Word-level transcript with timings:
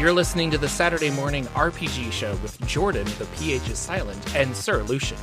You're 0.00 0.14
listening 0.14 0.50
to 0.52 0.56
the 0.56 0.66
Saturday 0.66 1.10
Morning 1.10 1.44
RPG 1.48 2.10
Show 2.10 2.30
with 2.36 2.58
Jorphdan, 2.60 3.04
the 3.18 3.26
PH 3.36 3.68
is 3.68 3.78
silent, 3.78 4.34
and 4.34 4.56
Sir 4.56 4.82
Lucien. 4.84 5.18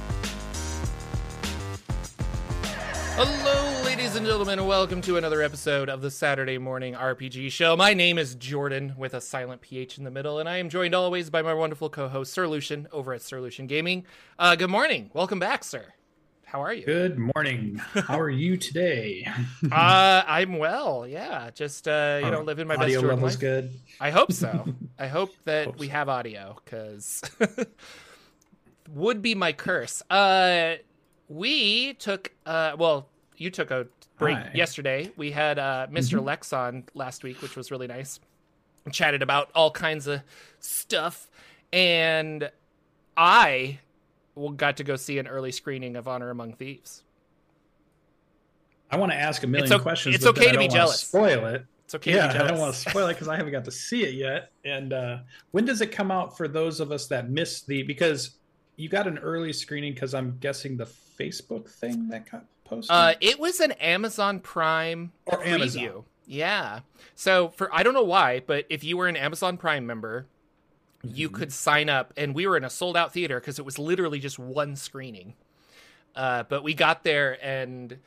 Hello, 3.16 3.84
ladies 3.84 4.16
and 4.16 4.24
gentlemen, 4.24 4.68
welcome 4.68 5.02
to 5.02 5.18
another 5.18 5.42
episode 5.42 5.90
of 5.90 6.04
the 6.04 6.12
Saturday 6.12 6.60
Morning 6.60 6.94
RPG 6.94 7.52
Show. 7.52 7.76
My 7.76 7.96
name 7.96 8.20
is 8.20 8.36
Jorphdan 8.36 8.96
with 8.96 9.16
a 9.16 9.20
silent 9.20 9.62
PH 9.62 9.98
in 9.98 10.04
the 10.04 10.12
middle, 10.12 10.38
and 10.38 10.48
I 10.48 10.58
am 10.58 10.70
joined 10.70 10.94
always 10.94 11.32
by 11.32 11.42
my 11.42 11.56
wonderful 11.56 11.90
co 11.90 12.08
host, 12.08 12.32
Sir 12.32 12.48
Lucien, 12.48 12.88
over 12.92 13.16
at 13.16 13.24
Sir 13.24 13.42
Lucien 13.42 13.66
Gaming. 13.66 14.06
Uh, 14.38 14.56
good 14.56 14.70
morning. 14.70 15.10
Welcome 15.12 15.40
back, 15.40 15.64
sir. 15.64 15.96
How 16.48 16.64
are 16.64 16.72
you? 16.72 16.86
Good 16.86 17.20
morning. 17.20 17.76
How 17.76 18.18
are 18.18 18.30
you 18.30 18.56
today? 18.56 19.28
uh, 19.70 20.24
I'm 20.26 20.58
well. 20.58 21.06
Yeah, 21.06 21.50
just 21.54 21.90
uh, 21.90 22.22
you 22.24 22.32
know, 22.32 22.42
living 22.42 22.68
my 22.68 22.76
audio 22.76 22.86
best. 22.86 22.98
Audio 23.00 23.10
levels 23.10 23.34
life. 23.34 23.40
good. 23.42 23.74
I 24.00 24.12
hope 24.12 24.32
so. 24.32 24.66
I 24.98 25.08
hope 25.08 25.32
that 25.44 25.66
hope 25.66 25.78
we 25.78 25.88
so. 25.88 25.92
have 25.92 26.08
audio 26.08 26.58
because 26.64 27.22
would 28.96 29.22
be 29.22 29.36
my 29.36 29.52
curse. 29.52 30.02
Uh, 30.10 30.76
we 31.28 31.96
took 31.96 32.32
uh, 32.46 32.78
well, 32.80 33.10
you 33.36 33.52
took 33.52 33.70
a 33.70 33.86
break 34.18 34.38
Hi. 34.38 34.52
yesterday. 34.54 35.12
We 35.18 35.32
had 35.32 35.60
uh, 35.60 35.88
mister 35.92 36.16
mm-hmm. 36.16 36.28
Lex 36.28 36.54
on 36.54 36.86
last 36.94 37.24
week, 37.24 37.42
which 37.42 37.58
was 37.58 37.72
really 37.72 37.88
nice. 37.88 38.22
We 38.86 38.94
chatted 38.94 39.22
about 39.22 39.52
all 39.54 39.72
kinds 39.72 40.08
of 40.08 40.22
stuff, 40.62 41.30
and 41.74 42.50
I 43.18 43.80
got 44.52 44.78
to 44.78 44.84
go 44.84 44.96
see 44.96 45.20
an 45.20 45.28
early 45.28 45.52
screening 45.52 45.96
of 45.96 46.08
Honor 46.08 46.30
Among 46.30 46.54
Thieves. 46.54 47.04
I 48.90 48.98
want 48.98 49.12
to 49.12 49.18
ask 49.18 49.44
a 49.44 49.48
million 49.48 49.72
it's 49.72 49.82
questions. 49.82 50.16
It's 50.16 50.26
okay 50.26 50.52
to 50.52 50.58
be 50.58 50.68
jealous. 50.68 51.02
Spoil 51.02 51.46
it. 51.48 51.66
It's 51.86 51.96
okay. 51.96 52.16
Yeah, 52.16 52.28
I 52.28 52.48
don't 52.48 52.60
want 52.60 52.74
to 52.74 52.90
spoil 52.90 53.08
it 53.08 53.14
because 53.14 53.28
I 53.28 53.38
haven't 53.38 53.52
got 53.52 53.66
to 53.66 53.72
see 53.72 54.04
it 54.04 54.14
yet. 54.14 54.52
And 54.66 54.94
uh, 54.94 55.20
when 55.52 55.66
does 55.66 55.82
it 55.82 55.92
come 55.92 56.12
out 56.12 56.36
for 56.36 56.48
those 56.48 56.80
of 56.80 56.92
us 56.92 57.08
that 57.08 57.30
missed 57.30 57.68
the? 57.68 57.84
Because 57.84 58.32
you 58.76 58.90
got 58.90 59.08
an 59.08 59.18
early 59.20 59.54
screening 59.54 59.94
because 59.94 60.14
I'm 60.14 60.38
guessing 60.40 60.78
the 60.78 60.86
Facebook 60.86 61.70
thing 61.70 62.10
that 62.10 62.30
got 62.30 62.46
posted. 62.66 62.92
Uh, 62.92 63.14
it 63.22 63.40
was 63.40 63.60
an 63.60 63.72
Amazon 63.74 64.40
Prime 64.40 65.12
or 65.26 65.40
preview. 65.40 65.48
Amazon. 65.48 66.04
Yeah. 66.26 66.80
So 67.16 67.50
for 67.50 67.74
I 67.74 67.84
don't 67.84 67.94
know 67.94 68.04
why, 68.04 68.42
but 68.46 68.66
if 68.70 68.84
you 68.84 68.98
were 68.98 69.08
an 69.08 69.16
Amazon 69.16 69.58
Prime 69.58 69.86
member, 69.86 70.28
you 71.04 71.30
could 71.30 71.52
sign 71.54 71.90
up, 71.90 72.14
and 72.18 72.34
we 72.34 72.48
were 72.48 72.58
in 72.58 72.64
a 72.64 72.70
sold 72.70 72.98
out 72.98 73.14
theater 73.14 73.40
because 73.40 73.60
it 73.60 73.66
was 73.66 73.78
literally 73.78 74.20
just 74.20 74.40
one 74.40 74.76
screening. 74.76 75.34
Uh, 76.16 76.44
but 76.44 76.64
we 76.64 76.74
got 76.74 77.04
there, 77.04 77.38
and 77.46 77.98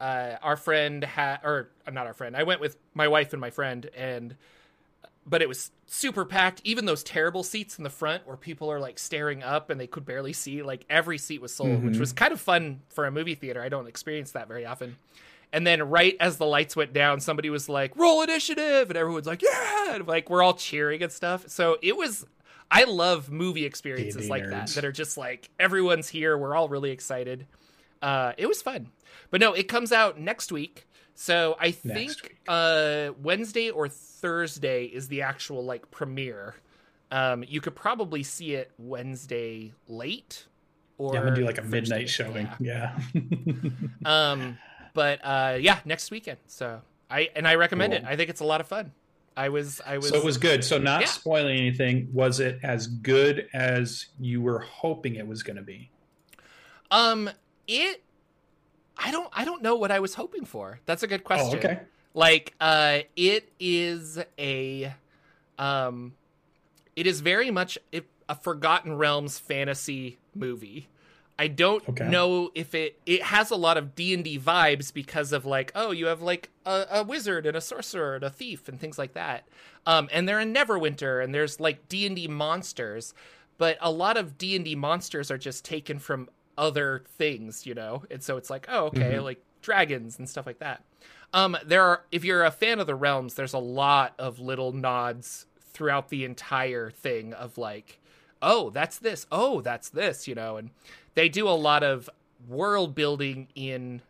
uh, 0.00 0.36
our 0.42 0.56
friend 0.56 1.04
had, 1.04 1.40
or 1.44 1.68
uh, 1.86 1.90
not 1.90 2.06
our 2.06 2.14
friend. 2.14 2.36
I 2.36 2.44
went 2.44 2.60
with 2.60 2.76
my 2.94 3.08
wife 3.08 3.32
and 3.32 3.40
my 3.40 3.50
friend, 3.50 3.88
and 3.94 4.34
but 5.26 5.42
it 5.42 5.48
was 5.48 5.70
super 5.86 6.24
packed. 6.24 6.62
Even 6.64 6.86
those 6.86 7.04
terrible 7.04 7.42
seats 7.42 7.76
in 7.76 7.84
the 7.84 7.90
front 7.90 8.26
where 8.26 8.36
people 8.36 8.70
are 8.70 8.80
like 8.80 8.98
staring 8.98 9.42
up 9.42 9.70
and 9.70 9.78
they 9.78 9.86
could 9.86 10.06
barely 10.06 10.32
see. 10.32 10.62
Like 10.62 10.86
every 10.88 11.18
seat 11.18 11.42
was 11.42 11.54
sold, 11.54 11.70
mm-hmm. 11.70 11.86
which 11.86 11.98
was 11.98 12.12
kind 12.12 12.32
of 12.32 12.40
fun 12.40 12.80
for 12.88 13.06
a 13.06 13.10
movie 13.10 13.34
theater. 13.34 13.62
I 13.62 13.68
don't 13.68 13.86
experience 13.86 14.32
that 14.32 14.48
very 14.48 14.64
often. 14.64 14.96
And 15.52 15.66
then 15.66 15.82
right 15.82 16.16
as 16.20 16.36
the 16.36 16.46
lights 16.46 16.76
went 16.76 16.92
down, 16.92 17.20
somebody 17.20 17.50
was 17.50 17.68
like, 17.68 17.96
"Roll 17.96 18.22
initiative," 18.22 18.88
and 18.88 18.96
everyone's 18.96 19.26
like, 19.26 19.42
"Yeah!" 19.42 19.94
And 19.94 20.06
like 20.06 20.30
we're 20.30 20.42
all 20.42 20.54
cheering 20.54 21.02
and 21.02 21.12
stuff. 21.12 21.48
So 21.48 21.76
it 21.82 21.96
was. 21.96 22.24
I 22.72 22.84
love 22.84 23.32
movie 23.32 23.64
experiences 23.64 24.30
like 24.30 24.44
nerds. 24.44 24.50
that 24.50 24.68
that 24.68 24.84
are 24.84 24.92
just 24.92 25.16
like 25.16 25.50
everyone's 25.58 26.08
here. 26.08 26.38
We're 26.38 26.54
all 26.54 26.68
really 26.68 26.92
excited. 26.92 27.46
Uh, 28.00 28.32
it 28.38 28.46
was 28.46 28.62
fun, 28.62 28.90
but 29.30 29.40
no, 29.40 29.52
it 29.52 29.66
comes 29.66 29.90
out 29.90 30.20
next 30.20 30.52
week. 30.52 30.86
So 31.20 31.54
I 31.60 31.72
think 31.72 32.38
uh, 32.48 33.10
Wednesday 33.22 33.68
or 33.68 33.88
Thursday 33.88 34.84
is 34.84 35.08
the 35.08 35.20
actual 35.20 35.62
like 35.64 35.90
premiere. 35.90 36.54
Um, 37.10 37.44
you 37.46 37.60
could 37.60 37.74
probably 37.74 38.22
see 38.22 38.54
it 38.54 38.70
Wednesday 38.78 39.72
late, 39.86 40.46
or 40.96 41.12
yeah, 41.12 41.20
I'm 41.20 41.26
gonna 41.26 41.36
do 41.36 41.44
like 41.44 41.58
a 41.58 41.62
Thursday. 41.62 41.80
midnight 41.80 42.08
showing. 42.08 42.48
Yeah. 42.58 42.98
yeah. 43.12 43.70
um, 44.06 44.58
but 44.94 45.20
uh, 45.22 45.58
yeah, 45.60 45.78
next 45.84 46.10
weekend. 46.10 46.38
So 46.46 46.80
I 47.10 47.30
and 47.34 47.46
I 47.46 47.54
recommend 47.56 47.92
cool. 47.92 48.02
it. 48.02 48.06
I 48.06 48.16
think 48.16 48.30
it's 48.30 48.40
a 48.40 48.44
lot 48.44 48.60
of 48.60 48.66
fun. 48.66 48.92
I 49.36 49.48
was 49.48 49.80
I 49.86 49.96
was 49.96 50.08
So 50.08 50.16
it 50.16 50.24
was 50.24 50.36
good. 50.36 50.64
So 50.64 50.78
not 50.78 51.02
yeah. 51.02 51.06
spoiling 51.06 51.56
anything, 51.58 52.08
was 52.12 52.40
it 52.40 52.58
as 52.62 52.86
good 52.86 53.48
as 53.54 54.06
you 54.18 54.42
were 54.42 54.60
hoping 54.60 55.16
it 55.16 55.26
was 55.26 55.42
going 55.42 55.56
to 55.56 55.62
be? 55.62 55.90
Um 56.90 57.30
it 57.66 58.02
I 58.96 59.10
don't 59.10 59.28
I 59.32 59.44
don't 59.44 59.62
know 59.62 59.76
what 59.76 59.90
I 59.90 60.00
was 60.00 60.14
hoping 60.14 60.44
for. 60.44 60.80
That's 60.86 61.02
a 61.02 61.06
good 61.06 61.24
question. 61.24 61.54
Oh, 61.54 61.58
okay. 61.58 61.80
Like 62.12 62.54
uh 62.60 63.00
it 63.16 63.50
is 63.58 64.18
a 64.38 64.94
um 65.58 66.14
it 66.96 67.06
is 67.06 67.20
very 67.20 67.50
much 67.50 67.78
a 67.92 68.34
Forgotten 68.34 68.96
Realms 68.96 69.38
fantasy 69.38 70.18
movie. 70.34 70.88
I 71.40 71.46
don't 71.46 71.88
okay. 71.88 72.06
know 72.06 72.50
if 72.54 72.74
it 72.74 73.00
it 73.06 73.22
has 73.22 73.50
a 73.50 73.56
lot 73.56 73.78
of 73.78 73.94
D 73.94 74.12
and 74.12 74.22
D 74.22 74.38
vibes 74.38 74.92
because 74.92 75.32
of 75.32 75.46
like 75.46 75.72
oh 75.74 75.90
you 75.90 76.04
have 76.04 76.20
like 76.20 76.50
a, 76.66 76.84
a, 76.90 77.02
wizard 77.02 77.46
and 77.46 77.56
a 77.56 77.62
sorcerer 77.62 78.16
and 78.16 78.24
a 78.24 78.28
thief 78.28 78.68
and 78.68 78.78
things 78.78 78.98
like 78.98 79.14
that, 79.14 79.48
um, 79.86 80.10
and 80.12 80.28
they're 80.28 80.38
in 80.38 80.52
Neverwinter 80.52 81.24
and 81.24 81.34
there's 81.34 81.58
like 81.58 81.88
D 81.88 82.06
and 82.06 82.14
D 82.14 82.28
monsters, 82.28 83.14
but 83.56 83.78
a 83.80 83.90
lot 83.90 84.18
of 84.18 84.36
D 84.36 84.54
and 84.54 84.66
D 84.66 84.74
monsters 84.74 85.30
are 85.30 85.38
just 85.38 85.64
taken 85.64 85.98
from 85.98 86.28
other 86.58 87.04
things, 87.16 87.64
you 87.64 87.72
know, 87.72 88.02
and 88.10 88.22
so 88.22 88.36
it's 88.36 88.50
like 88.50 88.66
oh 88.68 88.88
okay 88.88 89.14
mm-hmm. 89.14 89.24
like 89.24 89.42
dragons 89.62 90.18
and 90.18 90.28
stuff 90.28 90.44
like 90.44 90.58
that. 90.58 90.84
Um, 91.32 91.56
there 91.64 91.82
are 91.82 92.04
if 92.12 92.22
you're 92.22 92.44
a 92.44 92.50
fan 92.50 92.80
of 92.80 92.86
the 92.86 92.94
realms, 92.94 93.32
there's 93.32 93.54
a 93.54 93.58
lot 93.58 94.12
of 94.18 94.40
little 94.40 94.72
nods 94.72 95.46
throughout 95.58 96.10
the 96.10 96.26
entire 96.26 96.90
thing 96.90 97.32
of 97.32 97.56
like 97.56 97.98
oh 98.42 98.70
that's 98.70 98.98
this 98.98 99.26
oh 99.30 99.60
that's 99.60 99.90
this 99.90 100.26
you 100.26 100.34
know 100.34 100.56
and 100.56 100.70
they 101.20 101.28
do 101.28 101.46
a 101.46 101.50
lot 101.50 101.82
of 101.82 102.08
world 102.48 102.94
building 102.94 103.46
in 103.54 104.00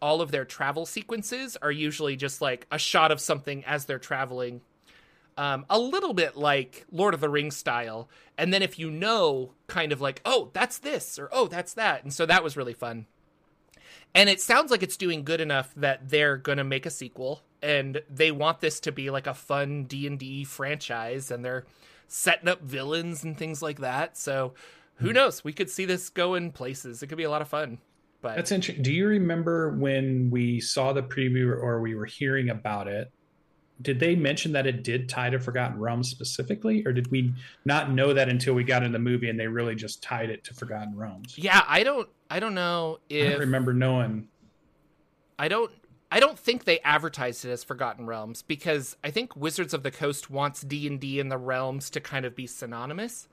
all 0.00 0.22
of 0.22 0.30
their 0.30 0.46
travel 0.46 0.86
sequences 0.86 1.58
are 1.60 1.70
usually 1.70 2.16
just 2.16 2.40
like 2.40 2.66
a 2.70 2.78
shot 2.78 3.12
of 3.12 3.20
something 3.20 3.62
as 3.66 3.84
they're 3.84 3.98
traveling. 3.98 4.62
Um, 5.36 5.66
a 5.68 5.78
little 5.78 6.14
bit 6.14 6.38
like 6.38 6.86
lord 6.90 7.12
of 7.12 7.20
the 7.20 7.28
rings 7.28 7.54
style. 7.54 8.08
And 8.38 8.50
then 8.50 8.62
if 8.62 8.78
you 8.78 8.90
know 8.90 9.50
kind 9.66 9.92
of 9.92 10.00
like 10.00 10.22
oh 10.24 10.48
that's 10.54 10.78
this 10.78 11.18
or 11.18 11.28
oh 11.32 11.48
that's 11.48 11.74
that. 11.74 12.02
And 12.02 12.14
so 12.14 12.24
that 12.24 12.42
was 12.42 12.56
really 12.56 12.72
fun. 12.72 13.04
And 14.14 14.30
it 14.30 14.40
sounds 14.40 14.70
like 14.70 14.82
it's 14.82 14.96
doing 14.96 15.22
good 15.22 15.42
enough 15.42 15.70
that 15.76 16.08
they're 16.08 16.38
going 16.38 16.56
to 16.56 16.64
make 16.64 16.86
a 16.86 16.90
sequel 16.90 17.42
and 17.60 18.00
they 18.08 18.30
want 18.30 18.60
this 18.60 18.80
to 18.80 18.92
be 18.92 19.10
like 19.10 19.26
a 19.26 19.34
fun 19.34 19.84
d&d 19.84 20.44
franchise 20.44 21.30
and 21.30 21.44
they're 21.44 21.66
setting 22.08 22.48
up 22.48 22.62
villains 22.62 23.22
and 23.22 23.36
things 23.36 23.60
like 23.60 23.80
that. 23.80 24.16
So 24.16 24.54
who 24.96 25.12
knows? 25.12 25.42
We 25.42 25.52
could 25.52 25.70
see 25.70 25.84
this 25.84 26.08
go 26.08 26.34
in 26.34 26.52
places. 26.52 27.02
It 27.02 27.08
could 27.08 27.18
be 27.18 27.24
a 27.24 27.30
lot 27.30 27.42
of 27.42 27.48
fun. 27.48 27.78
But 28.20 28.36
that's 28.36 28.52
interesting. 28.52 28.82
Do 28.82 28.92
you 28.92 29.06
remember 29.06 29.76
when 29.76 30.30
we 30.30 30.60
saw 30.60 30.92
the 30.92 31.02
preview 31.02 31.50
or 31.50 31.80
we 31.80 31.94
were 31.94 32.06
hearing 32.06 32.48
about 32.48 32.88
it? 32.88 33.10
Did 33.82 33.98
they 33.98 34.14
mention 34.14 34.52
that 34.52 34.66
it 34.66 34.84
did 34.84 35.08
tie 35.08 35.30
to 35.30 35.40
Forgotten 35.40 35.80
Realms 35.80 36.08
specifically, 36.08 36.86
or 36.86 36.92
did 36.92 37.10
we 37.10 37.34
not 37.64 37.90
know 37.90 38.14
that 38.14 38.28
until 38.28 38.54
we 38.54 38.62
got 38.62 38.84
in 38.84 38.92
the 38.92 39.00
movie 39.00 39.28
and 39.28 39.38
they 39.38 39.48
really 39.48 39.74
just 39.74 40.02
tied 40.02 40.30
it 40.30 40.44
to 40.44 40.54
Forgotten 40.54 40.96
Realms? 40.96 41.36
Yeah, 41.36 41.62
I 41.66 41.82
don't. 41.82 42.08
I 42.30 42.40
don't 42.40 42.54
know 42.54 42.98
if 43.10 43.26
I 43.26 43.30
don't 43.32 43.40
remember 43.40 43.74
knowing. 43.74 44.28
I 45.38 45.48
don't. 45.48 45.72
I 46.10 46.20
don't 46.20 46.38
think 46.38 46.64
they 46.64 46.78
advertised 46.80 47.44
it 47.44 47.50
as 47.50 47.64
Forgotten 47.64 48.06
Realms 48.06 48.42
because 48.42 48.96
I 49.02 49.10
think 49.10 49.34
Wizards 49.34 49.74
of 49.74 49.82
the 49.82 49.90
Coast 49.90 50.30
wants 50.30 50.62
D 50.62 50.86
and 50.86 51.00
D 51.00 51.18
in 51.18 51.28
the 51.28 51.36
realms 51.36 51.90
to 51.90 52.00
kind 52.00 52.24
of 52.24 52.36
be 52.36 52.46
synonymous. 52.46 53.28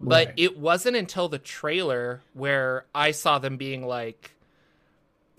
But 0.00 0.26
right. 0.28 0.34
it 0.36 0.58
wasn't 0.58 0.96
until 0.96 1.28
the 1.28 1.38
trailer 1.38 2.22
where 2.32 2.84
I 2.94 3.10
saw 3.10 3.38
them 3.38 3.56
being 3.56 3.84
like, 3.84 4.32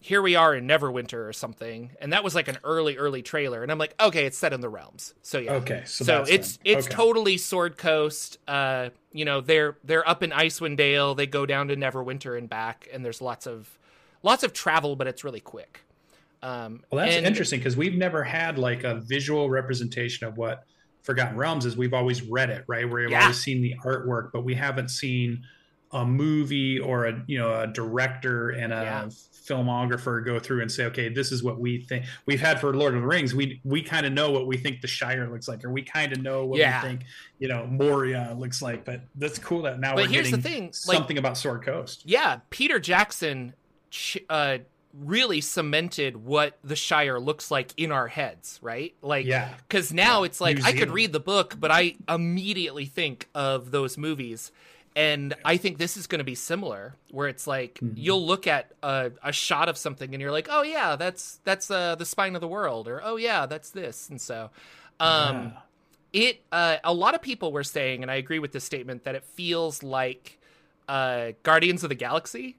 here 0.01 0.21
we 0.21 0.35
are 0.35 0.55
in 0.55 0.67
Neverwinter 0.67 1.27
or 1.27 1.33
something, 1.33 1.91
and 2.01 2.13
that 2.13 2.23
was 2.23 2.35
like 2.35 2.47
an 2.47 2.57
early, 2.63 2.97
early 2.97 3.21
trailer, 3.21 3.63
and 3.63 3.71
I'm 3.71 3.77
like, 3.77 3.95
okay, 3.99 4.25
it's 4.25 4.37
set 4.37 4.53
in 4.53 4.61
the 4.61 4.69
realms, 4.69 5.13
so 5.21 5.39
yeah, 5.39 5.53
okay, 5.53 5.83
so, 5.85 6.05
so 6.05 6.25
it's 6.27 6.57
it's 6.63 6.87
okay. 6.87 6.95
totally 6.95 7.37
Sword 7.37 7.77
Coast. 7.77 8.37
Uh, 8.47 8.89
you 9.11 9.25
know, 9.25 9.41
they're 9.41 9.77
they're 9.83 10.07
up 10.07 10.23
in 10.23 10.31
Icewind 10.31 10.77
Dale, 10.77 11.15
they 11.15 11.27
go 11.27 11.45
down 11.45 11.67
to 11.67 11.75
Neverwinter 11.75 12.37
and 12.37 12.49
back, 12.49 12.87
and 12.93 13.03
there's 13.03 13.21
lots 13.21 13.45
of 13.45 13.77
lots 14.23 14.43
of 14.43 14.53
travel, 14.53 14.95
but 14.95 15.07
it's 15.07 15.23
really 15.23 15.41
quick. 15.41 15.81
Um, 16.41 16.83
well, 16.89 17.05
that's 17.05 17.17
and, 17.17 17.25
interesting 17.25 17.59
because 17.59 17.75
we've 17.75 17.95
never 17.95 18.23
had 18.23 18.57
like 18.57 18.85
a 18.85 18.95
visual 18.95 19.49
representation 19.49 20.27
of 20.27 20.37
what 20.37 20.63
Forgotten 21.09 21.37
Realms 21.37 21.65
is 21.65 21.75
we've 21.75 21.95
always 21.95 22.21
read 22.21 22.51
it, 22.51 22.65
right? 22.67 22.87
We've 22.87 23.09
yeah. 23.09 23.23
always 23.23 23.41
seen 23.41 23.63
the 23.63 23.73
artwork, 23.83 24.29
but 24.31 24.43
we 24.43 24.53
haven't 24.53 24.89
seen 24.89 25.41
a 25.91 26.05
movie 26.05 26.77
or 26.77 27.05
a 27.05 27.23
you 27.25 27.39
know 27.39 27.61
a 27.61 27.65
director 27.65 28.51
and 28.51 28.71
a 28.71 28.75
yeah. 28.75 29.05
filmographer 29.07 30.23
go 30.23 30.37
through 30.37 30.61
and 30.61 30.71
say, 30.71 30.85
okay, 30.85 31.09
this 31.09 31.31
is 31.31 31.41
what 31.41 31.59
we 31.59 31.81
think. 31.81 32.05
We've 32.27 32.39
had 32.39 32.61
for 32.61 32.75
Lord 32.75 32.93
of 32.93 33.01
the 33.01 33.07
Rings, 33.07 33.33
we 33.33 33.59
we 33.63 33.81
kind 33.81 34.05
of 34.05 34.13
know 34.13 34.29
what 34.29 34.45
we 34.45 34.55
think 34.55 34.81
the 34.81 34.87
Shire 34.87 35.27
looks 35.27 35.47
like, 35.47 35.65
or 35.65 35.71
we 35.71 35.81
kind 35.81 36.11
of 36.11 36.21
know 36.21 36.45
what 36.45 36.59
yeah. 36.59 36.79
we 36.79 36.89
think 36.89 37.05
you 37.39 37.47
know 37.47 37.65
Moria 37.65 38.35
looks 38.37 38.61
like. 38.61 38.85
But 38.85 39.01
that's 39.15 39.39
cool 39.39 39.63
that 39.63 39.79
now 39.79 39.95
but 39.95 40.03
we're 40.03 40.11
here's 40.11 40.29
getting 40.29 40.41
the 40.41 40.47
thing. 40.47 40.73
something 40.73 41.15
like, 41.15 41.25
about 41.25 41.37
Sword 41.39 41.65
Coast. 41.65 42.03
Yeah, 42.05 42.41
Peter 42.51 42.79
Jackson 42.79 43.55
uh, 44.29 44.59
really 44.93 45.41
cemented 45.41 46.17
what 46.17 46.57
the 46.63 46.75
Shire 46.75 47.19
looks 47.19 47.51
like 47.51 47.73
in 47.77 47.91
our 47.91 48.07
heads, 48.07 48.59
right? 48.61 48.93
Like, 49.01 49.25
yeah, 49.25 49.53
because 49.67 49.93
now 49.93 50.21
yeah. 50.21 50.27
it's 50.27 50.41
like 50.41 50.63
I 50.63 50.73
could 50.73 50.91
read 50.91 51.13
the 51.13 51.19
book, 51.19 51.55
but 51.59 51.71
I 51.71 51.95
immediately 52.07 52.85
think 52.85 53.27
of 53.35 53.71
those 53.71 53.97
movies. 53.97 54.51
And 54.95 55.35
I 55.45 55.57
think 55.57 55.77
this 55.77 55.95
is 55.95 56.07
going 56.07 56.19
to 56.19 56.25
be 56.25 56.35
similar, 56.35 56.95
where 57.11 57.27
it's 57.27 57.45
like 57.45 57.75
mm-hmm. 57.75 57.93
you'll 57.95 58.25
look 58.25 58.47
at 58.47 58.71
a, 58.81 59.11
a, 59.23 59.31
shot 59.31 59.69
of 59.69 59.77
something 59.77 60.13
and 60.13 60.19
you're 60.19 60.31
like, 60.31 60.47
"Oh 60.49 60.63
yeah, 60.63 60.95
that's 60.95 61.39
that's 61.43 61.69
uh, 61.69 61.95
the 61.95 62.05
spine 62.05 62.35
of 62.35 62.41
the 62.41 62.47
world," 62.47 62.87
or 62.87 62.99
"Oh 63.03 63.15
yeah, 63.15 63.45
that's 63.45 63.69
this." 63.69 64.09
And 64.09 64.19
so, 64.19 64.49
um, 64.99 65.53
yeah. 66.11 66.21
it 66.21 66.41
uh, 66.51 66.77
a 66.83 66.93
lot 66.93 67.13
of 67.13 67.21
people 67.21 67.51
were 67.51 67.63
saying, 67.63 68.01
and 68.01 68.09
I 68.09 68.15
agree 68.15 68.39
with 68.39 68.51
this 68.51 68.63
statement, 68.63 69.03
that 69.03 69.13
it 69.13 69.23
feels 69.23 69.83
like 69.83 70.39
uh, 70.89 71.33
Guardians 71.43 71.83
of 71.83 71.89
the 71.89 71.95
Galaxy 71.95 72.57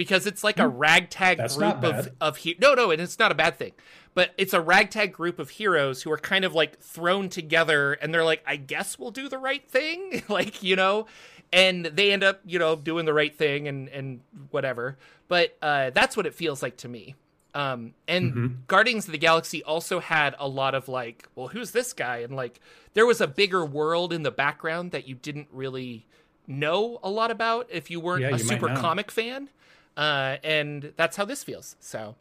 because 0.00 0.26
it's 0.26 0.42
like 0.42 0.58
a 0.58 0.66
hmm. 0.66 0.78
ragtag 0.78 1.36
That's 1.36 1.56
group 1.56 1.84
of 1.84 2.10
of 2.22 2.38
he- 2.38 2.56
no 2.58 2.72
no 2.72 2.90
and 2.90 3.02
it's 3.02 3.18
not 3.18 3.32
a 3.32 3.34
bad 3.34 3.58
thing 3.58 3.72
but 4.14 4.32
it's 4.38 4.54
a 4.54 4.60
ragtag 4.60 5.12
group 5.12 5.38
of 5.38 5.50
heroes 5.50 6.00
who 6.00 6.10
are 6.10 6.16
kind 6.16 6.46
of 6.46 6.54
like 6.54 6.78
thrown 6.80 7.28
together 7.28 7.92
and 7.92 8.14
they're 8.14 8.24
like 8.24 8.42
i 8.46 8.56
guess 8.56 8.98
we'll 8.98 9.10
do 9.10 9.28
the 9.28 9.36
right 9.36 9.68
thing 9.68 10.22
like 10.30 10.62
you 10.62 10.74
know 10.74 11.04
and 11.52 11.84
they 11.84 12.12
end 12.12 12.24
up 12.24 12.40
you 12.46 12.58
know 12.58 12.76
doing 12.76 13.04
the 13.04 13.12
right 13.12 13.36
thing 13.36 13.68
and 13.68 13.90
and 13.90 14.20
whatever 14.50 14.96
but 15.28 15.58
uh, 15.60 15.90
that's 15.90 16.16
what 16.16 16.24
it 16.24 16.34
feels 16.34 16.62
like 16.62 16.78
to 16.78 16.88
me 16.88 17.14
um, 17.52 17.92
and 18.08 18.32
mm-hmm. 18.32 18.54
guardians 18.68 19.04
of 19.04 19.12
the 19.12 19.18
galaxy 19.18 19.62
also 19.64 20.00
had 20.00 20.34
a 20.38 20.48
lot 20.48 20.74
of 20.74 20.88
like 20.88 21.28
well 21.34 21.48
who's 21.48 21.72
this 21.72 21.92
guy 21.92 22.20
and 22.20 22.34
like 22.34 22.58
there 22.94 23.04
was 23.04 23.20
a 23.20 23.26
bigger 23.26 23.66
world 23.66 24.14
in 24.14 24.22
the 24.22 24.30
background 24.30 24.92
that 24.92 25.06
you 25.06 25.14
didn't 25.14 25.48
really 25.52 26.06
know 26.46 26.98
a 27.02 27.10
lot 27.10 27.30
about 27.30 27.66
if 27.68 27.90
you 27.90 28.00
weren't 28.00 28.22
yeah, 28.22 28.28
a 28.28 28.38
you 28.38 28.38
super 28.38 28.74
comic 28.74 29.10
fan 29.10 29.50
uh, 29.96 30.36
and 30.42 30.92
that's 30.96 31.16
how 31.16 31.24
this 31.24 31.42
feels. 31.42 31.76
So 31.80 32.16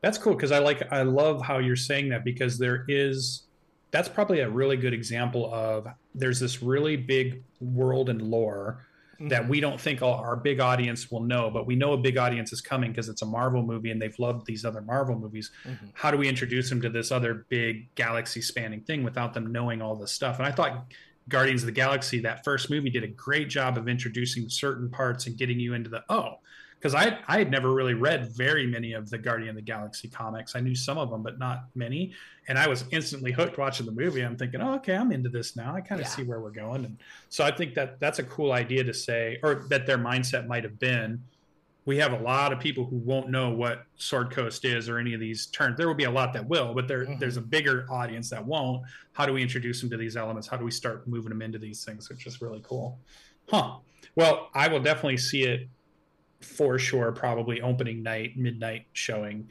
that's 0.00 0.18
cool 0.18 0.34
because 0.34 0.52
I 0.52 0.58
like 0.58 0.90
I 0.92 1.02
love 1.02 1.42
how 1.42 1.58
you're 1.58 1.76
saying 1.76 2.10
that 2.10 2.24
because 2.24 2.58
there 2.58 2.84
is 2.88 3.44
that's 3.90 4.08
probably 4.08 4.40
a 4.40 4.48
really 4.48 4.76
good 4.76 4.92
example 4.92 5.52
of 5.52 5.86
there's 6.14 6.38
this 6.38 6.62
really 6.62 6.96
big 6.96 7.42
world 7.60 8.10
and 8.10 8.20
lore 8.20 8.86
mm-hmm. 9.14 9.28
that 9.28 9.48
we 9.48 9.60
don't 9.60 9.80
think 9.80 10.02
our 10.02 10.36
big 10.36 10.60
audience 10.60 11.10
will 11.10 11.22
know, 11.22 11.50
but 11.50 11.66
we 11.66 11.74
know 11.74 11.92
a 11.92 11.96
big 11.96 12.18
audience 12.18 12.52
is 12.52 12.60
coming 12.60 12.90
because 12.90 13.08
it's 13.08 13.22
a 13.22 13.26
Marvel 13.26 13.62
movie 13.62 13.90
and 13.90 14.00
they've 14.00 14.18
loved 14.18 14.46
these 14.46 14.64
other 14.64 14.82
Marvel 14.82 15.18
movies. 15.18 15.50
Mm-hmm. 15.64 15.86
How 15.94 16.10
do 16.10 16.18
we 16.18 16.28
introduce 16.28 16.68
them 16.68 16.82
to 16.82 16.90
this 16.90 17.10
other 17.10 17.46
big 17.48 17.94
galaxy 17.94 18.42
spanning 18.42 18.82
thing 18.82 19.02
without 19.02 19.32
them 19.32 19.50
knowing 19.50 19.80
all 19.80 19.96
this 19.96 20.12
stuff? 20.12 20.38
And 20.38 20.46
I 20.46 20.50
thought 20.50 20.86
Guardians 21.28 21.62
of 21.62 21.66
the 21.66 21.72
Galaxy, 21.72 22.20
that 22.20 22.44
first 22.44 22.70
movie, 22.70 22.90
did 22.90 23.04
a 23.04 23.08
great 23.08 23.48
job 23.48 23.76
of 23.76 23.88
introducing 23.88 24.48
certain 24.48 24.90
parts 24.90 25.26
and 25.26 25.36
getting 25.36 25.60
you 25.60 25.74
into 25.74 25.90
the 25.90 26.02
oh, 26.08 26.40
because 26.78 26.94
I 26.94 27.18
I 27.26 27.38
had 27.38 27.50
never 27.50 27.72
really 27.72 27.94
read 27.94 28.28
very 28.28 28.66
many 28.66 28.92
of 28.92 29.10
the 29.10 29.18
Guardian 29.18 29.50
of 29.50 29.56
the 29.56 29.62
Galaxy 29.62 30.08
comics. 30.08 30.54
I 30.54 30.60
knew 30.60 30.74
some 30.74 30.98
of 30.98 31.10
them, 31.10 31.22
but 31.22 31.38
not 31.38 31.64
many. 31.74 32.12
And 32.46 32.58
I 32.58 32.68
was 32.68 32.84
instantly 32.90 33.32
hooked 33.32 33.58
watching 33.58 33.84
the 33.84 33.92
movie. 33.92 34.22
I'm 34.22 34.36
thinking, 34.36 34.60
oh, 34.60 34.74
okay, 34.76 34.96
I'm 34.96 35.12
into 35.12 35.28
this 35.28 35.56
now. 35.56 35.74
I 35.74 35.80
kind 35.80 36.00
of 36.00 36.06
yeah. 36.06 36.12
see 36.12 36.22
where 36.22 36.40
we're 36.40 36.50
going. 36.50 36.84
And 36.84 36.96
so 37.28 37.44
I 37.44 37.50
think 37.50 37.74
that 37.74 38.00
that's 38.00 38.20
a 38.20 38.24
cool 38.24 38.52
idea 38.52 38.84
to 38.84 38.94
say, 38.94 39.38
or 39.42 39.66
that 39.68 39.86
their 39.86 39.98
mindset 39.98 40.46
might 40.46 40.64
have 40.64 40.78
been. 40.78 41.22
We 41.84 41.96
have 41.98 42.12
a 42.12 42.18
lot 42.18 42.52
of 42.52 42.60
people 42.60 42.84
who 42.84 42.96
won't 42.96 43.30
know 43.30 43.50
what 43.50 43.86
Sword 43.96 44.30
Coast 44.30 44.66
is 44.66 44.90
or 44.90 44.98
any 44.98 45.14
of 45.14 45.20
these 45.20 45.46
terms. 45.46 45.78
There 45.78 45.88
will 45.88 45.94
be 45.94 46.04
a 46.04 46.10
lot 46.10 46.34
that 46.34 46.46
will, 46.46 46.74
but 46.74 46.86
there, 46.86 47.06
mm-hmm. 47.06 47.18
there's 47.18 47.38
a 47.38 47.42
bigger 47.42 47.86
audience 47.90 48.28
that 48.30 48.44
won't. 48.44 48.82
How 49.12 49.24
do 49.24 49.32
we 49.32 49.40
introduce 49.40 49.80
them 49.80 49.88
to 49.90 49.96
these 49.96 50.16
elements? 50.16 50.46
How 50.46 50.58
do 50.58 50.66
we 50.66 50.70
start 50.70 51.08
moving 51.08 51.30
them 51.30 51.40
into 51.40 51.58
these 51.58 51.84
things? 51.84 52.10
Which 52.10 52.26
is 52.26 52.42
really 52.42 52.62
cool. 52.62 52.98
Huh. 53.48 53.76
Well, 54.16 54.50
I 54.54 54.68
will 54.68 54.80
definitely 54.80 55.16
see 55.16 55.44
it 55.44 55.68
for 56.40 56.78
sure 56.78 57.12
probably 57.12 57.60
opening 57.60 58.02
night 58.02 58.36
midnight 58.36 58.86
showing. 58.92 59.48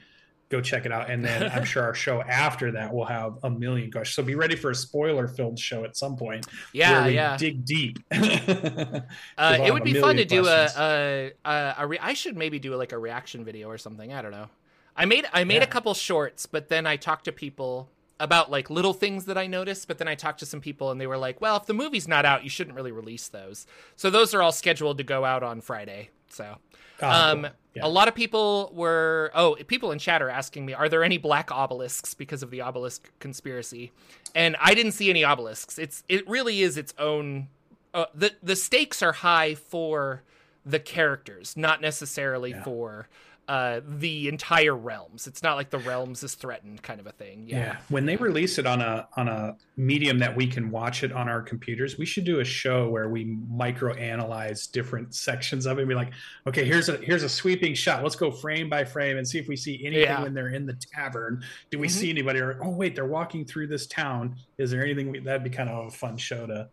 Go 0.50 0.62
check 0.62 0.86
it 0.86 0.92
out. 0.94 1.10
And 1.10 1.24
then 1.24 1.52
i'm 1.52 1.64
sure 1.66 1.84
our 1.84 1.94
show 1.94 2.22
after 2.22 2.72
that 2.72 2.94
will 2.94 3.06
have 3.06 3.38
a 3.44 3.50
million 3.50 3.92
questions. 3.92 4.16
So 4.16 4.24
be 4.24 4.36
ready 4.36 4.56
for 4.56 4.72
a 4.72 4.76
spoiler 4.76 5.28
filled 5.28 5.60
show 5.60 5.84
at 5.84 5.98
some 5.98 6.16
point 6.16 6.46
yeah 6.74 7.08
yeah. 7.08 7.38
dig 7.38 7.66
deep. 7.66 8.00
Uh, 9.38 9.58
it 9.64 9.72
would 9.74 9.84
be 9.84 9.94
fun 9.94 10.16
to 10.18 10.26
do 10.26 10.48
a, 10.48 10.68
a, 10.78 11.32
a, 11.46 11.76
a 11.80 11.88
re- 11.88 12.00
i 12.02 12.14
should 12.14 12.36
maybe 12.36 12.60
do 12.60 12.76
like 12.76 12.92
a 12.92 12.98
reaction 12.98 13.44
video 13.44 13.70
or 13.70 13.78
something. 13.78 14.14
I 14.14 14.22
don't 14.22 14.32
know. 14.32 14.50
I 14.96 15.06
made 15.06 15.26
i 15.34 15.44
made 15.44 15.58
yeah. 15.58 15.64
a 15.64 15.68
couple 15.68 15.94
shorts 15.94 16.46
but 16.46 16.70
then 16.70 16.88
i 16.88 16.96
talked 16.96 17.26
to 17.26 17.32
people 17.32 17.90
about 18.20 18.50
like 18.50 18.70
little 18.70 18.94
things 18.94 19.26
that 19.26 19.38
I 19.38 19.48
noticed, 19.48 19.88
but 19.88 19.98
then 19.98 20.08
I 20.08 20.16
talked 20.16 20.40
to 20.40 20.46
some 20.46 20.62
people 20.62 20.92
and 20.92 21.00
they 21.00 21.08
were 21.08 21.18
like, 21.18 21.40
"Well, 21.42 21.58
if 21.58 21.66
the 21.66 21.74
movie's 21.74 22.08
not 22.08 22.26
out, 22.26 22.44
you 22.44 22.50
shouldn't 22.50 22.76
really 22.76 22.92
release 22.92 23.28
those." 23.28 23.68
So 23.96 24.10
those 24.10 24.34
are 24.34 24.42
all 24.42 24.52
scheduled 24.52 24.98
to 24.98 25.04
go 25.04 25.26
out 25.26 25.44
on 25.44 25.62
Friday. 25.62 26.10
So 26.30 26.58
Oh, 27.02 27.10
um, 27.10 27.42
cool. 27.44 27.52
yeah. 27.76 27.86
A 27.86 27.90
lot 27.90 28.08
of 28.08 28.16
people 28.16 28.72
were 28.74 29.32
oh 29.34 29.56
people 29.68 29.92
in 29.92 30.00
chat 30.00 30.22
are 30.22 30.30
asking 30.30 30.66
me 30.66 30.74
are 30.74 30.90
there 30.90 31.04
any 31.04 31.18
black 31.18 31.52
obelisks 31.52 32.14
because 32.14 32.44
of 32.44 32.52
the 32.52 32.62
obelisk 32.62 33.12
conspiracy, 33.20 33.92
and 34.36 34.56
I 34.60 34.74
didn't 34.74 34.94
see 34.94 35.10
any 35.10 35.24
obelisks. 35.24 35.78
It's 35.78 36.04
it 36.10 36.28
really 36.28 36.62
is 36.62 36.78
its 36.78 36.94
own. 36.98 37.48
Uh, 37.94 38.06
the 38.14 38.34
the 38.44 38.56
stakes 38.56 39.02
are 39.02 39.14
high 39.14 39.56
for 39.56 40.24
the 40.66 40.80
characters, 40.80 41.56
not 41.56 41.82
necessarily 41.82 42.52
yeah. 42.52 42.64
for 42.64 43.08
uh, 43.48 43.80
the 43.88 44.28
entire 44.28 44.76
realms. 44.76 45.26
It's 45.26 45.42
not 45.42 45.56
like 45.56 45.70
the 45.70 45.78
realms 45.78 46.22
is 46.22 46.36
threatened 46.36 46.84
kind 46.84 47.00
of 47.00 47.08
a 47.08 47.12
thing. 47.12 47.46
Yeah. 47.48 47.58
yeah. 47.58 47.78
When 47.88 48.06
they 48.06 48.18
release 48.18 48.58
it 48.58 48.66
on 48.66 48.82
a 48.82 49.08
on 49.16 49.30
a 49.30 49.56
medium 49.78 50.20
that 50.20 50.36
we 50.36 50.48
can 50.48 50.70
watch 50.70 51.04
it 51.04 51.14
on 51.14 51.30
our 51.30 51.42
computers, 51.42 51.98
we 51.98 52.06
should 52.06 52.26
do 52.26 52.42
a 52.42 52.44
show 52.44 52.90
where 52.90 53.08
we 53.08 53.24
micro 53.50 53.94
analyze 53.94 54.68
different 54.68 55.16
sections 55.16 55.66
of 55.66 55.78
it 55.78 55.84
and 55.84 55.90
be 55.90 55.96
like, 55.96 56.12
okay, 56.46 56.66
here's 56.66 56.90
a 56.90 56.98
here's 56.98 57.24
a 57.24 57.30
sweeping 57.30 57.74
shot. 57.74 58.04
Let's 58.04 58.18
go 58.18 58.32
frame 58.32 58.70
by 58.70 58.84
frame 58.84 59.18
and 59.18 59.26
see 59.26 59.40
if 59.40 59.48
we 59.48 59.56
see 59.56 59.86
anything 59.86 60.04
yeah. 60.04 60.22
when 60.22 60.34
they're 60.34 60.50
in 60.50 60.66
the 60.66 60.78
tavern. 60.94 61.42
Do 61.72 61.80
we 61.80 61.88
mm-hmm. 61.88 62.00
see 62.00 62.10
anybody 62.10 62.40
or 62.40 62.60
oh 62.62 62.70
wait, 62.70 62.96
they're 62.96 63.06
walking 63.06 63.46
through 63.46 63.68
this 63.68 63.88
town. 63.88 64.36
Is 64.58 64.72
there 64.72 64.84
anything 64.84 65.10
we, 65.10 65.20
that'd 65.20 65.44
be 65.44 65.50
kind 65.50 65.70
of 65.70 65.88
a 65.88 65.92
fun 65.92 66.18
show 66.18 66.46
to 66.48 66.68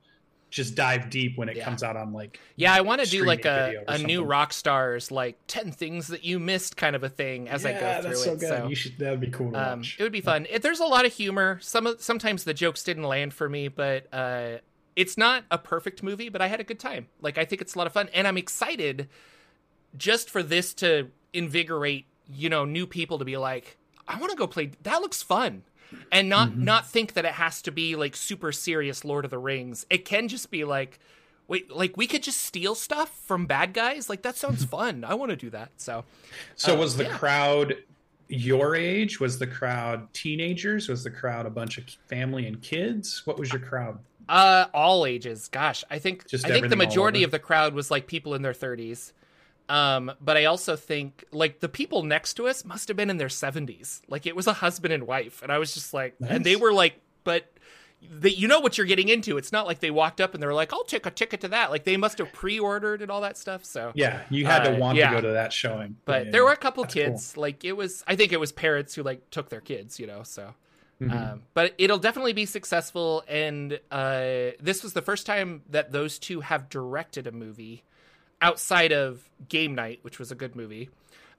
just 0.55 0.77
dive 0.77 1.11
deep 1.11 1.37
when 1.37 1.49
it 1.49 1.57
yeah. 1.57 1.65
comes 1.65 1.83
out 1.83 1.97
on 1.97 2.13
like 2.13 2.39
yeah 2.55 2.73
i 2.73 2.81
want 2.81 3.03
to 3.03 3.11
do 3.11 3.25
like 3.25 3.45
a, 3.45 3.83
a 3.89 3.99
new 3.99 4.23
rock 4.23 4.53
stars 4.53 5.11
like 5.11 5.37
10 5.49 5.73
things 5.73 6.07
that 6.07 6.25
you 6.25 6.39
missed 6.39 6.77
kind 6.77 6.95
of 6.95 7.03
a 7.03 7.09
thing 7.09 7.49
as 7.49 7.65
yeah, 7.65 7.71
i 7.71 7.73
go 7.73 8.03
through 8.03 8.17
so 8.17 8.33
it 8.33 8.39
good. 8.39 8.49
so 8.49 8.67
you 8.69 8.77
should 8.77 8.97
that 8.99 9.11
would 9.11 9.21
be 9.21 9.31
cool 9.31 9.55
um, 9.57 9.83
it 9.99 10.03
would 10.03 10.13
be 10.13 10.21
fun. 10.21 10.47
It, 10.49 10.63
there's 10.63 10.81
a 10.81 10.87
lot 10.87 11.05
of 11.05 11.13
humor. 11.13 11.59
Some 11.61 11.97
sometimes 11.99 12.45
the 12.45 12.55
jokes 12.55 12.85
didn't 12.85 13.03
land 13.03 13.35
for 13.35 13.49
me 13.49 13.67
but 13.67 14.07
uh, 14.13 14.59
it's 14.95 15.19
not 15.19 15.45
a 15.51 15.59
perfect 15.59 16.05
movie 16.05 16.29
but 16.29 16.41
i 16.41 16.47
had 16.47 16.61
a 16.61 16.65
good 16.65 16.79
time. 16.79 17.09
Like 17.21 17.37
i 17.37 17.45
think 17.45 17.61
it's 17.61 17.75
a 17.75 17.79
lot 17.79 17.89
of 17.89 17.93
fun 17.93 18.09
and 18.15 18.29
i'm 18.29 18.39
excited 18.39 19.09
just 19.97 20.31
for 20.31 20.43
this 20.43 20.73
to 20.75 21.11
invigorate 21.33 22.07
you 22.33 22.49
know 22.49 22.65
new 22.65 22.87
people 22.87 23.19
to 23.19 23.25
be 23.25 23.37
like 23.37 23.77
i 24.07 24.17
want 24.19 24.31
to 24.31 24.37
go 24.37 24.47
play 24.47 24.71
that 24.83 25.01
looks 25.01 25.21
fun 25.21 25.63
and 26.11 26.29
not 26.29 26.51
mm-hmm. 26.51 26.65
not 26.65 26.89
think 26.89 27.15
that 27.15 27.25
it 27.25 27.33
has 27.33 27.63
to 27.63 27.71
be 27.71 27.97
like 27.97 28.17
super 28.17 28.53
serious 28.53 29.05
Lord 29.05 29.25
of 29.25 29.31
the 29.31 29.39
Rings. 29.39 29.87
It 29.91 30.05
can 30.05 30.29
just 30.29 30.51
be 30.51 30.65
like 30.65 30.99
wait 31.49 31.71
like 31.71 31.97
we 31.97 32.07
could 32.07 32.23
just 32.23 32.41
steal 32.41 32.75
stuff 32.75 33.11
from 33.25 33.47
bad 33.47 33.73
guys? 33.73 34.09
Like 34.09 34.23
that 34.23 34.37
sounds 34.37 34.65
fun. 34.65 35.05
I 35.05 35.15
want 35.15 35.31
to 35.31 35.37
do 35.37 35.51
that 35.51 35.71
so 35.77 36.05
so 36.57 36.75
uh, 36.75 36.79
was 36.79 36.97
the 36.97 37.05
yeah. 37.05 37.17
crowd 37.17 37.77
your 38.29 38.75
age? 38.75 39.21
Was 39.21 39.39
the 39.39 39.47
crowd 39.47 40.13
teenagers? 40.13 40.89
Was 40.89 41.05
the 41.05 41.11
crowd 41.11 41.47
a 41.47 41.51
bunch 41.51 41.79
of 41.79 41.85
family 42.09 42.47
and 42.47 42.61
kids? 42.63 43.23
What 43.25 43.39
was 43.39 43.53
your 43.53 43.61
crowd? 43.61 43.99
Uh 44.29 44.67
all 44.73 45.07
ages. 45.07 45.49
Gosh 45.49 45.85
i 45.91 45.99
think 45.99 46.29
just 46.29 46.47
i 46.47 46.49
think 46.49 46.69
the 46.69 46.77
majority 46.77 47.23
of 47.23 47.31
the 47.31 47.39
crowd 47.39 47.75
was 47.75 47.91
like 47.91 48.07
people 48.07 48.35
in 48.35 48.43
their 48.43 48.53
30s 48.53 49.13
um, 49.69 50.13
but 50.21 50.37
I 50.37 50.45
also 50.45 50.77
think 50.77 51.25
like 51.33 51.61
the 51.61 51.69
people 51.69 52.03
next 52.03 52.35
to 52.35 52.47
us 52.49 52.65
must 52.65 52.89
have 52.89 52.97
been 52.97 53.11
in 53.11 53.17
their 53.17 53.29
70s. 53.29 54.03
Like 54.09 54.27
it 54.27 54.37
was 54.37 54.47
a 54.47 54.53
husband 54.53 54.93
and 54.93 55.07
wife, 55.07 55.43
and 55.43 55.51
I 55.51 55.59
was 55.59 55.75
just 55.75 55.95
like, 55.95 56.21
nice. 56.21 56.31
and 56.31 56.45
they 56.45 56.57
were 56.57 56.73
like, 56.73 57.01
but 57.25 57.51
that 58.21 58.39
you 58.39 58.49
know 58.49 58.61
what 58.61 58.77
you're 58.77 58.87
getting 58.87 59.09
into. 59.09 59.39
It's 59.39 59.53
not 59.53 59.67
like 59.67 59.81
they 59.81 59.91
walked 59.91 60.21
up 60.21 60.35
and 60.35 60.43
they 60.43 60.47
were 60.47 60.55
like, 60.55 60.73
"I'll 60.73 60.85
take 60.85 61.07
a 61.07 61.11
ticket 61.11 61.41
to 61.43 61.49
that." 61.49 61.71
Like 61.71 61.85
they 61.85 61.97
must 61.97 62.19
have 62.19 62.33
pre-ordered 62.33 63.03
and 63.03 63.11
all 63.11 63.23
that 63.23 63.39
stuff. 63.39 63.65
So 63.65 63.93
yeah, 63.95 64.23
you 64.31 64.45
had 64.45 64.67
uh, 64.67 64.73
to 64.73 64.79
want 64.79 64.99
yeah. 64.99 65.11
to 65.11 65.17
go 65.17 65.21
to 65.23 65.33
that 65.35 65.53
showing. 65.53 65.97
But 66.05 66.27
yeah, 66.27 66.33
there 66.33 66.45
were 66.45 66.53
a 66.53 66.57
couple 66.57 66.85
kids. 66.85 67.33
Cool. 67.35 67.43
Like 67.43 67.65
it 67.65 67.73
was, 67.73 68.05
I 68.07 68.17
think 68.17 68.33
it 68.33 68.41
was 68.41 68.53
parents 68.53 68.95
who 68.95 69.03
like 69.03 69.31
took 69.31 69.49
their 69.49 69.61
kids. 69.61 69.99
You 69.99 70.07
know, 70.07 70.23
so. 70.23 70.55
Mm-hmm. 71.01 71.17
Um, 71.17 71.43
but 71.55 71.75
it'll 71.77 71.99
definitely 71.99 72.35
be 72.35 72.47
successful, 72.47 73.25
and 73.27 73.81
uh, 73.91 74.53
this 74.61 74.85
was 74.85 74.93
the 74.93 75.03
first 75.03 75.27
time 75.27 75.63
that 75.71 75.91
those 75.91 76.21
two 76.21 76.41
have 76.41 76.69
directed 76.69 77.27
a 77.27 77.33
movie 77.33 77.83
outside 78.41 78.93
of 78.93 79.29
Game 79.49 79.75
Night, 79.75 80.01
which 80.03 80.19
was 80.19 80.31
a 80.31 80.35
good 80.35 80.57
movie. 80.57 80.91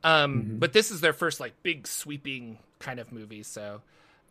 Um, 0.04 0.42
mm-hmm. 0.42 0.58
But 0.58 0.74
this 0.74 0.92
is 0.92 1.02
their 1.02 1.14
first 1.14 1.40
like 1.40 1.54
big 1.64 1.88
sweeping 1.88 2.60
kind 2.80 3.00
of 3.00 3.12
movie. 3.12 3.44
So 3.44 3.82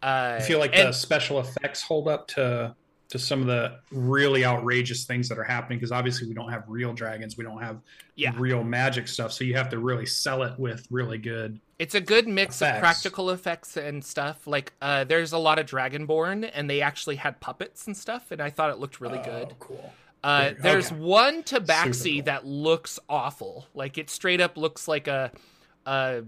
uh, 0.03 0.39
I 0.39 0.41
feel 0.41 0.59
like 0.59 0.77
and, 0.77 0.89
the 0.89 0.93
special 0.93 1.41
effects 1.41 1.83
hold 1.83 2.09
up 2.09 2.29
to 2.29 2.75
to 3.11 3.19
some 3.19 3.41
of 3.41 3.47
the 3.47 3.79
really 3.91 4.45
outrageous 4.45 5.05
things 5.05 5.29
that 5.29 5.39
are 5.39 5.45
happening 5.45 5.79
because 5.79 5.93
obviously 5.93 6.27
we 6.27 6.35
don't 6.35 6.51
have 6.51 6.65
real 6.67 6.93
dragons, 6.93 7.37
we 7.37 7.45
don't 7.45 7.61
have 7.61 7.81
yeah. 8.17 8.33
real 8.37 8.65
magic 8.65 9.07
stuff, 9.09 9.33
so 9.33 9.45
you 9.45 9.55
have 9.55 9.69
to 9.69 9.79
really 9.79 10.07
sell 10.07 10.43
it 10.43 10.59
with 10.59 10.87
really 10.91 11.19
good. 11.19 11.61
It's 11.79 11.95
a 11.95 12.01
good 12.01 12.27
mix 12.27 12.57
effects. 12.57 12.77
of 12.77 12.81
practical 12.81 13.31
effects 13.31 13.77
and 13.77 14.05
stuff. 14.05 14.47
Like 14.47 14.73
uh, 14.81 15.05
there's 15.05 15.33
a 15.33 15.39
lot 15.39 15.59
of 15.59 15.67
Dragonborn, 15.67 16.51
and 16.53 16.69
they 16.69 16.81
actually 16.81 17.17
had 17.17 17.41
puppets 17.41 17.87
and 17.87 17.97
stuff, 17.97 18.31
and 18.31 18.41
I 18.41 18.51
thought 18.51 18.71
it 18.71 18.79
looked 18.79 19.01
really 19.01 19.19
oh, 19.19 19.25
good. 19.25 19.55
Cool. 19.59 19.93
Uh, 20.25 20.55
there's 20.59 20.91
okay. 20.91 21.01
one 21.01 21.43
tabaxi 21.43 22.17
cool. 22.17 22.25
that 22.25 22.47
looks 22.47 22.99
awful. 23.11 23.67
Like 23.75 23.99
it 23.99 24.09
straight 24.09 24.41
up 24.41 24.57
looks 24.57 24.89
like 24.89 25.07
a, 25.07 25.31
a 25.85 26.23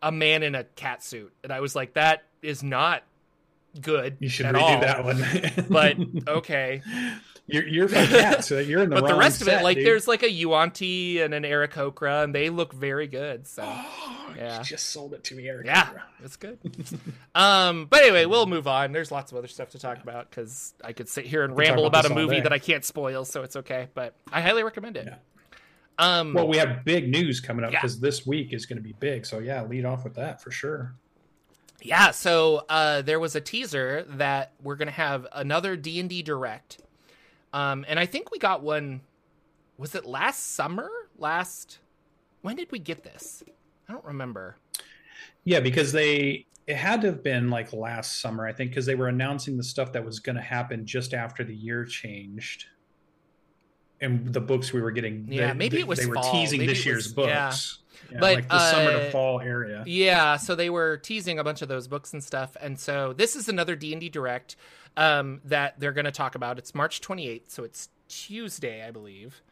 a 0.00 0.12
man 0.12 0.44
in 0.44 0.54
a 0.54 0.62
cat 0.62 1.02
suit, 1.02 1.32
and 1.42 1.52
I 1.52 1.58
was 1.58 1.74
like, 1.74 1.94
that 1.94 2.22
is 2.40 2.62
not 2.62 3.02
good. 3.80 4.16
You 4.20 4.28
should 4.28 4.46
redo 4.46 4.60
all. 4.60 4.80
that 4.80 5.04
one. 5.04 5.66
but 5.68 6.28
okay. 6.36 6.82
You're 7.48 7.66
you're 7.68 7.88
from 7.88 8.06
cat, 8.06 8.44
so 8.44 8.58
you're 8.58 8.82
in 8.82 8.90
the. 8.90 9.00
but 9.00 9.06
the 9.06 9.14
rest 9.14 9.38
set, 9.38 9.48
of 9.48 9.60
it, 9.60 9.64
like 9.64 9.76
dude. 9.76 9.86
there's 9.86 10.08
like 10.08 10.24
a 10.24 10.30
Yuan-ti 10.30 11.20
and 11.20 11.32
an 11.32 11.44
Aarakocra, 11.44 12.24
and 12.24 12.34
they 12.34 12.50
look 12.50 12.72
very 12.72 13.06
good. 13.06 13.46
So 13.46 13.62
oh, 13.64 14.34
yeah, 14.36 14.62
just 14.62 14.86
sold 14.86 15.14
it 15.14 15.22
to 15.24 15.36
me, 15.36 15.44
Aarakocra. 15.44 15.64
Yeah, 15.64 15.90
it's 16.24 16.36
good. 16.36 16.58
um, 17.36 17.86
but 17.88 18.02
anyway, 18.02 18.24
we'll 18.26 18.46
move 18.46 18.66
on. 18.66 18.90
There's 18.90 19.12
lots 19.12 19.30
of 19.30 19.38
other 19.38 19.46
stuff 19.46 19.70
to 19.70 19.78
talk 19.78 20.02
about 20.02 20.28
because 20.28 20.74
I 20.82 20.92
could 20.92 21.08
sit 21.08 21.24
here 21.24 21.44
and 21.44 21.56
ramble 21.56 21.86
about, 21.86 22.04
about 22.04 22.18
a 22.18 22.20
movie 22.20 22.40
that 22.40 22.52
I 22.52 22.58
can't 22.58 22.84
spoil, 22.84 23.24
so 23.24 23.42
it's 23.42 23.54
okay. 23.56 23.88
But 23.94 24.14
I 24.32 24.40
highly 24.40 24.64
recommend 24.64 24.96
it. 24.96 25.06
Yeah. 25.06 25.16
Um, 25.98 26.34
well, 26.34 26.48
we 26.48 26.56
have 26.56 26.84
big 26.84 27.08
news 27.08 27.40
coming 27.40 27.64
up 27.64 27.70
because 27.70 27.96
yeah. 27.96 28.02
this 28.02 28.26
week 28.26 28.52
is 28.52 28.66
going 28.66 28.76
to 28.76 28.82
be 28.82 28.92
big. 28.98 29.24
So 29.24 29.38
yeah, 29.38 29.62
lead 29.62 29.84
off 29.84 30.02
with 30.02 30.14
that 30.16 30.42
for 30.42 30.50
sure. 30.50 30.94
Yeah, 31.80 32.10
so 32.10 32.64
uh, 32.68 33.02
there 33.02 33.20
was 33.20 33.36
a 33.36 33.40
teaser 33.40 34.04
that 34.08 34.52
we're 34.62 34.76
going 34.76 34.88
to 34.88 34.94
have 34.94 35.26
another 35.32 35.76
D 35.76 36.00
and 36.00 36.08
D 36.08 36.22
direct 36.22 36.78
um, 37.56 37.86
and 37.88 37.98
I 37.98 38.04
think 38.04 38.30
we 38.30 38.38
got 38.38 38.62
one. 38.62 39.00
Was 39.78 39.94
it 39.94 40.04
last 40.04 40.54
summer? 40.54 40.90
Last 41.18 41.78
when 42.42 42.56
did 42.56 42.70
we 42.70 42.78
get 42.78 43.02
this? 43.02 43.42
I 43.88 43.92
don't 43.92 44.04
remember. 44.04 44.56
Yeah, 45.44 45.60
because 45.60 45.90
they 45.90 46.44
it 46.66 46.76
had 46.76 47.00
to 47.00 47.06
have 47.06 47.22
been 47.22 47.48
like 47.48 47.72
last 47.72 48.20
summer, 48.20 48.46
I 48.46 48.52
think, 48.52 48.72
because 48.72 48.84
they 48.84 48.94
were 48.94 49.08
announcing 49.08 49.56
the 49.56 49.62
stuff 49.62 49.90
that 49.92 50.04
was 50.04 50.18
going 50.18 50.36
to 50.36 50.42
happen 50.42 50.84
just 50.84 51.14
after 51.14 51.44
the 51.44 51.54
year 51.54 51.86
changed, 51.86 52.66
and 54.02 54.30
the 54.34 54.40
books 54.40 54.74
we 54.74 54.82
were 54.82 54.90
getting. 54.90 55.26
Yeah, 55.26 55.48
they, 55.48 55.54
maybe 55.54 55.78
it 55.78 55.86
was. 55.86 55.98
They 55.98 56.04
fall. 56.04 56.22
were 56.22 56.38
teasing 56.38 56.58
maybe 56.58 56.74
this 56.74 56.84
year's 56.84 57.06
was, 57.06 57.14
books. 57.14 57.30
Yeah. 57.30 57.82
Yeah, 58.12 58.18
but 58.20 58.34
like 58.34 58.48
the 58.48 58.54
uh, 58.54 58.70
summer 58.70 58.92
to 58.92 59.08
uh, 59.08 59.10
fall 59.10 59.40
area. 59.40 59.82
Yeah, 59.86 60.36
so 60.36 60.54
they 60.54 60.70
were 60.70 60.98
teasing 60.98 61.38
a 61.38 61.44
bunch 61.44 61.62
of 61.62 61.68
those 61.68 61.88
books 61.88 62.12
and 62.12 62.22
stuff, 62.22 62.54
and 62.60 62.78
so 62.78 63.14
this 63.14 63.34
is 63.34 63.48
another 63.48 63.74
D 63.74 63.92
and 63.92 64.00
D 64.00 64.08
direct 64.08 64.56
um, 64.96 65.40
that 65.44 65.78
they're 65.78 65.92
going 65.92 66.04
to 66.06 66.12
talk 66.12 66.34
about. 66.34 66.58
It's 66.58 66.74
March 66.74 67.00
28th, 67.00 67.42
so 67.48 67.64
it's 67.64 67.88
Tuesday, 68.08 68.86
I 68.86 68.90
believe. 68.90 69.42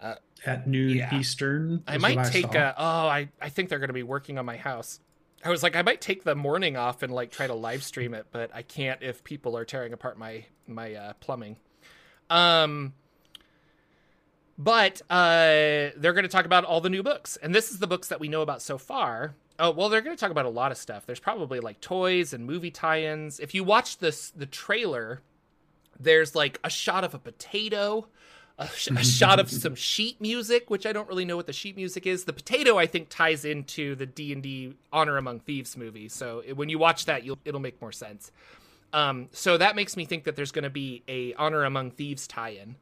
Uh, 0.00 0.16
At 0.44 0.66
noon 0.66 0.96
yeah. 0.96 1.14
Eastern. 1.14 1.84
I 1.86 1.98
might 1.98 2.24
take 2.26 2.54
a. 2.54 2.74
Oh, 2.76 3.06
I 3.06 3.28
I 3.40 3.48
think 3.50 3.68
they're 3.68 3.78
going 3.78 3.88
to 3.88 3.94
be 3.94 4.02
working 4.02 4.36
on 4.38 4.44
my 4.44 4.56
house. 4.56 4.98
I 5.44 5.50
was 5.50 5.62
like, 5.62 5.76
I 5.76 5.82
might 5.82 6.00
take 6.00 6.24
the 6.24 6.34
morning 6.34 6.76
off 6.76 7.02
and 7.02 7.12
like 7.12 7.30
try 7.30 7.46
to 7.46 7.54
live 7.54 7.82
stream 7.82 8.14
it, 8.14 8.26
but 8.32 8.50
I 8.54 8.62
can't 8.62 9.02
if 9.02 9.22
people 9.24 9.56
are 9.56 9.64
tearing 9.64 9.92
apart 9.92 10.18
my 10.18 10.44
my 10.66 10.94
uh, 10.94 11.12
plumbing. 11.14 11.56
Um, 12.30 12.94
but 14.58 15.02
uh, 15.10 15.90
they're 15.96 16.12
going 16.12 16.22
to 16.22 16.28
talk 16.28 16.46
about 16.46 16.64
all 16.64 16.80
the 16.80 16.90
new 16.90 17.02
books, 17.02 17.36
and 17.36 17.54
this 17.54 17.70
is 17.70 17.78
the 17.78 17.86
books 17.86 18.08
that 18.08 18.20
we 18.20 18.28
know 18.28 18.42
about 18.42 18.62
so 18.62 18.78
far. 18.78 19.34
Oh 19.62 19.70
well, 19.70 19.88
they're 19.88 20.00
going 20.00 20.16
to 20.16 20.20
talk 20.20 20.32
about 20.32 20.44
a 20.44 20.50
lot 20.50 20.72
of 20.72 20.76
stuff. 20.76 21.06
There's 21.06 21.20
probably 21.20 21.60
like 21.60 21.80
toys 21.80 22.32
and 22.32 22.44
movie 22.44 22.72
tie-ins. 22.72 23.38
If 23.38 23.54
you 23.54 23.62
watch 23.62 23.98
this, 23.98 24.30
the 24.30 24.44
trailer, 24.44 25.22
there's 26.00 26.34
like 26.34 26.58
a 26.64 26.68
shot 26.68 27.04
of 27.04 27.14
a 27.14 27.18
potato, 27.20 28.08
a, 28.58 28.66
sh- 28.66 28.88
a 28.88 29.04
shot 29.04 29.38
of 29.38 29.48
some 29.48 29.74
sheet 29.76 30.20
music, 30.20 30.68
which 30.68 30.84
I 30.84 30.92
don't 30.92 31.08
really 31.08 31.24
know 31.24 31.36
what 31.36 31.46
the 31.46 31.52
sheet 31.52 31.76
music 31.76 32.08
is. 32.08 32.24
The 32.24 32.32
potato, 32.32 32.76
I 32.76 32.86
think, 32.88 33.08
ties 33.08 33.44
into 33.44 33.94
the 33.94 34.04
D 34.04 34.32
and 34.32 34.42
D 34.42 34.74
Honor 34.92 35.16
Among 35.16 35.38
Thieves 35.38 35.76
movie. 35.76 36.08
So 36.08 36.42
when 36.56 36.68
you 36.68 36.80
watch 36.80 37.04
that, 37.04 37.24
you'll 37.24 37.38
it'll 37.44 37.60
make 37.60 37.80
more 37.80 37.92
sense. 37.92 38.32
Um, 38.92 39.28
so 39.30 39.56
that 39.58 39.76
makes 39.76 39.96
me 39.96 40.06
think 40.06 40.24
that 40.24 40.34
there's 40.34 40.50
going 40.50 40.64
to 40.64 40.70
be 40.70 41.04
a 41.06 41.34
Honor 41.34 41.62
Among 41.62 41.92
Thieves 41.92 42.26
tie-in. 42.26 42.74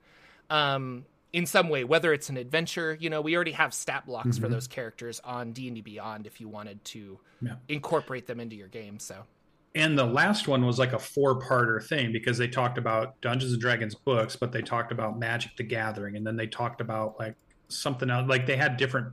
Um, 0.49 1.04
in 1.32 1.46
some 1.46 1.68
way 1.68 1.84
whether 1.84 2.12
it's 2.12 2.28
an 2.28 2.37
adventure 2.37 2.96
you 3.00 3.10
know 3.10 3.20
we 3.20 3.34
already 3.34 3.52
have 3.52 3.72
stat 3.72 4.04
blocks 4.06 4.30
mm-hmm. 4.30 4.42
for 4.42 4.49
those 4.49 4.66
characters 4.66 5.20
on 5.25 5.52
d&d 5.52 5.80
beyond 5.80 6.26
if 6.26 6.40
you 6.40 6.49
wanted 6.49 6.82
to 6.84 7.18
yeah. 7.40 7.54
incorporate 7.68 8.26
them 8.26 8.40
into 8.40 8.56
your 8.56 8.68
game 8.68 8.99
so 8.99 9.22
and 9.75 9.96
the 9.96 10.04
last 10.04 10.49
one 10.49 10.66
was 10.66 10.78
like 10.80 10.92
a 10.92 10.99
four-parter 10.99 11.82
thing 11.87 12.10
because 12.10 12.37
they 12.37 12.49
talked 12.49 12.78
about 12.78 13.20
dungeons 13.20 13.52
and 13.52 13.60
dragons 13.60 13.94
books 13.94 14.37
but 14.37 14.50
they 14.52 14.62
talked 14.62 14.92
about 14.92 15.18
magic 15.18 15.54
the 15.56 15.62
gathering 15.62 16.16
and 16.16 16.26
then 16.26 16.37
they 16.37 16.46
talked 16.46 16.80
about 16.80 17.18
like 17.18 17.34
something 17.68 18.10
else 18.10 18.28
like 18.28 18.46
they 18.46 18.56
had 18.56 18.76
different 18.76 19.12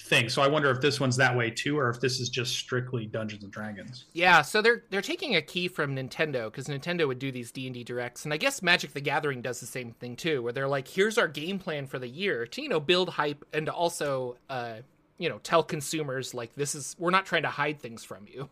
thing. 0.00 0.28
So 0.28 0.42
I 0.42 0.48
wonder 0.48 0.70
if 0.70 0.80
this 0.80 0.98
one's 1.00 1.16
that 1.16 1.36
way 1.36 1.50
too, 1.50 1.78
or 1.78 1.88
if 1.88 2.00
this 2.00 2.20
is 2.20 2.28
just 2.28 2.56
strictly 2.56 3.06
Dungeons 3.06 3.44
and 3.44 3.52
Dragons. 3.52 4.06
Yeah, 4.12 4.42
so 4.42 4.62
they're 4.62 4.84
they're 4.90 5.02
taking 5.02 5.36
a 5.36 5.42
key 5.42 5.68
from 5.68 5.96
Nintendo 5.96 6.50
because 6.50 6.66
Nintendo 6.66 7.06
would 7.06 7.18
do 7.18 7.30
these 7.30 7.50
D 7.50 7.66
and 7.66 7.74
D 7.74 7.84
directs, 7.84 8.24
and 8.24 8.34
I 8.34 8.36
guess 8.36 8.62
Magic 8.62 8.92
the 8.92 9.00
Gathering 9.00 9.42
does 9.42 9.60
the 9.60 9.66
same 9.66 9.92
thing 9.92 10.16
too, 10.16 10.42
where 10.42 10.52
they're 10.52 10.68
like, 10.68 10.88
"Here's 10.88 11.18
our 11.18 11.28
game 11.28 11.58
plan 11.58 11.86
for 11.86 11.98
the 11.98 12.08
year 12.08 12.46
to 12.46 12.62
you 12.62 12.68
know 12.68 12.80
build 12.80 13.10
hype 13.10 13.44
and 13.52 13.66
to 13.66 13.72
also 13.72 14.36
uh, 14.50 14.76
you 15.18 15.28
know 15.28 15.38
tell 15.38 15.62
consumers 15.62 16.34
like 16.34 16.54
this 16.54 16.74
is 16.74 16.96
we're 16.98 17.10
not 17.10 17.26
trying 17.26 17.42
to 17.42 17.50
hide 17.50 17.80
things 17.80 18.04
from 18.04 18.26
you." 18.26 18.48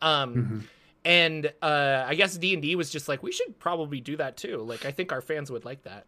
Um, 0.00 0.34
mm-hmm. 0.34 0.58
And 1.04 1.52
uh, 1.60 2.04
I 2.06 2.14
guess 2.14 2.36
D 2.36 2.54
and 2.54 2.62
D 2.62 2.76
was 2.76 2.90
just 2.90 3.08
like, 3.08 3.22
we 3.22 3.30
should 3.30 3.58
probably 3.58 4.00
do 4.00 4.16
that 4.16 4.36
too. 4.38 4.58
Like, 4.58 4.86
I 4.86 4.90
think 4.90 5.12
our 5.12 5.20
fans 5.20 5.50
would 5.50 5.64
like 5.64 5.82
that. 5.82 6.06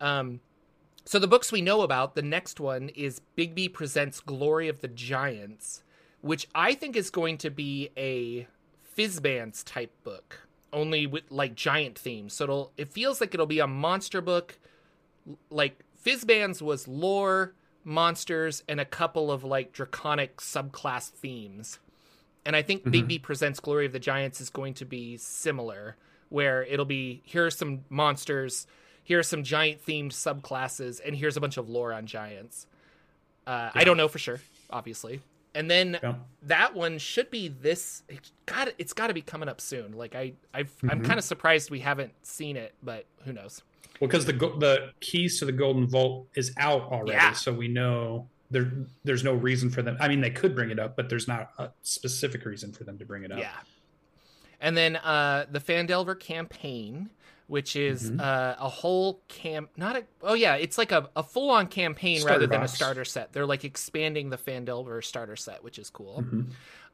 Um, 0.00 0.40
so 1.04 1.18
the 1.18 1.28
books 1.28 1.52
we 1.52 1.60
know 1.60 1.82
about, 1.82 2.14
the 2.14 2.22
next 2.22 2.60
one 2.60 2.88
is 2.90 3.20
Bigby 3.36 3.72
Presents 3.72 4.20
Glory 4.20 4.68
of 4.68 4.80
the 4.80 4.88
Giants, 4.88 5.82
which 6.22 6.48
I 6.54 6.74
think 6.74 6.96
is 6.96 7.10
going 7.10 7.36
to 7.38 7.50
be 7.50 7.90
a 7.96 8.46
Fizban's 8.96 9.62
type 9.62 9.92
book, 10.02 10.48
only 10.72 11.06
with 11.06 11.24
like 11.30 11.54
giant 11.54 11.98
themes. 11.98 12.32
So 12.32 12.44
it'll 12.44 12.72
it 12.78 12.88
feels 12.88 13.20
like 13.20 13.34
it'll 13.34 13.46
be 13.46 13.58
a 13.58 13.66
monster 13.66 14.22
book. 14.22 14.58
Like 15.50 15.84
Fizban's 16.04 16.62
was 16.62 16.88
lore, 16.88 17.54
monsters, 17.84 18.62
and 18.66 18.80
a 18.80 18.86
couple 18.86 19.30
of 19.30 19.44
like 19.44 19.72
draconic 19.72 20.38
subclass 20.38 21.10
themes. 21.10 21.80
And 22.46 22.56
I 22.56 22.62
think 22.62 22.84
mm-hmm. 22.84 22.94
Bigby 22.94 23.22
Presents 23.22 23.60
Glory 23.60 23.84
of 23.84 23.92
the 23.92 23.98
Giants 23.98 24.40
is 24.40 24.48
going 24.48 24.74
to 24.74 24.86
be 24.86 25.18
similar, 25.18 25.96
where 26.30 26.62
it'll 26.62 26.86
be 26.86 27.20
here 27.26 27.44
are 27.44 27.50
some 27.50 27.84
monsters 27.90 28.66
here 29.04 29.18
are 29.18 29.22
some 29.22 29.44
giant 29.44 29.84
themed 29.86 30.10
subclasses, 30.10 31.00
and 31.04 31.14
here's 31.14 31.36
a 31.36 31.40
bunch 31.40 31.58
of 31.58 31.68
lore 31.68 31.92
on 31.92 32.06
giants. 32.06 32.66
Uh, 33.46 33.70
yeah. 33.74 33.80
I 33.80 33.84
don't 33.84 33.98
know 33.98 34.08
for 34.08 34.18
sure, 34.18 34.40
obviously. 34.70 35.20
And 35.54 35.70
then 35.70 36.00
yeah. 36.02 36.14
that 36.42 36.74
one 36.74 36.98
should 36.98 37.30
be 37.30 37.46
this. 37.48 38.02
It 38.08 38.30
got 38.46 38.70
it's 38.78 38.92
got 38.92 39.06
to 39.08 39.14
be 39.14 39.22
coming 39.22 39.48
up 39.48 39.60
soon. 39.60 39.92
Like 39.92 40.16
I, 40.16 40.32
i 40.52 40.60
am 40.60 40.66
mm-hmm. 40.66 41.02
kind 41.02 41.18
of 41.18 41.24
surprised 41.24 41.70
we 41.70 41.80
haven't 41.80 42.12
seen 42.22 42.56
it, 42.56 42.74
but 42.82 43.04
who 43.24 43.32
knows? 43.32 43.62
Well, 44.00 44.08
because 44.08 44.24
the 44.24 44.32
the 44.32 44.90
keys 45.00 45.38
to 45.38 45.44
the 45.44 45.52
Golden 45.52 45.86
Vault 45.86 46.26
is 46.34 46.52
out 46.56 46.90
already, 46.90 47.12
yeah. 47.12 47.32
so 47.32 47.52
we 47.52 47.68
know 47.68 48.26
there 48.50 48.72
there's 49.04 49.22
no 49.22 49.34
reason 49.34 49.70
for 49.70 49.82
them. 49.82 49.96
I 50.00 50.08
mean, 50.08 50.22
they 50.22 50.30
could 50.30 50.56
bring 50.56 50.70
it 50.70 50.80
up, 50.80 50.96
but 50.96 51.08
there's 51.08 51.28
not 51.28 51.50
a 51.58 51.70
specific 51.82 52.44
reason 52.44 52.72
for 52.72 52.84
them 52.84 52.98
to 52.98 53.04
bring 53.04 53.22
it 53.22 53.30
up. 53.30 53.38
Yeah. 53.38 53.52
And 54.60 54.76
then 54.76 54.96
uh, 54.96 55.46
the 55.50 55.60
Phandelver 55.60 56.18
campaign 56.18 57.10
which 57.46 57.76
is 57.76 58.10
mm-hmm. 58.10 58.20
uh, 58.20 58.54
a 58.58 58.68
whole 58.68 59.20
camp. 59.28 59.70
Not 59.76 59.96
a. 59.96 60.04
Oh 60.22 60.34
yeah, 60.34 60.56
it's 60.56 60.78
like 60.78 60.92
a, 60.92 61.08
a 61.14 61.22
full 61.22 61.50
on 61.50 61.66
campaign 61.66 62.20
starter 62.20 62.34
rather 62.34 62.46
than 62.46 62.62
a 62.62 62.68
starter 62.68 63.04
set. 63.04 63.32
They're 63.32 63.46
like 63.46 63.64
expanding 63.64 64.30
the 64.30 64.38
Phandelver 64.38 65.02
starter 65.04 65.36
set, 65.36 65.62
which 65.62 65.78
is 65.78 65.90
cool. 65.90 66.22
Mm-hmm. 66.22 66.42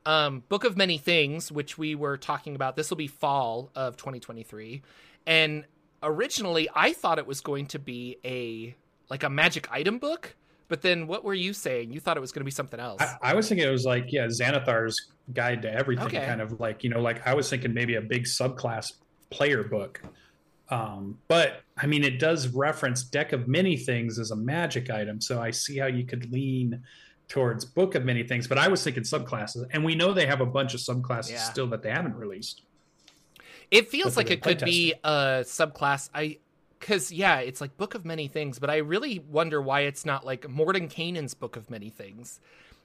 Um, 0.07 0.43
Book 0.49 0.65
of 0.65 0.77
Many 0.77 0.99
Things, 0.99 1.53
which 1.53 1.79
we 1.79 1.95
were 1.95 2.17
talking 2.17 2.55
about. 2.55 2.75
This 2.77 2.91
will 2.91 2.97
be 2.97 3.07
fall 3.07 3.71
of 3.75 3.97
2023, 3.97 4.83
and 5.27 5.65
originally 6.03 6.69
I 6.75 6.93
thought 6.93 7.19
it 7.19 7.27
was 7.27 7.41
going 7.41 7.67
to 7.67 7.79
be 7.79 8.17
a 8.25 8.75
like 9.09 9.23
a 9.23 9.31
magic 9.31 9.71
item 9.71 9.99
book. 9.99 10.35
But 10.69 10.83
then, 10.83 11.09
what 11.09 11.25
were 11.25 11.35
you 11.35 11.53
saying? 11.53 11.93
You 11.93 11.99
thought 11.99 12.17
it 12.17 12.21
was 12.21 12.31
going 12.31 12.43
to 12.43 12.45
be 12.45 12.53
something 12.53 12.79
else. 12.79 13.03
I, 13.03 13.17
I 13.23 13.35
was 13.35 13.49
thinking 13.49 13.67
it 13.67 13.73
was 13.73 13.85
like, 13.85 14.13
yeah, 14.13 14.27
Xanathar's 14.27 15.11
Guide 15.35 15.63
to 15.63 15.73
Everything, 15.73 16.07
okay. 16.07 16.25
kind 16.25 16.41
of 16.41 16.61
like, 16.61 16.85
you 16.85 16.91
know, 16.91 17.01
like 17.01 17.27
I 17.27 17.35
was 17.35 17.51
thinking 17.51 17.75
maybe 17.75 17.97
a 17.97 18.01
big 18.01 18.25
subclass 18.25 18.93
player 19.31 19.65
book 19.65 20.01
um, 20.71 21.19
but 21.29 21.63
I 21.77 21.87
mean, 21.87 22.05
it 22.05 22.19
does 22.19 22.49
reference 22.49 23.03
Deck 23.03 23.33
of 23.33 23.49
Many 23.49 23.77
Things 23.77 24.19
as 24.19 24.31
a 24.31 24.37
magic 24.37 24.89
item, 24.91 25.21
so 25.21 25.41
I 25.41 25.51
see 25.51 25.79
how 25.79 25.87
you 25.87 26.05
could 26.05 26.33
lean 26.33 26.83
towards 27.29 27.65
Book 27.65 27.95
of 27.95 28.05
Many 28.05 28.23
Things. 28.23 28.47
But 28.47 28.59
I 28.59 28.69
was 28.69 28.83
thinking 28.83 29.03
subclasses, 29.03 29.67
and 29.73 29.85
we 29.85 29.95
know 29.95 30.13
they 30.13 30.27
have 30.27 30.41
a 30.41 30.47
bunch 30.47 30.75
of 30.75 30.81
subclasses 30.81 31.33
yeah. 31.33 31.39
still 31.39 31.67
that 31.69 31.83
they 31.83 31.91
haven't 31.91 32.17
released. 32.17 32.63
It 33.71 33.89
feels 33.89 34.17
like 34.17 34.31
it 34.31 34.43
could 34.43 34.59
testing. 34.59 34.67
be 34.67 34.95
a 35.05 35.43
subclass. 35.43 36.09
I 36.15 36.39
because 36.79 37.13
yeah, 37.13 37.39
it's 37.41 37.61
like 37.61 37.77
Book 37.77 37.95
of 37.95 38.05
Many 38.05 38.29
Things, 38.29 38.59
but 38.59 38.71
I 38.71 38.79
really 38.79 39.19
wonder 39.19 39.61
why 39.61 39.83
it's 39.83 40.05
not 40.05 40.25
like 40.25 40.43
Mordenkainen's 40.43 41.35
Book 41.35 41.57
of 41.57 41.71
Many 41.71 41.91
Things. 41.91 42.41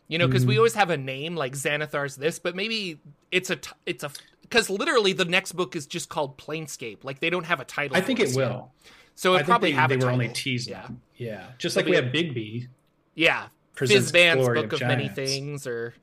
You 0.08 0.20
know, 0.20 0.28
because 0.28 0.44
mm-hmm. 0.44 0.50
we 0.50 0.58
always 0.58 0.76
have 0.76 0.92
a 0.92 0.98
name 0.98 1.36
like 1.36 1.54
Xanathar's 1.54 2.16
this, 2.16 2.38
but 2.38 2.56
maybe 2.56 3.00
it's 3.32 3.50
a 3.50 3.56
t- 3.56 3.72
it's 3.88 4.04
a 4.04 4.12
because 4.50 4.70
literally 4.70 5.14
the 5.14 5.26
next 5.26 5.54
book 5.54 5.76
is 5.76 5.86
just 5.88 6.10
called 6.10 6.38
Planescape. 6.38 7.04
Like 7.04 7.20
they 7.20 7.30
don't 7.30 7.46
have 7.46 7.60
a 7.60 7.66
title. 7.66 7.98
I 7.98 8.02
think 8.02 8.20
it 8.20 8.36
will. 8.36 8.72
So 9.16 9.36
it 9.36 9.40
I 9.40 9.44
probably 9.44 9.72
they, 9.72 9.78
have. 9.78 9.90
They 9.90 9.98
were 9.98 10.10
only 10.10 10.30
teasing. 10.30 10.74
Yeah, 10.74 10.88
yeah. 11.16 11.46
Just 11.58 11.76
like 11.76 11.86
we 11.86 11.96
have 11.96 12.06
Bigby. 12.06 12.68
Yeah, 13.16 13.48
Fizban's 13.76 14.48
Book 14.48 14.74
of, 14.74 14.82
of 14.82 14.88
Many 14.88 15.08
Things 15.08 15.66
or 15.66 15.94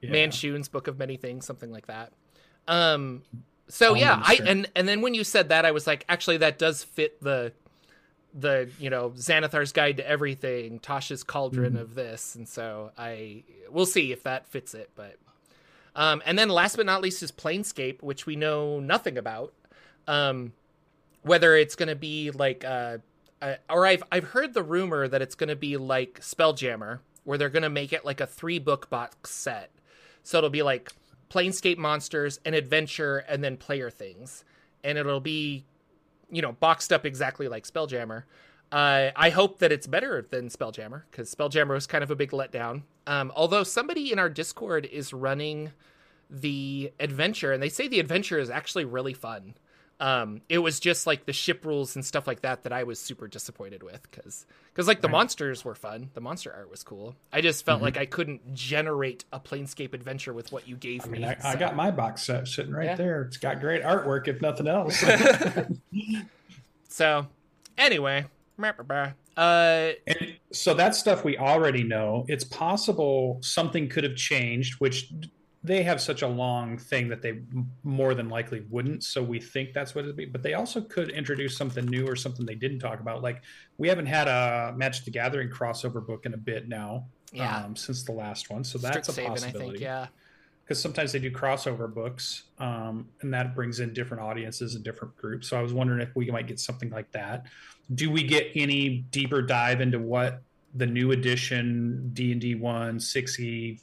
yeah. 0.00 0.10
Manshoon's 0.10 0.68
Book 0.68 0.86
of 0.86 0.98
Many 0.98 1.16
Things, 1.16 1.46
something 1.46 1.72
like 1.72 1.86
that. 1.86 2.12
Um. 2.66 3.22
So 3.68 3.94
yeah, 3.94 4.20
I 4.22 4.40
and 4.46 4.70
and 4.74 4.88
then 4.88 5.02
when 5.02 5.14
you 5.14 5.24
said 5.24 5.50
that, 5.50 5.64
I 5.64 5.72
was 5.72 5.86
like, 5.86 6.04
actually, 6.08 6.38
that 6.38 6.58
does 6.58 6.84
fit 6.84 7.20
the 7.22 7.52
the 8.34 8.70
you 8.78 8.90
know 8.90 9.10
Xanathar's 9.10 9.72
Guide 9.72 9.98
to 9.98 10.08
Everything, 10.08 10.78
Tasha's 10.80 11.22
Cauldron 11.22 11.72
mm-hmm. 11.72 11.82
of 11.82 11.94
this, 11.94 12.34
and 12.34 12.48
so 12.48 12.92
I 12.96 13.44
we'll 13.70 13.86
see 13.86 14.12
if 14.12 14.22
that 14.24 14.48
fits 14.48 14.74
it, 14.74 14.90
but 14.94 15.16
Um, 15.98 16.22
and 16.24 16.38
then 16.38 16.48
last 16.48 16.76
but 16.76 16.86
not 16.86 17.02
least 17.02 17.24
is 17.24 17.32
Planescape, 17.32 18.02
which 18.02 18.24
we 18.24 18.36
know 18.36 18.78
nothing 18.78 19.18
about. 19.18 19.52
Um, 20.06 20.52
whether 21.22 21.56
it's 21.56 21.74
going 21.74 21.88
to 21.88 21.96
be 21.96 22.30
like, 22.30 22.64
uh, 22.64 22.98
uh, 23.42 23.56
or 23.68 23.84
I've 23.84 24.04
I've 24.10 24.24
heard 24.24 24.54
the 24.54 24.62
rumor 24.62 25.08
that 25.08 25.20
it's 25.20 25.34
going 25.34 25.48
to 25.48 25.56
be 25.56 25.76
like 25.76 26.20
Spelljammer, 26.20 27.00
where 27.24 27.36
they're 27.36 27.48
going 27.48 27.64
to 27.64 27.68
make 27.68 27.92
it 27.92 28.04
like 28.04 28.20
a 28.20 28.26
three 28.26 28.60
book 28.60 28.88
box 28.88 29.30
set. 29.30 29.70
So 30.22 30.38
it'll 30.38 30.50
be 30.50 30.62
like 30.62 30.92
Planescape 31.30 31.78
monsters, 31.78 32.38
an 32.46 32.54
adventure, 32.54 33.18
and 33.28 33.42
then 33.42 33.56
player 33.56 33.90
things, 33.90 34.44
and 34.84 34.98
it'll 34.98 35.20
be, 35.20 35.64
you 36.30 36.42
know, 36.42 36.52
boxed 36.52 36.92
up 36.92 37.04
exactly 37.06 37.48
like 37.48 37.66
Spelljammer. 37.66 38.22
Uh, 38.70 39.10
I 39.16 39.30
hope 39.30 39.58
that 39.58 39.72
it's 39.72 39.88
better 39.88 40.24
than 40.30 40.48
Spelljammer 40.48 41.02
because 41.10 41.34
Spelljammer 41.34 41.70
was 41.70 41.88
kind 41.88 42.04
of 42.04 42.10
a 42.12 42.16
big 42.16 42.30
letdown. 42.30 42.82
Um, 43.08 43.32
although 43.34 43.62
somebody 43.62 44.12
in 44.12 44.18
our 44.18 44.28
Discord 44.28 44.84
is 44.84 45.14
running 45.14 45.72
the 46.28 46.92
adventure, 47.00 47.52
and 47.52 47.62
they 47.62 47.70
say 47.70 47.88
the 47.88 48.00
adventure 48.00 48.38
is 48.38 48.50
actually 48.50 48.84
really 48.84 49.14
fun. 49.14 49.54
Um, 49.98 50.42
it 50.50 50.58
was 50.58 50.78
just 50.78 51.06
like 51.06 51.24
the 51.24 51.32
ship 51.32 51.64
rules 51.64 51.96
and 51.96 52.04
stuff 52.04 52.26
like 52.26 52.42
that 52.42 52.64
that 52.64 52.72
I 52.72 52.84
was 52.84 53.00
super 53.00 53.26
disappointed 53.26 53.82
with 53.82 54.02
because 54.10 54.44
because 54.72 54.86
like 54.86 55.00
the 55.00 55.08
right. 55.08 55.12
monsters 55.12 55.64
were 55.64 55.74
fun, 55.74 56.10
the 56.12 56.20
monster 56.20 56.52
art 56.54 56.70
was 56.70 56.84
cool. 56.84 57.16
I 57.32 57.40
just 57.40 57.64
felt 57.64 57.78
mm-hmm. 57.78 57.84
like 57.86 57.96
I 57.96 58.04
couldn't 58.04 58.54
generate 58.54 59.24
a 59.32 59.40
Planescape 59.40 59.94
adventure 59.94 60.34
with 60.34 60.52
what 60.52 60.68
you 60.68 60.76
gave 60.76 61.06
I 61.06 61.08
mean, 61.08 61.22
me. 61.22 61.28
I, 61.28 61.34
so. 61.40 61.48
I, 61.48 61.56
got 61.56 61.74
my 61.74 61.90
box 61.90 62.24
set 62.24 62.46
sitting 62.46 62.72
right 62.72 62.84
yeah. 62.84 62.94
there. 62.94 63.22
It's 63.22 63.38
got 63.38 63.58
great 63.58 63.82
artwork, 63.82 64.28
if 64.28 64.42
nothing 64.42 64.68
else. 64.68 65.02
so, 66.88 67.26
anyway, 67.78 68.26
uh, 69.38 69.92
and 70.08 70.36
so 70.50 70.74
that 70.74 70.96
stuff 70.96 71.22
we 71.22 71.38
already 71.38 71.84
know. 71.84 72.24
It's 72.26 72.42
possible 72.42 73.38
something 73.40 73.88
could 73.88 74.02
have 74.02 74.16
changed, 74.16 74.80
which 74.80 75.12
they 75.62 75.84
have 75.84 76.00
such 76.00 76.22
a 76.22 76.26
long 76.26 76.76
thing 76.76 77.06
that 77.08 77.22
they 77.22 77.42
more 77.84 78.14
than 78.14 78.28
likely 78.28 78.64
wouldn't. 78.68 79.04
So 79.04 79.22
we 79.22 79.38
think 79.38 79.74
that's 79.74 79.94
what 79.94 80.04
it'd 80.04 80.16
be. 80.16 80.24
But 80.24 80.42
they 80.42 80.54
also 80.54 80.80
could 80.80 81.10
introduce 81.10 81.56
something 81.56 81.86
new 81.86 82.04
or 82.04 82.16
something 82.16 82.46
they 82.46 82.56
didn't 82.56 82.80
talk 82.80 82.98
about. 82.98 83.22
Like 83.22 83.42
we 83.76 83.86
haven't 83.86 84.06
had 84.06 84.26
a 84.26 84.74
Magic 84.76 85.04
the 85.04 85.12
Gathering 85.12 85.50
crossover 85.50 86.04
book 86.04 86.26
in 86.26 86.34
a 86.34 86.38
bit 86.38 86.66
now, 86.66 87.06
yeah, 87.32 87.64
um, 87.64 87.76
since 87.76 88.02
the 88.02 88.12
last 88.12 88.50
one. 88.50 88.64
So 88.64 88.76
that's 88.78 89.08
a 89.08 89.22
possibility. 89.22 89.46
I 89.46 89.70
think, 89.70 89.80
yeah. 89.80 90.06
Because 90.64 90.82
sometimes 90.82 91.12
they 91.12 91.20
do 91.20 91.30
crossover 91.30 91.92
books, 91.92 92.42
um, 92.58 93.08
and 93.22 93.32
that 93.32 93.54
brings 93.54 93.80
in 93.80 93.94
different 93.94 94.22
audiences 94.22 94.74
and 94.74 94.84
different 94.84 95.16
groups. 95.16 95.48
So 95.48 95.56
I 95.58 95.62
was 95.62 95.72
wondering 95.72 96.00
if 96.00 96.14
we 96.14 96.28
might 96.30 96.46
get 96.46 96.60
something 96.60 96.90
like 96.90 97.10
that. 97.12 97.46
Do 97.94 98.10
we 98.10 98.22
get 98.22 98.48
any 98.54 99.06
deeper 99.10 99.42
dive 99.42 99.80
into 99.80 99.98
what 99.98 100.42
the 100.74 100.86
new 100.86 101.12
edition 101.12 102.10
D 102.12 102.32
and 102.32 102.40
D 102.40 102.54
one, 102.54 103.00
six 103.00 103.40
E, 103.40 103.80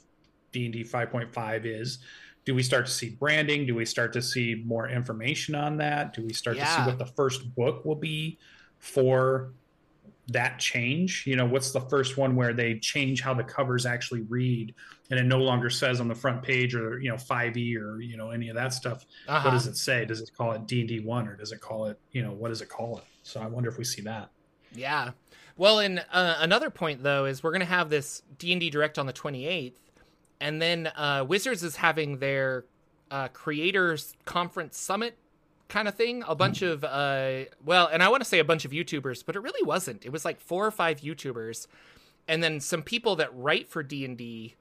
D&D 0.56 0.84
5.5 0.84 1.64
is. 1.64 1.98
Do 2.44 2.54
we 2.54 2.62
start 2.62 2.86
to 2.86 2.92
see 2.92 3.10
branding? 3.10 3.66
Do 3.66 3.74
we 3.74 3.84
start 3.84 4.12
to 4.14 4.22
see 4.22 4.62
more 4.64 4.88
information 4.88 5.54
on 5.54 5.76
that? 5.78 6.14
Do 6.14 6.24
we 6.24 6.32
start 6.32 6.56
yeah. 6.56 6.64
to 6.64 6.70
see 6.70 6.86
what 6.86 6.98
the 6.98 7.06
first 7.06 7.54
book 7.54 7.84
will 7.84 7.96
be 7.96 8.38
for 8.78 9.50
that 10.28 10.58
change? 10.58 11.24
You 11.26 11.36
know, 11.36 11.44
what's 11.44 11.72
the 11.72 11.80
first 11.80 12.16
one 12.16 12.36
where 12.36 12.54
they 12.54 12.78
change 12.78 13.20
how 13.20 13.34
the 13.34 13.44
covers 13.44 13.84
actually 13.84 14.22
read 14.22 14.74
and 15.10 15.18
it 15.18 15.24
no 15.24 15.38
longer 15.38 15.70
says 15.70 16.00
on 16.00 16.08
the 16.08 16.14
front 16.14 16.42
page 16.42 16.74
or, 16.74 17.00
you 17.00 17.10
know, 17.10 17.16
5e 17.16 17.76
or, 17.76 18.00
you 18.00 18.16
know, 18.16 18.30
any 18.30 18.48
of 18.48 18.54
that 18.54 18.72
stuff. 18.72 19.04
Uh-huh. 19.28 19.42
What 19.44 19.50
does 19.50 19.66
it 19.66 19.76
say? 19.76 20.04
Does 20.04 20.20
it 20.20 20.30
call 20.36 20.52
it 20.52 20.66
D&D 20.66 21.00
1 21.00 21.28
or 21.28 21.36
does 21.36 21.52
it 21.52 21.60
call 21.60 21.86
it, 21.86 21.98
you 22.12 22.22
know, 22.22 22.32
what 22.32 22.48
does 22.48 22.62
it 22.62 22.68
call 22.68 22.98
it? 22.98 23.04
So 23.26 23.40
I 23.40 23.46
wonder 23.46 23.68
if 23.68 23.78
we 23.78 23.84
see 23.84 24.02
that. 24.02 24.30
Yeah. 24.74 25.10
Well, 25.56 25.78
and 25.80 26.04
uh, 26.12 26.36
another 26.40 26.70
point 26.70 27.02
though 27.02 27.24
is 27.24 27.42
we're 27.42 27.50
going 27.50 27.60
to 27.60 27.66
have 27.66 27.90
this 27.90 28.22
D&D 28.38 28.70
Direct 28.70 28.98
on 28.98 29.06
the 29.06 29.12
28th 29.12 29.72
and 30.40 30.60
then 30.60 30.88
uh, 30.88 31.24
Wizards 31.26 31.62
is 31.62 31.76
having 31.76 32.18
their 32.18 32.64
uh, 33.10 33.28
creators 33.28 34.14
conference 34.24 34.78
summit 34.78 35.16
kind 35.68 35.88
of 35.88 35.94
thing. 35.94 36.22
A 36.26 36.34
bunch 36.34 36.60
mm. 36.60 36.70
of 36.70 36.84
uh, 36.84 37.50
well, 37.64 37.88
and 37.92 38.02
I 38.02 38.08
want 38.08 38.22
to 38.22 38.28
say 38.28 38.38
a 38.38 38.44
bunch 38.44 38.64
of 38.64 38.70
YouTubers, 38.70 39.24
but 39.24 39.36
it 39.36 39.40
really 39.40 39.66
wasn't. 39.66 40.04
It 40.04 40.12
was 40.12 40.24
like 40.24 40.40
four 40.40 40.66
or 40.66 40.70
five 40.70 41.00
YouTubers, 41.00 41.66
and 42.28 42.42
then 42.42 42.60
some 42.60 42.82
people 42.82 43.16
that 43.16 43.30
write 43.34 43.68
for 43.68 43.82
D 43.82 44.04
and 44.04 44.16
D, 44.16 44.54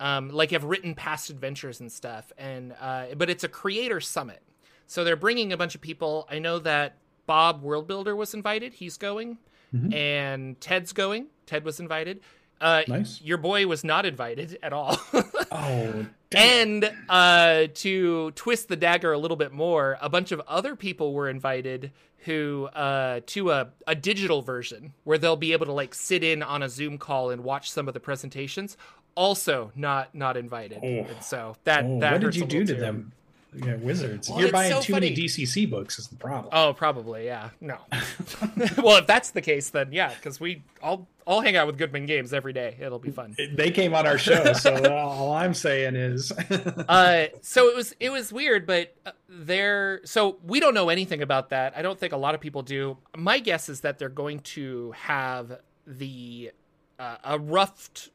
um, 0.00 0.30
like 0.30 0.50
have 0.52 0.64
written 0.64 0.94
past 0.94 1.30
adventures 1.30 1.80
and 1.80 1.90
stuff. 1.90 2.32
And 2.38 2.74
uh, 2.80 3.06
but 3.16 3.30
it's 3.30 3.44
a 3.44 3.48
creator 3.48 4.00
summit, 4.00 4.42
so 4.86 5.04
they're 5.04 5.16
bringing 5.16 5.52
a 5.52 5.56
bunch 5.56 5.74
of 5.74 5.80
people. 5.80 6.26
I 6.30 6.38
know 6.38 6.58
that 6.60 6.96
Bob 7.28 7.62
Worldbuilder 7.62 8.16
was 8.16 8.34
invited; 8.34 8.72
he's 8.72 8.96
going, 8.96 9.38
mm-hmm. 9.72 9.92
and 9.92 10.60
Ted's 10.60 10.92
going. 10.92 11.26
Ted 11.46 11.64
was 11.64 11.78
invited. 11.78 12.20
Uh, 12.60 12.82
nice. 12.88 13.20
Your 13.22 13.38
boy 13.38 13.66
was 13.66 13.84
not 13.84 14.04
invited 14.04 14.58
at 14.62 14.72
all. 14.72 14.98
oh. 15.52 16.06
Damn. 16.30 16.48
And 16.82 16.92
uh, 17.08 17.68
to 17.74 18.32
twist 18.32 18.68
the 18.68 18.76
dagger 18.76 19.12
a 19.12 19.18
little 19.18 19.36
bit 19.36 19.52
more, 19.52 19.96
a 20.00 20.08
bunch 20.08 20.32
of 20.32 20.40
other 20.46 20.76
people 20.76 21.14
were 21.14 21.28
invited 21.28 21.92
who 22.24 22.68
uh, 22.74 23.20
to 23.26 23.50
a, 23.52 23.68
a 23.86 23.94
digital 23.94 24.42
version 24.42 24.92
where 25.04 25.18
they'll 25.18 25.36
be 25.36 25.52
able 25.52 25.66
to 25.66 25.72
like 25.72 25.94
sit 25.94 26.24
in 26.24 26.42
on 26.42 26.62
a 26.62 26.68
Zoom 26.68 26.98
call 26.98 27.30
and 27.30 27.44
watch 27.44 27.70
some 27.70 27.88
of 27.88 27.94
the 27.94 28.00
presentations. 28.00 28.76
Also, 29.14 29.72
not 29.74 30.14
not 30.14 30.36
invited. 30.36 30.80
Oh. 30.82 31.06
so 31.20 31.56
that 31.64 31.84
oh, 31.84 32.00
that 32.00 32.12
what 32.12 32.20
did 32.20 32.36
you 32.36 32.44
do 32.44 32.64
to 32.64 32.74
too. 32.74 32.80
them? 32.80 33.12
Yeah, 33.54 33.76
wizards. 33.76 34.28
Well, 34.28 34.40
You're 34.40 34.52
buying 34.52 34.72
so 34.72 34.80
too 34.80 34.92
funny. 34.92 35.10
many 35.10 35.22
DCC 35.22 35.68
books 35.70 35.98
is 35.98 36.08
the 36.08 36.16
problem. 36.16 36.50
Oh, 36.52 36.74
probably, 36.74 37.24
yeah. 37.24 37.50
No. 37.60 37.78
well, 38.78 38.98
if 38.98 39.06
that's 39.06 39.30
the 39.30 39.40
case, 39.40 39.70
then 39.70 39.92
yeah, 39.92 40.12
because 40.14 40.38
we 40.38 40.62
all 40.82 41.08
all 41.26 41.40
hang 41.40 41.56
out 41.56 41.66
with 41.66 41.78
Goodman 41.78 42.06
Games 42.06 42.32
every 42.32 42.52
day. 42.52 42.76
It'll 42.80 42.98
be 42.98 43.10
fun. 43.10 43.36
They 43.54 43.70
came 43.70 43.94
on 43.94 44.06
our 44.06 44.18
show, 44.18 44.52
so 44.52 44.74
all 44.94 45.32
I'm 45.32 45.54
saying 45.54 45.96
is. 45.96 46.32
uh, 46.32 47.26
so 47.42 47.68
it 47.68 47.76
was 47.76 47.94
it 48.00 48.10
was 48.10 48.32
weird, 48.32 48.66
but 48.66 48.94
there. 49.28 50.00
so 50.04 50.38
we 50.44 50.60
don't 50.60 50.74
know 50.74 50.88
anything 50.88 51.22
about 51.22 51.50
that. 51.50 51.76
I 51.76 51.82
don't 51.82 51.98
think 51.98 52.12
a 52.12 52.18
lot 52.18 52.34
of 52.34 52.40
people 52.40 52.62
do. 52.62 52.98
My 53.16 53.38
guess 53.38 53.68
is 53.68 53.80
that 53.80 53.98
they're 53.98 54.08
going 54.08 54.40
to 54.40 54.92
have 54.92 55.60
the 55.86 56.52
uh, 56.98 57.16
a 57.24 57.38
roughed 57.38 58.10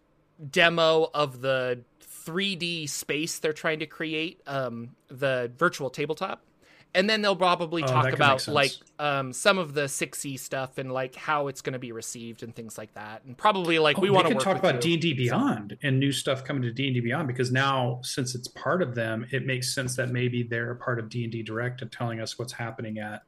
demo 0.49 1.09
of 1.13 1.41
the 1.41 1.81
3D 2.25 2.89
space 2.89 3.39
they're 3.39 3.53
trying 3.53 3.79
to 3.79 3.85
create, 3.85 4.41
um, 4.47 4.95
the 5.09 5.51
virtual 5.57 5.89
tabletop. 5.89 6.41
And 6.95 7.09
then 7.09 7.23
they'll 7.23 7.35
probably 7.35 7.83
oh, 7.83 7.87
talk 7.87 8.13
about 8.13 8.47
like 8.47 8.71
um, 8.99 9.33
some 9.33 9.57
of 9.57 9.73
the 9.73 9.85
6e 9.85 10.39
stuff 10.39 10.77
and 10.77 10.91
like 10.91 11.15
how 11.15 11.47
it's 11.47 11.61
going 11.61 11.73
to 11.73 11.79
be 11.79 11.91
received 11.91 12.43
and 12.43 12.55
things 12.55 12.77
like 12.77 12.93
that. 12.93 13.23
And 13.25 13.35
probably 13.35 13.79
like 13.79 13.97
oh, 13.97 14.01
we 14.01 14.11
want 14.11 14.27
to 14.27 14.35
talk 14.35 14.57
about 14.57 14.79
D 14.79 14.93
and 14.93 15.01
D 15.01 15.13
Beyond 15.13 15.77
and 15.81 15.99
new 15.99 16.11
stuff 16.11 16.43
coming 16.43 16.61
to 16.61 16.71
D 16.71 16.85
and 16.85 16.93
D 16.93 16.99
Beyond 16.99 17.27
because 17.27 17.51
now 17.51 17.99
since 18.03 18.35
it's 18.35 18.47
part 18.47 18.83
of 18.83 18.93
them, 18.93 19.25
it 19.31 19.43
makes 19.43 19.73
sense 19.73 19.95
that 19.95 20.11
maybe 20.11 20.43
they're 20.43 20.69
a 20.69 20.75
part 20.75 20.99
of 20.99 21.09
D 21.09 21.23
and 21.23 21.31
D 21.31 21.41
Direct 21.41 21.81
and 21.81 21.91
telling 21.91 22.19
us 22.19 22.37
what's 22.37 22.53
happening 22.53 22.99
at 22.99 23.23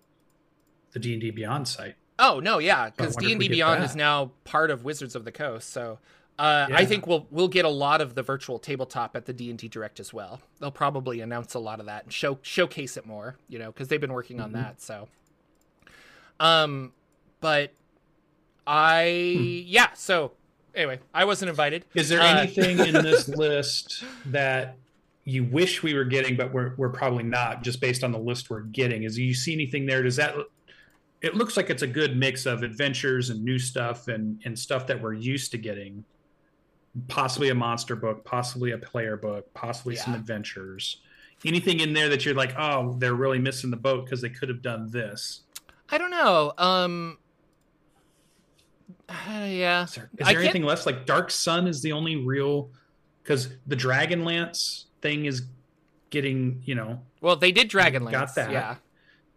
the 0.92 1.00
D 1.00 1.14
and 1.14 1.22
D 1.22 1.32
Beyond 1.32 1.68
site. 1.68 1.96
Oh 2.20 2.40
no, 2.40 2.60
yeah, 2.60 2.92
because 2.92 3.16
D 3.16 3.32
and 3.32 3.42
D 3.42 3.50
Beyond 3.50 3.84
is 3.84 3.96
now 3.96 4.32
part 4.44 4.70
of 4.70 4.84
Wizards 4.84 5.16
of 5.16 5.26
the 5.26 5.32
Coast. 5.32 5.72
So 5.72 5.98
uh, 6.38 6.68
yeah. 6.70 6.78
I 6.78 6.86
think 6.86 7.08
we'll 7.08 7.28
we'll 7.32 7.48
get 7.48 7.64
a 7.64 7.70
lot 7.70 8.02
of 8.02 8.16
the 8.16 8.22
virtual 8.22 8.60
tabletop 8.60 9.16
at 9.16 9.26
the 9.26 9.34
D 9.34 9.50
and 9.50 9.58
D 9.58 9.70
Direct 9.70 10.00
as 10.00 10.14
well. 10.14 10.42
They'll 10.60 10.72
probably 10.72 11.22
announce 11.22 11.54
a 11.54 11.60
lot 11.60 11.80
of 11.80 11.86
that 11.86 12.04
and 12.04 12.14
show 12.14 12.40
showcase 12.42 12.98
it 12.98 13.06
more, 13.06 13.38
you 13.48 13.58
know, 13.58 13.72
because 13.72 13.88
they've 13.88 14.02
been 14.02 14.14
working 14.14 14.42
on 14.42 14.52
mm-hmm. 14.52 14.62
that. 14.62 14.82
So, 14.82 15.08
um, 16.42 16.92
but 17.40 17.72
I 18.68 19.36
hmm. 19.38 19.44
yeah. 19.66 19.94
So 19.94 20.34
anyway, 20.76 21.00
I 21.14 21.24
wasn't 21.24 21.50
invited. 21.50 21.86
Is 21.94 22.10
there 22.10 22.22
uh, 22.22 22.42
anything 22.42 22.80
in 22.80 22.94
this 22.94 23.28
list 23.30 24.04
that 24.26 24.76
you 25.24 25.46
wish 25.46 25.84
we 25.84 25.94
were 25.94 26.04
getting, 26.04 26.36
but 26.36 26.54
we're 26.54 26.74
we're 26.76 26.90
probably 26.90 27.24
not, 27.24 27.64
just 27.64 27.80
based 27.80 28.04
on 28.04 28.12
the 28.12 28.20
list 28.20 28.50
we're 28.50 28.62
getting? 28.62 29.04
Is 29.04 29.18
you 29.18 29.34
see 29.34 29.54
anything 29.54 29.86
there? 29.86 30.04
Does 30.04 30.18
that 30.18 30.36
it 31.22 31.34
looks 31.34 31.56
like 31.56 31.70
it's 31.70 31.82
a 31.82 31.88
good 31.88 32.18
mix 32.18 32.46
of 32.46 32.62
adventures 32.62 33.30
and 33.30 33.42
new 33.42 33.58
stuff 33.58 34.10
and 34.10 34.42
and 34.44 34.60
stuff 34.60 34.86
that 34.88 35.02
we're 35.02 35.14
used 35.14 35.52
to 35.52 35.58
getting 35.58 36.04
possibly 37.08 37.50
a 37.50 37.56
monster 37.56 37.96
book, 37.96 38.24
possibly 38.24 38.72
a 38.72 38.78
player 38.78 39.18
book, 39.18 39.54
possibly 39.54 39.96
yeah. 39.96 40.04
some 40.04 40.14
adventures. 40.14 41.02
Anything 41.46 41.80
in 41.80 41.94
there 41.94 42.10
that 42.10 42.26
you're 42.26 42.36
like, 42.36 42.56
oh, 42.58 42.96
they're 42.98 43.14
really 43.14 43.40
missing 43.40 43.70
the 43.70 43.78
boat 43.78 44.06
because 44.06 44.22
they 44.22 44.30
could 44.30 44.50
have 44.50 44.62
done 44.62 44.90
this. 44.90 45.42
I 45.90 45.98
don't 45.98 46.12
know. 46.12 46.54
Um, 46.58 47.18
uh, 49.10 49.14
yeah. 49.48 49.84
Is 49.84 49.96
there, 49.96 50.10
is 50.18 50.28
there 50.28 50.40
anything 50.40 50.64
left? 50.64 50.86
Like 50.86 51.06
Dark 51.06 51.32
Sun 51.32 51.68
is 51.68 51.82
the 51.82 51.92
only 51.92 52.16
real 52.16 52.70
because 53.24 53.50
the 53.68 53.76
Dragonlance 53.76 54.86
thing 55.02 55.26
is 55.26 55.44
getting, 56.10 56.62
you 56.66 56.76
know. 56.76 57.02
Well, 57.22 57.36
they 57.36 57.52
did 57.52 57.70
Dragonlance. 57.70 58.12
Got 58.12 58.36
that. 58.36 58.52
Yeah. 58.52 58.76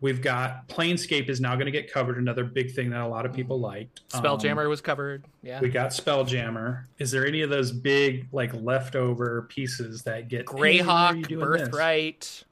We've 0.01 0.23
got 0.23 0.69
Planescape 0.69 1.29
is 1.29 1.41
now 1.41 1.55
going 1.55 1.67
to 1.67 1.73
get 1.73 1.93
covered. 1.93 2.19
Another 2.19 2.45
big 2.45 2.73
thing 2.73 2.91
that 2.91 3.01
a 3.01 3.09
lot 3.09 3.27
of 3.27 3.33
people 3.33 3.59
liked. 3.59 4.09
Spelljammer 4.11 4.65
um, 4.65 4.69
was 4.69 4.81
covered. 4.81 5.25
Yeah. 5.43 5.61
We 5.61 5.71
got 5.71 5.91
Spelljammer. 5.91 6.85
Is 6.99 7.11
there 7.11 7.27
any 7.27 7.43
of 7.43 7.51
those 7.51 7.73
big 7.73 8.29
like 8.31 8.55
leftover 8.55 9.43
pieces 9.49 10.03
that 10.03 10.29
get 10.29 10.47
Greyhawk, 10.47 11.29
hey, 11.29 11.35
Birthright? 11.35 12.21
This? 12.21 12.45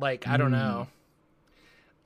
Like 0.00 0.26
I 0.26 0.38
don't 0.38 0.50
mm. 0.50 0.52
know. 0.52 0.88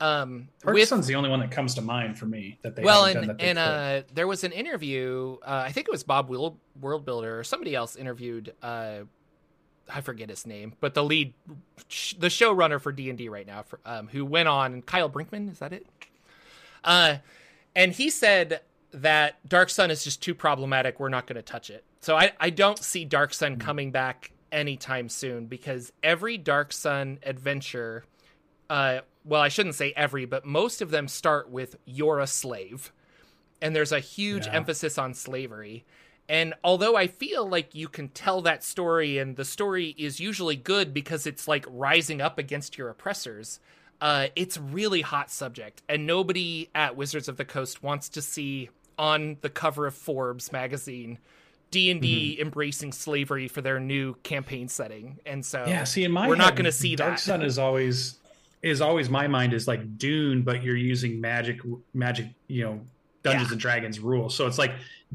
Um, 0.01 0.49
Dark 0.61 0.75
with, 0.75 1.07
the 1.07 1.15
only 1.15 1.29
one 1.29 1.39
that 1.39 1.51
comes 1.51 1.75
to 1.75 1.81
mind 1.81 2.19
for 2.19 2.25
me 2.25 2.59
that 2.61 2.75
they 2.75 2.83
well, 2.83 3.05
and 3.05 3.39
and 3.39 3.57
uh, 3.57 4.01
there 4.13 4.27
was 4.27 4.43
an 4.43 4.51
interview. 4.51 5.37
Uh, 5.41 5.63
I 5.65 5.71
think 5.71 5.87
it 5.87 5.91
was 5.91 6.03
Bob 6.03 6.29
World, 6.29 6.57
Worldbuilder 6.81 7.39
or 7.39 7.43
somebody 7.45 7.73
else 7.73 7.95
interviewed 7.95 8.53
uh, 8.61 9.03
I 9.89 10.01
forget 10.01 10.29
his 10.29 10.45
name, 10.47 10.73
but 10.79 10.93
the 10.93 11.03
lead, 11.03 11.33
the 12.17 12.27
showrunner 12.27 12.79
for 12.79 12.91
D 12.91 13.09
and 13.09 13.17
D 13.17 13.29
right 13.29 13.45
now, 13.45 13.63
for, 13.63 13.79
um, 13.85 14.07
who 14.07 14.25
went 14.25 14.47
on 14.47 14.81
Kyle 14.81 15.09
Brinkman, 15.09 15.51
is 15.51 15.59
that 15.59 15.73
it? 15.73 15.85
Uh, 16.83 17.17
and 17.75 17.91
he 17.91 18.09
said 18.09 18.61
that 18.91 19.47
Dark 19.47 19.69
Sun 19.69 19.91
is 19.91 20.03
just 20.03 20.21
too 20.21 20.35
problematic. 20.35 20.99
We're 20.99 21.09
not 21.09 21.27
going 21.27 21.35
to 21.35 21.41
touch 21.41 21.69
it. 21.69 21.83
So 22.01 22.15
I, 22.15 22.31
I 22.39 22.49
don't 22.49 22.79
see 22.79 23.05
Dark 23.05 23.33
Sun 23.33 23.53
mm-hmm. 23.53 23.61
coming 23.61 23.91
back 23.91 24.31
anytime 24.51 25.09
soon 25.09 25.47
because 25.47 25.91
every 26.03 26.37
Dark 26.37 26.71
Sun 26.71 27.19
adventure, 27.23 28.05
uh, 28.69 28.99
well, 29.25 29.41
I 29.41 29.47
shouldn't 29.47 29.75
say 29.75 29.93
every, 29.95 30.25
but 30.25 30.45
most 30.45 30.81
of 30.81 30.91
them 30.91 31.07
start 31.07 31.49
with 31.49 31.75
you're 31.85 32.19
a 32.19 32.27
slave. 32.27 32.91
And 33.61 33.75
there's 33.75 33.93
a 33.93 33.99
huge 33.99 34.45
yeah. 34.45 34.53
emphasis 34.53 34.97
on 34.97 35.13
slavery. 35.13 35.85
And 36.29 36.53
although 36.63 36.95
I 36.95 37.07
feel 37.07 37.47
like 37.47 37.75
you 37.75 37.87
can 37.87 38.09
tell 38.09 38.41
that 38.41 38.63
story 38.63 39.17
and 39.17 39.35
the 39.35 39.45
story 39.45 39.93
is 39.97 40.19
usually 40.19 40.55
good 40.55 40.93
because 40.93 41.27
it's 41.27 41.47
like 41.47 41.65
rising 41.67 42.21
up 42.21 42.37
against 42.37 42.77
your 42.77 42.89
oppressors, 42.89 43.59
uh, 43.99 44.27
it's 44.35 44.57
really 44.57 45.01
hot 45.01 45.29
subject. 45.29 45.81
And 45.89 46.07
nobody 46.07 46.69
at 46.73 46.95
Wizards 46.95 47.27
of 47.27 47.37
the 47.37 47.45
Coast 47.45 47.83
wants 47.83 48.09
to 48.09 48.21
see 48.21 48.69
on 48.97 49.37
the 49.41 49.49
cover 49.49 49.85
of 49.85 49.95
Forbes 49.95 50.51
magazine 50.51 51.17
D&D 51.71 52.35
mm-hmm. 52.35 52.41
embracing 52.41 52.91
slavery 52.91 53.47
for 53.47 53.61
their 53.61 53.79
new 53.79 54.13
campaign 54.21 54.67
setting. 54.67 55.19
And 55.25 55.43
so 55.43 55.65
Yeah, 55.67 55.83
see 55.85 56.03
in 56.03 56.11
my 56.11 56.27
we're 56.27 56.35
head, 56.35 56.43
not 56.43 56.55
going 56.55 56.65
to 56.65 56.71
see 56.71 56.95
Dark 56.95 57.13
that. 57.13 57.19
Sun 57.19 57.41
is 57.41 57.57
always 57.57 58.19
is 58.61 58.79
always 58.79 59.09
my 59.09 59.27
mind 59.27 59.53
is 59.53 59.67
like 59.67 59.97
Dune 59.97 60.43
but 60.43 60.63
you're 60.63 60.77
using 60.77 61.19
magic 61.19 61.59
magic, 61.93 62.27
you 62.47 62.63
know, 62.63 62.81
Dungeons 63.23 63.49
yeah. 63.49 63.53
and 63.53 63.61
Dragons 63.61 63.99
rules. 63.99 64.35
So 64.35 64.45
it's 64.47 64.57
like 64.57 64.73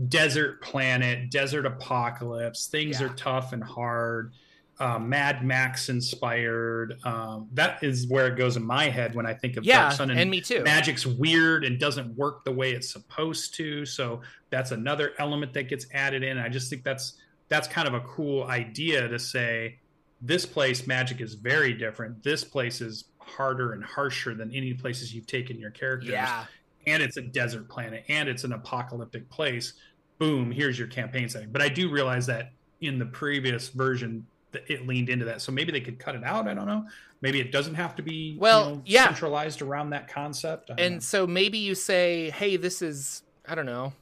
desert 0.08 0.62
planet, 0.62 1.30
desert 1.30 1.66
apocalypse. 1.66 2.66
Things 2.66 3.00
yeah. 3.00 3.06
are 3.06 3.10
tough 3.10 3.52
and 3.52 3.62
hard. 3.62 4.32
Uh, 4.80 4.98
Mad 4.98 5.44
Max 5.44 5.88
inspired. 5.88 6.98
Um, 7.04 7.48
that 7.54 7.82
is 7.82 8.06
where 8.06 8.28
it 8.28 8.36
goes 8.36 8.56
in 8.56 8.64
my 8.64 8.84
head 8.84 9.14
when 9.14 9.26
I 9.26 9.34
think 9.34 9.56
of 9.56 9.64
yeah, 9.64 9.82
Dark 9.82 9.94
Sun. 9.94 10.10
And, 10.10 10.20
and 10.20 10.30
me 10.30 10.40
too. 10.40 10.62
Magic's 10.62 11.04
weird 11.04 11.64
and 11.64 11.80
doesn't 11.80 12.16
work 12.16 12.44
the 12.44 12.52
way 12.52 12.72
it's 12.72 12.90
supposed 12.90 13.54
to. 13.56 13.84
So 13.84 14.20
that's 14.50 14.70
another 14.70 15.14
element 15.18 15.52
that 15.54 15.68
gets 15.68 15.86
added 15.92 16.22
in. 16.22 16.38
I 16.38 16.48
just 16.48 16.70
think 16.70 16.84
that's 16.84 17.14
that's 17.48 17.66
kind 17.66 17.88
of 17.88 17.94
a 17.94 18.00
cool 18.00 18.44
idea 18.44 19.08
to 19.08 19.18
say 19.18 19.78
this 20.22 20.46
place 20.46 20.86
magic 20.86 21.20
is 21.20 21.34
very 21.34 21.72
different. 21.72 22.22
This 22.22 22.44
place 22.44 22.80
is 22.80 23.04
harder 23.18 23.72
and 23.72 23.84
harsher 23.84 24.34
than 24.34 24.54
any 24.54 24.74
places 24.74 25.12
you've 25.12 25.26
taken 25.26 25.58
your 25.58 25.70
characters. 25.70 26.10
Yeah 26.10 26.44
and 26.90 27.02
it's 27.02 27.16
a 27.16 27.22
desert 27.22 27.68
planet 27.68 28.04
and 28.08 28.28
it's 28.28 28.44
an 28.44 28.52
apocalyptic 28.52 29.28
place 29.30 29.74
boom 30.18 30.50
here's 30.50 30.78
your 30.78 30.88
campaign 30.88 31.28
setting. 31.28 31.50
But 31.50 31.62
i 31.62 31.68
do 31.68 31.90
realize 31.90 32.26
that 32.26 32.52
in 32.80 32.98
the 32.98 33.06
previous 33.06 33.68
version 33.68 34.26
it 34.66 34.86
leaned 34.86 35.10
into 35.10 35.26
that. 35.26 35.42
So 35.42 35.52
maybe 35.52 35.72
they 35.72 35.80
could 35.80 35.98
cut 35.98 36.14
it 36.14 36.24
out 36.24 36.48
i 36.48 36.54
don't 36.54 36.66
know. 36.66 36.86
Maybe 37.20 37.40
it 37.40 37.50
doesn't 37.50 37.74
have 37.74 37.96
to 37.96 38.02
be 38.02 38.36
well 38.38 38.68
you 38.68 38.74
know, 38.76 38.82
yeah. 38.86 39.04
centralized 39.06 39.60
around 39.62 39.90
that 39.90 40.08
concept. 40.08 40.70
And 40.78 40.94
know. 40.94 41.00
so 41.00 41.26
maybe 41.26 41.58
you 41.58 41.74
say 41.74 42.30
hey 42.30 42.56
this 42.56 42.82
is 42.82 43.22
i 43.46 43.54
don't 43.54 43.66
know 43.66 43.92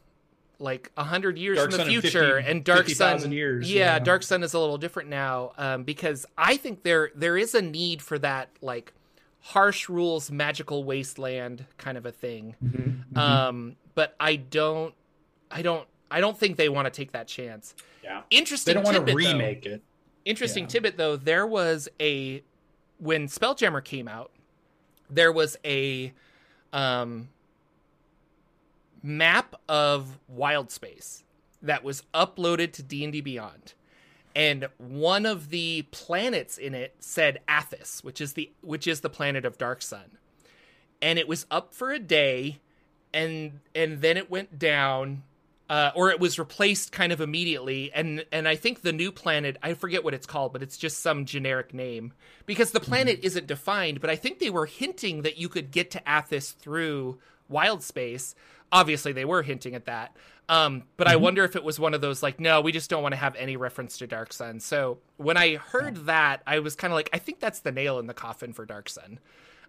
like 0.58 0.90
a 0.96 1.04
hundred 1.04 1.38
years 1.38 1.58
dark 1.58 1.66
in 1.66 1.70
the 1.72 1.76
Sun 1.78 1.86
future, 1.88 2.36
50, 2.36 2.50
and 2.50 2.64
Dark 2.64 2.86
50, 2.86 2.94
Sun. 2.94 3.32
Years, 3.32 3.70
yeah, 3.70 3.94
yeah, 3.94 3.98
Dark 3.98 4.22
Sun 4.22 4.42
is 4.42 4.54
a 4.54 4.58
little 4.58 4.78
different 4.78 5.08
now 5.08 5.52
um, 5.58 5.84
because 5.84 6.26
I 6.36 6.56
think 6.56 6.82
there 6.82 7.10
there 7.14 7.36
is 7.36 7.54
a 7.54 7.62
need 7.62 8.02
for 8.02 8.18
that 8.20 8.48
like 8.60 8.92
harsh 9.46 9.88
rules 9.88 10.28
magical 10.28 10.82
wasteland 10.82 11.64
kind 11.78 11.96
of 11.96 12.04
a 12.04 12.10
thing. 12.10 12.56
Mm-hmm, 12.64 12.78
mm-hmm. 12.80 13.18
um 13.18 13.76
but 13.94 14.16
i 14.18 14.34
don't 14.34 14.92
i 15.52 15.62
don't 15.62 15.86
i 16.10 16.20
don't 16.20 16.36
think 16.36 16.56
they 16.56 16.68
want 16.68 16.86
to 16.86 16.90
take 16.90 17.12
that 17.12 17.28
chance. 17.28 17.76
Yeah. 18.02 18.22
Interesting 18.30 18.74
they 18.74 18.82
don't 18.82 18.92
want 18.92 19.06
to 19.06 19.14
remake 19.14 19.62
though, 19.62 19.70
it. 19.70 19.82
Interesting 20.24 20.64
yeah. 20.64 20.68
tidbit 20.68 20.96
though 20.96 21.16
there 21.16 21.46
was 21.46 21.88
a 22.00 22.42
when 22.98 23.28
spelljammer 23.28 23.84
came 23.84 24.08
out 24.08 24.32
there 25.08 25.30
was 25.30 25.56
a 25.64 26.12
um 26.72 27.28
map 29.00 29.54
of 29.68 30.18
wild 30.26 30.72
space 30.72 31.22
that 31.62 31.84
was 31.84 32.02
uploaded 32.12 32.72
to 32.72 32.82
d&d 32.82 33.20
beyond 33.20 33.74
and 34.36 34.68
one 34.76 35.24
of 35.24 35.48
the 35.48 35.82
planets 35.90 36.58
in 36.58 36.74
it 36.74 36.94
said 37.00 37.40
Athas, 37.48 38.04
which 38.04 38.20
is 38.20 38.34
the 38.34 38.52
which 38.60 38.86
is 38.86 39.00
the 39.00 39.08
planet 39.08 39.46
of 39.46 39.56
Dark 39.56 39.80
Sun. 39.80 40.18
And 41.00 41.18
it 41.18 41.26
was 41.26 41.46
up 41.50 41.72
for 41.72 41.90
a 41.90 41.98
day 41.98 42.60
and 43.14 43.60
and 43.74 44.02
then 44.02 44.18
it 44.18 44.30
went 44.30 44.58
down 44.58 45.22
uh, 45.70 45.90
or 45.96 46.10
it 46.10 46.20
was 46.20 46.38
replaced 46.38 46.92
kind 46.92 47.12
of 47.12 47.20
immediately 47.22 47.90
and 47.94 48.26
and 48.30 48.46
I 48.46 48.56
think 48.56 48.82
the 48.82 48.92
new 48.92 49.10
planet 49.10 49.56
I 49.62 49.72
forget 49.72 50.04
what 50.04 50.12
it's 50.12 50.26
called 50.26 50.52
but 50.52 50.62
it's 50.62 50.76
just 50.76 51.00
some 51.00 51.24
generic 51.24 51.72
name 51.72 52.12
because 52.44 52.72
the 52.72 52.80
planet 52.80 53.18
mm-hmm. 53.18 53.26
isn't 53.26 53.46
defined 53.46 54.00
but 54.02 54.10
I 54.10 54.16
think 54.16 54.38
they 54.38 54.50
were 54.50 54.66
hinting 54.66 55.22
that 55.22 55.38
you 55.38 55.48
could 55.48 55.70
get 55.70 55.90
to 55.92 56.02
Athas 56.06 56.52
through 56.52 57.18
wild 57.48 57.82
space 57.82 58.34
obviously 58.72 59.12
they 59.12 59.24
were 59.24 59.42
hinting 59.42 59.74
at 59.74 59.86
that 59.86 60.16
um, 60.48 60.84
but 60.96 61.06
mm-hmm. 61.06 61.14
I 61.14 61.16
wonder 61.16 61.44
if 61.44 61.56
it 61.56 61.64
was 61.64 61.80
one 61.80 61.94
of 61.94 62.00
those 62.00 62.22
like, 62.22 62.38
no, 62.38 62.60
we 62.60 62.72
just 62.72 62.88
don't 62.88 63.02
want 63.02 63.12
to 63.12 63.16
have 63.16 63.34
any 63.36 63.56
reference 63.56 63.98
to 63.98 64.06
Dark 64.06 64.32
Sun. 64.32 64.60
So 64.60 64.98
when 65.16 65.36
I 65.36 65.56
heard 65.56 65.96
yeah. 65.96 66.02
that, 66.04 66.42
I 66.46 66.60
was 66.60 66.76
kind 66.76 66.92
of 66.92 66.96
like, 66.96 67.10
I 67.12 67.18
think 67.18 67.40
that's 67.40 67.60
the 67.60 67.72
nail 67.72 67.98
in 67.98 68.06
the 68.06 68.14
coffin 68.14 68.52
for 68.52 68.64
Dark 68.64 68.88
Sun. 68.88 69.18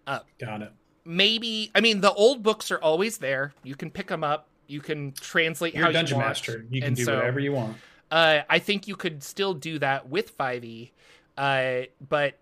Uh, 0.06 0.20
Got 0.38 0.62
it. 0.62 0.72
Maybe 1.04 1.70
I 1.74 1.80
mean 1.80 2.02
the 2.02 2.12
old 2.12 2.42
books 2.42 2.70
are 2.70 2.78
always 2.78 3.18
there. 3.18 3.54
You 3.64 3.74
can 3.74 3.90
pick 3.90 4.08
them 4.08 4.22
up. 4.22 4.48
You 4.66 4.80
can 4.80 5.12
translate 5.12 5.74
You're 5.74 5.86
how 5.86 5.92
dungeon 5.92 6.16
you 6.16 6.18
want. 6.18 6.28
master. 6.28 6.66
You 6.68 6.80
can 6.82 6.88
and 6.88 6.96
do 6.96 7.04
so, 7.04 7.16
whatever 7.16 7.40
you 7.40 7.52
want. 7.52 7.76
Uh, 8.10 8.40
I 8.48 8.58
think 8.58 8.86
you 8.86 8.94
could 8.94 9.22
still 9.22 9.54
do 9.54 9.78
that 9.78 10.08
with 10.08 10.36
5e, 10.36 10.90
uh, 11.38 11.82
but 12.06 12.38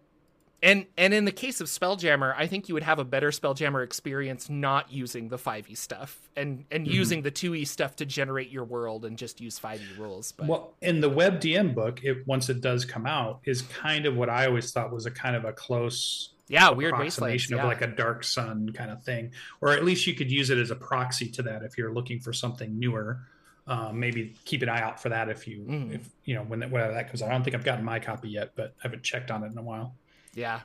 and 0.62 0.86
and 0.96 1.12
in 1.12 1.26
the 1.26 1.32
case 1.32 1.60
of 1.60 1.66
Spelljammer, 1.66 2.34
I 2.36 2.46
think 2.46 2.68
you 2.68 2.74
would 2.74 2.82
have 2.82 2.98
a 2.98 3.04
better 3.04 3.30
Spelljammer 3.30 3.84
experience 3.84 4.48
not 4.48 4.90
using 4.90 5.28
the 5.28 5.36
5e 5.36 5.76
stuff 5.76 6.28
and 6.34 6.64
and 6.70 6.86
mm-hmm. 6.86 6.94
using 6.94 7.22
the 7.22 7.30
2e 7.30 7.66
stuff 7.66 7.96
to 7.96 8.06
generate 8.06 8.50
your 8.50 8.64
world 8.64 9.04
and 9.04 9.18
just 9.18 9.40
use 9.40 9.58
5e 9.60 9.98
rules. 9.98 10.32
But 10.32 10.46
well, 10.46 10.74
in 10.80 11.00
the 11.00 11.10
web 11.10 11.40
DM 11.40 11.74
book, 11.74 12.02
it 12.02 12.26
once 12.26 12.48
it 12.48 12.62
does 12.62 12.84
come 12.84 13.06
out, 13.06 13.40
is 13.44 13.62
kind 13.62 14.06
of 14.06 14.16
what 14.16 14.30
I 14.30 14.46
always 14.46 14.72
thought 14.72 14.92
was 14.92 15.04
a 15.04 15.10
kind 15.10 15.36
of 15.36 15.44
a 15.44 15.52
close 15.52 16.30
yeah 16.48 16.70
weird 16.70 16.94
approximation 16.94 17.58
of 17.58 17.64
like 17.64 17.82
a 17.82 17.88
dark 17.88 18.24
sun 18.24 18.70
kind 18.72 18.90
of 18.90 19.02
thing, 19.02 19.32
or 19.60 19.72
at 19.72 19.84
least 19.84 20.06
you 20.06 20.14
could 20.14 20.30
use 20.30 20.48
it 20.48 20.58
as 20.58 20.70
a 20.70 20.76
proxy 20.76 21.28
to 21.32 21.42
that 21.42 21.64
if 21.64 21.76
you're 21.76 21.92
looking 21.92 22.18
for 22.20 22.32
something 22.32 22.78
newer. 22.78 23.20
Um, 23.68 23.98
maybe 23.98 24.36
keep 24.44 24.62
an 24.62 24.68
eye 24.68 24.80
out 24.80 25.02
for 25.02 25.08
that 25.08 25.28
if 25.28 25.48
you 25.48 25.66
mm. 25.68 25.94
if 25.96 26.08
you 26.24 26.36
know 26.36 26.42
when 26.42 26.60
that, 26.60 26.70
whether 26.70 26.94
that 26.94 27.08
comes 27.08 27.20
out. 27.20 27.28
I 27.28 27.32
don't 27.32 27.42
think 27.42 27.56
I've 27.56 27.64
gotten 27.64 27.84
my 27.84 27.98
copy 27.98 28.30
yet, 28.30 28.52
but 28.54 28.74
I 28.78 28.82
haven't 28.84 29.02
checked 29.02 29.30
on 29.30 29.42
it 29.42 29.50
in 29.50 29.58
a 29.58 29.62
while. 29.62 29.96
Yeah. 30.36 30.60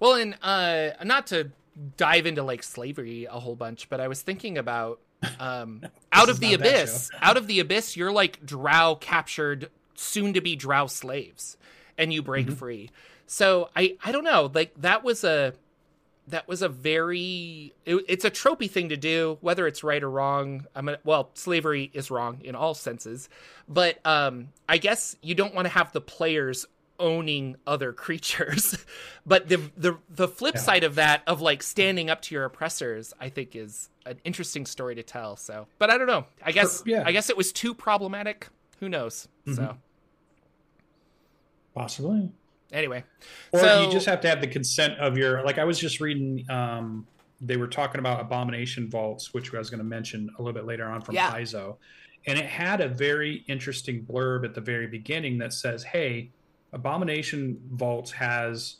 Well, 0.00 0.14
and 0.14 0.36
uh, 0.40 0.90
not 1.04 1.26
to 1.26 1.50
dive 1.96 2.24
into 2.24 2.42
like 2.42 2.62
slavery 2.62 3.26
a 3.26 3.38
whole 3.38 3.56
bunch, 3.56 3.88
but 3.90 4.00
I 4.00 4.08
was 4.08 4.22
thinking 4.22 4.56
about 4.56 5.00
um, 5.38 5.82
out 6.12 6.30
of 6.30 6.40
the 6.40 6.54
abyss. 6.54 7.10
Out 7.20 7.36
of 7.36 7.46
the 7.46 7.60
abyss, 7.60 7.96
you're 7.96 8.12
like 8.12 8.44
drow 8.46 8.96
captured, 9.00 9.68
soon 9.94 10.32
to 10.34 10.40
be 10.40 10.56
drow 10.56 10.86
slaves, 10.86 11.56
and 11.98 12.12
you 12.12 12.22
break 12.22 12.46
mm-hmm. 12.46 12.54
free. 12.54 12.90
So 13.26 13.68
I 13.76 13.96
I 14.04 14.12
don't 14.12 14.24
know. 14.24 14.50
Like 14.52 14.72
that 14.80 15.04
was 15.04 15.24
a 15.24 15.54
that 16.28 16.48
was 16.48 16.62
a 16.62 16.68
very 16.68 17.74
it, 17.84 17.96
it's 18.08 18.24
a 18.24 18.30
tropey 18.30 18.70
thing 18.70 18.88
to 18.88 18.96
do 18.96 19.36
whether 19.40 19.66
it's 19.66 19.84
right 19.84 20.02
or 20.02 20.10
wrong 20.10 20.64
i'm 20.74 20.86
mean, 20.86 20.96
well 21.04 21.30
slavery 21.34 21.90
is 21.92 22.10
wrong 22.10 22.40
in 22.42 22.54
all 22.54 22.74
senses 22.74 23.28
but 23.68 23.98
um 24.06 24.48
i 24.68 24.78
guess 24.78 25.16
you 25.22 25.34
don't 25.34 25.54
want 25.54 25.66
to 25.66 25.70
have 25.70 25.92
the 25.92 26.00
players 26.00 26.66
owning 26.98 27.56
other 27.66 27.92
creatures. 27.92 28.84
but 29.26 29.48
the 29.48 29.60
the 29.76 29.98
the 30.08 30.28
flip 30.28 30.54
yeah. 30.56 30.60
side 30.60 30.84
of 30.84 30.96
that 30.96 31.22
of 31.26 31.40
like 31.40 31.62
standing 31.62 32.10
up 32.10 32.22
to 32.22 32.34
your 32.34 32.44
oppressors, 32.44 33.12
I 33.20 33.28
think 33.28 33.56
is 33.56 33.88
an 34.06 34.18
interesting 34.24 34.66
story 34.66 34.94
to 34.94 35.02
tell. 35.02 35.36
So, 35.36 35.66
but 35.78 35.90
I 35.90 35.98
don't 35.98 36.06
know. 36.06 36.26
I 36.44 36.52
guess 36.52 36.82
yeah. 36.86 37.02
I 37.06 37.12
guess 37.12 37.30
it 37.30 37.36
was 37.36 37.52
too 37.52 37.74
problematic. 37.74 38.48
Who 38.80 38.88
knows? 38.88 39.28
Mm-hmm. 39.46 39.54
So 39.54 39.76
possibly. 41.74 42.30
Anyway, 42.72 43.04
or 43.52 43.60
so, 43.60 43.84
you 43.84 43.92
just 43.92 44.06
have 44.06 44.20
to 44.22 44.28
have 44.28 44.40
the 44.40 44.48
consent 44.48 44.98
of 44.98 45.16
your. 45.16 45.44
Like 45.44 45.58
I 45.58 45.64
was 45.64 45.78
just 45.78 46.00
reading. 46.00 46.48
um 46.50 47.06
they 47.40 47.56
were 47.56 47.66
talking 47.66 47.98
about 47.98 48.20
abomination 48.20 48.88
vaults, 48.88 49.34
which 49.34 49.52
I 49.54 49.58
was 49.58 49.70
going 49.70 49.78
to 49.78 49.84
mention 49.84 50.30
a 50.38 50.42
little 50.42 50.54
bit 50.54 50.66
later 50.66 50.86
on 50.86 51.00
from 51.02 51.14
yeah. 51.14 51.30
Paizo. 51.30 51.76
And 52.26 52.38
it 52.38 52.46
had 52.46 52.80
a 52.80 52.88
very 52.88 53.44
interesting 53.48 54.04
blurb 54.04 54.44
at 54.44 54.54
the 54.54 54.60
very 54.60 54.86
beginning 54.86 55.38
that 55.38 55.52
says, 55.52 55.82
Hey, 55.82 56.30
Abomination 56.74 57.60
Vaults 57.72 58.10
has 58.10 58.76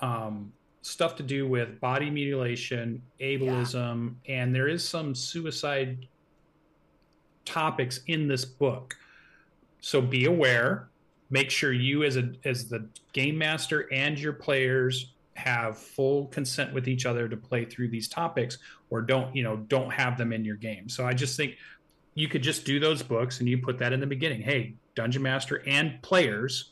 um, 0.00 0.52
stuff 0.82 1.16
to 1.16 1.22
do 1.22 1.48
with 1.48 1.80
body 1.80 2.10
mutilation, 2.10 3.02
ableism, 3.20 4.14
yeah. 4.24 4.42
and 4.42 4.54
there 4.54 4.68
is 4.68 4.86
some 4.86 5.14
suicide 5.14 6.06
topics 7.44 8.00
in 8.06 8.28
this 8.28 8.44
book. 8.44 8.96
So 9.80 10.00
be 10.00 10.26
aware. 10.26 10.88
Make 11.30 11.50
sure 11.50 11.72
you, 11.72 12.04
as 12.04 12.16
a 12.16 12.32
as 12.44 12.68
the 12.68 12.86
game 13.14 13.38
master 13.38 13.88
and 13.90 14.18
your 14.18 14.34
players, 14.34 15.12
have 15.34 15.78
full 15.78 16.26
consent 16.26 16.74
with 16.74 16.86
each 16.86 17.06
other 17.06 17.26
to 17.28 17.36
play 17.36 17.64
through 17.64 17.88
these 17.88 18.08
topics, 18.08 18.58
or 18.90 19.00
don't 19.00 19.34
you 19.34 19.42
know 19.42 19.56
don't 19.56 19.90
have 19.90 20.18
them 20.18 20.32
in 20.32 20.44
your 20.44 20.56
game. 20.56 20.90
So 20.90 21.06
I 21.06 21.14
just 21.14 21.36
think 21.36 21.56
you 22.14 22.28
could 22.28 22.42
just 22.42 22.66
do 22.66 22.78
those 22.78 23.02
books 23.02 23.40
and 23.40 23.48
you 23.48 23.56
put 23.56 23.78
that 23.78 23.94
in 23.94 24.00
the 24.00 24.06
beginning. 24.06 24.42
Hey, 24.42 24.74
dungeon 24.94 25.22
master 25.22 25.62
and 25.66 26.00
players 26.02 26.71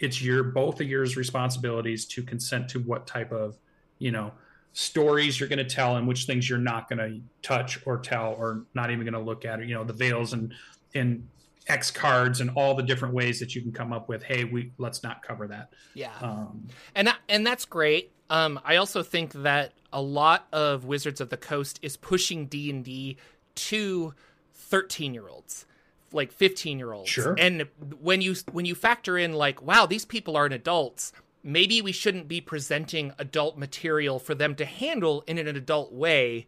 it's 0.00 0.20
your 0.20 0.42
both 0.42 0.80
of 0.80 0.88
yours 0.88 1.16
responsibilities 1.16 2.04
to 2.06 2.22
consent 2.22 2.68
to 2.70 2.80
what 2.80 3.06
type 3.06 3.30
of 3.30 3.56
you 3.98 4.10
know 4.10 4.32
stories 4.72 5.38
you're 5.38 5.48
going 5.48 5.58
to 5.58 5.64
tell 5.64 5.96
and 5.96 6.06
which 6.06 6.24
things 6.24 6.48
you're 6.48 6.58
not 6.58 6.88
going 6.88 6.98
to 6.98 7.20
touch 7.42 7.78
or 7.86 7.98
tell 7.98 8.34
or 8.38 8.64
not 8.74 8.90
even 8.90 9.04
going 9.04 9.14
to 9.14 9.20
look 9.20 9.44
at 9.44 9.64
you 9.66 9.74
know 9.74 9.84
the 9.84 9.92
veils 9.92 10.32
and 10.32 10.52
and 10.94 11.26
X 11.68 11.90
cards 11.90 12.40
and 12.40 12.50
all 12.56 12.74
the 12.74 12.82
different 12.82 13.14
ways 13.14 13.38
that 13.38 13.54
you 13.54 13.62
can 13.62 13.70
come 13.70 13.92
up 13.92 14.08
with. 14.08 14.22
Hey, 14.22 14.44
we 14.44 14.72
let's 14.78 15.02
not 15.02 15.22
cover 15.22 15.46
that. 15.48 15.72
Yeah, 15.94 16.12
um, 16.20 16.66
and 16.94 17.12
and 17.28 17.46
that's 17.46 17.64
great. 17.64 18.10
Um, 18.28 18.60
I 18.64 18.76
also 18.76 19.02
think 19.02 19.32
that 19.32 19.72
a 19.92 20.00
lot 20.00 20.46
of 20.52 20.84
Wizards 20.84 21.20
of 21.20 21.28
the 21.30 21.36
Coast 21.36 21.78
is 21.82 21.96
pushing 21.96 22.46
D 22.46 22.70
and 22.70 22.84
D 22.84 23.18
to 23.54 24.14
thirteen 24.54 25.14
year 25.14 25.28
olds, 25.28 25.66
like 26.12 26.32
fifteen 26.32 26.78
year 26.78 26.92
olds. 26.92 27.10
Sure. 27.10 27.34
And 27.38 27.66
when 28.00 28.20
you 28.20 28.34
when 28.52 28.64
you 28.64 28.74
factor 28.74 29.16
in 29.18 29.32
like, 29.32 29.62
wow, 29.62 29.86
these 29.86 30.04
people 30.04 30.36
aren't 30.36 30.54
adults. 30.54 31.12
Maybe 31.42 31.80
we 31.80 31.92
shouldn't 31.92 32.28
be 32.28 32.42
presenting 32.42 33.14
adult 33.18 33.56
material 33.56 34.18
for 34.18 34.34
them 34.34 34.54
to 34.56 34.66
handle 34.66 35.24
in 35.26 35.38
an 35.38 35.46
adult 35.46 35.90
way 35.90 36.46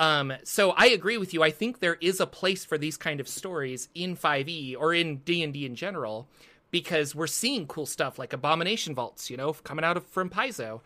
um, 0.00 0.32
so 0.44 0.70
I 0.70 0.86
agree 0.86 1.18
with 1.18 1.34
you. 1.34 1.42
I 1.42 1.50
think 1.50 1.80
there 1.80 1.98
is 2.00 2.20
a 2.20 2.26
place 2.26 2.64
for 2.64 2.78
these 2.78 2.96
kind 2.96 3.20
of 3.20 3.28
stories 3.28 3.90
in 3.94 4.16
5e 4.16 4.74
or 4.78 4.94
in 4.94 5.18
D&D 5.18 5.66
in 5.66 5.74
general 5.74 6.26
because 6.70 7.14
we're 7.14 7.26
seeing 7.26 7.66
cool 7.66 7.84
stuff 7.84 8.18
like 8.18 8.32
abomination 8.32 8.94
vaults, 8.94 9.28
you 9.28 9.36
know, 9.36 9.52
coming 9.52 9.84
out 9.84 9.98
of 9.98 10.06
from 10.06 10.30
Paizo. 10.30 10.80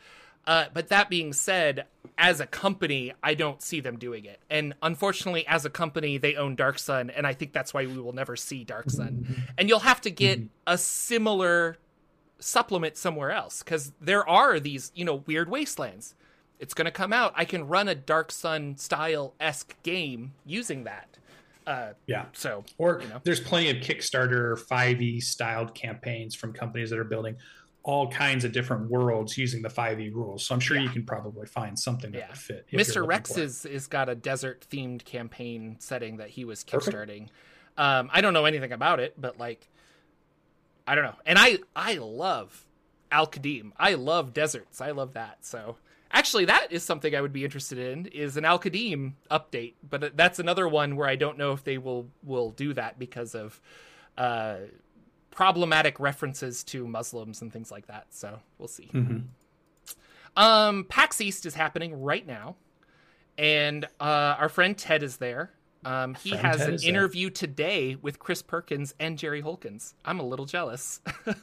Uh, 0.46 0.66
but 0.72 0.88
that 0.88 1.08
being 1.08 1.32
said, 1.32 1.86
as 2.18 2.40
a 2.40 2.46
company, 2.46 3.12
I 3.22 3.34
don't 3.34 3.62
see 3.62 3.80
them 3.80 3.98
doing 3.98 4.24
it. 4.24 4.40
And 4.50 4.74
unfortunately, 4.82 5.46
as 5.46 5.64
a 5.64 5.70
company, 5.70 6.18
they 6.18 6.36
own 6.36 6.54
Dark 6.54 6.78
Sun, 6.78 7.10
and 7.10 7.26
I 7.26 7.32
think 7.32 7.52
that's 7.52 7.72
why 7.72 7.86
we 7.86 7.98
will 7.98 8.12
never 8.12 8.36
see 8.36 8.62
Dark 8.62 8.90
Sun. 8.90 9.44
And 9.58 9.68
you'll 9.68 9.80
have 9.80 10.00
to 10.02 10.10
get 10.10 10.40
a 10.66 10.78
similar 10.78 11.78
supplement 12.38 12.96
somewhere 12.96 13.30
else 13.30 13.62
because 13.62 13.92
there 14.00 14.28
are 14.28 14.60
these, 14.60 14.92
you 14.94 15.04
know, 15.04 15.16
weird 15.26 15.48
wastelands 15.48 16.14
it's 16.64 16.74
going 16.74 16.86
to 16.86 16.90
come 16.90 17.12
out. 17.12 17.32
I 17.36 17.44
can 17.44 17.68
run 17.68 17.88
a 17.88 17.94
Dark 17.94 18.32
Sun 18.32 18.78
style 18.78 19.34
esque 19.40 19.74
game 19.82 20.32
using 20.46 20.84
that. 20.84 21.08
Uh, 21.66 21.92
yeah. 22.06 22.26
So, 22.32 22.64
or 22.78 23.00
you 23.02 23.08
know. 23.08 23.20
there's 23.24 23.40
plenty 23.40 23.70
of 23.70 23.78
Kickstarter 23.78 24.58
5e 24.58 25.22
styled 25.22 25.74
campaigns 25.74 26.34
from 26.34 26.52
companies 26.52 26.90
that 26.90 26.98
are 26.98 27.04
building 27.04 27.36
all 27.84 28.10
kinds 28.10 28.44
of 28.44 28.52
different 28.52 28.90
worlds 28.90 29.36
using 29.38 29.62
the 29.62 29.68
5e 29.68 30.12
rules. 30.12 30.44
So 30.46 30.54
I'm 30.54 30.60
sure 30.60 30.76
yeah. 30.76 30.84
you 30.84 30.88
can 30.88 31.04
probably 31.04 31.46
find 31.46 31.78
something 31.78 32.10
that 32.12 32.18
yeah. 32.18 32.28
would 32.28 32.38
fit. 32.38 32.66
Mr. 32.72 33.06
Rex 33.06 33.36
is 33.36 33.64
is 33.64 33.86
got 33.86 34.08
a 34.08 34.14
desert 34.14 34.66
themed 34.70 35.04
campaign 35.04 35.76
setting 35.78 36.16
that 36.16 36.30
he 36.30 36.44
was 36.44 36.64
kickstarting. 36.64 37.28
Um, 37.76 38.08
I 38.12 38.20
don't 38.20 38.32
know 38.32 38.46
anything 38.46 38.72
about 38.72 39.00
it, 39.00 39.14
but 39.20 39.38
like, 39.38 39.68
I 40.86 40.94
don't 40.94 41.04
know. 41.04 41.16
And 41.26 41.38
I 41.38 41.58
I 41.76 41.94
love 41.94 42.66
Al 43.12 43.26
Qadim. 43.26 43.72
I 43.78 43.94
love 43.94 44.32
deserts. 44.32 44.80
I 44.80 44.92
love 44.92 45.12
that. 45.12 45.44
So 45.44 45.76
Actually, 46.14 46.44
that 46.44 46.68
is 46.70 46.84
something 46.84 47.16
I 47.16 47.20
would 47.20 47.32
be 47.32 47.42
interested 47.42 47.76
in 47.76 48.06
is 48.06 48.36
an 48.36 48.44
Al 48.44 48.60
Qadim 48.60 49.14
update, 49.32 49.74
but 49.82 50.16
that's 50.16 50.38
another 50.38 50.68
one 50.68 50.94
where 50.94 51.08
I 51.08 51.16
don't 51.16 51.36
know 51.36 51.50
if 51.50 51.64
they 51.64 51.76
will 51.76 52.08
will 52.22 52.52
do 52.52 52.72
that 52.74 53.00
because 53.00 53.34
of 53.34 53.60
uh, 54.16 54.58
problematic 55.34 55.98
references 55.98 56.62
to 56.64 56.86
Muslims 56.86 57.42
and 57.42 57.52
things 57.52 57.70
like 57.70 57.86
that. 57.88 58.06
So 58.10 58.38
we'll 58.58 58.68
see. 58.68 58.88
Mm-hmm. 58.92 59.18
Um, 60.36 60.84
PAX 60.88 61.20
East 61.20 61.46
is 61.46 61.54
happening 61.54 62.00
right 62.00 62.26
now, 62.26 62.56
and 63.36 63.84
uh, 64.00 64.36
our 64.38 64.48
friend 64.48 64.76
Ted 64.76 65.02
is 65.02 65.18
there. 65.18 65.50
Um, 65.84 66.14
he 66.14 66.30
has 66.30 66.58
Ted 66.58 66.68
an 66.70 66.82
interview 66.82 67.28
there. 67.28 67.34
today 67.34 67.96
with 68.00 68.18
Chris 68.18 68.42
Perkins 68.42 68.94
and 68.98 69.18
Jerry 69.18 69.42
Holkins. 69.42 69.94
I'm 70.04 70.18
a 70.18 70.24
little 70.24 70.46
jealous. 70.46 71.00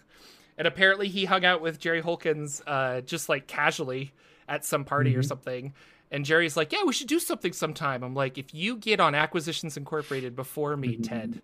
and 0.57 0.67
apparently, 0.67 1.07
he 1.07 1.25
hung 1.25 1.45
out 1.45 1.61
with 1.61 1.79
Jerry 1.79 2.01
Holkins 2.01 2.61
uh, 2.67 3.01
just 3.01 3.29
like 3.29 3.47
casually 3.47 4.13
at 4.49 4.65
some 4.65 4.83
party 4.83 5.11
mm-hmm. 5.11 5.19
or 5.19 5.23
something. 5.23 5.73
And 6.11 6.25
Jerry's 6.25 6.57
like, 6.57 6.73
"Yeah, 6.73 6.83
we 6.85 6.91
should 6.91 7.07
do 7.07 7.19
something 7.19 7.53
sometime." 7.53 8.03
I'm 8.03 8.13
like, 8.13 8.37
"If 8.37 8.53
you 8.53 8.75
get 8.75 8.99
on 8.99 9.15
Acquisitions 9.15 9.77
Incorporated 9.77 10.35
before 10.35 10.75
me. 10.75 10.97
Ted, 10.97 11.41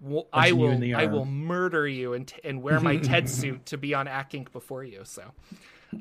well, 0.00 0.26
I 0.32 0.52
will 0.52 0.78
I 0.94 1.06
will 1.06 1.24
murder 1.24 1.88
you 1.88 2.12
and 2.12 2.32
and 2.44 2.62
wear 2.62 2.78
my 2.78 2.98
Ted 2.98 3.28
suit 3.30 3.66
to 3.66 3.78
be 3.78 3.94
on 3.94 4.06
Acq 4.06 4.32
Inc. 4.32 4.52
before 4.52 4.84
you." 4.84 5.00
So, 5.04 5.22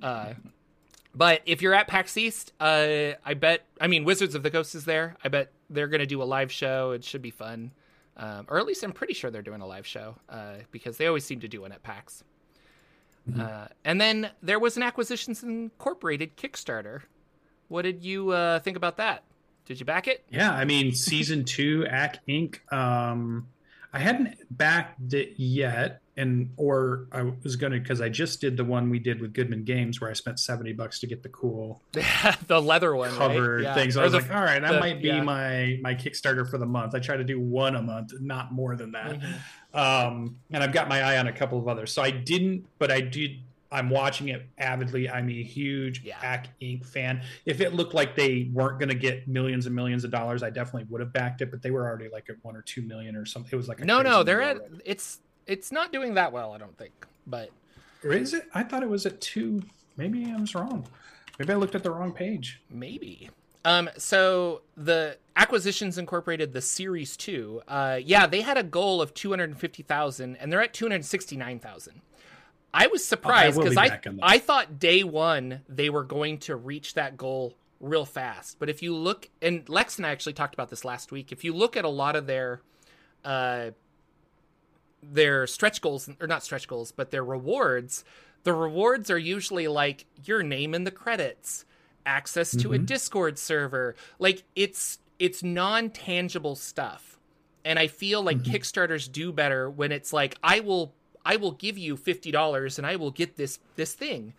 uh, 0.02 0.34
but 1.16 1.42
if 1.46 1.62
you're 1.62 1.74
at 1.74 1.88
PAX 1.88 2.18
East, 2.18 2.52
uh, 2.60 3.14
I 3.24 3.34
bet 3.34 3.66
I 3.80 3.88
mean 3.88 4.04
Wizards 4.04 4.36
of 4.36 4.44
the 4.44 4.52
Coast 4.52 4.76
is 4.76 4.84
there. 4.84 5.16
I 5.24 5.30
bet 5.30 5.54
they're 5.70 5.88
going 5.88 6.02
to 6.02 6.06
do 6.06 6.22
a 6.22 6.26
live 6.26 6.52
show. 6.52 6.92
It 6.92 7.04
should 7.06 7.22
be 7.22 7.32
fun, 7.32 7.72
um, 8.18 8.46
or 8.50 8.60
at 8.60 8.66
least 8.66 8.84
I'm 8.84 8.92
pretty 8.92 9.14
sure 9.14 9.32
they're 9.32 9.42
doing 9.42 9.62
a 9.62 9.68
live 9.68 9.88
show 9.88 10.18
uh, 10.30 10.56
because 10.72 10.98
they 10.98 11.08
always 11.08 11.24
seem 11.24 11.40
to 11.40 11.48
do 11.48 11.62
one 11.62 11.72
at 11.72 11.82
PAX. 11.82 12.26
Mm-hmm. 13.30 13.42
Uh, 13.42 13.68
and 13.84 14.00
then 14.00 14.30
there 14.44 14.60
was 14.60 14.78
an 14.78 14.84
Acquisitions 14.84 15.44
Incorporated 15.44 16.38
Kickstarter. 16.38 17.04
What 17.76 17.82
did 17.82 18.06
you 18.06 18.30
uh, 18.30 18.60
think 18.60 18.78
about 18.78 18.96
that? 18.98 19.24
Did 19.66 19.82
you 19.82 19.86
back 19.86 20.08
it? 20.08 20.24
Yeah, 20.30 20.50
I 20.50 20.64
mean, 20.64 20.94
season 20.94 21.44
two, 21.44 21.86
Acq 21.90 22.20
Inc. 22.26 22.72
Um, 22.72 23.48
I 23.92 24.00
hadn't 24.00 24.38
backed 24.50 25.14
it 25.14 25.34
yet, 25.36 26.00
and 26.16 26.52
or 26.56 27.08
I 27.12 27.34
was 27.44 27.58
gonna 27.58 27.78
because 27.78 28.00
I 28.00 28.08
just 28.08 28.40
did 28.40 28.56
the 28.56 28.64
one 28.64 28.90
we 28.90 29.00
did 29.00 29.20
with 29.20 29.34
Goodman 29.34 29.66
Games 29.66 30.00
where 30.00 30.10
I 30.10 30.14
spent 30.14 30.40
seventy 30.40 30.72
bucks 30.72 31.00
to 31.00 31.08
get 31.08 31.22
the 31.22 31.28
cool, 31.28 31.82
the 32.48 32.62
leather 32.62 32.96
one 32.96 33.12
covered 33.12 33.56
right? 33.56 33.64
yeah. 33.64 33.74
things. 33.74 33.98
I 33.98 34.04
was 34.04 34.14
the, 34.14 34.20
like, 34.20 34.34
all 34.34 34.42
right, 34.42 34.62
that 34.62 34.72
the, 34.72 34.80
might 34.80 35.02
be 35.02 35.10
yeah. 35.10 35.22
my 35.22 35.78
my 35.82 35.96
Kickstarter 35.96 36.50
for 36.50 36.58
the 36.58 36.66
month. 36.66 36.96
I 36.96 37.00
try 37.00 37.18
to 37.18 37.26
do 37.26 37.42
one 37.42 37.76
a 37.76 37.82
month, 37.82 38.14
not 38.22 38.54
more 38.54 38.78
than 38.78 38.94
that. 38.94 39.20
Mm-hmm. 39.20 39.78
Um, 39.78 40.38
and 40.50 40.64
I've 40.64 40.72
got 40.72 40.88
my 40.88 41.02
eye 41.02 41.18
on 41.18 41.28
a 41.28 41.34
couple 41.34 41.60
of 41.60 41.68
others. 41.68 41.92
So 41.92 42.02
I 42.02 42.12
didn't, 42.12 42.68
but 42.80 42.90
I 42.90 43.02
did. 43.02 43.40
I'm 43.76 43.90
watching 43.90 44.30
it 44.30 44.48
avidly. 44.58 45.10
I'm 45.10 45.30
a 45.30 45.44
huge 45.44 46.02
yeah. 46.04 46.16
Acq 46.22 46.48
Inc. 46.62 46.86
fan. 46.86 47.22
If 47.46 47.60
it 47.60 47.74
looked 47.74 47.94
like 47.94 48.16
they 48.16 48.50
weren't 48.54 48.80
going 48.80 48.90
to 48.90 48.96
get 48.96 49.28
millions 49.28 49.66
and 49.66 49.76
millions 49.76 50.06
of 50.06 50.12
dollars, 50.12 50.44
I 50.44 50.50
definitely 50.50 50.86
would 50.90 51.02
have 51.02 51.12
backed 51.12 51.42
it. 51.42 51.52
But 51.52 51.62
they 51.62 51.72
were 51.72 51.86
already 51.86 52.08
like 52.08 52.30
at 52.30 52.38
one 52.44 52.56
or 52.56 52.62
two 52.62 52.82
million 52.82 53.16
or 53.16 53.26
something. 53.26 53.50
It 53.52 53.58
was 53.58 53.68
like 53.68 53.82
no, 53.82 54.02
no, 54.02 54.24
they're 54.24 54.42
at. 54.42 54.58
Already. 54.58 54.82
It's 54.86 55.20
it's 55.46 55.72
not 55.72 55.92
doing 55.92 56.14
that 56.14 56.32
well. 56.32 56.54
I 56.54 56.58
don't 56.58 56.78
think. 56.78 56.94
But 57.28 57.50
or 58.04 58.14
is 58.14 58.34
it? 58.34 58.48
I 58.54 58.64
thought 58.64 58.82
it 58.82 58.90
was 58.90 59.06
at 59.06 59.20
two. 59.20 59.62
Maybe 59.98 60.32
I 60.32 60.40
was 60.40 60.56
wrong. 60.56 60.88
Maybe 61.38 61.52
I 61.52 61.58
looked 61.58 61.76
at 61.76 61.84
the 61.84 61.92
wrong 61.92 62.14
page. 62.14 62.62
Maybe. 62.70 63.30
Um, 63.66 63.90
so 63.98 64.62
the 64.78 65.18
Acquisitions 65.36 65.98
Incorporated, 65.98 66.54
the 66.54 66.62
Series 66.62 67.18
Two, 67.18 67.62
uh, 67.68 68.00
yeah, 68.02 68.28
they 68.28 68.42
had 68.42 68.58
a 68.58 68.64
goal 68.64 69.02
of 69.02 69.14
two 69.14 69.32
hundred 69.32 69.50
and 69.50 69.60
fifty 69.60 69.84
thousand, 69.84 70.38
and 70.38 70.52
they're 70.52 70.62
at 70.62 70.74
two 70.74 70.86
hundred 70.86 71.04
sixty 71.04 71.36
nine 71.36 71.60
thousand. 71.60 72.02
I 72.76 72.88
was 72.88 73.06
surprised 73.06 73.58
because 73.58 73.78
I, 73.78 74.02
I, 74.22 74.38
thought 74.38 74.80
day 74.80 75.06
one 75.06 75.62
they 75.70 75.90
were 75.90 76.04
going 76.04 76.40
to 76.40 76.58
reach 76.58 76.96
that 76.96 77.16
goal 77.16 77.56
real 77.80 78.04
fast. 78.04 78.60
But 78.60 78.70
if 78.70 78.84
you 78.84 78.94
look, 78.94 79.30
and 79.42 79.68
Lex 79.70 79.96
and 79.96 80.06
I 80.06 80.10
actually 80.12 80.34
talked 80.34 80.54
about 80.54 80.70
this 80.70 80.84
last 80.84 81.10
week. 81.10 81.32
If 81.32 81.46
you 81.46 81.54
look 81.54 81.78
at 81.78 81.86
a 81.86 81.90
lot 81.90 82.18
of 82.18 82.28
their, 82.28 82.62
uh, 83.24 83.72
their 85.02 85.48
stretch 85.48 85.80
goals 85.80 86.10
or 86.20 86.28
not 86.28 86.44
stretch 86.44 86.68
goals, 86.68 86.92
but 86.92 87.12
their 87.12 87.24
rewards, 87.24 88.04
the 88.44 88.52
rewards 88.52 89.10
are 89.10 89.18
usually 89.18 89.70
like 89.70 90.06
your 90.26 90.44
name 90.44 90.76
in 90.76 90.84
the 90.84 90.92
credits 90.92 91.64
access 92.06 92.52
to 92.52 92.58
mm-hmm. 92.58 92.74
a 92.74 92.80
Discord 92.80 93.40
server. 93.40 93.96
Like 94.20 94.44
it's 94.54 95.00
it's 95.18 95.44
non-tangible 95.44 96.56
stuff. 96.56 97.20
And 97.64 97.80
I 97.80 97.88
feel 97.88 98.22
like 98.22 98.40
mm-hmm. 98.40 98.52
Kickstarters 98.52 99.10
do 99.10 99.32
better 99.32 99.70
when 99.70 99.94
it's 99.94 100.12
like 100.12 100.38
I 100.44 100.60
will 100.60 100.94
I 101.26 101.36
will 101.36 101.52
give 101.52 101.78
you 101.78 101.98
$50 101.98 102.78
and 102.78 102.88
I 102.88 102.96
will 102.96 103.12
get 103.12 103.36
this 103.36 103.60
this 103.76 103.94
thing. 103.94 104.34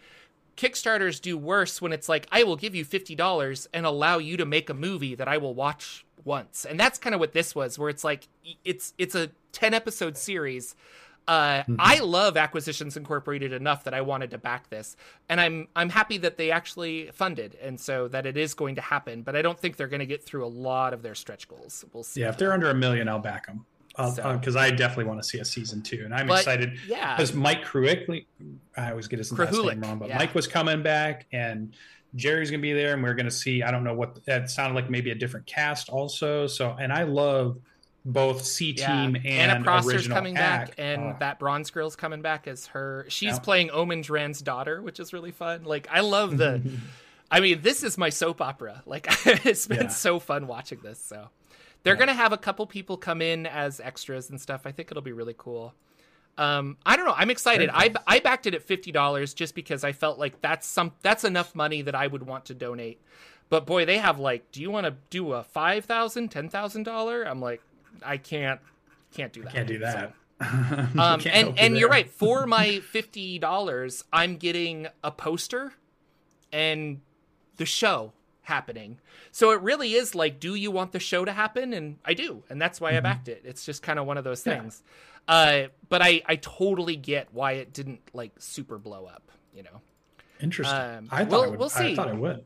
Kickstarters 0.57 1.20
do 1.20 1.37
worse 1.37 1.83
when 1.83 1.92
it's 1.92 2.09
like 2.09 2.27
I 2.33 2.44
will 2.44 2.57
give 2.57 2.75
you 2.75 2.85
$50 2.85 3.66
and 3.75 3.85
allow 3.85 4.18
you 4.18 4.37
to 4.38 4.46
make 4.46 4.70
a 4.70 4.75
movie 4.75 5.14
that 5.14 5.29
I 5.29 5.37
will 5.37 5.55
watch 5.55 6.07
once. 6.25 6.64
And 6.64 6.81
that's 6.81 6.99
kind 6.99 7.14
of 7.14 7.20
what 7.20 7.33
this 7.33 7.55
was 7.55 7.79
where 7.79 7.90
it's 7.90 8.05
like 8.05 8.29
it's 8.64 8.94
it's 8.96 9.14
a 9.14 9.31
10 9.53 9.75
episode 9.75 10.16
series 10.16 10.75
uh, 11.29 11.62
mm-hmm. 11.62 11.77
I 11.79 11.99
love 11.99 12.37
Acquisitions 12.37 12.96
Incorporated 12.96 13.53
enough 13.53 13.85
that 13.85 13.94
I 13.94 14.01
wanted 14.01 14.31
to 14.31 14.38
back 14.38 14.70
this, 14.70 14.96
and 15.29 15.40
I'm 15.40 15.68
I'm 15.75 15.88
happy 15.88 16.18
that 16.18 16.37
they 16.37 16.51
actually 16.51 17.11
funded, 17.12 17.57
and 17.61 17.81
so 17.81 18.07
that 18.09 18.27
it 18.27 18.37
is 18.37 18.55
going 18.55 18.77
to 18.77 18.81
happen. 18.81 19.22
But 19.22 19.35
I 19.35 19.42
don't 19.42 19.59
think 19.59 19.77
they're 19.77 19.88
going 19.88 20.01
to 20.01 20.07
get 20.07 20.22
through 20.22 20.44
a 20.44 20.49
lot 20.49 20.94
of 20.94 21.03
their 21.03 21.16
stretch 21.16 21.49
goals. 21.49 21.85
We'll 21.92 22.05
see. 22.05 22.20
Yeah, 22.20 22.29
if 22.29 22.38
they're 22.38 22.53
under 22.53 22.70
a 22.70 22.75
million, 22.75 23.09
I'll 23.09 23.18
back 23.18 23.46
them 23.46 23.66
because 23.96 24.16
so. 24.16 24.59
uh, 24.59 24.62
I 24.62 24.70
definitely 24.70 25.04
want 25.04 25.22
to 25.22 25.28
see 25.28 25.38
a 25.38 25.44
season 25.44 25.82
two, 25.82 26.02
and 26.04 26.14
I'm 26.14 26.26
but, 26.26 26.40
excited. 26.40 26.78
Yeah, 26.87 27.16
because 27.16 27.32
Mike 27.32 27.64
Kruick, 27.64 28.26
I 28.76 28.90
always 28.90 29.09
get 29.09 29.18
his 29.18 29.32
last 29.32 29.52
name 29.52 29.80
wrong, 29.80 29.98
but 29.98 30.09
yeah. 30.09 30.18
Mike 30.18 30.35
was 30.35 30.46
coming 30.46 30.82
back, 30.82 31.26
and 31.32 31.74
Jerry's 32.14 32.50
gonna 32.50 32.62
be 32.62 32.72
there, 32.72 32.94
and 32.94 33.02
we're 33.02 33.14
gonna 33.14 33.30
see. 33.30 33.62
I 33.62 33.70
don't 33.70 33.85
know 33.85 33.94
what 33.94 34.24
that 34.26 34.50
sounded 34.50 34.74
like, 34.74 34.90
maybe 34.90 35.11
a 35.11 35.14
different 35.14 35.46
cast 35.46 35.88
also. 35.88 36.46
So, 36.46 36.76
and 36.78 36.92
I 36.92 37.04
love 37.04 37.59
both 38.04 38.44
C 38.44 38.72
Team 38.72 39.16
yeah. 39.16 39.22
and 39.24 39.50
Anna 39.52 39.64
Prosser's 39.64 40.09
coming 40.09 40.37
Ack. 40.37 40.68
back, 40.68 40.74
and 40.78 41.14
uh, 41.14 41.14
that 41.20 41.38
bronze 41.38 41.70
girl's 41.70 41.96
coming 41.96 42.22
back 42.22 42.46
as 42.46 42.66
her. 42.68 43.06
She's 43.09 43.35
yeah. 43.35 43.38
playing 43.38 43.70
Omin 43.70 44.02
Dran's 44.02 44.40
daughter, 44.40 44.80
which 44.80 45.00
is 45.00 45.12
really 45.12 45.32
fun. 45.32 45.64
Like 45.64 45.88
I 45.90 46.00
love 46.00 46.37
the. 46.37 46.62
I 47.30 47.40
mean, 47.40 47.61
this 47.61 47.82
is 47.82 47.98
my 47.98 48.11
soap 48.11 48.40
opera. 48.40 48.82
Like 48.87 49.09
it's 49.44 49.66
been 49.66 49.90
so 49.90 50.20
fun 50.20 50.46
watching 50.46 50.78
this. 50.80 51.00
So 51.00 51.28
they're 51.87 51.96
gonna 51.96 52.14
have 52.14 52.33
a 52.33 52.37
couple 52.37 52.66
people 52.66 52.96
come 52.96 53.22
in 53.22 53.46
as 53.46 53.79
extras 53.79 54.29
and 54.29 54.40
stuff. 54.40 54.62
I 54.66 54.72
think 54.72 54.90
it'll 54.90 55.03
be 55.03 55.12
really 55.12 55.37
cool. 55.38 55.72
um, 56.37 56.77
I 56.85 56.96
don't 56.96 57.07
know. 57.07 57.14
I'm 57.16 57.31
excited. 57.31 57.70
I 57.72 57.94
I 58.07 58.18
backed 58.18 58.46
it 58.46 58.55
at 58.55 58.62
fifty 58.62 58.90
dollars 58.90 59.33
just 59.35 59.55
because 59.55 59.85
I 59.85 59.92
felt 59.92 60.18
like 60.18 60.40
that's 60.40 60.66
some 60.66 60.92
that's 61.03 61.22
enough 61.22 61.55
money 61.55 61.83
that 61.83 61.94
I 61.94 62.09
would 62.09 62.27
want 62.27 62.46
to 62.46 62.55
donate. 62.55 63.01
But 63.49 63.66
boy, 63.66 63.85
they 63.85 63.99
have 63.99 64.18
like, 64.18 64.51
do 64.51 64.61
you 64.61 64.70
want 64.70 64.87
to 64.87 64.96
do 65.11 65.33
a 65.33 65.44
five 65.44 65.85
thousand, 65.85 66.31
ten 66.31 66.49
thousand 66.49 66.83
dollar? 66.83 67.22
I'm 67.22 67.40
like, 67.40 67.62
I 68.05 68.16
can't, 68.16 68.61
can't 69.14 69.33
do 69.33 69.42
that. 69.42 69.51
I 69.51 69.53
can't 69.53 69.68
do 69.68 69.79
that. 69.79 70.12
So. 70.40 70.46
um, 71.01 71.22
and 71.25 71.57
and 71.57 71.79
you're 71.79 71.88
right. 71.88 72.11
For 72.11 72.46
my 72.49 72.81
fifty 72.81 73.38
dollars, 73.38 74.03
I'm 74.12 74.37
getting 74.37 74.88
a 75.05 75.12
poster 75.12 75.72
and 76.53 77.01
the 77.59 77.64
show 77.64 78.12
happening. 78.46 78.98
So 79.32 79.50
it 79.50 79.61
really 79.61 79.94
is 79.94 80.14
like, 80.14 80.40
do 80.40 80.54
you 80.54 80.70
want 80.70 80.92
the 80.92 81.00
show 81.00 81.24
to 81.24 81.32
happen? 81.32 81.72
And 81.72 81.98
I 82.04 82.14
do, 82.14 82.44
and 82.48 82.61
that's 82.62 82.80
why 82.80 82.90
mm-hmm. 82.90 82.98
I 82.98 83.00
backed 83.00 83.28
it. 83.28 83.42
It's 83.44 83.64
just 83.64 83.82
kind 83.82 83.98
of 83.98 84.06
one 84.06 84.18
of 84.18 84.24
those 84.24 84.42
things. 84.42 84.82
Yeah. 85.28 85.35
Uh, 85.35 85.68
but 85.88 86.02
I 86.02 86.22
I 86.26 86.37
totally 86.37 86.96
get 86.96 87.28
why 87.32 87.52
it 87.52 87.72
didn't 87.72 88.00
like 88.12 88.32
super 88.38 88.78
blow 88.78 89.06
up. 89.06 89.30
You 89.54 89.64
know. 89.64 89.80
Interesting. 90.40 90.76
Um, 90.76 91.09
I 91.11 91.24
thought 91.24 91.30
we'll, 91.30 91.50
would, 91.50 91.59
we'll 91.59 91.68
see. 91.68 91.92
I 91.92 91.94
thought 91.96 92.09
it 92.09 92.16
would. 92.16 92.44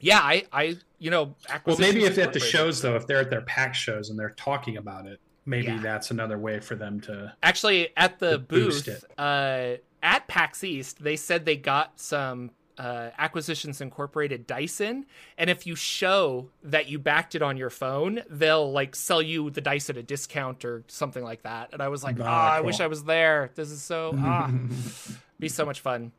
Yeah, 0.00 0.20
I 0.20 0.44
I 0.52 0.76
you 0.98 1.10
know. 1.10 1.34
Well, 1.64 1.78
maybe 1.78 2.04
if 2.04 2.18
at 2.18 2.32
the 2.32 2.40
shows 2.40 2.82
though, 2.82 2.96
if 2.96 3.06
they're 3.06 3.20
at 3.20 3.30
their 3.30 3.42
PAX 3.42 3.78
shows 3.78 4.10
and 4.10 4.18
they're 4.18 4.30
talking 4.30 4.76
about 4.76 5.06
it, 5.06 5.20
maybe 5.46 5.68
yeah. 5.68 5.80
that's 5.80 6.10
another 6.10 6.38
way 6.38 6.60
for 6.60 6.74
them 6.74 7.00
to 7.02 7.32
actually 7.42 7.90
at 7.96 8.18
the 8.18 8.38
booth 8.38 9.04
uh, 9.18 9.74
at 10.02 10.28
PAX 10.28 10.64
East. 10.64 11.02
They 11.02 11.16
said 11.16 11.44
they 11.44 11.56
got 11.56 12.00
some 12.00 12.50
uh, 12.78 13.10
Acquisitions 13.18 13.80
Incorporated 13.80 14.46
Dyson, 14.46 15.04
and 15.36 15.50
if 15.50 15.66
you 15.66 15.74
show 15.74 16.48
that 16.62 16.88
you 16.88 16.98
backed 16.98 17.34
it 17.34 17.42
on 17.42 17.56
your 17.56 17.70
phone, 17.70 18.22
they'll 18.30 18.70
like 18.70 18.94
sell 18.94 19.20
you 19.20 19.50
the 19.50 19.60
dice 19.60 19.90
at 19.90 19.96
a 19.96 20.02
discount 20.02 20.64
or 20.64 20.84
something 20.86 21.22
like 21.22 21.42
that. 21.42 21.70
And 21.72 21.82
I 21.82 21.88
was 21.88 22.04
like, 22.04 22.16
ah, 22.20 22.52
oh, 22.52 22.56
I 22.56 22.60
wish 22.60 22.80
I 22.80 22.86
was 22.86 23.04
there. 23.04 23.50
This 23.54 23.70
is 23.70 23.82
so 23.82 24.14
ah, 24.16 24.50
be 25.40 25.48
so 25.48 25.64
much 25.64 25.80
fun. 25.80 26.12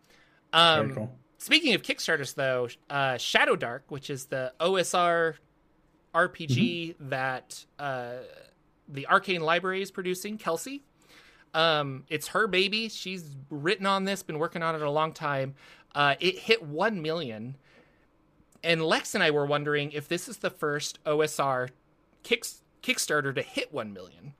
Um, 0.53 0.93
cool. 0.93 1.15
Speaking 1.37 1.73
of 1.73 1.81
Kickstarters, 1.81 2.35
though, 2.35 2.67
uh, 2.89 3.13
Shadowdark, 3.13 3.81
which 3.87 4.09
is 4.09 4.25
the 4.25 4.51
OSR 4.59 5.35
RPG 6.13 6.49
mm-hmm. 6.95 7.09
that 7.09 7.65
uh, 7.77 8.15
the 8.89 9.07
Arcane 9.07 9.41
Library 9.41 9.81
is 9.81 9.89
producing, 9.89 10.37
Kelsey. 10.37 10.83
Um, 11.53 12.03
it's 12.09 12.29
her 12.29 12.47
baby. 12.47 12.89
She's 12.89 13.35
written 13.49 13.85
on 13.85 14.05
this, 14.05 14.23
been 14.23 14.39
working 14.39 14.61
on 14.63 14.75
it 14.75 14.81
a 14.81 14.89
long 14.89 15.13
time. 15.13 15.55
Uh, 15.95 16.15
it 16.19 16.37
hit 16.37 16.63
1 16.63 17.01
million. 17.01 17.55
And 18.63 18.83
Lex 18.83 19.15
and 19.15 19.23
I 19.23 19.31
were 19.31 19.45
wondering 19.45 19.91
if 19.91 20.07
this 20.07 20.27
is 20.27 20.37
the 20.37 20.49
first 20.49 21.03
OSR 21.05 21.69
kick, 22.23 22.45
Kickstarter 22.83 23.33
to 23.33 23.41
hit 23.41 23.73
1 23.73 23.93
million. 23.93 24.33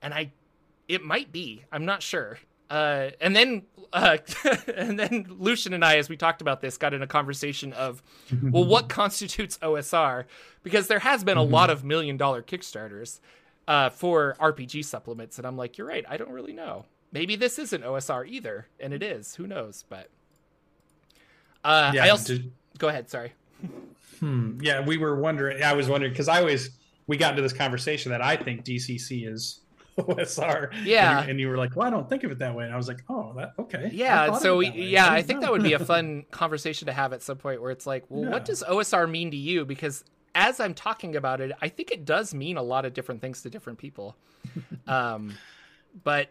And 0.00 0.14
I, 0.14 0.32
it 0.86 1.04
might 1.04 1.32
be. 1.32 1.64
I'm 1.72 1.84
not 1.84 2.02
sure. 2.02 2.38
Uh, 2.70 3.10
and 3.20 3.34
then, 3.34 3.62
uh, 3.92 4.18
and 4.76 4.98
then 4.98 5.26
Lucien 5.38 5.74
and 5.74 5.84
I, 5.84 5.96
as 5.96 6.08
we 6.08 6.16
talked 6.16 6.40
about 6.40 6.60
this, 6.60 6.76
got 6.76 6.94
in 6.94 7.02
a 7.02 7.06
conversation 7.06 7.72
of, 7.72 8.02
well, 8.42 8.64
what 8.64 8.88
constitutes 8.88 9.58
OSR? 9.58 10.24
Because 10.62 10.86
there 10.86 11.00
has 11.00 11.24
been 11.24 11.38
a 11.38 11.42
mm-hmm. 11.42 11.52
lot 11.52 11.70
of 11.70 11.84
million 11.84 12.16
dollar 12.16 12.42
Kickstarters 12.42 13.20
uh, 13.68 13.90
for 13.90 14.34
RPG 14.40 14.84
supplements, 14.86 15.36
and 15.38 15.46
I'm 15.46 15.56
like, 15.56 15.76
you're 15.76 15.86
right. 15.86 16.04
I 16.08 16.16
don't 16.16 16.30
really 16.30 16.54
know. 16.54 16.86
Maybe 17.12 17.36
this 17.36 17.58
isn't 17.58 17.84
OSR 17.84 18.26
either, 18.26 18.66
and 18.80 18.92
it 18.94 19.02
is. 19.02 19.34
Who 19.36 19.46
knows? 19.46 19.84
But 19.88 20.08
uh, 21.62 21.92
yeah, 21.94 22.06
I 22.06 22.08
also 22.08 22.38
did... 22.38 22.52
go 22.78 22.88
ahead. 22.88 23.10
Sorry. 23.10 23.34
Hmm. 24.20 24.58
Yeah, 24.62 24.80
we 24.84 24.96
were 24.96 25.20
wondering. 25.20 25.62
I 25.62 25.74
was 25.74 25.88
wondering 25.88 26.12
because 26.12 26.28
I 26.28 26.40
always 26.40 26.70
we 27.06 27.18
got 27.18 27.30
into 27.30 27.42
this 27.42 27.52
conversation 27.52 28.10
that 28.12 28.22
I 28.22 28.36
think 28.36 28.64
DCC 28.64 29.30
is 29.30 29.60
OSR. 29.98 30.72
Yeah, 30.84 31.18
and 31.18 31.26
you, 31.26 31.30
and 31.30 31.40
you, 31.40 31.48
were 31.48 31.58
like, 31.58 31.76
"Well, 31.76 31.86
I 31.86 31.90
don't 31.90 32.08
think 32.08 32.24
of 32.24 32.30
it 32.30 32.38
that 32.38 32.54
way," 32.54 32.64
and 32.64 32.72
I 32.72 32.76
was 32.76 32.88
like, 32.88 33.04
"Oh, 33.10 33.34
that 33.36 33.52
okay." 33.58 33.90
Yeah, 33.92 34.38
so 34.38 34.60
yeah, 34.60 35.08
I, 35.08 35.16
I 35.16 35.22
think 35.22 35.42
that 35.42 35.52
would 35.52 35.62
be 35.62 35.74
a 35.74 35.78
fun 35.84 36.24
conversation 36.30 36.86
to 36.86 36.92
have 36.92 37.12
at 37.12 37.22
some 37.22 37.36
point 37.36 37.60
where 37.60 37.70
it's 37.70 37.86
like, 37.86 38.04
"Well, 38.08 38.24
yeah. 38.24 38.30
what 38.30 38.46
does 38.46 38.62
OSR 38.62 39.10
mean 39.10 39.30
to 39.30 39.36
you?" 39.36 39.66
Because 39.66 40.04
as 40.34 40.60
I'm 40.60 40.74
talking 40.74 41.16
about 41.16 41.40
it, 41.40 41.52
I 41.60 41.68
think 41.68 41.90
it 41.90 42.04
does 42.04 42.34
mean 42.34 42.56
a 42.56 42.62
lot 42.62 42.84
of 42.84 42.94
different 42.94 43.20
things 43.20 43.42
to 43.42 43.50
different 43.50 43.78
people. 43.78 44.16
um, 44.86 45.34
but 46.04 46.30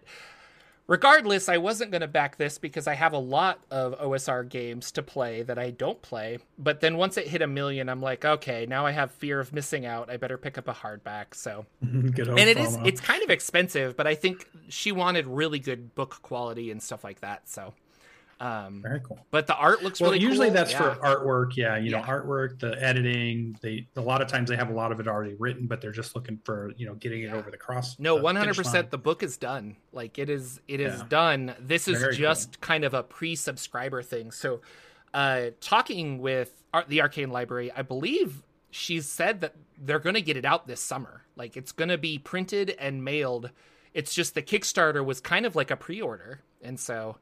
Regardless, 0.87 1.49
I 1.49 1.57
wasn't 1.57 1.91
going 1.91 2.01
to 2.01 2.07
back 2.07 2.37
this 2.37 2.57
because 2.57 2.87
I 2.87 2.93
have 2.93 3.11
a 3.11 3.17
lot 3.17 3.59
of 3.69 3.99
OSR 3.99 4.47
games 4.47 4.89
to 4.93 5.03
play 5.03 5.43
that 5.43 5.59
I 5.59 5.71
don't 5.71 6.01
play. 6.01 6.39
But 6.57 6.79
then 6.79 6.95
once 6.95 7.17
it 7.17 7.27
hit 7.27 7.41
a 7.41 7.47
million, 7.47 7.89
I'm 7.89 8.01
like, 8.01 8.23
okay, 8.23 8.65
now 8.65 8.85
I 8.85 8.91
have 8.91 9.11
fear 9.11 9.41
of 9.41 9.51
missing 9.51 9.85
out. 9.85 10.09
I 10.09 10.15
better 10.15 10.37
pick 10.37 10.57
up 10.57 10.69
a 10.69 10.73
hardback. 10.73 11.35
So, 11.35 11.65
and 11.81 12.17
it 12.17 12.57
is 12.57 12.77
it's 12.85 13.01
kind 13.01 13.21
of 13.21 13.29
expensive, 13.29 13.97
but 13.97 14.07
I 14.07 14.15
think 14.15 14.49
she 14.69 14.93
wanted 14.93 15.27
really 15.27 15.59
good 15.59 15.93
book 15.93 16.21
quality 16.21 16.71
and 16.71 16.81
stuff 16.81 17.03
like 17.03 17.19
that. 17.19 17.49
So, 17.49 17.73
um, 18.39 18.81
Very 18.83 18.99
cool. 18.99 19.19
But 19.31 19.47
the 19.47 19.55
art 19.55 19.83
looks 19.83 19.99
well. 19.99 20.11
Really 20.11 20.23
usually 20.23 20.47
cool. 20.47 20.55
that's 20.55 20.71
yeah. 20.71 20.93
for 20.93 20.99
artwork. 21.01 21.55
Yeah, 21.55 21.77
you 21.77 21.89
know, 21.89 22.01
artwork, 22.01 22.59
the 22.59 22.81
editing. 22.81 23.57
They 23.61 23.87
a 23.95 24.01
lot 24.01 24.21
of 24.21 24.27
times 24.27 24.49
they 24.49 24.55
have 24.55 24.69
a 24.69 24.73
lot 24.73 24.91
of 24.91 24.99
it 24.99 25.07
already 25.07 25.33
written, 25.35 25.65
but 25.65 25.81
they're 25.81 25.91
just 25.91 26.15
looking 26.15 26.39
for 26.43 26.71
you 26.77 26.85
know 26.85 26.93
getting 26.95 27.23
it 27.23 27.31
over 27.31 27.49
the 27.49 27.57
cross. 27.57 27.97
No, 27.99 28.15
one 28.15 28.35
hundred 28.35 28.55
percent. 28.55 28.91
The 28.91 28.97
book 28.97 29.23
is 29.23 29.37
done. 29.37 29.75
Like 29.91 30.19
it 30.19 30.29
is. 30.29 30.59
It 30.67 30.79
is 30.79 30.99
yeah. 30.99 31.05
done. 31.09 31.55
This 31.59 31.87
is 31.87 31.99
Very 31.99 32.15
just 32.15 32.61
cool. 32.61 32.67
kind 32.67 32.83
of 32.83 32.93
a 32.93 33.01
pre-subscriber 33.01 34.03
thing. 34.03 34.29
So, 34.31 34.61
uh, 35.13 35.47
talking 35.59 36.19
with 36.19 36.63
the 36.87 37.01
Arcane 37.01 37.31
Library, 37.31 37.71
I 37.75 37.81
believe 37.81 38.43
she's 38.69 39.07
said 39.07 39.41
that 39.41 39.55
they're 39.79 39.99
going 39.99 40.15
to 40.15 40.21
get 40.21 40.37
it 40.37 40.45
out 40.45 40.67
this 40.67 40.81
summer. 40.81 41.23
Like 41.35 41.57
it's 41.57 41.71
going 41.71 41.89
to 41.89 41.97
be 41.97 42.19
printed 42.19 42.75
and 42.79 43.03
mailed. 43.03 43.49
It's 43.95 44.13
just 44.13 44.35
the 44.35 44.43
Kickstarter 44.43 45.03
was 45.03 45.19
kind 45.21 45.47
of 45.47 45.55
like 45.55 45.71
a 45.71 45.75
pre-order, 45.75 46.41
and 46.61 46.79
so 46.79 47.17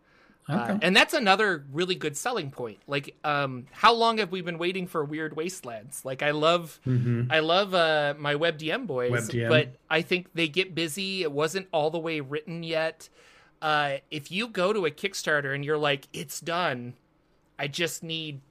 okay. 0.49 0.73
Uh, 0.73 0.79
and 0.81 0.95
that's 0.95 1.13
another 1.13 1.65
really 1.71 1.95
good 1.95 2.15
selling 2.15 2.51
point. 2.51 2.79
Like, 2.88 3.15
um, 3.23 3.65
how 3.71 3.93
long 3.93 4.19
have 4.19 4.31
we 4.31 4.41
been 4.41 4.58
waiting 4.58 4.88
for 4.88 5.03
Weird 5.03 5.36
Wastelands? 5.36 6.05
Like, 6.05 6.21
I 6.21 6.31
love, 6.31 6.79
mm-hmm. 6.86 7.31
I 7.31 7.39
love 7.39 7.73
uh, 7.73 8.13
my 8.17 8.36
WebDM 8.36 8.88
boys, 8.88 9.29
WebDM. 9.29 9.49
but 9.49 9.75
I 9.89 10.01
think 10.01 10.29
they 10.34 10.47
get 10.47 10.75
busy. 10.75 11.23
It 11.23 11.31
wasn't 11.31 11.67
all 11.71 11.89
the 11.89 11.99
way 11.99 12.19
written 12.19 12.63
yet. 12.63 13.10
Uh, 13.62 13.97
if 14.12 14.31
you 14.31 14.47
go 14.47 14.73
to 14.73 14.86
a 14.86 14.91
Kickstarter 14.91 15.55
and 15.55 15.65
you're 15.65 15.77
like, 15.77 16.08
it's 16.13 16.39
done, 16.39 16.93
I 17.58 17.67
just 17.67 18.03
need, 18.03 18.41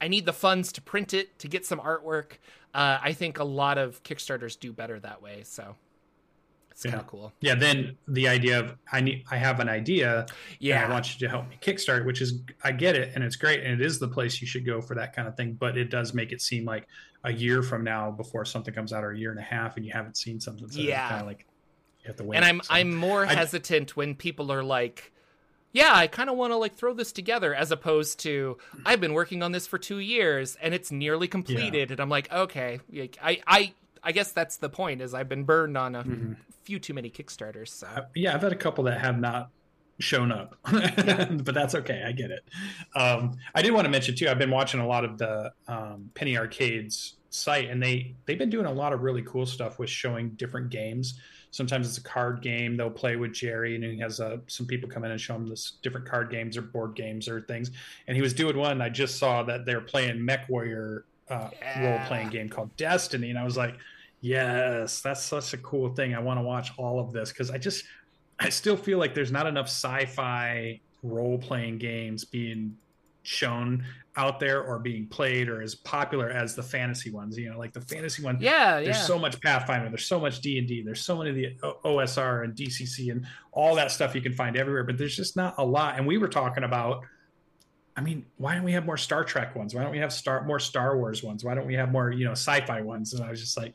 I 0.00 0.08
need 0.08 0.26
the 0.26 0.32
funds 0.32 0.72
to 0.72 0.80
print 0.80 1.14
it 1.14 1.38
to 1.38 1.48
get 1.48 1.64
some 1.64 1.78
artwork. 1.78 2.38
Uh, 2.74 2.98
I 3.00 3.12
think 3.12 3.38
a 3.38 3.44
lot 3.44 3.78
of 3.78 4.02
Kickstarters 4.02 4.58
do 4.58 4.72
better 4.72 4.98
that 5.00 5.22
way. 5.22 5.42
So 5.44 5.76
it's 6.78 6.84
yeah. 6.84 6.92
kind 6.92 7.00
of 7.00 7.08
cool. 7.08 7.32
Yeah. 7.40 7.56
Then 7.56 7.96
the 8.06 8.28
idea 8.28 8.60
of 8.60 8.76
I 8.92 9.00
need 9.00 9.24
I 9.28 9.36
have 9.36 9.58
an 9.58 9.68
idea. 9.68 10.26
Yeah. 10.60 10.86
I 10.86 10.88
want 10.88 11.12
you 11.12 11.26
to 11.26 11.28
help 11.28 11.48
me 11.48 11.58
kickstart, 11.60 12.06
which 12.06 12.20
is 12.20 12.40
I 12.62 12.70
get 12.70 12.94
it 12.94 13.10
and 13.16 13.24
it's 13.24 13.34
great 13.34 13.64
and 13.64 13.72
it 13.72 13.84
is 13.84 13.98
the 13.98 14.06
place 14.06 14.40
you 14.40 14.46
should 14.46 14.64
go 14.64 14.80
for 14.80 14.94
that 14.94 15.12
kind 15.12 15.26
of 15.26 15.36
thing. 15.36 15.54
But 15.54 15.76
it 15.76 15.90
does 15.90 16.14
make 16.14 16.30
it 16.30 16.40
seem 16.40 16.64
like 16.64 16.86
a 17.24 17.32
year 17.32 17.64
from 17.64 17.82
now 17.82 18.12
before 18.12 18.44
something 18.44 18.72
comes 18.72 18.92
out 18.92 19.02
or 19.02 19.10
a 19.10 19.18
year 19.18 19.32
and 19.32 19.40
a 19.40 19.42
half 19.42 19.76
and 19.76 19.84
you 19.84 19.90
haven't 19.92 20.16
seen 20.16 20.38
something. 20.38 20.70
So 20.70 20.78
yeah. 20.78 21.08
Kind 21.08 21.20
of 21.22 21.26
like 21.26 21.46
you 22.02 22.06
have 22.06 22.16
to 22.16 22.22
wait. 22.22 22.36
And 22.36 22.44
I'm 22.44 22.60
so, 22.62 22.72
I'm 22.72 22.94
more 22.94 23.26
I, 23.26 23.34
hesitant 23.34 23.96
when 23.96 24.14
people 24.14 24.52
are 24.52 24.62
like 24.62 25.12
yeah, 25.72 25.90
I 25.92 26.06
kind 26.06 26.30
of 26.30 26.36
want 26.36 26.52
to 26.52 26.56
like 26.56 26.76
throw 26.76 26.94
this 26.94 27.10
together 27.10 27.56
as 27.56 27.72
opposed 27.72 28.20
to 28.20 28.56
I've 28.86 29.00
been 29.00 29.14
working 29.14 29.42
on 29.42 29.50
this 29.50 29.66
for 29.66 29.78
2 29.78 29.98
years 29.98 30.56
and 30.62 30.72
it's 30.74 30.92
nearly 30.92 31.26
completed 31.26 31.90
yeah. 31.90 31.94
and 31.94 32.00
I'm 32.00 32.08
like, 32.08 32.32
okay, 32.32 32.78
I 33.20 33.42
I 33.48 33.72
I 34.02 34.12
guess 34.12 34.32
that's 34.32 34.56
the 34.56 34.68
point 34.68 35.00
is 35.00 35.14
I've 35.14 35.28
been 35.28 35.44
burned 35.44 35.76
on 35.76 35.94
a 35.94 36.02
mm-hmm. 36.02 36.32
few 36.64 36.78
too 36.78 36.94
many 36.94 37.10
Kickstarters. 37.10 37.68
So. 37.68 37.88
Yeah, 38.14 38.34
I've 38.34 38.42
had 38.42 38.52
a 38.52 38.56
couple 38.56 38.84
that 38.84 39.00
have 39.00 39.18
not 39.18 39.50
shown 40.00 40.30
up, 40.30 40.56
but 40.64 41.54
that's 41.54 41.74
okay. 41.74 42.04
I 42.06 42.12
get 42.12 42.30
it. 42.30 42.44
Um, 42.94 43.36
I 43.54 43.62
did 43.62 43.72
want 43.72 43.84
to 43.84 43.90
mention 43.90 44.14
too. 44.14 44.28
I've 44.28 44.38
been 44.38 44.50
watching 44.50 44.80
a 44.80 44.86
lot 44.86 45.04
of 45.04 45.18
the 45.18 45.52
um, 45.66 46.10
Penny 46.14 46.36
Arcade's 46.36 47.14
site, 47.30 47.68
and 47.68 47.82
they 47.82 48.14
they've 48.26 48.38
been 48.38 48.50
doing 48.50 48.66
a 48.66 48.72
lot 48.72 48.92
of 48.92 49.02
really 49.02 49.22
cool 49.22 49.46
stuff 49.46 49.78
with 49.78 49.90
showing 49.90 50.30
different 50.30 50.70
games. 50.70 51.20
Sometimes 51.50 51.88
it's 51.88 51.98
a 51.98 52.02
card 52.02 52.42
game 52.42 52.76
they'll 52.76 52.90
play 52.90 53.16
with 53.16 53.32
Jerry, 53.32 53.74
and 53.74 53.84
he 53.84 53.98
has 53.98 54.20
uh, 54.20 54.38
some 54.46 54.66
people 54.66 54.88
come 54.88 55.04
in 55.04 55.10
and 55.10 55.20
show 55.20 55.34
him 55.34 55.48
this 55.48 55.72
different 55.82 56.06
card 56.06 56.30
games 56.30 56.56
or 56.56 56.62
board 56.62 56.94
games 56.94 57.28
or 57.28 57.40
things. 57.40 57.70
And 58.06 58.16
he 58.16 58.22
was 58.22 58.34
doing 58.34 58.56
one. 58.56 58.82
I 58.82 58.90
just 58.90 59.18
saw 59.18 59.42
that 59.44 59.64
they're 59.64 59.80
playing 59.80 60.18
MechWarrior 60.18 61.02
uh, 61.30 61.50
yeah. 61.52 61.98
role 61.98 62.06
playing 62.06 62.28
game 62.28 62.48
called 62.48 62.76
Destiny, 62.76 63.30
and 63.30 63.38
I 63.38 63.44
was 63.44 63.56
like, 63.56 63.76
yes, 64.20 65.00
that's 65.00 65.22
such 65.22 65.52
a 65.54 65.58
cool 65.58 65.94
thing. 65.94 66.14
I 66.14 66.18
want 66.18 66.38
to 66.38 66.42
watch 66.42 66.72
all 66.76 67.00
of 67.00 67.12
this 67.12 67.30
because 67.30 67.50
I 67.50 67.58
just 67.58 67.84
I 68.38 68.48
still 68.48 68.76
feel 68.76 68.98
like 68.98 69.14
there's 69.14 69.32
not 69.32 69.46
enough 69.46 69.66
sci-fi 69.66 70.80
role 71.02 71.38
playing 71.38 71.78
games 71.78 72.24
being 72.24 72.76
shown 73.22 73.84
out 74.16 74.40
there 74.40 74.62
or 74.62 74.78
being 74.78 75.06
played 75.06 75.48
or 75.48 75.60
as 75.60 75.74
popular 75.74 76.30
as 76.30 76.54
the 76.54 76.62
fantasy 76.62 77.10
ones 77.10 77.36
you 77.38 77.50
know 77.50 77.58
like 77.58 77.72
the 77.72 77.80
fantasy 77.80 78.22
ones. 78.22 78.40
yeah 78.40 78.80
there's 78.80 78.96
yeah. 78.96 79.02
so 79.02 79.18
much 79.18 79.38
pathfinder 79.42 79.88
there's 79.88 80.06
so 80.06 80.18
much 80.18 80.40
d&d 80.40 80.82
there's 80.82 81.02
so 81.02 81.16
many 81.16 81.30
of 81.30 81.36
the 81.36 81.68
osr 81.84 82.42
and 82.42 82.54
dcc 82.54 83.12
and 83.12 83.26
all 83.52 83.74
that 83.74 83.92
stuff 83.92 84.14
you 84.14 84.22
can 84.22 84.32
find 84.32 84.56
everywhere 84.56 84.82
but 84.82 84.96
there's 84.96 85.14
just 85.14 85.36
not 85.36 85.54
a 85.58 85.64
lot 85.64 85.98
and 85.98 86.06
we 86.06 86.16
were 86.16 86.28
talking 86.28 86.64
about 86.64 87.02
I 87.98 88.00
mean, 88.00 88.26
why 88.36 88.54
don't 88.54 88.62
we 88.62 88.74
have 88.74 88.86
more 88.86 88.96
Star 88.96 89.24
Trek 89.24 89.56
ones? 89.56 89.74
Why 89.74 89.82
don't 89.82 89.90
we 89.90 89.98
have 89.98 90.12
Star 90.12 90.44
more 90.44 90.60
Star 90.60 90.96
Wars 90.96 91.24
ones? 91.24 91.42
Why 91.42 91.56
don't 91.56 91.66
we 91.66 91.74
have 91.74 91.90
more, 91.90 92.12
you 92.12 92.24
know, 92.24 92.30
sci-fi 92.30 92.80
ones? 92.80 93.12
And 93.12 93.24
I 93.24 93.28
was 93.28 93.40
just 93.40 93.56
like, 93.56 93.74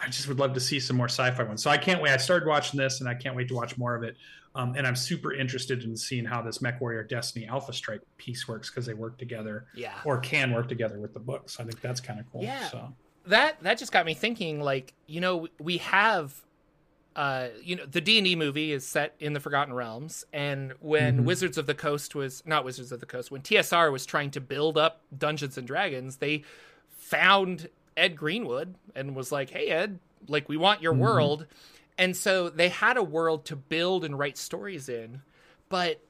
I 0.00 0.06
just 0.06 0.28
would 0.28 0.38
love 0.38 0.54
to 0.54 0.60
see 0.60 0.78
some 0.78 0.96
more 0.96 1.08
sci-fi 1.08 1.42
ones. 1.42 1.62
So 1.62 1.70
I 1.70 1.76
can't 1.76 2.00
wait. 2.00 2.12
I 2.12 2.18
started 2.18 2.46
watching 2.46 2.78
this, 2.78 3.00
and 3.00 3.08
I 3.08 3.14
can't 3.14 3.34
wait 3.34 3.48
to 3.48 3.54
watch 3.54 3.76
more 3.76 3.96
of 3.96 4.02
it. 4.04 4.16
Um, 4.54 4.74
and 4.76 4.86
I'm 4.86 4.96
super 4.96 5.34
interested 5.34 5.84
in 5.84 5.96
seeing 5.96 6.24
how 6.24 6.42
this 6.42 6.58
MechWarrior 6.58 7.08
Destiny 7.08 7.46
Alpha 7.46 7.72
Strike 7.72 8.00
piece 8.16 8.48
works 8.48 8.70
because 8.70 8.86
they 8.86 8.94
work 8.94 9.18
together, 9.18 9.66
yeah, 9.74 9.94
or 10.04 10.18
can 10.18 10.52
work 10.52 10.68
together 10.68 10.98
with 10.98 11.14
the 11.14 11.20
books. 11.20 11.60
I 11.60 11.64
think 11.64 11.80
that's 11.80 12.00
kind 12.00 12.18
of 12.18 12.30
cool. 12.32 12.42
Yeah, 12.42 12.66
so. 12.68 12.92
that 13.26 13.62
that 13.62 13.78
just 13.78 13.92
got 13.92 14.06
me 14.06 14.14
thinking. 14.14 14.60
Like, 14.60 14.94
you 15.06 15.20
know, 15.20 15.48
we 15.60 15.78
have, 15.78 16.42
uh, 17.14 17.48
you 17.62 17.76
know, 17.76 17.84
the 17.84 18.00
D 18.00 18.18
and 18.18 18.24
D 18.24 18.36
movie 18.36 18.72
is 18.72 18.86
set 18.86 19.14
in 19.20 19.32
the 19.32 19.40
Forgotten 19.40 19.74
Realms, 19.74 20.24
and 20.32 20.72
when 20.80 21.18
mm-hmm. 21.18 21.24
Wizards 21.24 21.58
of 21.58 21.66
the 21.66 21.74
Coast 21.74 22.14
was 22.14 22.42
not 22.46 22.64
Wizards 22.64 22.90
of 22.90 23.00
the 23.00 23.06
Coast, 23.06 23.30
when 23.30 23.42
TSR 23.42 23.92
was 23.92 24.06
trying 24.06 24.30
to 24.32 24.40
build 24.40 24.78
up 24.78 25.02
Dungeons 25.16 25.58
and 25.58 25.66
Dragons, 25.66 26.16
they 26.16 26.42
found 26.96 27.68
Ed 27.98 28.16
Greenwood 28.16 28.74
and 28.94 29.14
was 29.14 29.32
like, 29.32 29.50
"Hey 29.50 29.68
Ed, 29.68 29.98
like 30.28 30.48
we 30.48 30.56
want 30.56 30.82
your 30.82 30.92
mm-hmm. 30.92 31.02
world." 31.02 31.46
And 31.98 32.16
so 32.16 32.48
they 32.48 32.68
had 32.68 32.96
a 32.96 33.02
world 33.02 33.44
to 33.46 33.56
build 33.56 34.04
and 34.04 34.16
write 34.18 34.38
stories 34.38 34.88
in. 34.88 35.22
But 35.68 36.00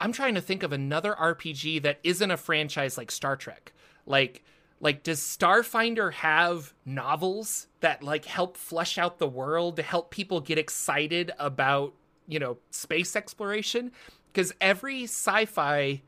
I'm 0.00 0.12
trying 0.12 0.36
to 0.36 0.40
think 0.40 0.62
of 0.62 0.72
another 0.72 1.14
RPG 1.14 1.82
that 1.82 1.98
isn't 2.04 2.30
a 2.30 2.36
franchise 2.36 2.96
like 2.96 3.10
Star 3.10 3.36
Trek. 3.36 3.72
Like 4.06 4.44
like 4.82 5.04
does 5.04 5.20
Starfinder 5.20 6.12
have 6.12 6.74
novels 6.84 7.68
that 7.80 8.02
like 8.02 8.24
help 8.24 8.56
flesh 8.56 8.98
out 8.98 9.18
the 9.18 9.28
world 9.28 9.76
to 9.76 9.82
help 9.82 10.10
people 10.10 10.40
get 10.40 10.58
excited 10.58 11.30
about, 11.38 11.94
you 12.26 12.40
know, 12.40 12.58
space 12.70 13.14
exploration? 13.14 13.92
Because 14.32 14.52
every 14.60 15.04
sci-fi 15.04 16.02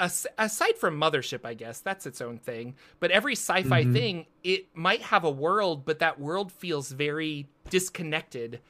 aside 0.00 0.78
from 0.78 0.98
mothership 0.98 1.44
i 1.44 1.52
guess 1.52 1.80
that's 1.80 2.06
its 2.06 2.20
own 2.20 2.38
thing. 2.38 2.74
But 3.00 3.10
every 3.10 3.34
sci-fi 3.34 3.82
mm-hmm. 3.82 3.92
thing 3.92 4.26
it 4.42 4.66
might 4.74 5.02
have 5.02 5.24
a 5.24 5.30
world 5.30 5.84
but 5.84 5.98
that 5.98 6.18
world 6.18 6.50
feels 6.50 6.90
very 6.90 7.48
disconnected 7.68 8.60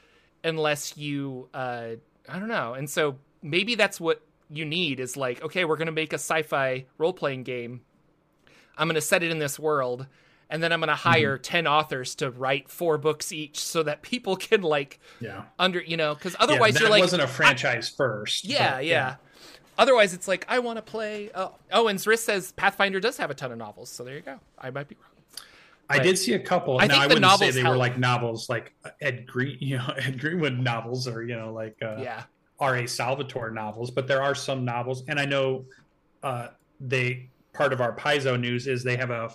unless 0.42 0.96
you 0.96 1.49
uh 1.55 1.90
i 2.28 2.38
don't 2.38 2.49
know. 2.49 2.74
And 2.74 2.90
so 2.90 3.16
maybe 3.42 3.74
that's 3.74 4.01
what 4.01 4.22
you 4.51 4.64
need 4.64 4.99
is 4.99 5.16
like 5.16 5.42
okay 5.42 5.64
we're 5.64 5.76
going 5.76 5.86
to 5.86 5.92
make 5.92 6.12
a 6.12 6.16
sci-fi 6.18 6.86
role-playing 6.99 7.44
game. 7.44 7.82
I'm 8.76 8.88
going 8.88 8.94
to 8.94 9.01
set 9.01 9.22
it 9.22 9.30
in 9.30 9.38
this 9.38 9.59
world 9.59 10.07
and 10.51 10.62
then 10.62 10.72
i'm 10.72 10.80
going 10.80 10.88
to 10.88 10.94
hire 10.94 11.36
mm-hmm. 11.36 11.42
10 11.42 11.66
authors 11.66 12.14
to 12.16 12.30
write 12.30 12.68
four 12.68 12.99
books 12.99 13.32
each 13.32 13.61
so 13.61 13.82
that 13.82 14.03
people 14.03 14.36
can 14.36 14.62
like 14.62 15.01
yeah. 15.20 15.42
under 15.59 15.80
you 15.80 15.96
know 15.96 16.14
because 16.14 16.34
otherwise 16.38 16.74
yeah, 16.74 16.80
you're 16.80 16.90
like 16.90 17.01
wasn't 17.01 17.22
a 17.22 17.26
franchise 17.26 17.88
first 17.88 18.44
yeah, 18.44 18.76
but, 18.76 18.84
yeah. 18.84 18.92
yeah 18.92 19.16
Otherwise, 19.79 20.12
it's 20.12 20.26
like 20.26 20.45
I 20.49 20.59
want 20.59 20.76
to 20.76 20.83
play. 20.83 21.31
Oh, 21.35 21.55
oh, 21.72 21.87
and 21.87 21.99
Zris 21.99 22.18
says 22.18 22.53
Pathfinder 22.53 22.99
does 22.99 23.16
have 23.16 23.31
a 23.31 23.35
ton 23.35 23.53
of 23.53 23.59
novels, 23.59 23.89
so 23.89 24.03
there 24.03 24.16
you 24.16 24.22
go. 24.22 24.41
I 24.59 24.70
might 24.70 24.89
be 24.89 24.97
wrong. 24.97 25.45
But 25.89 26.01
I 26.01 26.03
did 26.03 26.18
see 26.18 26.35
a 26.35 26.39
couple. 26.39 26.79
I 26.79 26.87
now, 26.87 26.95
think 26.95 27.05
I 27.05 27.07
the 27.07 27.09
wouldn't 27.14 27.22
novels 27.22 27.41
say 27.41 27.51
they 27.53 27.61
help. 27.61 27.72
were 27.72 27.79
like 27.79 27.97
novels, 27.97 28.49
like 28.49 28.74
Ed 29.01 29.26
Green, 29.26 29.57
you 29.61 29.79
know, 29.79 29.95
Ed 29.97 30.20
Greenwood 30.20 30.59
novels, 30.59 31.07
or 31.07 31.22
you 31.22 31.37
know, 31.37 31.53
like 31.53 31.76
uh, 31.81 31.97
yeah, 31.99 32.24
R.A. 32.59 32.89
Salvatore 32.89 33.53
novels. 33.53 33.91
But 33.91 34.09
there 34.09 34.22
are 34.22 34.35
some 34.35 34.64
novels, 34.64 35.05
and 35.09 35.18
I 35.18 35.24
know 35.24 35.64
uh, 36.24 36.49
they 36.81 37.29
part 37.53 37.72
of 37.72 37.81
our 37.81 37.95
Paizo 37.97 38.39
news 38.39 38.66
is 38.66 38.83
they 38.83 38.97
have 38.97 39.11
a 39.11 39.31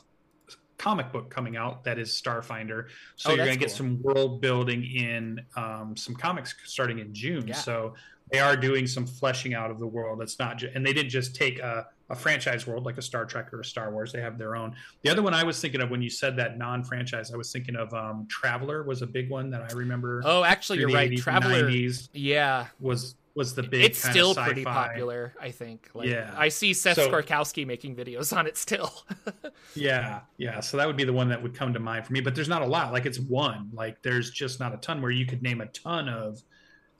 comic 0.77 1.11
book 1.13 1.29
coming 1.29 1.55
out 1.55 1.83
that 1.85 1.97
is 1.97 2.09
Starfinder. 2.09 2.87
So 3.15 3.31
oh, 3.31 3.35
you're 3.35 3.45
going 3.45 3.57
to 3.57 3.65
cool. 3.65 3.67
get 3.67 3.75
some 3.75 4.01
world 4.01 4.41
building 4.41 4.83
in 4.83 5.41
um, 5.55 5.95
some 5.95 6.13
comics 6.13 6.53
starting 6.65 6.99
in 6.99 7.13
June. 7.13 7.47
Yeah. 7.47 7.55
So 7.55 7.93
they 8.33 8.39
are 8.39 8.57
doing 8.57 8.87
some 8.87 9.05
fleshing 9.05 9.53
out 9.53 9.69
of 9.69 9.77
the 9.77 9.85
world. 9.85 10.19
It's 10.19 10.39
not, 10.39 10.57
just, 10.57 10.73
and 10.73 10.83
they 10.83 10.91
didn't 10.91 11.11
just 11.11 11.35
take 11.35 11.59
a, 11.59 11.85
a, 12.09 12.15
franchise 12.15 12.65
world 12.65 12.83
like 12.83 12.97
a 12.97 13.01
Star 13.01 13.25
Trek 13.25 13.53
or 13.53 13.59
a 13.59 13.65
Star 13.65 13.91
Wars. 13.91 14.11
They 14.11 14.21
have 14.21 14.39
their 14.39 14.55
own. 14.55 14.75
The 15.03 15.11
other 15.11 15.21
one 15.21 15.35
I 15.35 15.43
was 15.43 15.61
thinking 15.61 15.81
of 15.81 15.91
when 15.91 16.01
you 16.01 16.09
said 16.09 16.35
that 16.37 16.57
non-franchise, 16.57 17.31
I 17.31 17.37
was 17.37 17.51
thinking 17.51 17.75
of 17.75 17.93
um, 17.93 18.25
Traveller 18.27 18.81
was 18.81 19.03
a 19.03 19.07
big 19.07 19.29
one 19.29 19.51
that 19.51 19.61
I 19.61 19.75
remember. 19.75 20.23
Oh, 20.25 20.43
actually, 20.43 20.79
you're 20.79 20.89
right. 20.89 21.15
Traveller, 21.15 21.69
yeah, 22.13 22.65
was 22.79 23.13
was 23.35 23.53
the 23.53 23.61
big. 23.61 23.83
It's 23.83 23.99
still 23.99 24.33
pretty 24.33 24.63
popular, 24.63 25.35
I 25.39 25.51
think. 25.51 25.91
Like, 25.93 26.07
yeah, 26.07 26.33
I 26.35 26.49
see 26.49 26.73
Seth 26.73 26.95
so, 26.95 27.11
Skorkowsky 27.11 27.67
making 27.67 27.95
videos 27.95 28.35
on 28.35 28.47
it 28.47 28.57
still. 28.57 28.91
yeah, 29.75 30.21
yeah. 30.37 30.59
So 30.59 30.77
that 30.77 30.87
would 30.87 30.97
be 30.97 31.03
the 31.03 31.13
one 31.13 31.29
that 31.29 31.41
would 31.41 31.53
come 31.53 31.71
to 31.73 31.79
mind 31.79 32.07
for 32.07 32.13
me. 32.13 32.21
But 32.21 32.33
there's 32.33 32.49
not 32.49 32.63
a 32.63 32.67
lot. 32.67 32.91
Like 32.93 33.05
it's 33.05 33.19
one. 33.19 33.69
Like 33.73 34.01
there's 34.01 34.31
just 34.31 34.59
not 34.59 34.73
a 34.73 34.77
ton 34.77 35.03
where 35.03 35.11
you 35.11 35.27
could 35.27 35.43
name 35.43 35.61
a 35.61 35.67
ton 35.67 36.09
of 36.09 36.41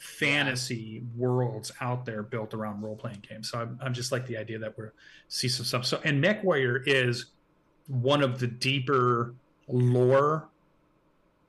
fantasy 0.04 1.01
worlds 1.16 1.72
out 1.80 2.06
there 2.06 2.24
built 2.24 2.54
around 2.54 2.82
role 2.82 2.95
playing 2.95 3.24
games. 3.28 3.49
So 3.49 3.60
I'm, 3.60 3.80
I'm 3.82 3.93
just 3.93 4.12
like 4.12 4.28
the 4.28 4.36
idea 4.36 4.60
that 4.60 4.78
we're 4.78 4.91
see 5.30 5.47
some 5.47 5.66
stuff. 5.66 5.86
So 5.86 6.01
and 6.04 6.22
MechWarrior 6.22 6.84
is 6.86 7.28
one 7.88 8.22
of 8.22 8.38
the 8.38 8.47
deeper 8.47 9.34
lore 9.70 10.49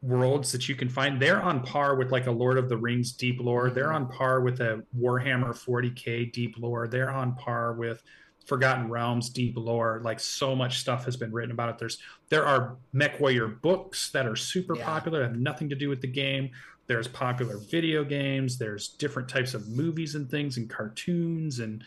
worlds 0.03 0.53
that 0.53 0.69
you 0.69 0.77
can 0.77 0.89
find. 0.89 1.21
They're 1.21 1.43
on 1.43 1.63
par 1.63 1.97
with 1.97 2.13
like 2.13 2.29
a 2.29 2.31
Lord 2.31 2.57
of 2.57 2.69
the 2.69 2.77
Rings 2.77 3.11
deep 3.11 3.41
lore. 3.41 3.71
They're 3.71 3.87
mm-hmm. 3.87 4.05
on 4.05 4.09
par 4.09 4.41
with 4.41 4.61
a 4.61 4.85
Warhammer 4.97 5.51
40k 5.51 6.33
deep 6.33 6.55
lore. 6.57 6.87
They're 6.87 7.11
on 7.11 7.35
par 7.35 7.73
with 7.73 8.05
Forgotten 8.47 8.89
Realms 8.89 9.31
deep 9.31 9.55
lore. 9.57 10.01
Like 10.05 10.21
so 10.21 10.55
much 10.55 10.79
stuff 10.79 11.05
has 11.07 11.17
been 11.17 11.33
written 11.33 11.51
about 11.51 11.71
it. 11.71 11.79
There's 11.79 11.99
there 12.29 12.47
are 12.47 12.77
MechWarrior 12.95 13.61
books 13.63 14.11
that 14.11 14.27
are 14.27 14.37
super 14.37 14.77
yeah. 14.77 14.85
popular, 14.85 15.23
have 15.23 15.37
nothing 15.37 15.69
to 15.71 15.75
do 15.75 15.89
with 15.89 16.01
the 16.01 16.07
game 16.07 16.51
there's 16.87 17.09
popular 17.09 17.59
video 17.59 18.05
games 18.05 18.59
there's 18.59 18.89
different 18.89 19.29
types 19.29 19.55
of 19.55 19.69
movies 19.69 20.15
and 20.15 20.31
things 20.31 20.57
and 20.57 20.69
cartoons 20.69 21.61
and 21.61 21.83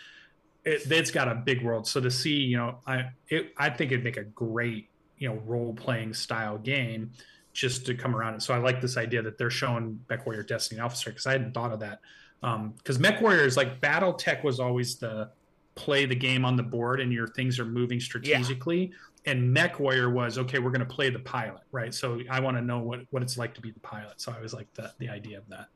it, 0.68 0.84
has 0.92 1.12
got 1.12 1.28
a 1.28 1.36
big 1.36 1.64
world. 1.64 1.88
So 1.88 2.02
to 2.02 2.12
see 2.12 2.36
you 2.36 2.58
know 2.58 2.80
i 2.86 3.10
it, 3.30 3.54
i 3.58 3.70
think 3.70 3.92
it'd 3.92 4.04
make 4.04 4.18
a 4.18 4.24
great 4.24 4.90
you 5.18 5.30
know 5.30 5.36
role 5.46 5.74
playing 5.74 6.14
style 6.14 6.58
game 6.58 7.12
just 7.54 7.86
to 7.88 7.96
come 7.96 8.16
around. 8.16 8.36
It 8.36 8.42
so 8.42 8.54
i 8.54 8.58
like 8.58 8.82
this 8.82 8.98
idea 8.98 9.22
that 9.22 9.38
they're 9.38 9.50
showing 9.50 10.00
MechWarrior 10.10 10.46
Destiny 10.46 10.82
Officer 10.82 11.10
because 11.10 11.26
i 11.26 11.32
hadn't 11.32 11.54
thought 11.54 11.72
of 11.72 11.80
that. 11.80 12.02
Because 12.42 12.98
um, 12.98 13.04
MechWarrior 13.04 13.46
is 13.46 13.58
like 13.58 13.82
BattleTech 13.82 14.44
was 14.44 14.60
always 14.60 14.98
the 14.98 15.32
play 15.76 16.06
the 16.06 16.16
game 16.16 16.44
on 16.44 16.56
the 16.56 16.64
board 16.64 17.00
and 17.00 17.14
your 17.14 17.28
things 17.28 17.60
are 17.60 17.66
moving 17.66 18.00
strategically. 18.00 18.92
yeah 18.92 18.98
and 19.28 19.56
MechWarrior 19.56 20.12
was 20.12 20.38
okay. 20.40 20.58
We're 20.58 20.72
going 20.72 20.80
to 20.80 20.86
play 20.86 21.10
the 21.10 21.20
pilot, 21.20 21.62
right? 21.72 21.94
So 21.94 22.20
I 22.32 22.40
want 22.40 22.58
to 22.58 22.64
know 22.64 22.80
what 22.80 23.02
what 23.12 23.22
it's 23.22 23.38
like 23.38 23.54
to 23.56 23.62
be 23.62 23.72
the 23.72 23.80
pilot. 23.82 24.20
So 24.20 24.34
I 24.36 24.42
was 24.42 24.54
like 24.54 24.74
the 24.74 24.92
the 24.98 25.10
idea 25.10 25.38
of 25.38 25.48
that. 25.50 25.68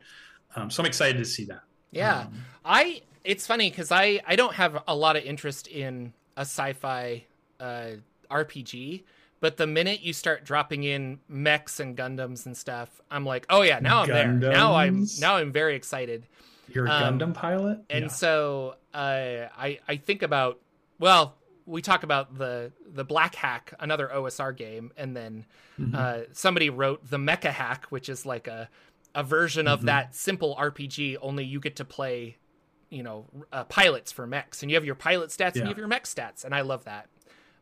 Um, 0.55 0.71
so 0.71 0.81
I'm 0.81 0.87
excited 0.87 1.17
to 1.17 1.25
see 1.25 1.45
that. 1.45 1.61
Yeah, 1.91 2.21
um, 2.21 2.33
I. 2.65 3.01
It's 3.23 3.45
funny 3.45 3.69
because 3.69 3.91
I 3.91 4.21
I 4.25 4.35
don't 4.35 4.55
have 4.55 4.81
a 4.87 4.95
lot 4.95 5.15
of 5.15 5.23
interest 5.23 5.67
in 5.67 6.13
a 6.35 6.41
sci-fi 6.41 7.25
uh, 7.59 7.89
RPG, 8.31 9.03
but 9.41 9.57
the 9.57 9.67
minute 9.67 10.01
you 10.01 10.13
start 10.13 10.43
dropping 10.43 10.85
in 10.85 11.19
mechs 11.27 11.79
and 11.79 11.95
Gundams 11.95 12.47
and 12.47 12.57
stuff, 12.57 13.01
I'm 13.11 13.25
like, 13.25 13.45
oh 13.49 13.61
yeah, 13.61 13.79
now 13.79 14.01
I'm 14.01 14.07
Gundams? 14.07 14.41
there. 14.41 14.51
Now 14.51 14.73
I'm 14.73 15.05
now 15.19 15.35
I'm 15.35 15.51
very 15.51 15.75
excited. 15.75 16.25
You're 16.69 16.87
a 16.87 16.91
um, 16.91 17.19
Gundam 17.19 17.33
pilot, 17.33 17.81
and 17.89 18.05
yeah. 18.05 18.07
so 18.07 18.75
uh, 18.93 19.47
I 19.57 19.79
I 19.87 19.97
think 19.97 20.23
about 20.23 20.59
well 20.97 21.35
we 21.65 21.81
talk 21.81 22.03
about 22.03 22.37
the 22.37 22.71
the 22.85 23.03
Black 23.03 23.35
Hack, 23.35 23.73
another 23.79 24.09
OSR 24.13 24.55
game, 24.55 24.91
and 24.97 25.15
then 25.15 25.45
mm-hmm. 25.79 25.95
uh, 25.95 26.19
somebody 26.33 26.69
wrote 26.69 27.09
the 27.09 27.17
Mecha 27.17 27.51
Hack, 27.51 27.85
which 27.89 28.09
is 28.09 28.25
like 28.25 28.47
a 28.47 28.69
a 29.13 29.23
version 29.23 29.65
mm-hmm. 29.65 29.73
of 29.73 29.83
that 29.83 30.15
simple 30.15 30.55
RPG. 30.59 31.17
Only 31.21 31.45
you 31.45 31.59
get 31.59 31.75
to 31.77 31.85
play, 31.85 32.37
you 32.89 33.03
know, 33.03 33.25
uh, 33.51 33.63
pilots 33.65 34.11
for 34.11 34.25
mechs, 34.25 34.61
and 34.61 34.71
you 34.71 34.75
have 34.75 34.85
your 34.85 34.95
pilot 34.95 35.29
stats 35.29 35.55
yeah. 35.55 35.61
and 35.61 35.61
you 35.61 35.67
have 35.67 35.77
your 35.77 35.87
mech 35.87 36.05
stats, 36.05 36.45
and 36.45 36.53
I 36.53 36.61
love 36.61 36.85
that. 36.85 37.07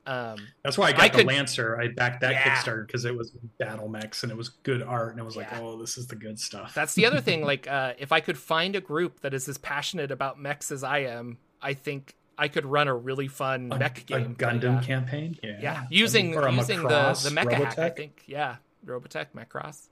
Um, 0.06 0.38
That's 0.64 0.78
why 0.78 0.88
I 0.88 0.91
got 0.93 1.02
I 1.02 1.08
the 1.10 1.18
could, 1.18 1.28
Lancer. 1.28 1.80
I 1.80 1.89
backed 1.89 2.22
that 2.22 2.32
yeah. 2.32 2.43
Kickstarter 2.43 2.88
because 2.88 3.06
it 3.06 3.16
was 3.16 3.30
battle 3.60 3.88
mechs 3.88 4.24
and 4.24 4.32
it 4.32 4.38
was 4.38 4.50
good 4.50 4.82
art, 4.82 5.12
and 5.12 5.20
it 5.20 5.24
was 5.24 5.36
yeah. 5.36 5.41
like, 5.41 5.62
oh, 5.62 5.78
this 5.78 5.97
is 5.97 6.08
the 6.08 6.16
good 6.16 6.39
stuff. 6.39 6.74
That's 6.74 6.95
the 6.95 7.06
other 7.06 7.22
thing. 7.22 7.39
Like, 7.50 7.68
uh, 7.68 7.93
if 7.97 8.12
I 8.12 8.20
could 8.20 8.38
find 8.38 8.76
a 8.76 8.82
group 8.82 9.22
that 9.22 9.34
is 9.34 9.47
as 9.50 9.58
passionate 9.58 10.12
about 10.12 10.39
mechs 10.39 10.72
as 10.72 10.84
I 10.84 11.00
am, 11.00 11.39
I 11.64 11.74
think 11.74 12.16
I 12.39 12.47
could 12.47 12.65
run 12.65 12.87
a 12.87 12.95
really 12.95 13.27
fun 13.27 13.69
a, 13.71 13.77
mech 13.77 14.05
game. 14.05 14.31
A 14.31 14.35
Gundam 14.35 14.81
campaign? 14.81 15.37
Yeah. 15.43 15.59
Yeah. 15.61 15.83
Using 15.89 16.33
using 16.33 16.79
Macross, 16.79 17.23
the 17.23 17.29
the 17.29 17.35
mecha 17.35 17.45
Robotech? 17.45 17.63
hack, 17.65 17.79
I 17.79 17.89
think. 17.89 18.23
Yeah. 18.25 18.55
Robotech, 18.85 19.27
Macross. 19.35 19.87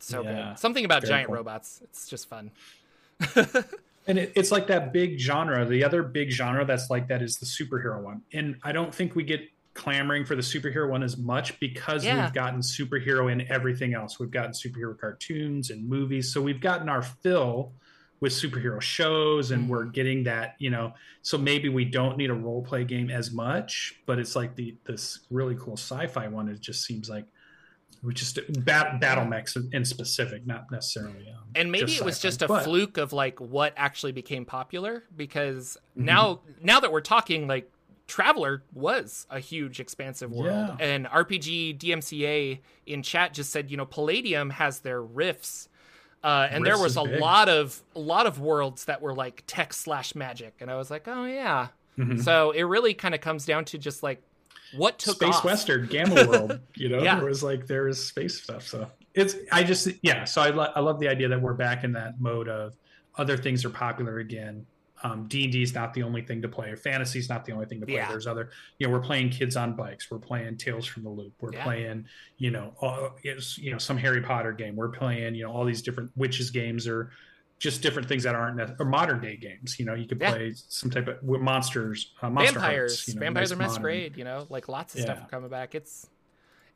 So 0.00 0.22
yeah. 0.22 0.50
good. 0.50 0.58
Something 0.58 0.84
about 0.84 1.02
Very 1.02 1.10
giant 1.10 1.26
cool. 1.28 1.36
robots. 1.36 1.80
It's 1.84 2.08
just 2.08 2.28
fun. 2.28 2.50
and 4.06 4.18
it, 4.18 4.32
it's 4.34 4.50
like 4.50 4.66
that 4.66 4.92
big 4.92 5.20
genre. 5.20 5.64
The 5.64 5.84
other 5.84 6.02
big 6.02 6.30
genre 6.30 6.64
that's 6.64 6.90
like 6.90 7.06
that 7.08 7.22
is 7.22 7.36
the 7.36 7.46
superhero 7.46 8.02
one. 8.02 8.22
And 8.32 8.56
I 8.64 8.72
don't 8.72 8.92
think 8.92 9.14
we 9.14 9.22
get 9.22 9.42
clamoring 9.74 10.24
for 10.24 10.34
the 10.34 10.42
superhero 10.42 10.90
one 10.90 11.02
as 11.02 11.16
much 11.16 11.58
because 11.60 12.04
yeah. 12.04 12.24
we've 12.24 12.34
gotten 12.34 12.60
superhero 12.60 13.30
in 13.30 13.50
everything 13.50 13.94
else. 13.94 14.18
We've 14.18 14.30
gotten 14.30 14.50
superhero 14.50 14.98
cartoons 14.98 15.70
and 15.70 15.88
movies. 15.88 16.32
So 16.32 16.42
we've 16.42 16.60
gotten 16.60 16.88
our 16.88 17.02
fill 17.02 17.72
with 18.22 18.32
superhero 18.32 18.80
shows 18.80 19.50
and 19.50 19.68
we're 19.68 19.84
mm. 19.84 19.92
getting 19.92 20.22
that 20.22 20.54
you 20.60 20.70
know 20.70 20.94
so 21.22 21.36
maybe 21.36 21.68
we 21.68 21.84
don't 21.84 22.16
need 22.16 22.30
a 22.30 22.34
role 22.34 22.62
play 22.62 22.84
game 22.84 23.10
as 23.10 23.32
much 23.32 24.00
but 24.06 24.20
it's 24.20 24.36
like 24.36 24.54
the 24.54 24.76
this 24.84 25.26
really 25.28 25.56
cool 25.56 25.76
sci-fi 25.76 26.28
one 26.28 26.48
it 26.48 26.60
just 26.60 26.84
seems 26.84 27.10
like 27.10 27.26
we 28.04 28.14
just 28.14 28.38
bat, 28.64 29.00
battle 29.00 29.24
mechs 29.24 29.56
in 29.72 29.84
specific 29.84 30.46
not 30.46 30.70
necessarily 30.70 31.28
um, 31.36 31.42
and 31.56 31.72
maybe 31.72 31.92
it 31.92 32.04
was 32.04 32.20
just 32.20 32.42
a 32.42 32.46
but, 32.46 32.62
fluke 32.62 32.96
of 32.96 33.12
like 33.12 33.40
what 33.40 33.74
actually 33.76 34.12
became 34.12 34.44
popular 34.44 35.02
because 35.16 35.76
mm-hmm. 35.96 36.04
now 36.04 36.40
now 36.62 36.78
that 36.78 36.92
we're 36.92 37.00
talking 37.00 37.48
like 37.48 37.68
Traveller 38.08 38.62
was 38.74 39.26
a 39.30 39.38
huge 39.38 39.80
expansive 39.80 40.32
world, 40.32 40.76
yeah. 40.78 40.84
and 40.84 41.06
RPG 41.06 41.78
DMCA 41.78 42.58
in 42.84 43.02
chat 43.02 43.32
just 43.32 43.50
said, 43.50 43.70
you 43.70 43.78
know, 43.78 43.86
Palladium 43.86 44.50
has 44.50 44.80
their 44.80 45.00
rifts, 45.00 45.68
uh, 46.22 46.48
and 46.50 46.64
there 46.64 46.78
was 46.78 46.96
a 46.96 47.04
big. 47.04 47.20
lot 47.20 47.48
of 47.48 47.80
a 47.94 48.00
lot 48.00 48.26
of 48.26 48.40
worlds 48.40 48.84
that 48.86 49.02
were 49.02 49.14
like 49.14 49.42
tech 49.46 49.72
slash 49.72 50.14
magic, 50.14 50.54
and 50.60 50.70
I 50.70 50.76
was 50.76 50.90
like, 50.90 51.08
oh 51.08 51.24
yeah. 51.24 51.68
Mm-hmm. 51.98 52.20
So 52.20 52.52
it 52.52 52.62
really 52.62 52.94
kind 52.94 53.14
of 53.14 53.20
comes 53.20 53.44
down 53.44 53.64
to 53.66 53.78
just 53.78 54.02
like 54.02 54.22
what 54.76 54.98
took 54.98 55.16
space 55.16 55.34
off? 55.34 55.44
western 55.44 55.86
gamma 55.86 56.26
world 56.26 56.60
you 56.76 56.88
know 56.88 57.02
yeah. 57.02 57.16
there 57.16 57.26
was 57.26 57.42
like 57.42 57.66
there 57.66 57.88
is 57.88 58.04
space 58.04 58.42
stuff 58.42 58.66
so 58.66 58.86
it's 59.14 59.36
i 59.50 59.62
just 59.62 59.88
yeah 60.02 60.24
so 60.24 60.40
I, 60.40 60.50
lo- 60.50 60.72
I 60.74 60.80
love 60.80 60.98
the 60.98 61.08
idea 61.08 61.28
that 61.28 61.40
we're 61.40 61.52
back 61.52 61.84
in 61.84 61.92
that 61.92 62.20
mode 62.20 62.48
of 62.48 62.74
other 63.16 63.36
things 63.36 63.64
are 63.64 63.70
popular 63.70 64.18
again 64.18 64.66
um, 65.02 65.26
D&D 65.26 65.62
is 65.62 65.74
not 65.74 65.94
the 65.94 66.02
only 66.02 66.22
thing 66.22 66.42
to 66.42 66.48
play. 66.48 66.74
Fantasy 66.74 67.18
is 67.18 67.28
not 67.28 67.44
the 67.44 67.52
only 67.52 67.66
thing 67.66 67.80
to 67.80 67.86
play. 67.86 67.96
Yeah. 67.96 68.08
There's 68.08 68.26
other, 68.26 68.50
you 68.78 68.86
know, 68.86 68.92
we're 68.92 69.00
playing 69.00 69.30
Kids 69.30 69.56
on 69.56 69.74
Bikes. 69.74 70.10
We're 70.10 70.18
playing 70.18 70.56
Tales 70.56 70.86
from 70.86 71.02
the 71.02 71.10
Loop. 71.10 71.32
We're 71.40 71.52
yeah. 71.52 71.64
playing, 71.64 72.06
you 72.38 72.50
know, 72.50 72.74
uh, 72.80 73.10
you 73.22 73.72
know, 73.72 73.78
some 73.78 73.96
Harry 73.96 74.22
Potter 74.22 74.52
game. 74.52 74.76
We're 74.76 74.90
playing, 74.90 75.34
you 75.34 75.44
know, 75.44 75.52
all 75.52 75.64
these 75.64 75.82
different 75.82 76.10
witches 76.16 76.50
games 76.50 76.86
or 76.86 77.10
just 77.58 77.82
different 77.82 78.08
things 78.08 78.24
that 78.24 78.34
aren't 78.34 78.60
or 78.80 78.84
modern 78.84 79.20
day 79.20 79.36
games. 79.36 79.78
You 79.78 79.86
know, 79.86 79.94
you 79.94 80.06
could 80.06 80.20
yeah. 80.20 80.32
play 80.32 80.52
some 80.54 80.90
type 80.90 81.08
of 81.08 81.22
monsters, 81.22 82.12
uh, 82.22 82.30
monster 82.30 82.58
vampires, 82.58 83.08
you 83.08 83.14
know, 83.14 83.20
vampires 83.20 83.50
nice 83.50 83.56
are 83.56 83.62
masquerade. 83.62 84.16
You 84.16 84.24
know, 84.24 84.46
like 84.48 84.68
lots 84.68 84.94
of 84.94 85.00
yeah. 85.00 85.06
stuff 85.06 85.30
coming 85.30 85.48
back. 85.48 85.74
It's 85.74 86.08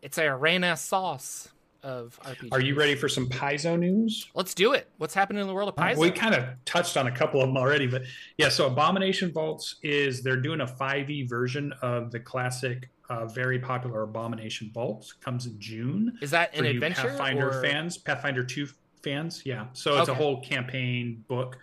it's 0.03 0.19
a 0.19 0.35
renaissance 0.35 1.49
of 1.83 2.19
RPGs. 2.25 2.49
Are 2.53 2.61
you 2.61 2.75
ready 2.75 2.95
for 2.95 3.09
some 3.09 3.29
Paizo 3.29 3.79
news? 3.79 4.29
Let's 4.35 4.55
do 4.55 4.73
it. 4.73 4.89
What's 4.99 5.15
happening 5.15 5.41
in 5.41 5.49
the 5.49 5.55
world 5.55 5.69
of 5.69 5.77
Paizo? 5.77 5.99
We 5.99 6.11
kind 6.11 6.35
of 6.35 6.45
touched 6.65 6.97
on 6.97 7.07
a 7.07 7.13
couple 7.13 7.41
of 7.41 7.49
them 7.49 7.57
already, 7.57 7.87
but 7.87 8.03
yeah. 8.39 8.49
So 8.49 8.67
Abomination 8.67 9.33
Vaults 9.33 9.77
is 9.83 10.23
they're 10.23 10.41
doing 10.41 10.61
a 10.61 10.67
5e 10.67 11.29
version 11.29 11.73
of 11.83 12.11
the 12.11 12.21
classic, 12.21 12.91
uh, 13.09 13.27
very 13.27 13.59
popular 13.59 14.03
Abomination 14.03 14.71
Vaults. 14.73 15.13
Comes 15.13 15.47
in 15.47 15.59
June. 15.59 16.17
Is 16.21 16.31
that 16.31 16.55
an 16.57 16.65
adventure? 16.65 17.03
Pathfinder 17.03 17.51
or... 17.51 17.63
fans, 17.63 17.99
Pathfinder 17.99 18.45
Two 18.45 18.69
fans. 19.03 19.43
Yeah. 19.45 19.67
So 19.73 19.99
it's 19.99 20.09
okay. 20.09 20.13
a 20.13 20.15
whole 20.15 20.41
campaign 20.43 21.25
book, 21.29 21.59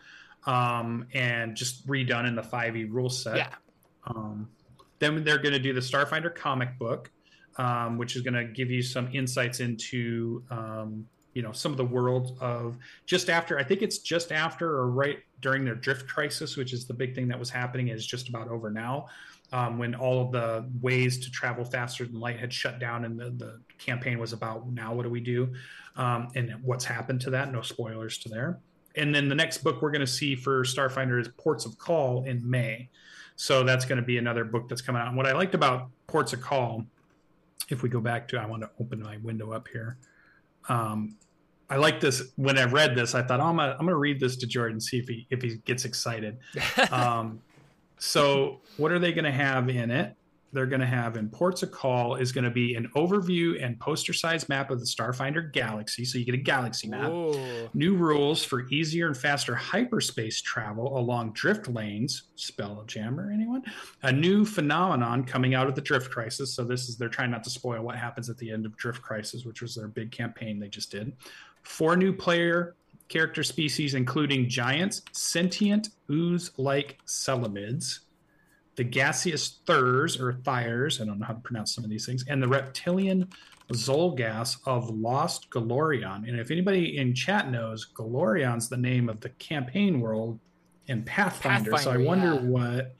um, 0.45 1.07
and 1.13 1.55
just 1.55 1.87
redone 1.87 2.27
in 2.27 2.35
the 2.35 2.41
5e 2.41 2.91
rule 2.91 3.09
set. 3.09 3.37
Yeah. 3.37 3.49
Um, 4.07 4.49
then 4.99 5.23
they're 5.23 5.37
going 5.37 5.53
to 5.53 5.59
do 5.59 5.73
the 5.73 5.81
Starfinder 5.81 6.33
comic 6.33 6.77
book, 6.79 7.11
um, 7.57 7.97
which 7.97 8.15
is 8.15 8.21
going 8.21 8.33
to 8.33 8.45
give 8.45 8.69
you 8.71 8.81
some 8.81 9.09
insights 9.13 9.59
into, 9.59 10.43
um, 10.49 11.05
you 11.33 11.41
know, 11.41 11.51
some 11.51 11.71
of 11.71 11.77
the 11.77 11.85
world 11.85 12.37
of 12.41 12.77
just 13.05 13.29
after. 13.29 13.57
I 13.57 13.63
think 13.63 13.81
it's 13.81 13.99
just 13.99 14.31
after 14.31 14.69
or 14.69 14.89
right 14.89 15.19
during 15.41 15.65
their 15.65 15.75
drift 15.75 16.07
crisis, 16.07 16.57
which 16.57 16.73
is 16.73 16.85
the 16.85 16.93
big 16.93 17.15
thing 17.15 17.27
that 17.27 17.39
was 17.39 17.49
happening. 17.49 17.89
Is 17.89 18.05
just 18.05 18.29
about 18.29 18.47
over 18.47 18.69
now. 18.69 19.07
Um, 19.51 19.77
when 19.77 19.93
all 19.93 20.19
of 20.19 20.31
the 20.31 20.67
ways 20.81 21.19
to 21.19 21.29
travel 21.29 21.63
faster 21.63 22.05
than 22.05 22.19
light 22.19 22.39
had 22.39 22.51
shut 22.51 22.79
down 22.79 23.05
and 23.05 23.19
the, 23.19 23.29
the 23.29 23.61
campaign 23.77 24.17
was 24.17 24.33
about 24.33 24.67
now 24.71 24.95
what 24.95 25.03
do 25.03 25.11
we 25.11 25.19
do 25.19 25.53
um, 25.95 26.29
and 26.33 26.55
what's 26.63 26.85
happened 26.85 27.21
to 27.21 27.29
that. 27.31 27.51
No 27.51 27.61
spoilers 27.61 28.17
to 28.19 28.29
there. 28.29 28.59
And 28.95 29.13
then 29.13 29.27
the 29.27 29.35
next 29.35 29.59
book 29.59 29.81
we're 29.81 29.91
going 29.91 30.01
to 30.01 30.07
see 30.07 30.35
for 30.35 30.63
Starfinder 30.63 31.19
is 31.19 31.27
Ports 31.37 31.65
of 31.65 31.77
Call 31.77 32.23
in 32.25 32.47
May. 32.47 32.89
So 33.35 33.63
that's 33.63 33.85
going 33.85 33.97
to 33.97 34.05
be 34.05 34.17
another 34.17 34.43
book 34.43 34.69
that's 34.69 34.81
coming 34.81 35.01
out. 35.01 35.07
And 35.07 35.17
what 35.17 35.25
I 35.25 35.33
liked 35.33 35.55
about 35.55 35.89
Ports 36.07 36.33
of 36.33 36.41
Call, 36.41 36.85
if 37.69 37.83
we 37.83 37.89
go 37.89 37.99
back 37.99 38.27
to, 38.29 38.37
I 38.37 38.45
want 38.45 38.61
to 38.63 38.69
open 38.79 39.01
my 39.01 39.17
window 39.17 39.51
up 39.51 39.67
here. 39.67 39.97
Um, 40.69 41.17
I 41.69 41.77
like 41.77 41.99
this. 41.99 42.21
When 42.35 42.57
I 42.57 42.65
read 42.65 42.95
this, 42.95 43.15
I 43.15 43.23
thought, 43.23 43.39
oh, 43.39 43.45
I'm 43.45 43.55
gonna, 43.55 43.71
I'm 43.79 43.85
gonna 43.85 43.95
read 43.95 44.19
this 44.19 44.35
to 44.37 44.47
Jordan, 44.47 44.79
see 44.79 44.99
if 44.99 45.07
he 45.07 45.27
if 45.29 45.41
he 45.41 45.57
gets 45.65 45.85
excited. 45.85 46.37
um, 46.91 47.41
so, 47.97 48.59
what 48.77 48.91
are 48.91 48.99
they 48.99 49.13
going 49.13 49.23
to 49.23 49.31
have 49.31 49.69
in 49.69 49.89
it? 49.89 50.15
They're 50.53 50.67
going 50.67 50.81
to 50.81 50.87
have 50.87 51.17
in 51.17 51.29
ports 51.29 51.63
of 51.63 51.71
call 51.71 52.15
is 52.15 52.31
going 52.31 52.43
to 52.43 52.51
be 52.51 52.75
an 52.75 52.89
overview 52.95 53.63
and 53.63 53.79
poster 53.79 54.13
size 54.13 54.47
map 54.47 54.69
of 54.69 54.79
the 54.79 54.85
Starfinder 54.85 55.51
galaxy. 55.51 56.05
So 56.05 56.19
you 56.19 56.25
get 56.25 56.35
a 56.35 56.37
galaxy 56.37 56.87
map. 56.87 57.11
New 57.73 57.95
rules 57.95 58.43
for 58.43 58.67
easier 58.69 59.07
and 59.07 59.17
faster 59.17 59.55
hyperspace 59.55 60.41
travel 60.41 60.97
along 60.97 61.33
drift 61.33 61.67
lanes. 61.67 62.23
Spelljammer, 62.37 63.33
anyone? 63.33 63.63
A 64.03 64.11
new 64.11 64.45
phenomenon 64.45 65.23
coming 65.23 65.55
out 65.55 65.67
of 65.67 65.73
the 65.73 65.81
drift 65.81 66.11
crisis. 66.11 66.53
So 66.53 66.63
this 66.63 66.87
is 66.87 66.97
they're 66.97 67.09
trying 67.09 67.31
not 67.31 67.43
to 67.45 67.49
spoil 67.49 67.81
what 67.81 67.95
happens 67.95 68.29
at 68.29 68.37
the 68.37 68.51
end 68.51 68.65
of 68.65 68.77
drift 68.77 69.01
crisis, 69.01 69.45
which 69.45 69.61
was 69.61 69.73
their 69.73 69.87
big 69.87 70.11
campaign 70.11 70.59
they 70.59 70.69
just 70.69 70.91
did. 70.91 71.13
Four 71.63 71.97
new 71.97 72.13
player 72.13 72.75
character 73.09 73.43
species, 73.43 73.95
including 73.95 74.49
giants, 74.49 75.01
sentient 75.11 75.89
ooze-like 76.09 76.99
celamids 77.05 77.99
the 78.75 78.83
gaseous 78.83 79.59
thurs 79.65 80.19
or 80.19 80.33
thyrs, 80.33 80.99
I 80.99 81.05
don't 81.05 81.19
know 81.19 81.25
how 81.25 81.33
to 81.33 81.39
pronounce 81.39 81.75
some 81.75 81.83
of 81.83 81.89
these 81.89 82.05
things, 82.05 82.25
and 82.27 82.41
the 82.41 82.47
reptilian 82.47 83.29
Zolgas 83.71 84.57
of 84.65 84.89
Lost 84.89 85.49
Golarion. 85.49 86.27
And 86.27 86.39
if 86.39 86.51
anybody 86.51 86.97
in 86.97 87.13
chat 87.13 87.49
knows, 87.49 87.87
Golarion's 87.93 88.69
the 88.69 88.77
name 88.77 89.09
of 89.09 89.19
the 89.21 89.29
campaign 89.29 89.99
world 89.99 90.39
in 90.87 91.03
Pathfinder. 91.03 91.71
Pathfinder 91.71 91.83
so 91.83 91.91
I 91.91 92.05
wonder 92.05 92.33
yeah. 92.35 92.41
what 92.41 92.95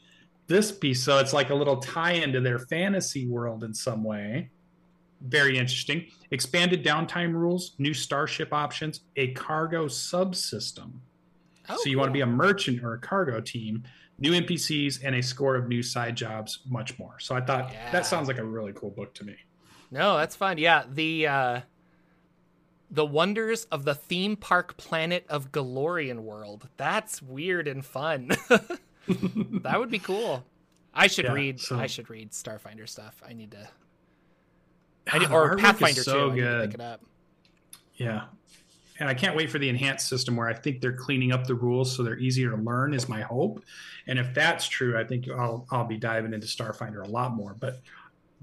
this 0.48 0.72
piece. 0.72 1.04
So 1.04 1.20
it's 1.20 1.34
like 1.34 1.50
a 1.50 1.56
little 1.56 1.78
tie 1.78 2.14
into 2.14 2.40
their 2.42 2.60
fantasy 2.60 3.28
world 3.28 3.64
in 3.64 3.74
some 3.74 4.04
way. 4.04 4.50
Very 5.22 5.58
interesting. 5.58 6.08
Expanded 6.32 6.84
downtime 6.84 7.34
rules, 7.34 7.76
new 7.78 7.94
starship 7.94 8.52
options, 8.52 9.02
a 9.16 9.32
cargo 9.34 9.88
subsystem. 9.88 10.92
Oh, 11.70 11.78
so 11.78 11.90
you 11.90 11.96
cool. 11.96 12.02
want 12.02 12.10
to 12.10 12.14
be 12.14 12.22
a 12.22 12.26
merchant 12.26 12.84
or 12.84 12.94
a 12.94 13.00
cargo 13.00 13.40
team 13.40 13.84
new 14.24 14.32
NPCs, 14.32 15.02
and 15.04 15.16
a 15.16 15.22
score 15.22 15.56
of 15.56 15.68
new 15.68 15.84
side 15.84 16.16
jobs, 16.16 16.60
much 16.66 16.98
more. 16.98 17.20
So 17.20 17.36
I 17.36 17.42
thought 17.42 17.72
yeah. 17.72 17.92
that 17.92 18.06
sounds 18.06 18.30
like 18.30 18.38
a 18.38 18.44
really 18.44 18.72
cool 18.74 18.90
book 18.90 19.14
to 19.16 19.26
me. 19.26 19.36
No, 19.92 20.18
that's 20.18 20.36
fun. 20.36 20.58
Yeah, 20.58 20.86
the 20.90 21.28
uh, 21.28 21.62
the 22.90 23.06
wonders 23.06 23.66
of 23.66 23.84
the 23.84 23.94
theme 23.94 24.38
park 24.38 24.78
planet 24.78 25.26
of 25.28 25.52
Golarion 25.52 26.20
World. 26.20 26.70
That's 26.78 27.22
weird 27.22 27.68
and 27.68 27.86
fun. 27.86 28.28
that 29.08 29.76
would 29.78 29.92
be 29.92 30.00
cool. 30.00 30.46
I 30.94 31.08
should 31.08 31.26
yeah, 31.26 31.34
read. 31.34 31.60
So... 31.60 31.78
I 31.78 31.88
should 31.88 32.10
read 32.10 32.32
Starfinder 32.32 32.88
stuff. 32.88 33.22
I 33.28 33.34
need 33.34 33.52
to. 33.52 33.68
I 35.12 35.20
need, 35.20 35.30
or 35.32 35.58
Pathfinder 35.58 36.02
so 36.02 36.30
too. 36.30 36.38
Good. 36.38 36.72
pick 36.72 36.80
it 36.80 36.82
up. 36.82 37.02
Yeah, 37.96 38.24
and 39.04 39.10
I 39.10 39.14
can't 39.14 39.36
wait 39.36 39.52
for 39.52 39.60
the 39.60 39.68
enhanced 39.68 40.08
system 40.08 40.38
where 40.38 40.48
I 40.48 40.54
think 40.54 40.80
they're 40.80 40.96
cleaning 40.96 41.34
up 41.34 41.46
the 41.46 41.56
rules 41.56 41.94
so 41.94 42.04
they're 42.04 42.18
easier 42.18 42.52
to 42.52 42.56
learn. 42.56 42.94
Is 42.94 43.10
my 43.10 43.20
hope, 43.20 43.62
and 44.08 44.18
if 44.18 44.34
that's 44.34 44.66
true, 44.66 44.98
I 44.98 45.04
think 45.04 45.30
I'll 45.30 45.68
I'll 45.72 45.84
be 45.84 45.98
diving 45.98 46.34
into 46.34 46.48
Starfinder 46.48 47.06
a 47.06 47.10
lot 47.10 47.34
more. 47.34 47.54
But 47.54 47.82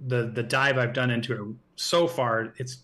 the 0.07 0.31
the 0.35 0.43
dive 0.43 0.77
I've 0.77 0.93
done 0.93 1.11
into 1.11 1.33
it 1.33 1.57
so 1.77 2.07
far, 2.07 2.53
it's 2.59 2.83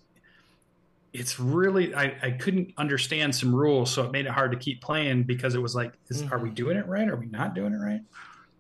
it's 1.13 1.39
really 1.39 1.95
I, 1.95 2.17
I 2.23 2.31
couldn't 2.31 2.73
understand 2.79 3.35
some 3.35 3.55
rules, 3.55 3.91
so 3.91 4.05
it 4.05 4.11
made 4.11 4.25
it 4.25 4.33
hard 4.33 4.53
to 4.53 4.59
keep 4.59 4.81
playing 4.81 5.25
because 5.25 5.55
it 5.55 5.61
was 5.61 5.75
like, 5.75 5.93
is, 6.09 6.23
mm-hmm. 6.23 6.33
are 6.33 6.39
we 6.39 6.49
mm-hmm. 6.49 6.55
doing 6.55 6.77
it 6.79 6.87
right? 6.87 7.07
Are 7.07 7.17
we 7.17 7.27
not 7.27 7.55
doing 7.55 7.75
it 7.75 7.77
right? 7.77 8.01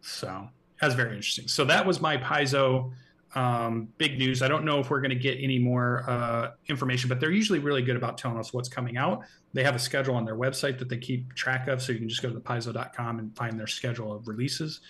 So 0.02 0.46
that's 0.78 0.94
very 0.94 1.16
interesting. 1.16 1.48
So 1.48 1.64
that 1.64 1.86
was 1.86 2.02
my 2.02 2.18
Paizo 2.18 2.92
um, 3.34 3.88
big 3.98 4.18
news. 4.18 4.42
I 4.42 4.48
don't 4.48 4.64
know 4.64 4.80
if 4.80 4.90
we're 4.90 5.00
going 5.00 5.10
to 5.10 5.16
get 5.16 5.38
any 5.40 5.58
more 5.58 6.08
uh, 6.08 6.52
information, 6.68 7.08
but 7.08 7.20
they're 7.20 7.32
usually 7.32 7.58
really 7.58 7.82
good 7.82 7.96
about 7.96 8.16
telling 8.16 8.38
us 8.38 8.52
what's 8.52 8.68
coming 8.68 8.96
out. 8.96 9.22
They 9.52 9.62
have 9.62 9.74
a 9.74 9.78
schedule 9.78 10.14
on 10.14 10.24
their 10.24 10.36
website 10.36 10.78
that 10.78 10.88
they 10.88 10.98
keep 10.98 11.34
track 11.34 11.68
of, 11.68 11.82
so 11.82 11.92
you 11.92 11.98
can 11.98 12.08
just 12.08 12.22
go 12.22 12.30
to 12.30 12.38
thepaizo.com 12.38 13.18
and 13.18 13.36
find 13.36 13.58
their 13.58 13.66
schedule 13.66 14.12
of 14.12 14.28
releases. 14.28 14.80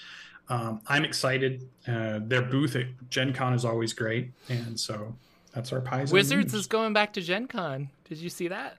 Um, 0.49 0.80
I'm 0.87 1.05
excited. 1.05 1.68
Uh, 1.89 2.20
their 2.22 2.43
booth 2.43 2.76
at 2.76 2.87
Gen 3.11 3.32
Con 3.32 3.53
is 3.53 3.64
always 3.64 3.93
great, 3.93 4.30
and 4.49 4.78
so 4.78 5.14
that's 5.53 5.72
our 5.72 5.80
Paizo. 5.80 6.12
Wizards 6.12 6.53
news. 6.53 6.61
is 6.61 6.66
going 6.66 6.93
back 6.93 7.12
to 7.14 7.20
Gen 7.20 7.49
Con. 7.49 7.89
Did 8.09 8.18
you 8.18 8.30
see 8.30 8.49
that? 8.49 8.76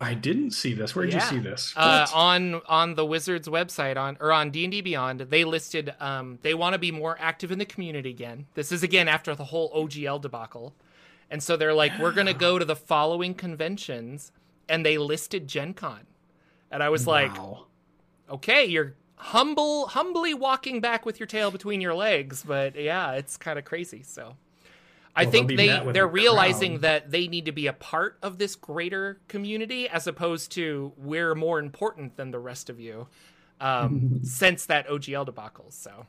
I 0.00 0.14
didn't 0.14 0.52
see 0.52 0.74
this. 0.74 0.94
Where 0.94 1.04
did 1.04 1.14
yeah. 1.14 1.24
you 1.24 1.30
see 1.30 1.38
this? 1.38 1.74
Uh, 1.76 2.06
on 2.14 2.60
on 2.66 2.94
the 2.94 3.04
Wizards 3.04 3.48
website 3.48 3.96
on 3.96 4.16
or 4.20 4.32
on 4.32 4.50
D 4.50 4.64
and 4.64 4.70
D 4.70 4.80
Beyond, 4.80 5.20
they 5.22 5.44
listed 5.44 5.92
um, 5.98 6.38
they 6.42 6.54
want 6.54 6.74
to 6.74 6.78
be 6.78 6.92
more 6.92 7.16
active 7.18 7.50
in 7.50 7.58
the 7.58 7.64
community 7.64 8.10
again. 8.10 8.46
This 8.54 8.70
is 8.70 8.82
again 8.82 9.08
after 9.08 9.34
the 9.34 9.44
whole 9.44 9.72
OGL 9.72 10.20
debacle, 10.20 10.74
and 11.30 11.42
so 11.42 11.56
they're 11.56 11.74
like, 11.74 11.92
yeah. 11.92 12.02
we're 12.02 12.12
going 12.12 12.28
to 12.28 12.34
go 12.34 12.58
to 12.58 12.64
the 12.64 12.76
following 12.76 13.34
conventions, 13.34 14.30
and 14.68 14.86
they 14.86 14.98
listed 14.98 15.48
Gen 15.48 15.74
Con, 15.74 16.06
and 16.70 16.80
I 16.80 16.90
was 16.90 17.04
wow. 17.04 17.12
like, 17.12 17.32
okay, 18.30 18.64
you're 18.66 18.94
humble, 19.16 19.88
humbly 19.88 20.32
walking 20.32 20.80
back 20.80 21.04
with 21.04 21.18
your 21.18 21.26
tail 21.26 21.50
between 21.50 21.80
your 21.80 21.94
legs, 21.94 22.44
but 22.46 22.76
yeah, 22.76 23.12
it's 23.12 23.36
kind 23.36 23.58
of 23.58 23.64
crazy. 23.64 24.04
So 24.04 24.36
I 25.18 25.24
well, 25.24 25.32
think 25.32 25.56
they 25.56 25.82
they're 25.92 26.06
realizing 26.06 26.78
that 26.78 27.10
they 27.10 27.26
need 27.26 27.46
to 27.46 27.52
be 27.52 27.66
a 27.66 27.72
part 27.72 28.18
of 28.22 28.38
this 28.38 28.54
greater 28.54 29.20
community 29.26 29.88
as 29.88 30.06
opposed 30.06 30.52
to 30.52 30.92
we're 30.96 31.34
more 31.34 31.58
important 31.58 32.16
than 32.16 32.30
the 32.30 32.38
rest 32.38 32.70
of 32.70 32.78
you 32.78 33.08
um, 33.60 34.20
since 34.22 34.66
that 34.66 34.86
OGL 34.86 35.26
debacle. 35.26 35.66
So 35.70 36.06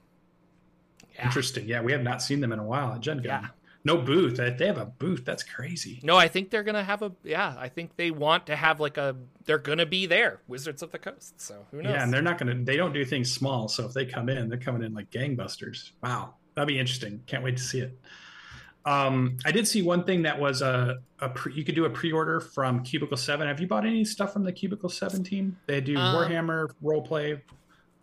yeah. 1.15 1.25
interesting. 1.25 1.67
Yeah, 1.67 1.81
we 1.81 1.91
have 1.91 2.03
not 2.03 2.21
seen 2.21 2.39
them 2.39 2.51
in 2.51 2.59
a 2.59 2.63
while 2.63 2.93
at 2.93 3.01
Gen 3.01 3.17
Con. 3.17 3.25
Yeah. 3.25 3.47
no 3.83 3.97
booth. 3.97 4.37
They 4.37 4.67
have 4.67 4.77
a 4.77 4.85
booth. 4.85 5.25
That's 5.25 5.41
crazy. 5.41 5.99
No, 6.03 6.15
I 6.15 6.27
think 6.27 6.51
they're 6.51 6.61
gonna 6.61 6.83
have 6.83 7.01
a. 7.01 7.11
Yeah, 7.23 7.55
I 7.57 7.67
think 7.67 7.95
they 7.95 8.11
want 8.11 8.45
to 8.45 8.55
have 8.55 8.79
like 8.79 8.97
a. 8.97 9.15
They're 9.45 9.57
gonna 9.57 9.87
be 9.87 10.05
there, 10.05 10.41
Wizards 10.47 10.83
of 10.83 10.91
the 10.91 10.99
Coast. 10.99 11.41
So 11.41 11.65
who 11.71 11.81
knows? 11.81 11.93
Yeah, 11.93 12.03
and 12.03 12.13
they're 12.13 12.21
not 12.21 12.37
gonna. 12.37 12.53
They 12.53 12.77
don't 12.77 12.93
do 12.93 13.03
things 13.03 13.31
small. 13.31 13.69
So 13.69 13.87
if 13.87 13.93
they 13.93 14.05
come 14.05 14.29
in, 14.29 14.49
they're 14.49 14.59
coming 14.59 14.83
in 14.83 14.93
like 14.93 15.09
gangbusters. 15.09 15.93
Wow, 16.03 16.35
that'd 16.53 16.67
be 16.67 16.77
interesting. 16.77 17.23
Can't 17.25 17.43
wait 17.43 17.57
to 17.57 17.63
see 17.63 17.79
it. 17.79 17.99
Um, 18.85 19.37
I 19.45 19.51
did 19.51 19.67
see 19.67 19.81
one 19.81 20.03
thing 20.03 20.23
that 20.23 20.39
was 20.39 20.61
a, 20.61 20.99
a 21.19 21.29
pre, 21.29 21.53
you 21.53 21.63
could 21.63 21.75
do 21.75 21.85
a 21.85 21.89
pre-order 21.89 22.39
from 22.39 22.83
Cubicle 22.83 23.17
Seven. 23.17 23.47
Have 23.47 23.59
you 23.59 23.67
bought 23.67 23.85
any 23.85 24.05
stuff 24.05 24.33
from 24.33 24.43
the 24.43 24.51
Cubicle 24.51 24.89
Seven 24.89 25.23
team? 25.23 25.57
They 25.67 25.81
do 25.81 25.97
um, 25.97 26.15
Warhammer 26.15 26.69
role 26.81 27.01
play, 27.01 27.41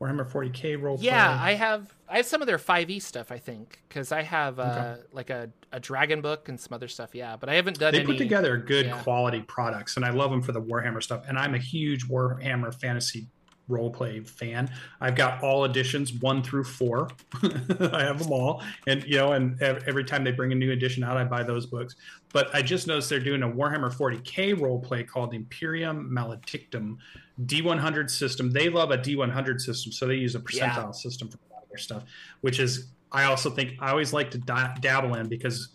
Warhammer 0.01 0.31
40k 0.31 0.81
role. 0.81 0.99
Yeah, 1.01 1.39
I 1.41 1.55
have 1.55 1.93
I 2.09 2.19
have 2.19 2.27
some 2.27 2.43
of 2.43 2.47
their 2.47 2.59
5e 2.59 3.01
stuff. 3.03 3.33
I 3.33 3.39
think 3.39 3.83
because 3.89 4.13
I 4.13 4.23
have 4.23 4.59
uh, 4.59 4.63
okay. 4.63 5.03
like 5.13 5.31
a, 5.31 5.51
a 5.73 5.81
dragon 5.81 6.21
book 6.21 6.49
and 6.49 6.61
some 6.61 6.75
other 6.75 6.89
stuff. 6.89 7.15
Yeah, 7.15 7.37
but 7.37 7.49
I 7.49 7.55
haven't 7.55 7.79
done. 7.79 7.93
They 7.93 8.01
any... 8.01 8.07
put 8.07 8.19
together 8.19 8.59
good 8.59 8.87
yeah. 8.87 9.03
quality 9.03 9.43
products, 9.43 9.97
and 9.97 10.05
I 10.05 10.11
love 10.11 10.31
them 10.31 10.43
for 10.43 10.53
the 10.53 10.63
Warhammer 10.63 11.03
stuff. 11.03 11.25
And 11.27 11.39
I'm 11.39 11.55
a 11.55 11.59
huge 11.59 12.07
Warhammer 12.07 12.75
fantasy 12.75 13.29
role 13.69 13.91
play 13.91 14.21
fan. 14.21 14.71
I've 15.01 15.17
got 15.17 15.43
all 15.43 15.65
editions 15.65 16.13
one 16.13 16.43
through 16.43 16.65
four. 16.65 17.09
I 17.43 18.03
have 18.03 18.19
them 18.19 18.33
all, 18.33 18.63
and 18.87 19.05
you 19.05 19.17
know, 19.17 19.33
and 19.33 19.61
every 19.63 20.05
time 20.05 20.25
they 20.25 20.33
bring 20.33 20.53
a 20.53 20.55
new 20.55 20.73
edition 20.73 21.03
out, 21.03 21.17
I 21.17 21.25
buy 21.25 21.43
those 21.43 21.67
books. 21.67 21.97
But 22.33 22.55
I 22.55 22.63
just 22.63 22.87
noticed 22.87 23.11
they're 23.11 23.21
doing 23.21 23.43
a 23.43 23.49
Warhammer 23.49 23.93
40k 23.95 24.61
role 24.61 24.79
play 24.79 25.03
called 25.03 25.35
Imperium 25.35 26.11
Maledictum, 26.11 26.99
D100 27.47 28.11
system. 28.11 28.51
They 28.51 28.69
love 28.69 28.91
a 28.91 28.99
D100 28.99 29.61
system, 29.61 29.93
so 29.93 30.07
they 30.07 30.17
use 30.17 30.35
a 30.35 30.41
percentile 30.41 30.77
yeah. 30.77 30.91
system 30.91 31.29
for 31.29 31.39
a 31.51 31.55
lot 31.55 31.63
of 31.63 31.69
their 31.69 31.79
stuff, 31.79 32.05
which 32.41 32.61
is 32.61 32.89
I 33.13 33.25
also 33.25 33.51
think 33.51 33.75
I 33.81 33.91
always 33.91 34.13
like 34.13 34.31
to 34.33 34.39
dabble 34.39 35.15
in 35.15 35.29
because 35.29 35.69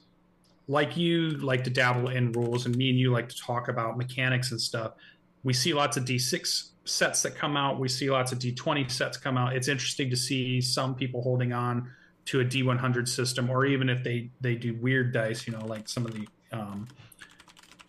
like 0.67 0.95
you 0.95 1.31
like 1.31 1.63
to 1.63 1.69
dabble 1.69 2.09
in 2.09 2.31
rules 2.31 2.65
and 2.65 2.75
me 2.75 2.89
and 2.89 2.99
you 2.99 3.11
like 3.11 3.27
to 3.29 3.37
talk 3.37 3.67
about 3.67 3.97
mechanics 3.97 4.51
and 4.51 4.61
stuff. 4.61 4.93
We 5.43 5.53
see 5.53 5.73
lots 5.73 5.97
of 5.97 6.05
D6 6.05 6.69
sets 6.85 7.21
that 7.23 7.35
come 7.35 7.57
out. 7.57 7.79
We 7.79 7.87
see 7.87 8.09
lots 8.09 8.31
of 8.31 8.39
D20 8.39 8.89
sets 8.89 9.17
come 9.17 9.37
out. 9.37 9.55
It's 9.55 9.67
interesting 9.67 10.09
to 10.09 10.15
see 10.15 10.61
some 10.61 10.95
people 10.95 11.21
holding 11.21 11.53
on 11.53 11.91
to 12.25 12.41
a 12.41 12.45
D100 12.45 13.07
system, 13.07 13.49
or 13.49 13.65
even 13.65 13.89
if 13.89 14.03
they 14.03 14.29
they 14.41 14.55
do 14.55 14.75
weird 14.75 15.13
dice, 15.13 15.47
you 15.47 15.53
know, 15.53 15.65
like 15.65 15.89
some 15.89 16.05
of 16.05 16.13
the 16.13 16.27
um, 16.51 16.87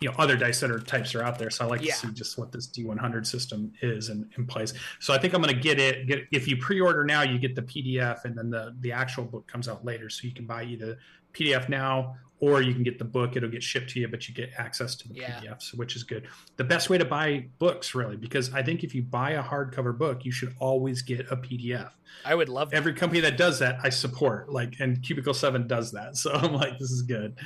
you 0.01 0.09
know 0.09 0.15
other 0.19 0.37
dice 0.37 0.61
that 0.61 0.71
are 0.71 0.81
types 0.81 1.15
are 1.15 1.23
out 1.23 1.39
there. 1.39 1.51
So 1.51 1.65
I 1.65 1.69
like 1.69 1.83
yeah. 1.83 1.93
to 1.93 1.99
see 1.99 2.13
just 2.13 2.39
what 2.39 2.51
this 2.51 2.67
D100 2.67 3.27
system 3.27 3.73
is 3.83 4.09
and 4.09 4.29
in 4.37 4.47
place. 4.47 4.75
So 5.01 5.15
I 5.15 5.19
think 5.19 5.35
I'm 5.35 5.43
going 5.43 5.55
to 5.55 5.61
get 5.61 5.79
it. 5.79 6.07
Get 6.07 6.25
if 6.33 6.49
you 6.49 6.57
pre-order 6.57 7.05
now, 7.05 7.23
you 7.23 7.39
get 7.39 7.55
the 7.55 7.63
PDF, 7.63 8.25
and 8.25 8.37
then 8.37 8.51
the 8.51 8.75
the 8.81 8.93
actual 8.93 9.25
book 9.25 9.47
comes 9.47 9.69
out 9.69 9.85
later. 9.85 10.11
So 10.11 10.27
you 10.27 10.35
can 10.35 10.47
buy 10.47 10.65
either 10.65 10.99
PDF 11.33 11.69
now 11.69 12.17
or 12.43 12.61
you 12.61 12.75
can 12.75 12.83
get 12.83 12.99
the 12.99 13.05
book 13.05 13.37
it'll 13.37 13.49
get 13.49 13.63
shipped 13.63 13.89
to 13.91 14.01
you 14.01 14.09
but 14.09 14.29
you 14.29 14.35
get 14.35 14.51
access 14.59 14.95
to 14.97 15.09
the 15.09 15.15
yeah. 15.15 15.41
pdfs 15.41 15.75
which 15.75 15.97
is 15.97 16.03
good. 16.03 16.27
The 16.57 16.65
best 16.65 16.91
way 16.91 16.99
to 16.99 17.05
buy 17.05 17.47
books 17.59 17.95
really 17.95 18.17
because 18.17 18.53
i 18.53 18.63
think 18.63 18.85
if 18.85 18.95
you 18.95 19.03
buy 19.03 19.33
a 19.33 19.43
hardcover 19.43 19.97
book 19.97 20.25
you 20.25 20.33
should 20.33 20.55
always 20.59 21.01
get 21.01 21.21
a 21.31 21.37
pdf 21.37 21.91
i 22.25 22.35
would 22.35 22.49
love 22.49 22.71
that. 22.71 22.77
every 22.77 22.93
company 22.93 23.21
that 23.21 23.39
does 23.39 23.59
that 23.61 23.79
i 23.83 23.89
support 23.89 24.53
like 24.53 24.75
and 24.81 25.03
cubicle 25.03 25.33
7 25.33 25.67
does 25.67 25.93
that 25.93 26.17
so 26.23 26.33
i'm 26.33 26.53
like 26.53 26.79
this 26.79 26.91
is 26.91 27.03
good. 27.03 27.39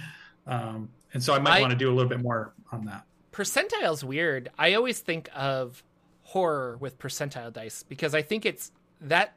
Um, 0.47 0.88
and 1.12 1.22
so 1.22 1.34
i 1.34 1.38
might 1.38 1.59
I, 1.59 1.61
want 1.61 1.72
to 1.72 1.78
do 1.78 1.92
a 1.92 1.94
little 1.94 2.09
bit 2.09 2.20
more 2.20 2.55
on 2.72 2.84
that. 2.86 3.05
Percentile's 3.32 4.03
weird. 4.03 4.51
I 4.59 4.72
always 4.74 5.01
think 5.01 5.28
of 5.34 5.82
horror 6.22 6.76
with 6.80 6.99
percentile 6.99 7.53
dice 7.53 7.84
because 7.84 8.12
i 8.12 8.20
think 8.20 8.44
it's 8.44 8.72
that 9.01 9.34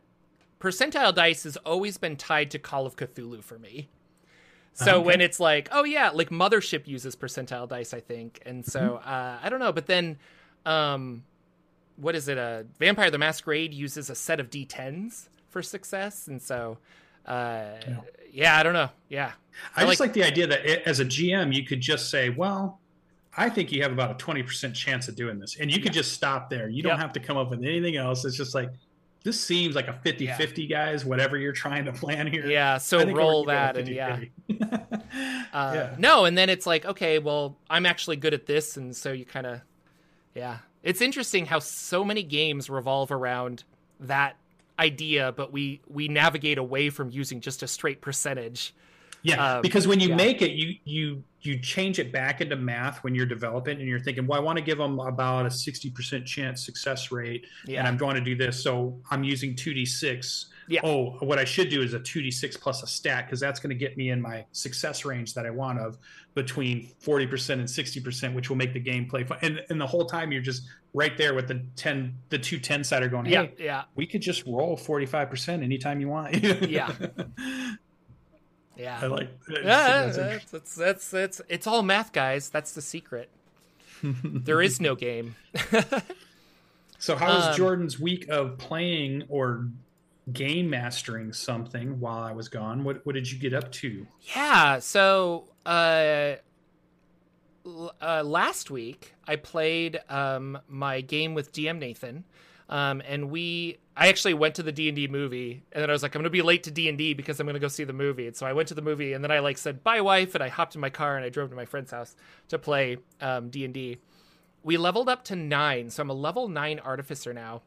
percentile 0.60 1.14
dice 1.14 1.44
has 1.44 1.56
always 1.58 2.00
been 2.00 2.16
tied 2.16 2.50
to 2.50 2.58
call 2.58 2.88
of 2.88 2.96
cthulhu 2.96 3.44
for 3.44 3.60
me 3.60 3.88
so 4.80 4.96
okay. 4.96 5.06
when 5.06 5.22
it's 5.22 5.40
like, 5.40 5.68
oh 5.72 5.84
yeah, 5.84 6.10
like 6.10 6.30
Mothership 6.30 6.88
uses 6.88 7.16
percentile 7.16 7.68
dice, 7.68 7.94
I 7.94 8.00
think, 8.00 8.42
and 8.46 8.66
so 8.66 8.80
mm-hmm. 8.80 9.10
uh, 9.10 9.38
I 9.44 9.50
don't 9.50 9.60
know, 9.60 9.74
but 9.74 9.88
then, 9.88 10.18
um, 10.66 11.24
what 11.98 12.16
is 12.16 12.28
it? 12.30 12.38
A 12.38 12.42
uh, 12.42 12.64
Vampire 12.80 13.12
the 13.12 13.18
Masquerade 13.18 13.74
uses 13.74 14.10
a 14.10 14.16
set 14.16 14.40
of 14.40 14.50
D10s 14.50 15.28
for 15.50 15.62
success, 15.62 16.28
and 16.28 16.42
so, 16.42 16.78
uh, 17.26 17.76
yeah. 17.88 17.98
yeah, 18.32 18.58
I 18.58 18.64
don't 18.64 18.74
know, 18.74 18.90
yeah. 19.10 19.34
I, 19.76 19.84
I 19.84 19.88
just 19.88 20.00
like, 20.00 20.10
like 20.10 20.14
the 20.14 20.24
idea 20.24 20.48
that 20.48 20.66
it, 20.66 20.84
as 20.86 21.02
a 21.02 21.06
GM, 21.06 21.54
you 21.54 21.66
could 21.66 21.82
just 21.82 22.10
say, 22.10 22.30
well, 22.30 22.80
I 23.36 23.50
think 23.50 23.72
you 23.72 23.84
have 23.84 23.92
about 23.92 24.12
a 24.12 24.16
twenty 24.16 24.44
percent 24.44 24.76
chance 24.76 25.08
of 25.08 25.16
doing 25.16 25.40
this, 25.40 25.58
and 25.60 25.70
you 25.70 25.78
yeah. 25.78 25.84
could 25.84 25.94
just 25.94 26.14
stop 26.14 26.50
there. 26.50 26.70
You 26.70 26.82
don't 26.82 27.00
have 27.00 27.14
to 27.14 27.20
come 27.20 27.38
up 27.38 27.50
with 27.50 27.64
anything 27.64 27.96
else. 27.96 28.26
It's 28.26 28.36
just 28.36 28.56
like 28.56 28.70
this 29.24 29.40
seems 29.40 29.76
like 29.76 29.88
a 29.88 29.94
50 29.94 30.26
yeah. 30.26 30.38
50 30.38 30.68
guys 30.68 31.06
whatever 31.06 31.38
you're 31.38 31.52
trying 31.52 31.86
to 31.86 31.92
plan 31.92 32.28
here. 32.28 32.48
Yeah 32.48 32.78
so 32.78 33.06
roll 33.12 33.46
that 33.46 33.78
and 33.78 33.88
yeah. 33.88 34.20
uh, 35.54 35.72
yeah. 35.74 35.96
no 35.98 36.26
and 36.26 36.38
then 36.38 36.50
it's 36.50 36.66
like 36.66 36.86
okay 36.86 37.20
well 37.20 37.58
i'm 37.70 37.86
actually 37.86 38.16
good 38.16 38.34
at 38.34 38.46
this 38.46 38.78
and 38.78 38.96
so 38.96 39.12
you 39.12 39.26
kind 39.26 39.46
of 39.46 39.62
yeah. 40.36 40.60
It's 40.82 41.02
interesting 41.02 41.46
how 41.46 41.60
so 41.60 42.06
many 42.06 42.24
games 42.24 42.70
revolve 42.70 43.12
around 43.12 43.64
that 44.00 44.38
idea 44.78 45.34
but 45.34 45.52
we 45.52 45.82
we 45.90 46.08
navigate 46.08 46.58
away 46.58 46.90
from 46.90 47.10
using 47.10 47.42
just 47.42 47.62
a 47.64 47.68
straight 47.68 48.00
percentage 48.00 48.74
yeah, 49.22 49.56
um, 49.56 49.62
because 49.62 49.88
when 49.88 50.00
you 50.00 50.10
yeah. 50.10 50.16
make 50.16 50.42
it, 50.42 50.52
you 50.52 50.76
you 50.86 51.24
you 51.42 51.58
change 51.60 52.00
it 52.00 52.12
back 52.12 52.42
into 52.42 52.56
math 52.56 53.04
when 53.04 53.16
you're 53.16 53.26
developing, 53.26 53.80
and 53.80 53.88
you're 53.88 54.00
thinking, 54.00 54.28
well, 54.28 54.40
I 54.40 54.44
want 54.44 54.58
to 54.58 54.64
give 54.64 54.78
them 54.78 55.00
about 55.00 55.46
a 55.46 55.52
sixty 55.52 55.90
percent 55.90 56.26
chance 56.26 56.66
success 56.66 57.12
rate, 57.12 57.46
yeah. 57.66 57.80
and 57.80 57.88
I'm 57.88 57.98
going 57.98 58.16
to 58.16 58.22
do 58.22 58.36
this, 58.36 58.62
so 58.62 59.00
I'm 59.12 59.24
using 59.24 59.56
two 59.56 59.74
d 59.74 59.86
six. 59.86 60.48
Yeah. 60.68 60.82
Oh, 60.84 61.18
what 61.22 61.40
I 61.40 61.46
should 61.46 61.70
do 61.70 61.82
is 61.82 61.94
a 61.94 62.00
two 62.00 62.22
d 62.22 62.30
six 62.30 62.56
plus 62.56 62.84
a 62.84 62.88
stat 62.88 63.26
because 63.26 63.40
that's 63.40 63.60
going 63.60 63.72
to 63.72 63.76
get 63.76 63.98
me 63.98 64.12
in 64.12 64.22
my 64.22 64.46
success 64.52 65.04
range 65.04 65.34
that 65.34 65.46
I 65.46 65.50
want 65.50 65.80
of 65.80 65.98
between 66.36 66.92
forty 67.00 67.26
percent 67.26 67.60
and 67.60 67.70
sixty 67.70 68.00
percent, 68.00 68.36
which 68.36 68.50
will 68.50 68.58
make 68.58 68.74
the 68.74 68.82
gameplay 68.82 69.28
fun. 69.28 69.40
And 69.42 69.62
and 69.70 69.82
the 69.82 69.88
whole 69.88 70.06
time 70.06 70.32
you're 70.32 70.42
just 70.42 70.64
right 70.94 71.18
there 71.18 71.34
with 71.34 71.48
the 71.48 71.66
ten, 71.76 72.16
the 72.30 72.38
two 72.38 72.60
ten 72.60 72.84
side 72.84 73.04
are 73.04 73.10
going. 73.10 73.26
Hey, 73.26 73.32
yeah, 73.32 73.48
yeah. 73.58 73.84
We 73.96 74.06
could 74.06 74.22
just 74.22 74.46
roll 74.46 74.78
forty 74.78 75.06
five 75.06 75.30
percent 75.30 75.64
anytime 75.64 76.00
you 76.00 76.10
want. 76.10 76.36
yeah. 76.70 76.94
Yeah, 78.80 78.98
I 79.02 79.08
like. 79.08 79.30
Yeah, 79.50 80.06
that's, 80.06 80.46
that's 80.52 80.76
that's 80.76 81.14
it's 81.14 81.42
it's 81.50 81.68
all 81.68 81.84
math, 81.84 82.14
guys. 82.14 82.50
That's 82.50 82.72
the 82.72 82.82
secret. 82.82 83.30
there 84.04 84.62
is 84.62 84.80
no 84.80 84.96
game. 84.96 85.36
so, 86.98 87.18
how 87.18 87.36
was 87.36 87.48
um, 87.48 87.56
Jordan's 87.56 88.00
week 88.00 88.30
of 88.30 88.58
playing 88.58 89.24
or 89.28 89.68
game 90.32 90.70
mastering 90.70 91.34
something 91.34 92.00
while 92.00 92.24
I 92.24 92.32
was 92.32 92.48
gone? 92.48 92.86
What 92.86 93.06
what 93.06 93.16
did 93.16 93.30
you 93.30 93.38
get 93.38 93.54
up 93.54 93.70
to? 93.74 94.08
Yeah, 94.34 94.80
so 94.80 95.50
uh, 95.66 96.36
uh 98.02 98.24
last 98.24 98.72
week 98.72 99.14
I 99.28 99.36
played 99.36 100.00
um 100.08 100.58
my 100.70 101.02
game 101.02 101.34
with 101.34 101.52
DM 101.52 101.80
Nathan. 101.80 102.24
Um, 102.70 103.02
and 103.08 103.32
we, 103.32 103.80
I 103.98 104.10
actually 104.10 104.36
went 104.36 104.56
to 104.56 104.64
the 104.64 104.72
D 104.72 104.88
and 104.88 104.96
D 104.96 105.08
movie, 105.08 105.64
and 105.72 105.82
then 105.82 105.90
I 105.90 105.94
was 105.94 106.04
like, 106.04 106.14
I'm 106.14 106.22
gonna 106.22 106.30
be 106.30 106.44
late 106.44 106.64
to 106.64 106.72
D 106.72 106.88
and 106.88 106.98
D 106.98 107.16
because 107.16 107.40
I'm 107.40 107.48
gonna 107.48 107.60
go 107.60 107.68
see 107.68 107.84
the 107.84 107.94
movie. 107.94 108.28
And 108.28 108.36
so 108.36 108.46
I 108.46 108.54
went 108.54 108.68
to 108.68 108.76
the 108.76 108.82
movie, 108.82 109.14
and 109.14 109.24
then 109.24 109.32
I 109.32 109.40
like 109.40 109.58
said 109.58 109.84
bye, 109.84 110.02
wife, 110.02 110.36
and 110.36 110.44
I 110.44 110.50
hopped 110.50 110.76
in 110.76 110.82
my 110.82 110.92
car 110.92 111.18
and 111.18 111.26
I 111.26 111.30
drove 111.30 111.50
to 111.50 111.56
my 111.56 111.66
friend's 111.66 111.92
house 111.92 112.16
to 112.50 112.60
play 112.60 112.98
um, 113.20 113.50
D 113.50 113.66
and 113.66 113.74
D. 113.74 113.98
We 114.62 114.78
leveled 114.78 115.10
up 115.10 115.24
to 115.26 115.36
nine, 115.36 115.90
so 115.90 116.04
I'm 116.04 116.10
a 116.12 116.14
level 116.14 116.48
nine 116.48 116.80
artificer 116.80 117.34
now, 117.34 117.64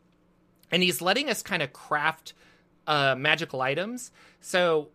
and 0.70 0.82
he's 0.82 1.02
letting 1.02 1.28
us 1.28 1.42
kind 1.42 1.62
of 1.62 1.72
craft 1.72 2.34
uh, 2.86 3.16
magical 3.18 3.60
items. 3.60 4.12
So 4.40 4.90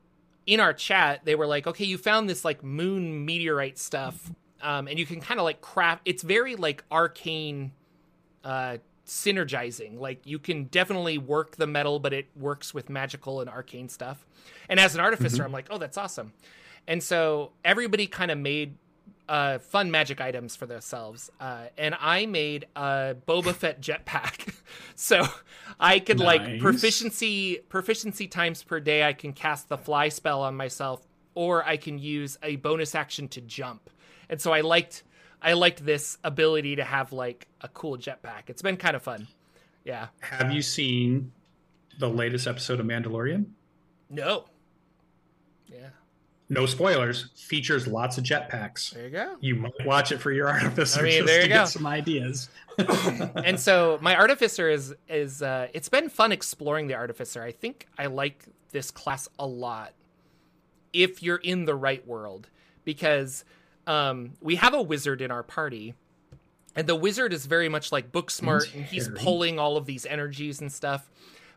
in 0.45 0.61
our 0.61 0.73
chat, 0.73 1.25
they 1.25 1.35
were 1.35 1.47
like, 1.47 1.67
okay, 1.67 1.85
you 1.85 1.97
found 1.97 2.29
this 2.29 2.45
like 2.45 2.63
moon 2.63 3.25
meteorite 3.25 3.77
stuff, 3.77 4.31
um, 4.61 4.87
and 4.87 4.97
you 4.97 5.05
can 5.05 5.19
kind 5.19 5.39
of 5.39 5.43
like 5.43 5.59
craft. 5.59 6.03
It's 6.05 6.23
very 6.23 6.55
like 6.55 6.85
arcane. 6.89 7.73
Uh, 8.43 8.77
synergizing. 9.07 9.99
Like 9.99 10.25
you 10.25 10.37
can 10.37 10.65
definitely 10.65 11.17
work 11.17 11.55
the 11.55 11.67
metal, 11.67 11.99
but 11.99 12.13
it 12.13 12.27
works 12.35 12.73
with 12.73 12.89
magical 12.89 13.41
and 13.41 13.49
arcane 13.49 13.89
stuff. 13.89 14.25
And 14.69 14.79
as 14.79 14.93
an 14.93 15.01
artificer, 15.01 15.37
mm-hmm. 15.37 15.45
I'm 15.45 15.51
like, 15.51 15.67
oh, 15.69 15.77
that's 15.77 15.97
awesome. 15.97 16.33
And 16.87 17.01
so 17.01 17.51
everybody 17.65 18.07
kind 18.07 18.31
of 18.31 18.37
made 18.37 18.77
uh, 19.27 19.59
fun 19.59 19.91
magic 19.91 20.21
items 20.21 20.55
for 20.55 20.65
themselves. 20.65 21.29
Uh, 21.39 21.65
and 21.77 21.95
I 21.99 22.25
made 22.25 22.67
a 22.75 23.15
Boba 23.27 23.53
Fett 23.53 23.81
jetpack. 23.81 24.53
so 24.95 25.25
I 25.79 25.99
could 25.99 26.19
nice. 26.19 26.39
like 26.39 26.59
proficiency 26.59 27.57
proficiency 27.69 28.27
times 28.27 28.63
per 28.63 28.79
day. 28.79 29.03
I 29.03 29.13
can 29.13 29.33
cast 29.33 29.69
the 29.69 29.77
fly 29.77 30.09
spell 30.09 30.41
on 30.41 30.55
myself, 30.55 31.05
or 31.35 31.65
I 31.65 31.77
can 31.77 31.97
use 31.97 32.37
a 32.43 32.57
bonus 32.57 32.95
action 32.95 33.27
to 33.29 33.41
jump. 33.41 33.89
And 34.29 34.41
so 34.41 34.53
I 34.53 34.61
liked 34.61 35.03
I 35.41 35.53
liked 35.53 35.85
this 35.85 36.17
ability 36.23 36.77
to 36.77 36.83
have 36.83 37.11
like 37.11 37.47
a 37.61 37.67
cool 37.67 37.97
jetpack. 37.97 38.43
It's 38.47 38.61
been 38.61 38.77
kind 38.77 38.95
of 38.95 39.03
fun. 39.03 39.27
Yeah. 39.83 40.07
Have 40.19 40.51
you 40.51 40.61
seen 40.61 41.31
the 41.99 42.09
latest 42.09 42.47
episode 42.47 42.79
of 42.79 42.85
Mandalorian? 42.85 43.45
No. 44.09 44.45
Yeah. 45.67 45.89
No 46.49 46.65
spoilers. 46.65 47.29
Features 47.35 47.87
lots 47.87 48.17
of 48.17 48.23
jetpacks. 48.23 48.91
There 48.91 49.05
you 49.05 49.09
go. 49.09 49.35
You 49.41 49.55
might 49.55 49.85
watch 49.85 50.11
it 50.11 50.19
for 50.19 50.31
your 50.31 50.47
artificer 50.51 51.01
I 51.01 51.03
mean, 51.03 51.11
just 51.13 51.27
there 51.27 51.37
you 51.37 51.43
to 51.43 51.49
go. 51.49 51.55
get 51.55 51.67
some 51.67 51.85
ideas. 51.85 52.49
and 53.43 53.59
so 53.59 53.99
my 54.01 54.15
artificer 54.15 54.69
is 54.69 54.95
is 55.09 55.41
uh, 55.41 55.67
it's 55.73 55.89
been 55.89 56.09
fun 56.09 56.31
exploring 56.31 56.87
the 56.87 56.95
artificer. 56.95 57.43
I 57.43 57.51
think 57.51 57.87
I 57.97 58.05
like 58.07 58.45
this 58.71 58.91
class 58.91 59.27
a 59.39 59.45
lot 59.45 59.93
if 60.93 61.21
you're 61.21 61.37
in 61.37 61.65
the 61.65 61.75
right 61.75 62.05
world 62.07 62.49
because 62.85 63.43
um, 63.87 64.33
we 64.41 64.55
have 64.57 64.73
a 64.73 64.81
wizard 64.81 65.21
in 65.21 65.31
our 65.31 65.43
party 65.43 65.95
and 66.77 66.85
the 66.85 66.95
wizard 66.95 67.33
is 67.33 67.47
very 67.47 67.69
much 67.69 67.91
like 67.91 68.11
book 68.11 68.29
smart 68.29 68.71
and 68.75 68.85
he's 68.85 69.09
pulling 69.09 69.57
all 69.57 69.77
of 69.77 69.87
these 69.87 70.05
energies 70.05 70.61
and 70.61 70.71
stuff. 70.71 71.09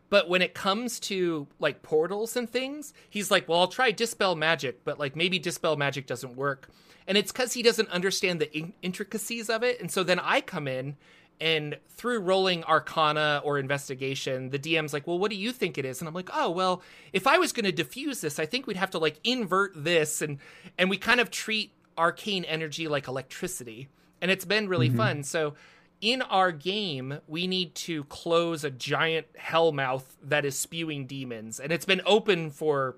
But 0.09 0.27
when 0.27 0.41
it 0.41 0.55
comes 0.55 0.99
to 1.01 1.47
like 1.59 1.83
portals 1.83 2.35
and 2.35 2.49
things 2.49 2.93
he's 3.09 3.29
like 3.29 3.47
well 3.47 3.59
i'll 3.59 3.67
try 3.67 3.91
dispel 3.91 4.35
magic 4.35 4.83
but 4.83 4.99
like 4.99 5.15
maybe 5.15 5.37
dispel 5.37 5.75
magic 5.77 6.07
doesn't 6.07 6.35
work. 6.35 6.69
And 7.07 7.17
it's 7.17 7.31
because 7.31 7.53
he 7.53 7.61
doesn't 7.61 7.89
understand 7.89 8.41
the 8.41 8.57
in- 8.57 8.73
intricacies 8.81 9.49
of 9.49 9.61
it 9.63 9.79
and 9.79 9.91
so 9.91 10.03
then 10.03 10.19
i 10.19 10.41
come 10.41 10.67
in 10.67 10.97
and 11.39 11.77
through 11.89 12.19
rolling 12.19 12.63
arcana 12.63 13.41
or 13.43 13.57
investigation 13.57 14.49
the 14.49 14.59
dm's 14.59 14.93
like 14.93 15.05
well 15.05 15.19
what 15.19 15.29
do 15.29 15.37
you 15.37 15.51
think 15.51 15.77
it 15.77 15.85
is? 15.85 16.01
And 16.01 16.07
i'm 16.07 16.13
like 16.15 16.29
oh 16.33 16.49
well 16.49 16.81
if 17.13 17.27
i 17.27 17.37
was 17.37 17.51
going 17.51 17.65
to 17.65 17.71
diffuse 17.71 18.21
this 18.21 18.39
i 18.39 18.45
think 18.45 18.65
we'd 18.65 18.77
have 18.77 18.91
to 18.91 18.97
like 18.97 19.19
invert 19.23 19.71
this 19.75 20.21
and 20.21 20.39
and 20.79 20.89
we 20.89 20.97
kind 20.97 21.19
of 21.19 21.29
treat 21.29 21.71
arcane 22.01 22.43
energy 22.45 22.87
like 22.87 23.07
electricity 23.07 23.87
and 24.21 24.31
it's 24.31 24.45
been 24.45 24.67
really 24.67 24.87
mm-hmm. 24.87 24.97
fun 24.97 25.23
so 25.23 25.53
in 26.01 26.23
our 26.23 26.51
game 26.51 27.19
we 27.27 27.45
need 27.45 27.75
to 27.75 28.03
close 28.05 28.63
a 28.63 28.71
giant 28.71 29.27
hellmouth 29.39 30.03
that 30.23 30.43
is 30.43 30.57
spewing 30.57 31.05
demons 31.05 31.59
and 31.59 31.71
it's 31.71 31.85
been 31.85 32.01
open 32.07 32.49
for 32.49 32.97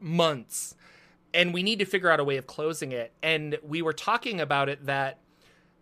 months 0.00 0.76
and 1.34 1.52
we 1.52 1.64
need 1.64 1.80
to 1.80 1.84
figure 1.84 2.08
out 2.08 2.20
a 2.20 2.24
way 2.24 2.36
of 2.36 2.46
closing 2.46 2.92
it 2.92 3.12
and 3.20 3.58
we 3.64 3.82
were 3.82 3.92
talking 3.92 4.40
about 4.40 4.68
it 4.68 4.86
that 4.86 5.18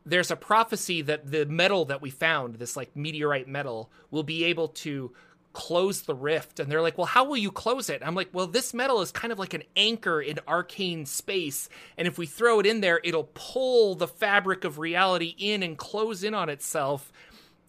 there's 0.06 0.30
a 0.30 0.36
prophecy 0.36 1.02
that 1.02 1.30
the 1.30 1.46
metal 1.46 1.86
that 1.86 2.02
we 2.02 2.10
found, 2.10 2.56
this 2.56 2.76
like 2.76 2.94
meteorite 2.94 3.48
metal, 3.48 3.90
will 4.10 4.22
be 4.22 4.44
able 4.44 4.68
to 4.68 5.12
close 5.54 6.02
the 6.02 6.14
rift. 6.14 6.60
And 6.60 6.70
they're 6.70 6.82
like, 6.82 6.98
well, 6.98 7.06
how 7.06 7.24
will 7.24 7.38
you 7.38 7.50
close 7.50 7.88
it? 7.88 8.02
I'm 8.04 8.14
like, 8.14 8.28
well, 8.34 8.46
this 8.46 8.74
metal 8.74 9.00
is 9.00 9.10
kind 9.10 9.32
of 9.32 9.38
like 9.38 9.54
an 9.54 9.62
anchor 9.76 10.20
in 10.20 10.38
arcane 10.46 11.06
space. 11.06 11.70
And 11.96 12.06
if 12.06 12.18
we 12.18 12.26
throw 12.26 12.60
it 12.60 12.66
in 12.66 12.82
there, 12.82 13.00
it'll 13.02 13.30
pull 13.32 13.94
the 13.94 14.08
fabric 14.08 14.64
of 14.64 14.78
reality 14.78 15.34
in 15.38 15.62
and 15.62 15.78
close 15.78 16.22
in 16.22 16.34
on 16.34 16.50
itself. 16.50 17.10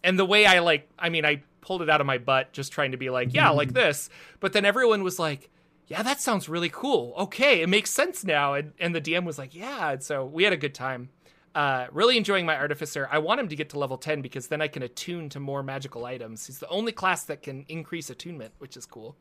And 0.04 0.20
the 0.20 0.26
way 0.26 0.46
I 0.46 0.60
like, 0.60 0.90
I 1.00 1.10
mean, 1.10 1.26
I 1.26 1.44
pulled 1.62 1.82
it 1.82 1.90
out 1.90 2.02
of 2.02 2.08
my 2.08 2.18
butt 2.18 2.52
just 2.52 2.74
trying 2.74 2.92
to 2.92 2.98
be 2.98 3.10
like, 3.10 3.34
yeah, 3.34 3.50
like 3.52 3.70
mm-hmm. 3.70 3.78
this. 3.78 4.10
But 4.42 4.54
then 4.54 4.66
everyone 4.66 5.04
was 5.04 5.18
like, 5.18 5.50
yeah, 5.88 6.02
that 6.02 6.20
sounds 6.20 6.50
really 6.50 6.70
cool. 6.70 7.14
Okay, 7.18 7.62
it 7.62 7.70
makes 7.70 7.92
sense 7.92 8.24
now. 8.24 8.56
And, 8.56 8.74
and 8.80 8.94
the 8.96 9.02
DM 9.02 9.24
was 9.24 9.38
like, 9.38 9.56
yeah. 9.56 9.92
And 9.92 10.04
so 10.04 10.26
we 10.26 10.44
had 10.44 10.54
a 10.54 10.58
good 10.58 10.74
time. 10.74 11.10
Uh, 11.56 11.88
really 11.94 12.18
enjoying 12.18 12.46
my 12.46 12.58
artificer. 12.58 13.08
I 13.10 13.18
want 13.18 13.40
him 13.40 13.48
to 13.48 13.56
get 13.56 13.70
to 13.70 13.80
level 13.80 13.98
10 13.98 14.22
because 14.22 14.48
then 14.48 14.62
I 14.62 14.68
can 14.68 14.84
attune 14.84 15.30
to 15.30 15.40
more 15.40 15.64
magical 15.64 16.04
items. 16.06 16.46
He's 16.46 16.60
the 16.60 16.68
only 16.68 16.92
class 16.92 17.24
that 17.24 17.42
can 17.42 17.64
increase 17.70 18.10
attunement, 18.10 18.52
which 18.60 18.76
is 18.76 18.86
cool. 18.86 19.16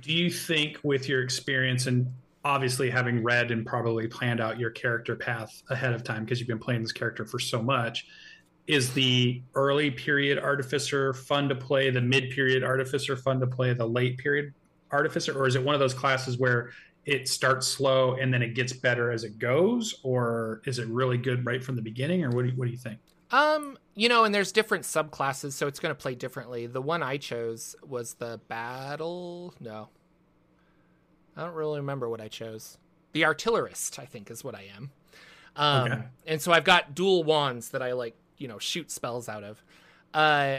Do 0.00 0.14
you 0.14 0.30
think, 0.30 0.78
with 0.82 1.06
your 1.06 1.22
experience 1.22 1.86
and 1.86 2.10
obviously 2.42 2.88
having 2.88 3.22
read 3.22 3.50
and 3.50 3.66
probably 3.66 4.08
planned 4.08 4.40
out 4.40 4.58
your 4.58 4.70
character 4.70 5.14
path 5.14 5.62
ahead 5.68 5.92
of 5.92 6.04
time 6.04 6.24
because 6.24 6.40
you've 6.40 6.48
been 6.48 6.58
playing 6.58 6.80
this 6.80 6.92
character 6.92 7.26
for 7.26 7.38
so 7.38 7.62
much, 7.62 8.06
is 8.66 8.94
the 8.94 9.42
early 9.54 9.90
period 9.90 10.38
artificer 10.38 11.12
fun 11.12 11.50
to 11.50 11.54
play, 11.54 11.90
the 11.90 12.00
mid 12.00 12.30
period 12.30 12.64
artificer 12.64 13.14
fun 13.14 13.38
to 13.40 13.46
play, 13.46 13.74
the 13.74 13.86
late 13.86 14.16
period 14.16 14.54
artificer, 14.90 15.38
or 15.38 15.46
is 15.46 15.54
it 15.54 15.62
one 15.62 15.74
of 15.74 15.80
those 15.80 15.92
classes 15.92 16.38
where 16.38 16.70
it 17.06 17.28
starts 17.28 17.66
slow 17.66 18.14
and 18.14 18.32
then 18.32 18.42
it 18.42 18.54
gets 18.54 18.72
better 18.72 19.10
as 19.10 19.24
it 19.24 19.38
goes, 19.38 20.00
or 20.02 20.62
is 20.64 20.78
it 20.78 20.88
really 20.88 21.18
good 21.18 21.44
right 21.44 21.62
from 21.62 21.76
the 21.76 21.82
beginning, 21.82 22.24
or 22.24 22.30
what 22.30 22.42
do 22.42 22.48
you, 22.48 22.56
what 22.56 22.66
do 22.66 22.70
you 22.70 22.78
think? 22.78 22.98
Um, 23.30 23.78
you 23.94 24.08
know, 24.08 24.24
and 24.24 24.34
there's 24.34 24.52
different 24.52 24.84
subclasses, 24.84 25.52
so 25.52 25.66
it's 25.66 25.80
going 25.80 25.94
to 25.94 26.00
play 26.00 26.14
differently. 26.14 26.66
The 26.66 26.80
one 26.80 27.02
I 27.02 27.16
chose 27.16 27.74
was 27.82 28.14
the 28.14 28.40
battle. 28.48 29.54
No, 29.60 29.88
I 31.36 31.42
don't 31.42 31.54
really 31.54 31.80
remember 31.80 32.08
what 32.08 32.20
I 32.20 32.28
chose. 32.28 32.78
The 33.12 33.24
artillerist, 33.24 33.98
I 33.98 34.04
think, 34.04 34.30
is 34.30 34.44
what 34.44 34.54
I 34.54 34.66
am. 34.76 34.90
Um, 35.56 35.92
okay. 35.92 36.02
and 36.26 36.42
so 36.42 36.52
I've 36.52 36.64
got 36.64 36.94
dual 36.94 37.22
wands 37.22 37.70
that 37.70 37.82
I 37.82 37.92
like, 37.92 38.16
you 38.38 38.48
know, 38.48 38.58
shoot 38.58 38.90
spells 38.90 39.28
out 39.28 39.44
of. 39.44 39.62
Uh, 40.12 40.58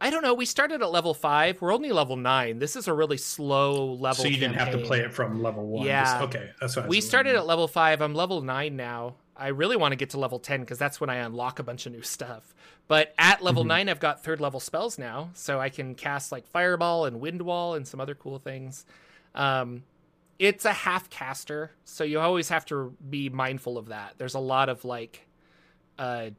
I 0.00 0.10
don't 0.10 0.22
know. 0.22 0.32
We 0.32 0.46
started 0.46 0.80
at 0.82 0.90
level 0.90 1.12
five. 1.12 1.60
We're 1.60 1.74
only 1.74 1.92
level 1.92 2.16
nine. 2.16 2.58
This 2.58 2.74
is 2.74 2.88
a 2.88 2.94
really 2.94 3.18
slow 3.18 3.92
level. 3.94 4.22
So 4.22 4.28
you 4.28 4.38
didn't 4.38 4.56
campaign. 4.56 4.72
have 4.72 4.82
to 4.82 4.86
play 4.86 5.00
it 5.00 5.12
from 5.12 5.42
level 5.42 5.66
one. 5.66 5.86
Yeah. 5.86 6.04
Just, 6.04 6.22
okay. 6.22 6.50
That's 6.60 6.76
what 6.76 6.88
we 6.88 7.00
started 7.00 7.34
at 7.36 7.46
level 7.46 7.68
five. 7.68 8.00
I'm 8.00 8.14
level 8.14 8.40
nine 8.40 8.76
now. 8.76 9.16
I 9.36 9.48
really 9.48 9.76
want 9.76 9.92
to 9.92 9.96
get 9.96 10.10
to 10.10 10.18
level 10.18 10.38
10 10.38 10.60
because 10.60 10.78
that's 10.78 11.00
when 11.00 11.08
I 11.08 11.16
unlock 11.16 11.58
a 11.58 11.62
bunch 11.62 11.86
of 11.86 11.92
new 11.92 12.02
stuff. 12.02 12.54
But 12.88 13.14
at 13.18 13.42
level 13.42 13.62
mm-hmm. 13.62 13.68
9, 13.68 13.88
I've 13.88 14.00
got 14.00 14.22
third 14.22 14.40
level 14.40 14.60
spells 14.60 14.98
now. 14.98 15.30
So 15.34 15.60
I 15.60 15.70
can 15.70 15.94
cast 15.94 16.30
like 16.30 16.46
Fireball 16.46 17.06
and 17.06 17.20
Wind 17.20 17.40
Wall 17.42 17.74
and 17.74 17.88
some 17.88 18.00
other 18.00 18.14
cool 18.14 18.38
things. 18.38 18.84
Um, 19.34 19.82
it's 20.38 20.64
a 20.64 20.72
half 20.72 21.08
caster. 21.08 21.70
So 21.84 22.04
you 22.04 22.20
always 22.20 22.50
have 22.50 22.66
to 22.66 22.94
be 23.08 23.28
mindful 23.28 23.78
of 23.78 23.88
that. 23.88 24.14
There's 24.18 24.34
a 24.34 24.40
lot 24.40 24.68
of 24.68 24.84
like 24.84 25.26
uh, 25.98 26.30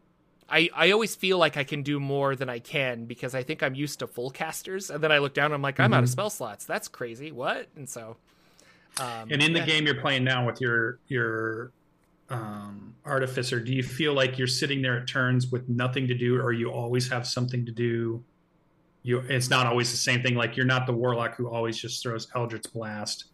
I, 0.51 0.69
I 0.75 0.91
always 0.91 1.15
feel 1.15 1.37
like 1.37 1.55
I 1.55 1.63
can 1.63 1.81
do 1.81 1.99
more 1.99 2.35
than 2.35 2.49
I 2.49 2.59
can 2.59 3.05
because 3.05 3.33
I 3.33 3.41
think 3.41 3.63
I'm 3.63 3.73
used 3.73 3.99
to 3.99 4.07
full 4.07 4.29
casters. 4.29 4.89
And 4.89 5.01
then 5.01 5.11
I 5.11 5.19
look 5.19 5.33
down 5.33 5.45
and 5.45 5.53
I'm 5.53 5.61
like, 5.61 5.79
I'm 5.79 5.85
mm-hmm. 5.85 5.93
out 5.93 6.03
of 6.03 6.09
mm-hmm. 6.09 6.11
spell 6.11 6.29
slots. 6.29 6.65
That's 6.65 6.87
crazy. 6.87 7.31
What? 7.31 7.67
And 7.75 7.87
so. 7.87 8.17
Um, 8.99 9.31
and 9.31 9.41
in 9.41 9.53
the 9.53 9.59
yeah. 9.59 9.65
game 9.65 9.85
you're 9.85 10.01
playing 10.01 10.25
now 10.25 10.45
with 10.45 10.59
your 10.59 10.99
your 11.07 11.71
um, 12.29 12.93
artificer, 13.05 13.59
do 13.61 13.73
you 13.73 13.83
feel 13.83 14.13
like 14.13 14.37
you're 14.37 14.47
sitting 14.47 14.81
there 14.81 14.97
at 14.97 15.07
turns 15.07 15.47
with 15.47 15.69
nothing 15.69 16.07
to 16.09 16.13
do, 16.13 16.39
or 16.41 16.51
you 16.51 16.69
always 16.69 17.09
have 17.09 17.25
something 17.25 17.65
to 17.65 17.71
do? 17.71 18.21
You, 19.03 19.19
it's 19.29 19.49
not 19.49 19.65
always 19.65 19.89
the 19.91 19.97
same 19.97 20.21
thing. 20.21 20.35
Like 20.35 20.57
you're 20.57 20.65
not 20.65 20.85
the 20.85 20.93
warlock 20.93 21.35
who 21.35 21.49
always 21.49 21.77
just 21.77 22.03
throws 22.03 22.27
Eldritch 22.35 22.71
Blast 22.73 23.25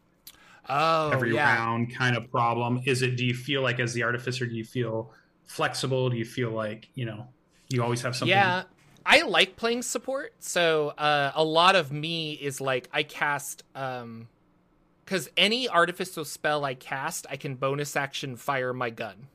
oh, 0.70 1.09
every 1.09 1.34
yeah. 1.34 1.55
round 1.55 1.93
kind 1.93 2.15
of 2.15 2.30
problem. 2.30 2.82
Is 2.86 3.01
it? 3.01 3.15
Do 3.15 3.26
you 3.26 3.34
feel 3.34 3.61
like 3.61 3.80
as 3.80 3.93
the 3.93 4.03
artificer, 4.03 4.45
do 4.45 4.55
you 4.55 4.63
feel 4.63 5.11
flexible? 5.47 6.09
Do 6.09 6.17
you 6.17 6.25
feel 6.25 6.51
like 6.51 6.89
you 6.93 7.05
know 7.05 7.27
you 7.69 7.83
always 7.83 8.01
have 8.03 8.15
something? 8.15 8.29
Yeah, 8.29 8.63
I 9.05 9.23
like 9.23 9.55
playing 9.55 9.81
support. 9.81 10.33
So 10.39 10.89
uh, 10.89 11.31
a 11.33 11.43
lot 11.43 11.75
of 11.75 11.91
me 11.91 12.33
is 12.33 12.61
like 12.61 12.89
I 12.93 13.03
cast 13.03 13.63
um 13.73 14.27
because 15.03 15.29
any 15.37 15.69
artificer 15.69 16.25
spell 16.25 16.65
I 16.65 16.73
cast, 16.73 17.25
I 17.29 17.37
can 17.37 17.55
bonus 17.55 17.95
action 17.95 18.35
fire 18.35 18.73
my 18.73 18.89
gun. 18.89 19.27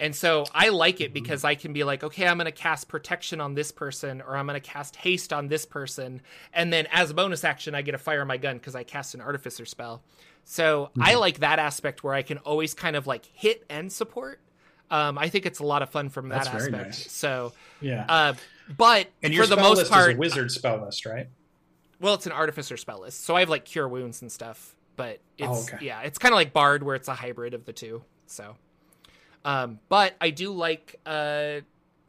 And 0.00 0.14
so 0.14 0.44
I 0.52 0.70
like 0.70 1.00
it 1.00 1.14
because 1.14 1.44
I 1.44 1.54
can 1.54 1.72
be 1.72 1.84
like, 1.84 2.02
okay, 2.02 2.26
I'm 2.26 2.36
going 2.36 2.46
to 2.46 2.52
cast 2.52 2.88
protection 2.88 3.40
on 3.40 3.54
this 3.54 3.70
person, 3.70 4.20
or 4.20 4.36
I'm 4.36 4.46
going 4.46 4.60
to 4.60 4.68
cast 4.68 4.96
haste 4.96 5.32
on 5.32 5.48
this 5.48 5.64
person. 5.64 6.20
And 6.52 6.72
then 6.72 6.86
as 6.92 7.10
a 7.10 7.14
bonus 7.14 7.44
action, 7.44 7.74
I 7.74 7.82
get 7.82 7.92
to 7.92 7.98
fire 7.98 8.24
my 8.24 8.36
gun 8.36 8.58
because 8.58 8.74
I 8.74 8.82
cast 8.82 9.14
an 9.14 9.20
artificer 9.20 9.64
spell. 9.64 10.02
So 10.44 10.90
mm-hmm. 10.90 11.02
I 11.02 11.14
like 11.14 11.38
that 11.38 11.58
aspect 11.58 12.02
where 12.04 12.12
I 12.12 12.22
can 12.22 12.38
always 12.38 12.74
kind 12.74 12.96
of 12.96 13.06
like 13.06 13.24
hit 13.32 13.64
and 13.70 13.90
support. 13.90 14.40
Um, 14.90 15.18
I 15.18 15.28
think 15.28 15.46
it's 15.46 15.60
a 15.60 15.64
lot 15.64 15.82
of 15.82 15.90
fun 15.90 16.08
from 16.08 16.28
that 16.28 16.44
That's 16.44 16.64
aspect. 16.64 16.72
Nice. 16.72 17.10
So 17.10 17.52
yeah, 17.80 18.04
uh, 18.08 18.34
but 18.76 19.08
and 19.22 19.34
for 19.34 19.46
the 19.46 19.56
most 19.56 19.90
part, 19.90 20.16
wizard 20.16 20.50
spell 20.50 20.84
list, 20.84 21.06
right? 21.06 21.28
Well, 22.00 22.14
it's 22.14 22.26
an 22.26 22.32
artificer 22.32 22.76
spell 22.76 23.00
list, 23.00 23.24
so 23.24 23.34
I 23.34 23.40
have 23.40 23.48
like 23.48 23.64
cure 23.64 23.88
wounds 23.88 24.22
and 24.22 24.30
stuff. 24.30 24.74
But 24.96 25.20
it's 25.38 25.48
oh, 25.48 25.74
okay. 25.74 25.84
yeah, 25.84 26.02
it's 26.02 26.18
kind 26.18 26.32
of 26.32 26.36
like 26.36 26.52
bard 26.52 26.82
where 26.82 26.94
it's 26.94 27.08
a 27.08 27.14
hybrid 27.14 27.54
of 27.54 27.64
the 27.64 27.72
two. 27.72 28.02
So, 28.26 28.56
um, 29.44 29.80
but 29.88 30.14
I 30.20 30.30
do 30.30 30.52
like. 30.52 31.00
Uh, 31.04 31.60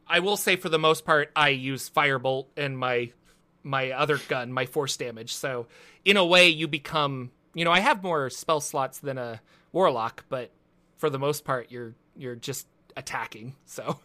I 0.08 0.20
will 0.20 0.36
say 0.36 0.56
for 0.56 0.68
the 0.68 0.78
most 0.78 1.04
part, 1.04 1.32
I 1.34 1.48
use 1.48 1.90
firebolt 1.90 2.46
and 2.56 2.78
my 2.78 3.10
my 3.62 3.90
other 3.90 4.18
gun, 4.28 4.52
my 4.52 4.66
force 4.66 4.96
damage. 4.96 5.34
So 5.34 5.66
in 6.04 6.16
a 6.16 6.24
way, 6.24 6.48
you 6.48 6.68
become. 6.68 7.30
You 7.54 7.64
know, 7.64 7.72
I 7.72 7.80
have 7.80 8.02
more 8.02 8.28
spell 8.28 8.60
slots 8.60 8.98
than 8.98 9.16
a 9.16 9.40
warlock, 9.72 10.24
but 10.28 10.50
for 10.98 11.10
the 11.10 11.18
most 11.18 11.44
part, 11.44 11.70
you're 11.70 11.94
you're 12.16 12.36
just 12.36 12.66
attacking. 12.96 13.54
So, 13.66 13.98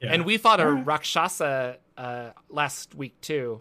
yeah. 0.00 0.12
and 0.12 0.24
we 0.24 0.36
fought 0.38 0.60
a 0.60 0.70
Rakshasa 0.70 1.78
uh, 1.96 2.30
last 2.48 2.94
week 2.94 3.20
too, 3.20 3.60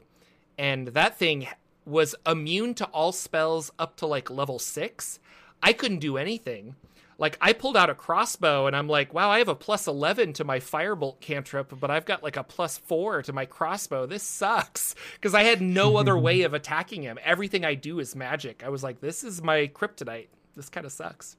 and 0.57 0.89
that 0.89 1.17
thing 1.17 1.47
was 1.85 2.15
immune 2.25 2.73
to 2.75 2.85
all 2.85 3.11
spells 3.11 3.71
up 3.77 3.95
to 3.97 4.07
like 4.07 4.29
level 4.29 4.59
six. 4.59 5.19
I 5.61 5.73
couldn't 5.73 5.99
do 5.99 6.17
anything. 6.17 6.75
Like 7.17 7.37
I 7.39 7.53
pulled 7.53 7.77
out 7.77 7.89
a 7.89 7.95
crossbow 7.95 8.67
and 8.67 8.75
I'm 8.75 8.89
like, 8.89 9.13
wow, 9.13 9.29
I 9.29 9.37
have 9.37 9.47
a 9.47 9.55
plus 9.55 9.87
eleven 9.87 10.33
to 10.33 10.43
my 10.43 10.59
firebolt 10.59 11.21
cantrip, 11.21 11.73
but 11.79 11.89
I've 11.89 12.05
got 12.05 12.23
like 12.23 12.35
a 12.35 12.43
plus 12.43 12.77
four 12.77 13.21
to 13.21 13.31
my 13.33 13.45
crossbow. 13.45 14.05
This 14.05 14.23
sucks 14.23 14.95
because 15.13 15.33
I 15.33 15.43
had 15.43 15.61
no 15.61 15.95
other 15.97 16.17
way 16.17 16.41
of 16.41 16.53
attacking 16.53 17.03
him. 17.03 17.17
Everything 17.23 17.63
I 17.63 17.75
do 17.75 17.99
is 17.99 18.15
magic. 18.15 18.63
I 18.65 18.69
was 18.69 18.83
like, 18.83 18.99
this 18.99 19.23
is 19.23 19.41
my 19.41 19.67
kryptonite. 19.67 20.27
This 20.55 20.69
kind 20.69 20.85
of 20.85 20.91
sucks. 20.91 21.37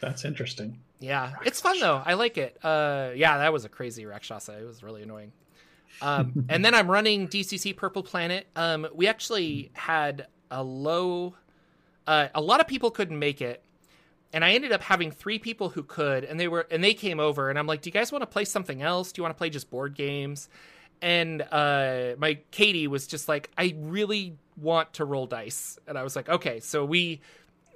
That's 0.00 0.24
interesting. 0.24 0.78
Yeah, 0.98 1.32
it's 1.44 1.60
fun 1.60 1.78
though. 1.80 2.02
I 2.04 2.14
like 2.14 2.38
it. 2.38 2.58
Uh, 2.62 3.10
yeah, 3.14 3.38
that 3.38 3.52
was 3.52 3.64
a 3.64 3.68
crazy 3.68 4.04
Rakshasa. 4.04 4.58
It 4.60 4.66
was 4.66 4.82
really 4.82 5.02
annoying. 5.02 5.32
Um, 6.02 6.46
and 6.48 6.64
then 6.64 6.74
I'm 6.74 6.90
running 6.90 7.28
DCC 7.28 7.76
Purple 7.76 8.02
Planet. 8.02 8.46
Um, 8.56 8.86
we 8.94 9.08
actually 9.08 9.70
had 9.74 10.26
a 10.50 10.62
low. 10.62 11.34
Uh, 12.06 12.28
a 12.34 12.40
lot 12.40 12.60
of 12.60 12.66
people 12.66 12.90
couldn't 12.90 13.18
make 13.18 13.40
it, 13.40 13.62
and 14.32 14.44
I 14.44 14.52
ended 14.52 14.72
up 14.72 14.82
having 14.82 15.10
three 15.10 15.38
people 15.38 15.70
who 15.70 15.82
could, 15.82 16.24
and 16.24 16.40
they 16.40 16.48
were 16.48 16.66
and 16.70 16.82
they 16.82 16.94
came 16.94 17.20
over, 17.20 17.50
and 17.50 17.58
I'm 17.58 17.66
like, 17.66 17.82
"Do 17.82 17.88
you 17.88 17.92
guys 17.92 18.12
want 18.12 18.22
to 18.22 18.26
play 18.26 18.44
something 18.44 18.82
else? 18.82 19.12
Do 19.12 19.20
you 19.20 19.22
want 19.22 19.34
to 19.36 19.38
play 19.38 19.50
just 19.50 19.70
board 19.70 19.94
games?" 19.94 20.48
And 21.02 21.42
uh, 21.50 22.14
my 22.18 22.38
Katie 22.50 22.86
was 22.86 23.06
just 23.06 23.28
like, 23.28 23.50
"I 23.56 23.74
really 23.78 24.36
want 24.56 24.94
to 24.94 25.04
roll 25.04 25.26
dice," 25.26 25.78
and 25.86 25.96
I 25.96 26.02
was 26.02 26.16
like, 26.16 26.28
"Okay." 26.28 26.60
So 26.60 26.84
we 26.84 27.20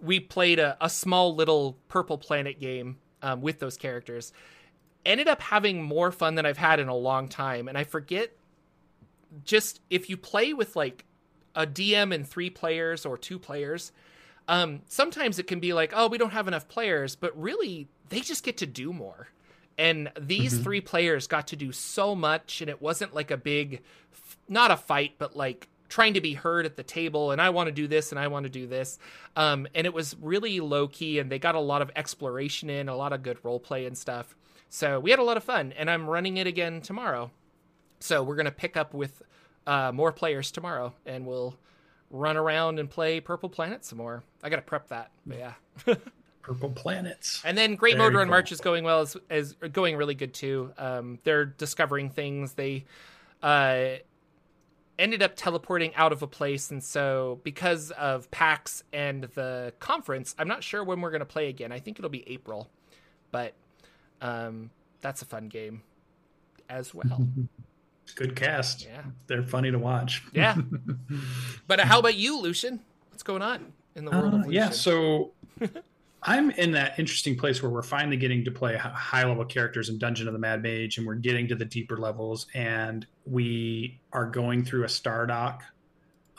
we 0.00 0.20
played 0.20 0.58
a, 0.58 0.76
a 0.80 0.88
small 0.88 1.34
little 1.34 1.78
Purple 1.88 2.18
Planet 2.18 2.60
game 2.60 2.98
um, 3.22 3.40
with 3.40 3.58
those 3.58 3.76
characters. 3.76 4.32
Ended 5.04 5.28
up 5.28 5.40
having 5.40 5.82
more 5.82 6.10
fun 6.10 6.34
than 6.34 6.46
I've 6.46 6.58
had 6.58 6.80
in 6.80 6.88
a 6.88 6.96
long 6.96 7.28
time, 7.28 7.68
and 7.68 7.76
I 7.76 7.84
forget 7.84 8.32
just 9.44 9.80
if 9.90 10.08
you 10.08 10.16
play 10.16 10.54
with 10.54 10.76
like 10.76 11.04
a 11.54 11.66
DM 11.66 12.14
and 12.14 12.26
three 12.26 12.50
players 12.50 13.04
or 13.04 13.18
two 13.18 13.38
players, 13.38 13.92
um, 14.48 14.82
sometimes 14.86 15.38
it 15.38 15.46
can 15.46 15.60
be 15.60 15.72
like, 15.72 15.92
oh, 15.94 16.08
we 16.08 16.18
don't 16.18 16.32
have 16.32 16.48
enough 16.48 16.68
players, 16.68 17.16
but 17.16 17.38
really 17.40 17.88
they 18.08 18.20
just 18.20 18.44
get 18.44 18.58
to 18.58 18.66
do 18.66 18.92
more. 18.92 19.28
And 19.76 20.10
these 20.20 20.54
mm-hmm. 20.54 20.62
three 20.62 20.80
players 20.80 21.26
got 21.26 21.48
to 21.48 21.56
do 21.56 21.72
so 21.72 22.14
much, 22.14 22.60
and 22.60 22.70
it 22.70 22.80
wasn't 22.80 23.14
like 23.14 23.30
a 23.30 23.36
big, 23.36 23.82
not 24.48 24.70
a 24.70 24.76
fight, 24.76 25.14
but 25.18 25.36
like 25.36 25.68
trying 25.94 26.14
to 26.14 26.20
be 26.20 26.34
heard 26.34 26.66
at 26.66 26.74
the 26.74 26.82
table 26.82 27.30
and 27.30 27.40
I 27.40 27.50
want 27.50 27.68
to 27.68 27.72
do 27.72 27.86
this 27.86 28.10
and 28.10 28.18
I 28.18 28.26
want 28.26 28.42
to 28.42 28.50
do 28.50 28.66
this. 28.66 28.98
Um, 29.36 29.68
and 29.76 29.86
it 29.86 29.94
was 29.94 30.16
really 30.20 30.58
low 30.58 30.88
key 30.88 31.20
and 31.20 31.30
they 31.30 31.38
got 31.38 31.54
a 31.54 31.60
lot 31.60 31.82
of 31.82 31.90
exploration 31.94 32.68
in, 32.68 32.88
a 32.88 32.96
lot 32.96 33.12
of 33.12 33.22
good 33.22 33.38
role 33.44 33.60
play 33.60 33.86
and 33.86 33.96
stuff. 33.96 34.34
So 34.70 34.98
we 34.98 35.10
had 35.10 35.20
a 35.20 35.22
lot 35.22 35.36
of 35.36 35.44
fun 35.44 35.72
and 35.78 35.88
I'm 35.88 36.10
running 36.10 36.36
it 36.36 36.48
again 36.48 36.80
tomorrow. 36.80 37.30
So 38.00 38.24
we're 38.24 38.34
going 38.34 38.46
to 38.46 38.50
pick 38.50 38.76
up 38.76 38.92
with 38.92 39.22
uh, 39.68 39.92
more 39.94 40.10
players 40.10 40.50
tomorrow 40.50 40.94
and 41.06 41.28
we'll 41.28 41.56
run 42.10 42.36
around 42.36 42.80
and 42.80 42.90
play 42.90 43.20
Purple 43.20 43.48
Planet 43.48 43.84
some 43.84 43.98
more. 43.98 44.24
I 44.42 44.48
got 44.48 44.56
to 44.56 44.62
prep 44.62 44.88
that, 44.88 45.12
but 45.24 45.38
yeah. 45.38 45.52
Purple 46.42 46.70
Planets. 46.70 47.40
And 47.44 47.56
then 47.56 47.76
Great 47.76 47.96
Motor 47.96 48.20
and 48.20 48.28
March 48.28 48.50
is 48.50 48.60
going 48.60 48.82
well 48.82 49.02
as, 49.02 49.16
as 49.30 49.52
going 49.52 49.96
really 49.96 50.16
good 50.16 50.34
too. 50.34 50.72
Um, 50.76 51.20
they're 51.22 51.44
discovering 51.44 52.10
things. 52.10 52.54
They 52.54 52.84
uh, 53.44 53.98
ended 54.98 55.22
up 55.22 55.32
teleporting 55.34 55.94
out 55.96 56.12
of 56.12 56.22
a 56.22 56.26
place 56.26 56.70
and 56.70 56.82
so 56.82 57.40
because 57.42 57.90
of 57.92 58.30
pax 58.30 58.84
and 58.92 59.24
the 59.34 59.72
conference 59.80 60.34
i'm 60.38 60.46
not 60.46 60.62
sure 60.62 60.84
when 60.84 61.00
we're 61.00 61.10
going 61.10 61.20
to 61.20 61.26
play 61.26 61.48
again. 61.48 61.72
I 61.72 61.80
think 61.80 61.98
it'll 61.98 62.10
be 62.10 62.28
april 62.28 62.70
but 63.32 63.54
um, 64.20 64.70
that's 65.00 65.22
a 65.22 65.24
fun 65.24 65.48
game 65.48 65.82
as 66.70 66.94
well. 66.94 67.26
Good 68.14 68.36
cast. 68.36 68.84
Yeah. 68.84 69.02
They're 69.26 69.42
funny 69.42 69.70
to 69.70 69.78
watch. 69.78 70.22
Yeah. 70.32 70.56
But 71.66 71.80
how 71.80 71.98
about 71.98 72.14
you 72.14 72.40
Lucien? 72.40 72.80
What's 73.10 73.22
going 73.22 73.42
on 73.42 73.72
in 73.96 74.04
the 74.04 74.10
world 74.10 74.34
uh, 74.34 74.36
of 74.36 74.46
Lucien? 74.46 74.52
yeah 74.52 74.70
so 74.70 75.32
I'm 76.26 76.50
in 76.52 76.72
that 76.72 76.98
interesting 76.98 77.36
place 77.36 77.62
where 77.62 77.70
we're 77.70 77.82
finally 77.82 78.16
getting 78.16 78.44
to 78.46 78.50
play 78.50 78.76
high 78.76 79.24
level 79.24 79.44
characters 79.44 79.90
in 79.90 79.98
Dungeon 79.98 80.26
of 80.26 80.32
the 80.32 80.38
Mad 80.38 80.62
Mage, 80.62 80.96
and 80.96 81.06
we're 81.06 81.16
getting 81.16 81.46
to 81.48 81.54
the 81.54 81.66
deeper 81.66 81.98
levels, 81.98 82.46
and 82.54 83.06
we 83.26 84.00
are 84.12 84.24
going 84.26 84.64
through 84.64 84.84
a 84.84 84.88
star 84.88 85.26
dock, 85.26 85.62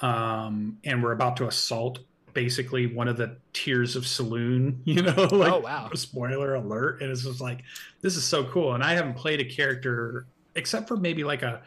um, 0.01 0.77
and 0.85 1.03
we're 1.03 1.11
about 1.11 1.37
to 1.37 1.47
assault 1.47 1.99
basically 2.33 2.87
one 2.87 3.07
of 3.07 3.15
the 3.15 3.37
tiers 3.53 3.95
of 3.95 4.07
saloon. 4.07 4.81
You 4.85 5.03
know, 5.03 5.23
like 5.31 5.51
oh, 5.51 5.59
wow. 5.59 5.91
spoiler 5.93 6.55
alert, 6.55 7.01
and 7.01 7.11
it's 7.11 7.23
just 7.23 7.41
like 7.41 7.63
this 8.01 8.15
is 8.15 8.23
so 8.23 8.45
cool. 8.45 8.73
And 8.73 8.83
I 8.83 8.93
haven't 8.93 9.15
played 9.15 9.39
a 9.39 9.45
character 9.45 10.25
except 10.55 10.87
for 10.87 10.97
maybe 10.97 11.23
like 11.23 11.43
a 11.43 11.61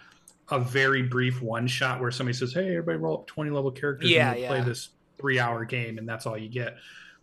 a 0.51 0.59
very 0.59 1.03
brief 1.03 1.41
one 1.43 1.69
shot 1.69 2.01
where 2.01 2.11
somebody 2.11 2.37
says, 2.37 2.53
"Hey, 2.53 2.71
everybody, 2.71 2.99
roll 2.99 3.19
up 3.19 3.27
twenty 3.29 3.51
level 3.51 3.71
characters 3.71 4.11
yeah, 4.11 4.31
and 4.31 4.35
we'll 4.35 4.43
yeah. 4.43 4.49
play 4.49 4.61
this 4.62 4.89
three 5.21 5.39
hour 5.39 5.64
game," 5.64 5.99
and 5.99 6.09
that's 6.09 6.27
all 6.27 6.37
you 6.37 6.49
get 6.49 6.79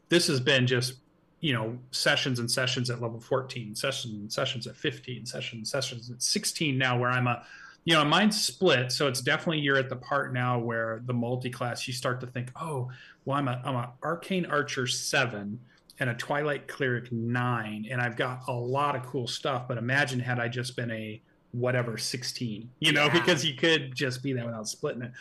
this 0.10 0.28
has 0.28 0.40
been 0.40 0.68
just 0.68 0.96
you 1.42 1.54
know 1.54 1.78
sessions 1.92 2.40
and 2.40 2.50
sessions 2.50 2.90
at 2.90 3.02
level 3.02 3.20
14 3.20 3.76
sessions 3.76 4.14
and 4.14 4.32
sessions 4.32 4.68
at 4.68 4.76
15 4.76 5.26
sessions 5.26 5.60
and 5.60 5.68
sessions 5.68 6.10
at 6.10 6.22
16 6.22 6.78
now 6.78 6.98
where 6.98 7.10
i'm 7.10 7.28
a 7.28 7.44
you 7.84 7.94
know 7.94 8.04
mine's 8.04 8.44
split 8.44 8.92
so 8.92 9.08
it's 9.08 9.22
definitely 9.22 9.60
you're 9.60 9.78
at 9.78 9.90
the 9.90 9.96
part 9.96 10.34
now 10.34 10.58
where 10.58 11.02
the 11.06 11.14
multi-class 11.14 11.88
you 11.88 11.94
start 11.94 12.20
to 12.20 12.28
think 12.28 12.52
oh 12.60 12.90
well 13.26 13.38
i'm 13.38 13.48
a 13.48 13.62
i'm 13.64 13.76
a 13.76 13.92
arcane 14.04 14.46
archer 14.46 14.88
7 14.88 15.60
and 16.00 16.10
a 16.10 16.14
twilight 16.16 16.68
cleric 16.68 17.12
9 17.12 17.88
and 17.92 18.02
i've 18.02 18.16
got 18.16 18.42
a 18.48 18.54
lot 18.54 18.96
of 18.96 19.04
cool 19.04 19.28
stuff 19.28 19.68
but 19.68 19.78
imagine 19.78 20.20
had 20.20 20.40
i 20.40 20.48
just 20.48 20.76
been 20.76 20.92
a 20.92 21.22
whatever 21.52 21.98
16 21.98 22.70
you 22.80 22.92
know 22.92 23.06
yeah. 23.06 23.14
because 23.14 23.46
you 23.46 23.54
could 23.56 23.94
just 23.94 24.24
be 24.24 24.34
that 24.34 24.46
without 24.46 24.68
splitting 24.68 25.04
it 25.04 25.12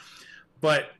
but 0.60 0.92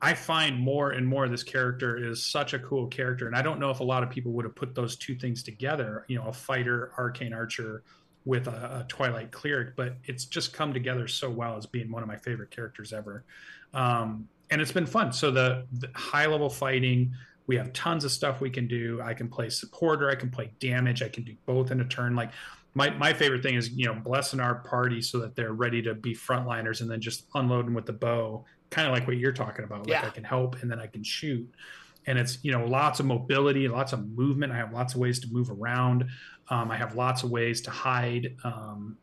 I 0.00 0.12
find 0.14 0.58
more 0.58 0.90
and 0.90 1.06
more 1.06 1.28
this 1.28 1.42
character 1.42 1.96
is 1.96 2.22
such 2.22 2.52
a 2.52 2.58
cool 2.58 2.86
character, 2.86 3.26
and 3.26 3.34
I 3.34 3.42
don't 3.42 3.58
know 3.58 3.70
if 3.70 3.80
a 3.80 3.84
lot 3.84 4.02
of 4.02 4.10
people 4.10 4.32
would 4.32 4.44
have 4.44 4.54
put 4.54 4.74
those 4.74 4.96
two 4.96 5.14
things 5.14 5.42
together. 5.42 6.04
You 6.08 6.18
know, 6.18 6.26
a 6.26 6.32
fighter, 6.32 6.92
arcane 6.98 7.32
archer, 7.32 7.82
with 8.26 8.48
a, 8.48 8.80
a 8.80 8.86
Twilight 8.88 9.30
cleric, 9.30 9.74
but 9.76 9.96
it's 10.04 10.26
just 10.26 10.52
come 10.52 10.74
together 10.74 11.08
so 11.08 11.30
well 11.30 11.56
as 11.56 11.64
being 11.64 11.90
one 11.90 12.02
of 12.02 12.08
my 12.08 12.16
favorite 12.16 12.50
characters 12.50 12.92
ever, 12.92 13.24
um, 13.72 14.28
and 14.50 14.60
it's 14.60 14.72
been 14.72 14.86
fun. 14.86 15.12
So 15.12 15.30
the, 15.30 15.64
the 15.72 15.88
high 15.94 16.26
level 16.26 16.50
fighting, 16.50 17.12
we 17.46 17.56
have 17.56 17.72
tons 17.72 18.04
of 18.04 18.12
stuff 18.12 18.40
we 18.40 18.50
can 18.50 18.68
do. 18.68 19.00
I 19.02 19.14
can 19.14 19.28
play 19.28 19.48
supporter, 19.48 20.10
I 20.10 20.14
can 20.14 20.30
play 20.30 20.52
damage, 20.60 21.02
I 21.02 21.08
can 21.08 21.24
do 21.24 21.34
both 21.46 21.70
in 21.70 21.80
a 21.80 21.84
turn. 21.84 22.14
Like 22.14 22.32
my, 22.74 22.90
my 22.90 23.14
favorite 23.14 23.42
thing 23.42 23.54
is 23.54 23.70
you 23.70 23.86
know 23.86 23.94
blessing 23.94 24.40
our 24.40 24.56
party 24.56 25.00
so 25.00 25.18
that 25.20 25.34
they're 25.34 25.54
ready 25.54 25.80
to 25.82 25.94
be 25.94 26.14
frontliners 26.14 26.82
and 26.82 26.90
then 26.90 27.00
just 27.00 27.24
unloading 27.34 27.72
with 27.72 27.86
the 27.86 27.92
bow 27.94 28.44
kind 28.70 28.86
of 28.86 28.92
like 28.92 29.06
what 29.06 29.16
you're 29.16 29.32
talking 29.32 29.64
about. 29.64 29.80
Like 29.80 29.88
yeah. 29.88 30.06
I 30.06 30.10
can 30.10 30.24
help 30.24 30.62
and 30.62 30.70
then 30.70 30.80
I 30.80 30.86
can 30.86 31.02
shoot. 31.02 31.48
And 32.06 32.18
it's, 32.18 32.38
you 32.42 32.52
know, 32.52 32.64
lots 32.66 33.00
of 33.00 33.06
mobility, 33.06 33.66
lots 33.68 33.92
of 33.92 34.08
movement. 34.10 34.52
I 34.52 34.56
have 34.56 34.72
lots 34.72 34.94
of 34.94 35.00
ways 35.00 35.18
to 35.20 35.28
move 35.28 35.50
around. 35.50 36.06
Um, 36.48 36.70
I 36.70 36.76
have 36.76 36.94
lots 36.94 37.24
of 37.24 37.30
ways 37.30 37.60
to 37.62 37.70
hide. 37.70 38.36
Um, 38.44 38.96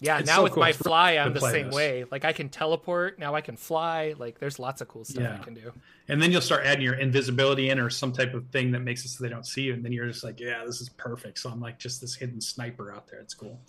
yeah, 0.00 0.18
now 0.18 0.36
so 0.36 0.42
with 0.42 0.52
cool. 0.54 0.62
my 0.62 0.72
fly, 0.72 1.12
I'm 1.12 1.32
the 1.32 1.40
same 1.40 1.66
this. 1.66 1.74
way. 1.74 2.04
Like 2.10 2.24
I 2.24 2.32
can 2.32 2.48
teleport. 2.48 3.20
Now 3.20 3.36
I 3.36 3.40
can 3.40 3.56
fly. 3.56 4.14
Like 4.18 4.40
there's 4.40 4.58
lots 4.58 4.80
of 4.80 4.88
cool 4.88 5.04
stuff 5.04 5.22
yeah. 5.22 5.38
I 5.40 5.44
can 5.44 5.54
do. 5.54 5.72
And 6.08 6.20
then 6.20 6.32
you'll 6.32 6.40
start 6.40 6.66
adding 6.66 6.82
your 6.82 6.94
invisibility 6.94 7.70
in 7.70 7.78
or 7.78 7.88
some 7.88 8.12
type 8.12 8.34
of 8.34 8.48
thing 8.48 8.72
that 8.72 8.80
makes 8.80 9.04
it 9.04 9.08
so 9.08 9.22
they 9.22 9.30
don't 9.30 9.46
see 9.46 9.62
you. 9.62 9.74
And 9.74 9.84
then 9.84 9.92
you're 9.92 10.08
just 10.08 10.24
like, 10.24 10.40
yeah, 10.40 10.64
this 10.66 10.80
is 10.80 10.88
perfect. 10.88 11.38
So 11.38 11.50
I'm 11.50 11.60
like 11.60 11.78
just 11.78 12.00
this 12.00 12.16
hidden 12.16 12.40
sniper 12.40 12.92
out 12.92 13.06
there. 13.06 13.20
It's 13.20 13.34
cool. 13.34 13.60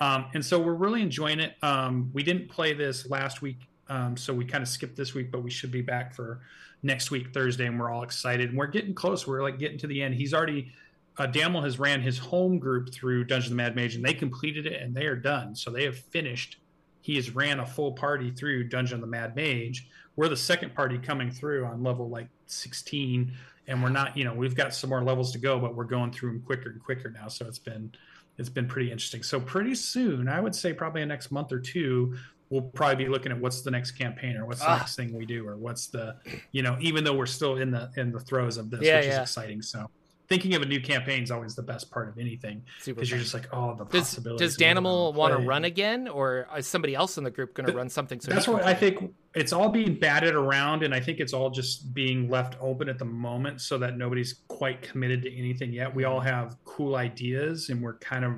Um, 0.00 0.26
and 0.34 0.44
so 0.44 0.58
we're 0.60 0.74
really 0.74 1.00
enjoying 1.00 1.40
it. 1.40 1.56
Um, 1.62 2.10
we 2.12 2.22
didn't 2.22 2.48
play 2.48 2.74
this 2.74 3.08
last 3.08 3.40
week 3.40 3.69
um, 3.90 4.16
so 4.16 4.32
we 4.32 4.44
kind 4.44 4.62
of 4.62 4.68
skipped 4.68 4.96
this 4.96 5.14
week, 5.14 5.32
but 5.32 5.42
we 5.42 5.50
should 5.50 5.72
be 5.72 5.82
back 5.82 6.14
for 6.14 6.40
next 6.82 7.10
week, 7.10 7.34
Thursday, 7.34 7.66
and 7.66 7.78
we're 7.78 7.90
all 7.90 8.04
excited. 8.04 8.48
And 8.48 8.56
we're 8.56 8.68
getting 8.68 8.94
close. 8.94 9.26
We're 9.26 9.42
like 9.42 9.58
getting 9.58 9.78
to 9.78 9.88
the 9.88 10.00
end. 10.00 10.14
He's 10.14 10.32
already, 10.32 10.72
uh, 11.18 11.26
Damel 11.26 11.60
has 11.62 11.80
ran 11.80 12.00
his 12.00 12.16
home 12.16 12.60
group 12.60 12.94
through 12.94 13.24
Dungeon 13.24 13.52
of 13.52 13.56
the 13.56 13.62
Mad 13.62 13.74
Mage, 13.74 13.96
and 13.96 14.04
they 14.04 14.14
completed 14.14 14.64
it 14.64 14.80
and 14.80 14.94
they 14.94 15.06
are 15.06 15.16
done. 15.16 15.56
So 15.56 15.70
they 15.70 15.84
have 15.84 15.98
finished. 15.98 16.58
He 17.00 17.16
has 17.16 17.34
ran 17.34 17.58
a 17.58 17.66
full 17.66 17.92
party 17.92 18.30
through 18.30 18.68
Dungeon 18.68 18.96
of 18.96 19.00
the 19.00 19.08
Mad 19.08 19.34
Mage. 19.34 19.88
We're 20.14 20.28
the 20.28 20.36
second 20.36 20.74
party 20.74 20.96
coming 20.96 21.32
through 21.32 21.64
on 21.64 21.82
level 21.82 22.08
like 22.08 22.28
16, 22.46 23.32
and 23.66 23.82
we're 23.82 23.88
not, 23.88 24.16
you 24.16 24.24
know, 24.24 24.34
we've 24.34 24.54
got 24.54 24.72
some 24.72 24.90
more 24.90 25.02
levels 25.02 25.32
to 25.32 25.38
go, 25.38 25.58
but 25.58 25.74
we're 25.74 25.84
going 25.84 26.12
through 26.12 26.32
them 26.32 26.42
quicker 26.42 26.70
and 26.70 26.82
quicker 26.82 27.10
now. 27.10 27.26
So 27.26 27.46
it's 27.46 27.58
been 27.58 27.92
it's 28.38 28.48
been 28.48 28.66
pretty 28.66 28.90
interesting. 28.90 29.22
So 29.22 29.38
pretty 29.40 29.74
soon, 29.74 30.28
I 30.28 30.40
would 30.40 30.54
say 30.54 30.72
probably 30.72 31.02
a 31.02 31.06
next 31.06 31.30
month 31.30 31.52
or 31.52 31.60
two, 31.60 32.16
we'll 32.50 32.62
probably 32.62 33.04
be 33.04 33.10
looking 33.10 33.32
at 33.32 33.40
what's 33.40 33.62
the 33.62 33.70
next 33.70 33.92
campaign 33.92 34.36
or 34.36 34.44
what's 34.44 34.60
the 34.60 34.68
ah. 34.68 34.78
next 34.78 34.96
thing 34.96 35.16
we 35.16 35.24
do 35.24 35.46
or 35.46 35.56
what's 35.56 35.86
the 35.88 36.16
you 36.52 36.62
know 36.62 36.76
even 36.80 37.04
though 37.04 37.14
we're 37.14 37.26
still 37.26 37.56
in 37.56 37.70
the 37.70 37.90
in 37.96 38.12
the 38.12 38.20
throes 38.20 38.56
of 38.56 38.70
this 38.70 38.82
yeah, 38.82 38.96
which 38.96 39.06
yeah. 39.06 39.22
is 39.22 39.28
exciting. 39.28 39.62
So 39.62 39.90
thinking 40.28 40.54
of 40.54 40.62
a 40.62 40.66
new 40.66 40.80
campaign 40.80 41.22
is 41.22 41.30
always 41.30 41.54
the 41.56 41.62
best 41.62 41.90
part 41.90 42.08
of 42.08 42.18
anything 42.18 42.62
because 42.84 43.10
you're 43.10 43.18
just 43.18 43.34
like 43.34 43.48
oh 43.52 43.74
the 43.74 43.84
does, 43.86 44.02
possibilities 44.02 44.56
does 44.56 44.56
danimal 44.56 45.12
want 45.12 45.36
to 45.36 45.44
run 45.44 45.64
again 45.64 46.06
or 46.06 46.46
is 46.56 46.68
somebody 46.68 46.94
else 46.94 47.18
in 47.18 47.24
the 47.24 47.30
group 47.32 47.52
going 47.52 47.66
to 47.66 47.72
run 47.72 47.88
something 47.88 48.20
so 48.20 48.30
that's 48.30 48.46
what 48.46 48.64
i 48.64 48.72
think 48.72 49.12
it's 49.34 49.52
all 49.52 49.68
being 49.68 49.98
batted 49.98 50.36
around 50.36 50.84
and 50.84 50.94
i 50.94 51.00
think 51.00 51.18
it's 51.18 51.32
all 51.32 51.50
just 51.50 51.92
being 51.92 52.30
left 52.30 52.54
open 52.60 52.88
at 52.88 52.96
the 52.96 53.04
moment 53.04 53.60
so 53.60 53.76
that 53.76 53.98
nobody's 53.98 54.42
quite 54.60 54.82
committed 54.82 55.22
to 55.22 55.34
anything 55.34 55.72
yet. 55.72 55.94
We 55.94 56.04
all 56.04 56.20
have 56.20 56.54
cool 56.66 56.96
ideas 56.96 57.70
and 57.70 57.80
we're 57.80 57.96
kind 57.96 58.26
of 58.26 58.34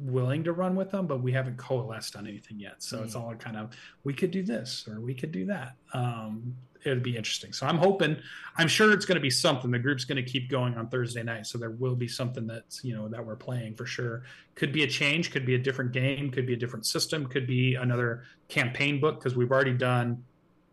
willing 0.00 0.44
to 0.44 0.52
run 0.52 0.76
with 0.76 0.90
them, 0.90 1.06
but 1.06 1.22
we 1.22 1.32
haven't 1.32 1.56
coalesced 1.56 2.16
on 2.16 2.26
anything 2.26 2.58
yet. 2.58 2.82
So 2.82 2.98
mm. 2.98 3.04
it's 3.04 3.14
all 3.14 3.34
kind 3.34 3.56
of 3.56 3.70
we 4.04 4.12
could 4.12 4.30
do 4.30 4.42
this 4.42 4.88
or 4.90 5.00
we 5.00 5.14
could 5.14 5.32
do 5.32 5.46
that. 5.46 5.74
Um, 5.92 6.54
it'd 6.84 7.02
be 7.02 7.16
interesting. 7.16 7.52
So 7.52 7.66
I'm 7.66 7.78
hoping, 7.78 8.16
I'm 8.56 8.68
sure 8.68 8.92
it's 8.92 9.04
going 9.04 9.16
to 9.16 9.20
be 9.20 9.30
something. 9.30 9.70
The 9.70 9.78
group's 9.78 10.04
going 10.04 10.22
to 10.24 10.30
keep 10.30 10.48
going 10.48 10.74
on 10.76 10.88
Thursday 10.88 11.22
night, 11.22 11.46
so 11.46 11.58
there 11.58 11.70
will 11.70 11.96
be 11.96 12.08
something 12.08 12.46
that's 12.46 12.84
you 12.84 12.94
know 12.94 13.08
that 13.08 13.24
we're 13.24 13.36
playing 13.36 13.74
for 13.74 13.86
sure. 13.86 14.22
Could 14.54 14.72
be 14.72 14.84
a 14.84 14.86
change, 14.86 15.30
could 15.30 15.44
be 15.44 15.54
a 15.54 15.58
different 15.58 15.92
game, 15.92 16.30
could 16.30 16.46
be 16.46 16.54
a 16.54 16.56
different 16.56 16.86
system, 16.86 17.26
could 17.26 17.46
be 17.46 17.74
another 17.74 18.24
campaign 18.48 19.00
book 19.00 19.18
because 19.18 19.36
we've 19.36 19.50
already 19.50 19.74
done 19.74 20.22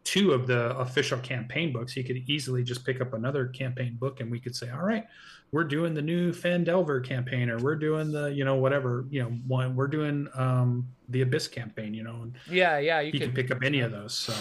two 0.04 0.32
of 0.34 0.48
the 0.48 0.76
official 0.78 1.18
campaign 1.20 1.72
books. 1.72 1.96
You 1.96 2.04
could 2.04 2.18
easily 2.30 2.64
just 2.64 2.86
pick 2.86 3.02
up 3.02 3.14
another 3.14 3.48
campaign 3.48 3.96
book 3.96 4.20
and 4.20 4.30
we 4.30 4.40
could 4.40 4.56
say, 4.56 4.70
all 4.70 4.84
right, 4.84 5.06
we're 5.52 5.64
doing 5.64 5.94
the 5.94 6.02
new 6.02 6.32
Phandelver 6.32 7.04
campaign 7.04 7.50
or 7.50 7.58
we're 7.60 7.76
doing 7.76 8.12
the, 8.12 8.28
you 8.28 8.44
know, 8.44 8.56
whatever, 8.56 9.06
you 9.10 9.22
know, 9.22 9.30
one, 9.48 9.76
we're 9.76 9.88
doing 9.88 10.28
um, 10.36 10.88
the 11.10 11.22
Abyss 11.22 11.48
campaign, 11.48 11.94
you 11.94 12.04
know. 12.04 12.22
And 12.24 12.34
yeah, 12.50 12.80
yeah. 12.80 13.00
You, 13.00 13.12
you 13.14 13.20
can 13.20 13.32
pick 13.32 13.52
up 13.52 13.64
any 13.64 13.80
of 13.80 13.92
those. 13.92 14.14
So 14.14 14.34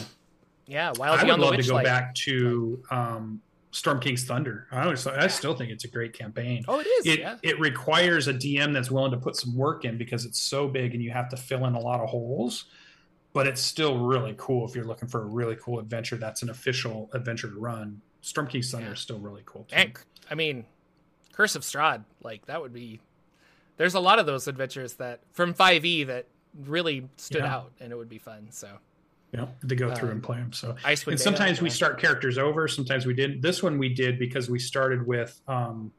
yeah, 0.66 0.92
Wild 0.96 1.20
I 1.20 1.24
would 1.24 1.38
love 1.38 1.56
to 1.56 1.62
go 1.62 1.74
light. 1.74 1.84
back 1.84 2.14
to 2.16 2.82
um, 2.90 3.40
Storm 3.70 4.00
King's 4.00 4.24
Thunder. 4.24 4.66
I, 4.72 4.84
always, 4.84 5.06
I 5.06 5.26
still 5.28 5.54
think 5.54 5.70
it's 5.70 5.84
a 5.84 5.88
great 5.88 6.12
campaign. 6.12 6.64
Oh, 6.66 6.80
it 6.80 6.86
is. 6.86 7.06
It, 7.06 7.18
yeah. 7.20 7.36
it 7.42 7.60
requires 7.60 8.26
a 8.26 8.34
DM 8.34 8.72
that's 8.72 8.90
willing 8.90 9.12
to 9.12 9.18
put 9.18 9.36
some 9.36 9.54
work 9.54 9.84
in 9.84 9.98
because 9.98 10.24
it's 10.24 10.40
so 10.40 10.66
big 10.66 10.94
and 10.94 11.02
you 11.02 11.10
have 11.10 11.28
to 11.28 11.36
fill 11.36 11.66
in 11.66 11.74
a 11.74 11.80
lot 11.80 12.00
of 12.00 12.08
holes 12.08 12.66
but 13.32 13.46
it's 13.46 13.62
still 13.62 13.98
really 13.98 14.34
cool 14.36 14.66
if 14.68 14.74
you're 14.74 14.84
looking 14.84 15.08
for 15.08 15.22
a 15.22 15.26
really 15.26 15.56
cool 15.56 15.78
adventure 15.78 16.16
that's 16.16 16.42
an 16.42 16.50
official 16.50 17.10
adventure 17.12 17.48
to 17.48 17.58
run 17.58 18.00
Storm 18.22 18.46
King's 18.46 18.70
Thunder 18.70 18.86
yeah. 18.86 18.92
is 18.92 19.00
still 19.00 19.18
really 19.18 19.42
cool. 19.44 19.64
Too. 19.64 19.76
And 19.76 19.98
I 20.30 20.34
mean, 20.34 20.64
Curse 21.32 21.56
of 21.56 21.62
Strahd, 21.62 22.04
like 22.22 22.46
that 22.46 22.62
would 22.62 22.72
be. 22.72 23.00
There's 23.76 23.94
a 23.94 24.00
lot 24.00 24.18
of 24.18 24.26
those 24.26 24.48
adventures 24.48 24.94
that 24.94 25.20
from 25.32 25.54
5e 25.54 26.06
that 26.06 26.26
really 26.66 27.08
stood 27.16 27.42
yeah. 27.42 27.54
out, 27.54 27.72
and 27.80 27.90
it 27.92 27.96
would 27.96 28.08
be 28.08 28.18
fun. 28.18 28.48
So. 28.50 28.68
Yeah, 29.32 29.46
to 29.66 29.74
go 29.74 29.94
through 29.94 30.10
um, 30.10 30.16
and 30.16 30.22
play 30.22 30.36
them. 30.36 30.52
So, 30.52 30.76
and 30.84 31.18
sometimes 31.18 31.62
we 31.62 31.70
start 31.70 31.98
characters 31.98 32.36
over. 32.36 32.68
Sometimes 32.68 33.06
we 33.06 33.14
didn't. 33.14 33.40
This 33.40 33.62
one 33.62 33.78
we 33.78 33.88
did 33.88 34.18
because 34.18 34.50
we 34.50 34.58
started 34.58 35.06
with 35.06 35.40
um, 35.48 35.90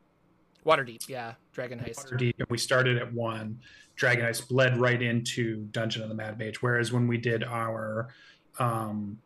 Waterdeep. 0.63 1.09
Yeah, 1.09 1.33
Dragon 1.51 1.79
Heist. 1.79 2.05
Waterdeep, 2.05 2.35
and 2.37 2.47
we 2.51 2.59
started 2.59 2.99
at 2.99 3.11
one. 3.11 3.59
Dragon 3.95 4.25
Heist 4.25 4.47
bled 4.47 4.77
right 4.77 5.01
into 5.01 5.65
Dungeon 5.71 6.03
of 6.03 6.09
the 6.09 6.15
Mad 6.15 6.37
Mage. 6.37 6.61
Whereas 6.61 6.91
when 6.91 7.07
we 7.07 7.17
did 7.17 7.43
our 7.43 8.09
um, 8.59 9.19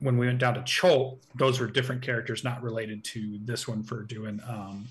when 0.00 0.18
we 0.18 0.26
went 0.26 0.38
down 0.38 0.54
to 0.54 0.62
Chult, 0.64 1.22
those 1.36 1.60
were 1.60 1.66
different 1.66 2.02
characters, 2.02 2.42
not 2.42 2.62
related 2.62 3.04
to 3.04 3.38
this 3.44 3.68
one 3.68 3.82
for 3.82 4.02
doing. 4.02 4.40
Um, 4.46 4.88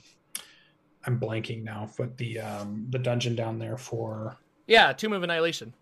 I'm 1.05 1.19
blanking 1.19 1.63
now, 1.63 1.89
but 1.97 2.17
the 2.17 2.39
um, 2.39 2.87
the 2.89 2.99
dungeon 2.99 3.35
down 3.35 3.59
there 3.59 3.77
for 3.77 4.37
yeah, 4.67 4.93
Tomb 4.93 5.13
of 5.13 5.23
Annihilation. 5.23 5.73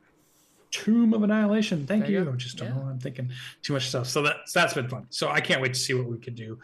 Tomb 0.71 1.13
of 1.13 1.23
Annihilation. 1.23 1.85
Thank 1.85 2.03
there 2.03 2.11
you. 2.11 2.23
you 2.23 2.37
just 2.37 2.57
don't 2.57 2.69
yeah. 2.69 2.75
know. 2.75 2.89
I'm 2.89 2.99
thinking 2.99 3.31
too 3.61 3.73
much 3.73 3.89
stuff. 3.89 4.07
So 4.07 4.21
that's 4.21 4.51
that's 4.53 4.73
been 4.73 4.87
fun. 4.87 5.05
So 5.09 5.29
I 5.29 5.41
can't 5.41 5.61
wait 5.61 5.73
to 5.73 5.79
see 5.79 5.93
what 5.93 6.05
we 6.05 6.17
can 6.17 6.35
do. 6.35 6.59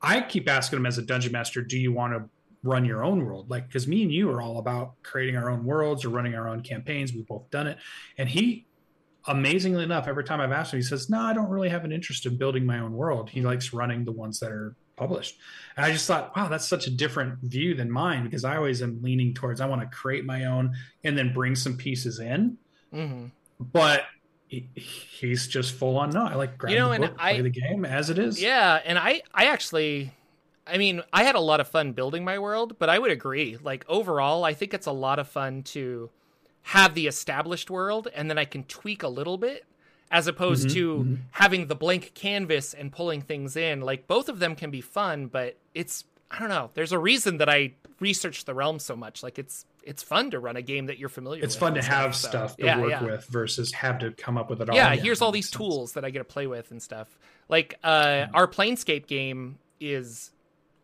I 0.00 0.20
keep 0.20 0.48
asking 0.48 0.78
him 0.78 0.86
as 0.86 0.98
a 0.98 1.02
dungeon 1.02 1.32
master, 1.32 1.60
do 1.60 1.76
you 1.76 1.92
want 1.92 2.12
to 2.14 2.28
run 2.68 2.84
your 2.84 3.04
own 3.04 3.24
world? 3.24 3.50
Like, 3.50 3.66
because 3.66 3.86
me 3.86 4.02
and 4.02 4.12
you 4.12 4.30
are 4.30 4.40
all 4.40 4.58
about 4.58 5.02
creating 5.02 5.36
our 5.36 5.50
own 5.50 5.64
worlds 5.64 6.04
or 6.04 6.10
running 6.10 6.34
our 6.34 6.48
own 6.48 6.62
campaigns. 6.62 7.12
We've 7.12 7.26
both 7.26 7.50
done 7.50 7.66
it, 7.66 7.78
and 8.16 8.28
he 8.28 8.66
amazingly 9.26 9.84
enough, 9.84 10.08
every 10.08 10.24
time 10.24 10.40
I've 10.40 10.52
asked 10.52 10.72
him, 10.72 10.78
he 10.78 10.84
says, 10.84 11.10
"No, 11.10 11.20
I 11.20 11.32
don't 11.32 11.48
really 11.48 11.68
have 11.68 11.84
an 11.84 11.92
interest 11.92 12.26
in 12.26 12.36
building 12.36 12.64
my 12.64 12.78
own 12.78 12.92
world. 12.92 13.30
He 13.30 13.42
likes 13.42 13.72
running 13.72 14.04
the 14.04 14.12
ones 14.12 14.40
that 14.40 14.50
are 14.50 14.74
published." 14.96 15.36
And 15.76 15.84
I 15.84 15.92
just 15.92 16.06
thought, 16.06 16.36
wow, 16.36 16.48
that's 16.48 16.66
such 16.66 16.86
a 16.86 16.90
different 16.90 17.38
view 17.42 17.74
than 17.74 17.90
mine 17.90 18.24
because 18.24 18.44
I 18.44 18.56
always 18.56 18.82
am 18.82 19.02
leaning 19.02 19.34
towards 19.34 19.60
I 19.60 19.66
want 19.66 19.82
to 19.82 19.88
create 19.88 20.24
my 20.24 20.46
own 20.46 20.74
and 21.04 21.16
then 21.16 21.32
bring 21.32 21.54
some 21.54 21.76
pieces 21.76 22.18
in. 22.18 22.58
Mm-hmm. 22.92 23.26
But 23.60 24.04
he, 24.48 24.68
he's 24.74 25.46
just 25.46 25.74
full 25.74 25.98
on 25.98 26.10
no. 26.10 26.24
I 26.24 26.34
like 26.34 26.56
grab 26.56 26.72
you 26.72 26.78
know, 26.78 26.92
the 26.92 27.00
book, 27.00 27.16
I, 27.18 27.34
play 27.34 27.42
the 27.42 27.50
game 27.50 27.84
as 27.84 28.10
it 28.10 28.18
is. 28.18 28.40
Yeah, 28.42 28.80
and 28.84 28.98
I 28.98 29.22
I 29.34 29.46
actually 29.46 30.12
I 30.68 30.78
mean, 30.78 31.02
I 31.12 31.24
had 31.24 31.34
a 31.34 31.40
lot 31.40 31.60
of 31.60 31.68
fun 31.68 31.92
building 31.92 32.24
my 32.24 32.38
world, 32.38 32.78
but 32.78 32.88
I 32.88 32.98
would 32.98 33.10
agree. 33.10 33.56
Like 33.62 33.84
overall, 33.88 34.44
I 34.44 34.54
think 34.54 34.74
it's 34.74 34.86
a 34.86 34.92
lot 34.92 35.18
of 35.18 35.28
fun 35.28 35.62
to 35.64 36.10
have 36.62 36.94
the 36.94 37.06
established 37.06 37.70
world 37.70 38.08
and 38.14 38.28
then 38.28 38.36
I 38.38 38.44
can 38.44 38.64
tweak 38.64 39.02
a 39.02 39.08
little 39.08 39.38
bit 39.38 39.64
as 40.10 40.26
opposed 40.26 40.68
mm-hmm, 40.68 40.74
to 40.74 40.96
mm-hmm. 40.96 41.14
having 41.32 41.66
the 41.66 41.74
blank 41.74 42.12
canvas 42.14 42.74
and 42.74 42.92
pulling 42.92 43.22
things 43.22 43.56
in. 43.56 43.80
Like 43.80 44.06
both 44.06 44.28
of 44.28 44.38
them 44.38 44.54
can 44.54 44.70
be 44.70 44.80
fun, 44.80 45.26
but 45.26 45.56
it's 45.74 46.04
I 46.30 46.38
don't 46.38 46.50
know. 46.50 46.70
There's 46.74 46.92
a 46.92 46.98
reason 46.98 47.38
that 47.38 47.48
I 47.48 47.72
research 48.00 48.44
the 48.44 48.54
realm 48.54 48.78
so 48.78 48.94
much. 48.96 49.22
Like 49.22 49.38
it's 49.38 49.64
it's 49.82 50.02
fun 50.02 50.30
to 50.32 50.38
run 50.38 50.56
a 50.56 50.62
game 50.62 50.86
that 50.86 50.98
you're 50.98 51.08
familiar 51.08 51.42
it's 51.42 51.54
with. 51.54 51.56
It's 51.56 51.60
fun 51.60 51.74
to 51.74 51.82
have 51.82 52.14
stuff, 52.14 52.30
stuff 52.30 52.56
to 52.58 52.64
yeah, 52.64 52.80
work 52.80 52.90
yeah. 52.90 53.02
with 53.02 53.24
versus 53.26 53.72
have 53.72 53.98
to 54.00 54.10
come 54.12 54.36
up 54.36 54.50
with 54.50 54.60
it 54.60 54.68
all. 54.68 54.76
Yeah, 54.76 54.94
here's 54.94 55.22
all 55.22 55.32
these 55.32 55.48
sense. 55.48 55.56
tools 55.56 55.92
that 55.94 56.04
I 56.04 56.10
get 56.10 56.18
to 56.18 56.24
play 56.24 56.46
with 56.46 56.70
and 56.70 56.82
stuff. 56.82 57.18
Like 57.48 57.78
uh, 57.82 58.04
mm-hmm. 58.04 58.36
our 58.36 58.46
Planescape 58.46 59.06
game 59.06 59.58
is 59.80 60.30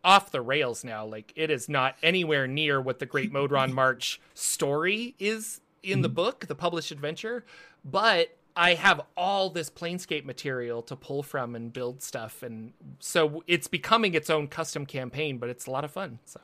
off 0.05 0.31
the 0.31 0.41
rails 0.41 0.85
now. 0.85 1.05
Like 1.05 1.33
it 1.35 1.49
is 1.49 1.67
not 1.67 1.97
anywhere 2.01 2.47
near 2.47 2.79
what 2.79 2.99
the 2.99 3.05
Great 3.05 3.33
Modron 3.33 3.73
March 3.81 4.21
story 4.33 5.15
is 5.19 5.59
in 5.83 6.01
the 6.01 6.07
mm-hmm. 6.07 6.15
book, 6.15 6.45
the 6.47 6.55
published 6.55 6.91
adventure, 6.91 7.43
but 7.83 8.37
I 8.55 8.75
have 8.75 9.01
all 9.17 9.49
this 9.49 9.69
Planescape 9.69 10.23
material 10.23 10.81
to 10.83 10.95
pull 10.95 11.23
from 11.23 11.55
and 11.55 11.73
build 11.73 12.01
stuff, 12.01 12.41
and 12.41 12.71
so 12.99 13.43
it's 13.47 13.67
becoming 13.67 14.13
its 14.13 14.29
own 14.29 14.47
custom 14.47 14.85
campaign. 14.85 15.39
But 15.39 15.49
it's 15.49 15.65
a 15.65 15.71
lot 15.71 15.83
of 15.83 15.91
fun. 15.91 16.19
So, 16.25 16.39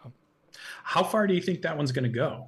how 0.83 1.03
far 1.03 1.25
do 1.25 1.33
you 1.33 1.41
think 1.41 1.61
that 1.61 1.77
one's 1.77 1.93
going 1.93 2.03
to 2.03 2.09
go? 2.09 2.47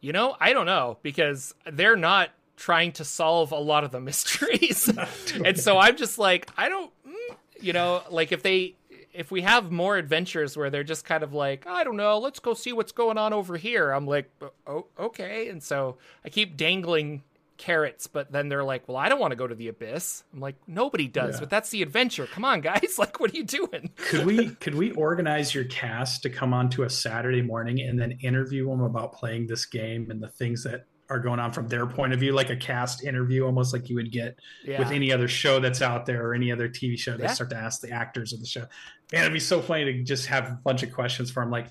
You 0.00 0.12
know, 0.12 0.36
I 0.40 0.52
don't 0.52 0.66
know 0.66 0.98
because 1.02 1.54
they're 1.64 1.96
not 1.96 2.30
trying 2.56 2.92
to 2.92 3.04
solve 3.04 3.52
a 3.52 3.58
lot 3.58 3.84
of 3.84 3.92
the 3.92 4.00
mysteries, 4.00 4.92
and 5.44 5.58
so 5.58 5.78
I'm 5.78 5.96
just 5.96 6.18
like, 6.18 6.50
I 6.56 6.68
don't, 6.68 6.90
mm, 7.06 7.36
you 7.60 7.72
know, 7.72 8.02
like 8.10 8.32
if 8.32 8.42
they 8.42 8.74
if 9.14 9.30
we 9.30 9.42
have 9.42 9.70
more 9.70 9.96
adventures 9.96 10.56
where 10.56 10.70
they're 10.70 10.84
just 10.84 11.04
kind 11.04 11.22
of 11.22 11.32
like, 11.32 11.66
I 11.66 11.84
don't 11.84 11.96
know, 11.96 12.18
let's 12.18 12.40
go 12.40 12.52
see 12.52 12.72
what's 12.72 12.92
going 12.92 13.16
on 13.16 13.32
over 13.32 13.56
here. 13.56 13.92
I'm 13.92 14.06
like, 14.06 14.30
oh, 14.42 14.50
oh 14.66 14.86
okay. 14.98 15.48
And 15.48 15.62
so 15.62 15.96
I 16.24 16.28
keep 16.28 16.56
dangling 16.56 17.22
carrots, 17.56 18.08
but 18.08 18.32
then 18.32 18.48
they're 18.48 18.64
like, 18.64 18.88
well, 18.88 18.96
I 18.96 19.08
don't 19.08 19.20
want 19.20 19.30
to 19.30 19.36
go 19.36 19.46
to 19.46 19.54
the 19.54 19.68
abyss. 19.68 20.24
I'm 20.32 20.40
like, 20.40 20.56
nobody 20.66 21.06
does, 21.06 21.34
yeah. 21.36 21.40
but 21.40 21.50
that's 21.50 21.70
the 21.70 21.82
adventure. 21.82 22.26
Come 22.26 22.44
on, 22.44 22.60
guys. 22.60 22.80
Like, 22.98 23.20
what 23.20 23.32
are 23.32 23.36
you 23.36 23.44
doing? 23.44 23.90
could 23.96 24.24
we, 24.24 24.50
could 24.56 24.74
we 24.74 24.92
organize 24.92 25.54
your 25.54 25.64
cast 25.64 26.22
to 26.22 26.30
come 26.30 26.54
on 26.54 26.70
to 26.70 26.84
a 26.84 26.90
Saturday 26.90 27.42
morning 27.42 27.80
and 27.80 28.00
then 28.00 28.18
interview 28.22 28.68
them 28.68 28.80
about 28.82 29.12
playing 29.12 29.46
this 29.46 29.66
game 29.66 30.10
and 30.10 30.22
the 30.22 30.28
things 30.28 30.64
that 30.64 30.86
are 31.14 31.20
going 31.20 31.40
on 31.40 31.52
from 31.52 31.68
their 31.68 31.86
point 31.86 32.12
of 32.12 32.20
view, 32.20 32.32
like 32.32 32.50
a 32.50 32.56
cast 32.56 33.04
interview, 33.04 33.44
almost 33.44 33.72
like 33.72 33.88
you 33.88 33.94
would 33.96 34.10
get 34.10 34.38
yeah. 34.64 34.78
with 34.78 34.90
any 34.90 35.12
other 35.12 35.28
show 35.28 35.60
that's 35.60 35.80
out 35.80 36.04
there 36.04 36.26
or 36.26 36.34
any 36.34 36.52
other 36.52 36.68
TV 36.68 36.98
show. 36.98 37.16
They 37.16 37.24
yeah. 37.24 37.32
start 37.32 37.50
to 37.50 37.56
ask 37.56 37.80
the 37.80 37.90
actors 37.90 38.32
of 38.32 38.40
the 38.40 38.46
show. 38.46 38.66
Man, 39.12 39.22
it'd 39.22 39.32
be 39.32 39.40
so 39.40 39.62
funny 39.62 39.84
to 39.84 40.02
just 40.02 40.26
have 40.26 40.44
a 40.44 40.58
bunch 40.64 40.82
of 40.82 40.92
questions 40.92 41.30
for 41.30 41.42
them, 41.42 41.50
like, 41.50 41.68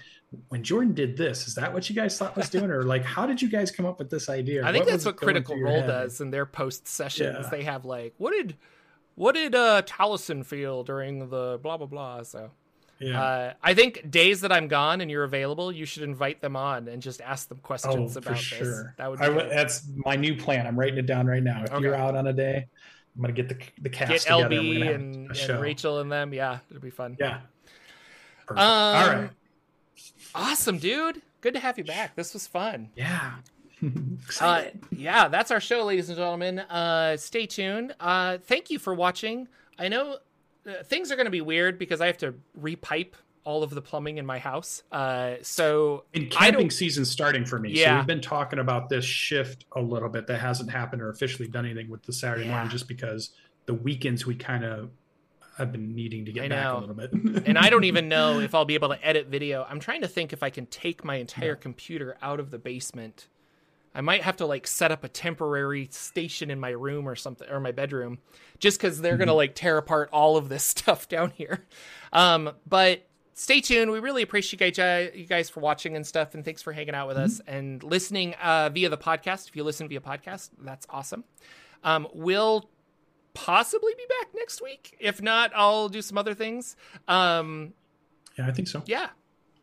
when 0.50 0.64
Jordan 0.64 0.94
did 0.94 1.16
this, 1.16 1.48
is 1.48 1.56
that 1.56 1.72
what 1.72 1.89
you 1.89 1.96
guys 1.96 2.18
thought 2.18 2.36
was 2.36 2.50
doing, 2.50 2.72
or 2.72 2.84
like, 2.84 3.04
how 3.04 3.26
did 3.26 3.41
you 3.41 3.50
guys 3.50 3.72
come 3.72 3.86
up 3.86 4.00
with 4.00 4.10
this 4.10 4.30
idea? 4.30 4.66
I 4.66 4.72
think 4.72 4.86
what 4.86 4.91
that's 4.91 5.06
what 5.06 5.16
Critical 5.16 5.60
Role 5.60 5.82
does 5.82 6.22
in 6.22 6.32
their 6.32 6.46
post 6.46 6.88
sessions. 6.88 7.38
Yeah. 7.41 7.50
They 7.50 7.64
have 7.64 7.86
like, 7.86 8.14
what 8.18 8.32
did 8.32 8.56
what 9.16 9.36
did 9.36 9.54
uh 9.54 9.84
Taliesin 9.84 10.46
feel 10.46 10.84
during 10.84 11.30
the 11.30 11.60
blah 11.62 11.78
blah 11.78 11.88
blah? 11.88 12.24
So 12.24 12.52
yeah. 13.04 13.22
Uh, 13.22 13.54
I 13.62 13.74
think 13.74 14.10
days 14.10 14.41
that 14.41 14.51
I'm 14.51 14.68
gone 14.68 15.01
and 15.01 15.10
you're 15.10 15.24
available, 15.24 15.72
you 15.72 15.86
should 15.86 16.04
invite 16.04 16.41
them 16.41 16.56
on 16.56 16.88
and 16.88 17.01
just 17.01 17.22
ask 17.22 17.47
them 17.49 17.60
questions 17.60 18.16
oh, 18.16 18.20
about 18.20 18.38
sure. 18.38 18.60
this. 18.60 18.84
That 18.97 19.12
would 19.12 19.22
I, 19.22 19.30
that's 19.30 19.88
my 19.95 20.16
new 20.16 20.36
plan. 20.36 20.68
I'm 20.68 20.80
writing 20.80 20.97
it 20.97 21.06
down 21.06 21.28
right 21.28 21.43
now. 21.43 21.64
If 21.64 21.72
okay. 21.72 21.84
you're 21.84 21.95
out 21.95 22.16
on 22.16 22.28
a 22.28 22.34
day, 22.34 22.68
I'm 23.16 23.22
gonna 23.22 23.34
get 23.34 23.49
the 23.49 23.58
the 23.82 23.89
cast 23.89 24.12
get 24.12 24.22
together. 24.22 24.56
LB 24.56 24.95
and, 24.95 25.32
and, 25.38 25.62
Rachel 25.62 25.99
and 25.99 26.12
them. 26.12 26.34
Yeah, 26.34 26.60
it'll 26.70 26.82
be 26.82 26.89
fun. 26.89 27.18
Yeah. 27.20 27.41
Um, 28.49 28.58
All 28.58 29.08
right. 29.08 29.30
Awesome, 30.36 30.78
dude. 30.78 31.22
Good 31.41 31.54
to 31.54 31.60
have 31.60 31.78
you 31.78 31.84
back. 31.84 32.16
This 32.16 32.34
was 32.34 32.47
fun. 32.47 32.89
Yeah. 32.95 33.36
uh, 34.39 34.64
yeah, 34.91 35.28
that's 35.28 35.51
our 35.51 35.60
show, 35.60 35.84
ladies 35.84 36.10
and 36.10 36.18
gentlemen. 36.18 36.60
Uh, 36.60 37.18
stay 37.18 37.45
tuned. 37.45 37.93
Uh, 37.99 38.38
thank 38.39 38.70
you 38.70 38.80
for 38.80 38.93
watching. 38.93 39.47
I 39.78 39.89
know 39.89 40.18
uh, 40.68 40.84
things 40.84 41.11
are 41.11 41.16
going 41.16 41.26
to 41.26 41.32
be 41.32 41.41
weird 41.41 41.78
because 41.78 42.01
I 42.01 42.07
have 42.07 42.18
to 42.20 42.36
repipe 42.59 43.14
all 43.43 43.64
of 43.64 43.72
the 43.72 43.82
plumbing 43.82 44.18
in 44.18 44.26
my 44.26 44.39
house. 44.39 44.84
Uh, 44.91 45.36
so 45.41 46.05
in 46.14 46.30
camping 46.30 46.70
season 46.70 47.05
starting 47.05 47.45
for 47.45 47.59
me. 47.59 47.72
Yeah. 47.72 47.89
So 47.89 47.97
we've 47.97 48.07
been 48.07 48.22
talking 48.22 48.59
about 48.59 48.89
this 48.89 49.05
shift 49.05 49.66
a 49.74 49.82
little 49.82 50.09
bit 50.09 50.28
that 50.28 50.39
hasn't 50.39 50.72
happened 50.72 51.01
or 51.01 51.09
officially 51.09 51.47
done 51.47 51.66
anything 51.66 51.89
with 51.89 52.03
the 52.03 52.14
Saturday 52.14 52.45
yeah. 52.45 52.51
morning 52.51 52.70
just 52.70 52.88
because 52.88 53.32
the 53.66 53.74
weekends 53.74 54.26
we 54.26 54.36
kind 54.36 54.64
of 54.64 54.89
have 55.57 55.72
been 55.72 55.93
needing 55.93 56.26
to 56.26 56.32
get 56.32 56.49
back 56.49 56.74
a 56.74 56.78
little 56.78 56.95
bit. 56.95 57.11
and 57.45 57.57
I 57.57 57.70
don't 57.70 57.84
even 57.84 58.07
know 58.07 58.39
if 58.39 58.55
I'll 58.55 58.66
be 58.66 58.76
able 58.76 58.89
to 58.89 59.05
edit 59.05 59.28
video. 59.28 59.66
I'm 59.70 59.80
trying 59.80 60.01
to 60.01 60.07
think 60.07 60.34
if 60.34 60.41
I 60.41 60.49
can 60.49 60.66
take 60.68 61.03
my 61.03 61.16
entire 61.16 61.49
yeah. 61.49 61.55
computer 61.55 62.18
out 62.22 62.39
of 62.39 62.49
the 62.49 62.57
basement 62.57 63.28
I 63.96 64.02
might 64.02 64.24
have 64.24 64.38
to 64.38 64.46
like 64.46 64.68
set 64.68 64.91
up 64.91 65.04
a 65.04 65.08
temporary 65.08 65.88
station 65.91 66.50
in 66.50 66.60
my 66.60 66.70
room 66.70 67.08
or 67.08 67.16
something 67.16 67.50
or 67.50 67.60
my 67.60 67.72
bedroom 67.72 68.20
just 68.60 68.80
cuz 68.80 69.00
they're 69.00 69.14
mm-hmm. 69.14 69.20
going 69.20 69.28
to 69.28 69.34
like 69.34 69.56
tear 69.56 69.78
apart 69.78 70.10
all 70.12 70.38
of 70.38 70.50
this 70.50 70.64
stuff 70.76 71.08
down 71.08 71.32
here. 71.32 71.66
Um, 72.12 72.52
but 72.68 73.08
stay 73.34 73.62
tuned. 73.62 73.91
We 73.91 74.00
really 74.00 74.22
appreciate 74.22 74.78
you 74.78 75.26
guys 75.26 75.50
for 75.50 75.60
watching 75.60 75.96
and 75.96 76.06
stuff 76.06 76.34
and 76.34 76.44
thanks 76.46 76.62
for 76.62 76.74
hanging 76.74 76.96
out 76.96 77.08
with 77.08 77.18
mm-hmm. 77.18 77.26
us 77.26 77.41
and 77.48 77.84
listening 77.84 78.34
uh, 78.36 78.70
via 78.70 78.89
the 78.89 78.98
podcast. 78.98 79.48
If 79.48 79.56
you 79.56 79.64
listen 79.64 79.88
via 79.88 80.02
podcast, 80.02 80.52
that's 80.60 80.86
awesome. 80.89 81.24
Um, 81.84 82.08
we'll 82.14 82.70
possibly 83.34 83.94
be 83.96 84.06
back 84.20 84.30
next 84.34 84.62
week. 84.62 84.96
If 85.00 85.22
not, 85.22 85.52
I'll 85.56 85.89
do 85.89 86.02
some 86.02 86.18
other 86.18 86.34
things. 86.34 86.76
Um, 87.08 87.74
yeah, 88.38 88.48
I 88.48 88.52
think 88.52 88.68
so. 88.68 88.84
Yeah. 88.86 89.10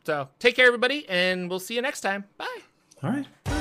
So 0.05 0.29
take 0.39 0.55
care, 0.55 0.67
everybody, 0.67 1.07
and 1.07 1.49
we'll 1.49 1.59
see 1.59 1.75
you 1.75 1.81
next 1.81 2.01
time. 2.01 2.25
Bye. 2.37 2.57
All 3.03 3.11
right. 3.11 3.60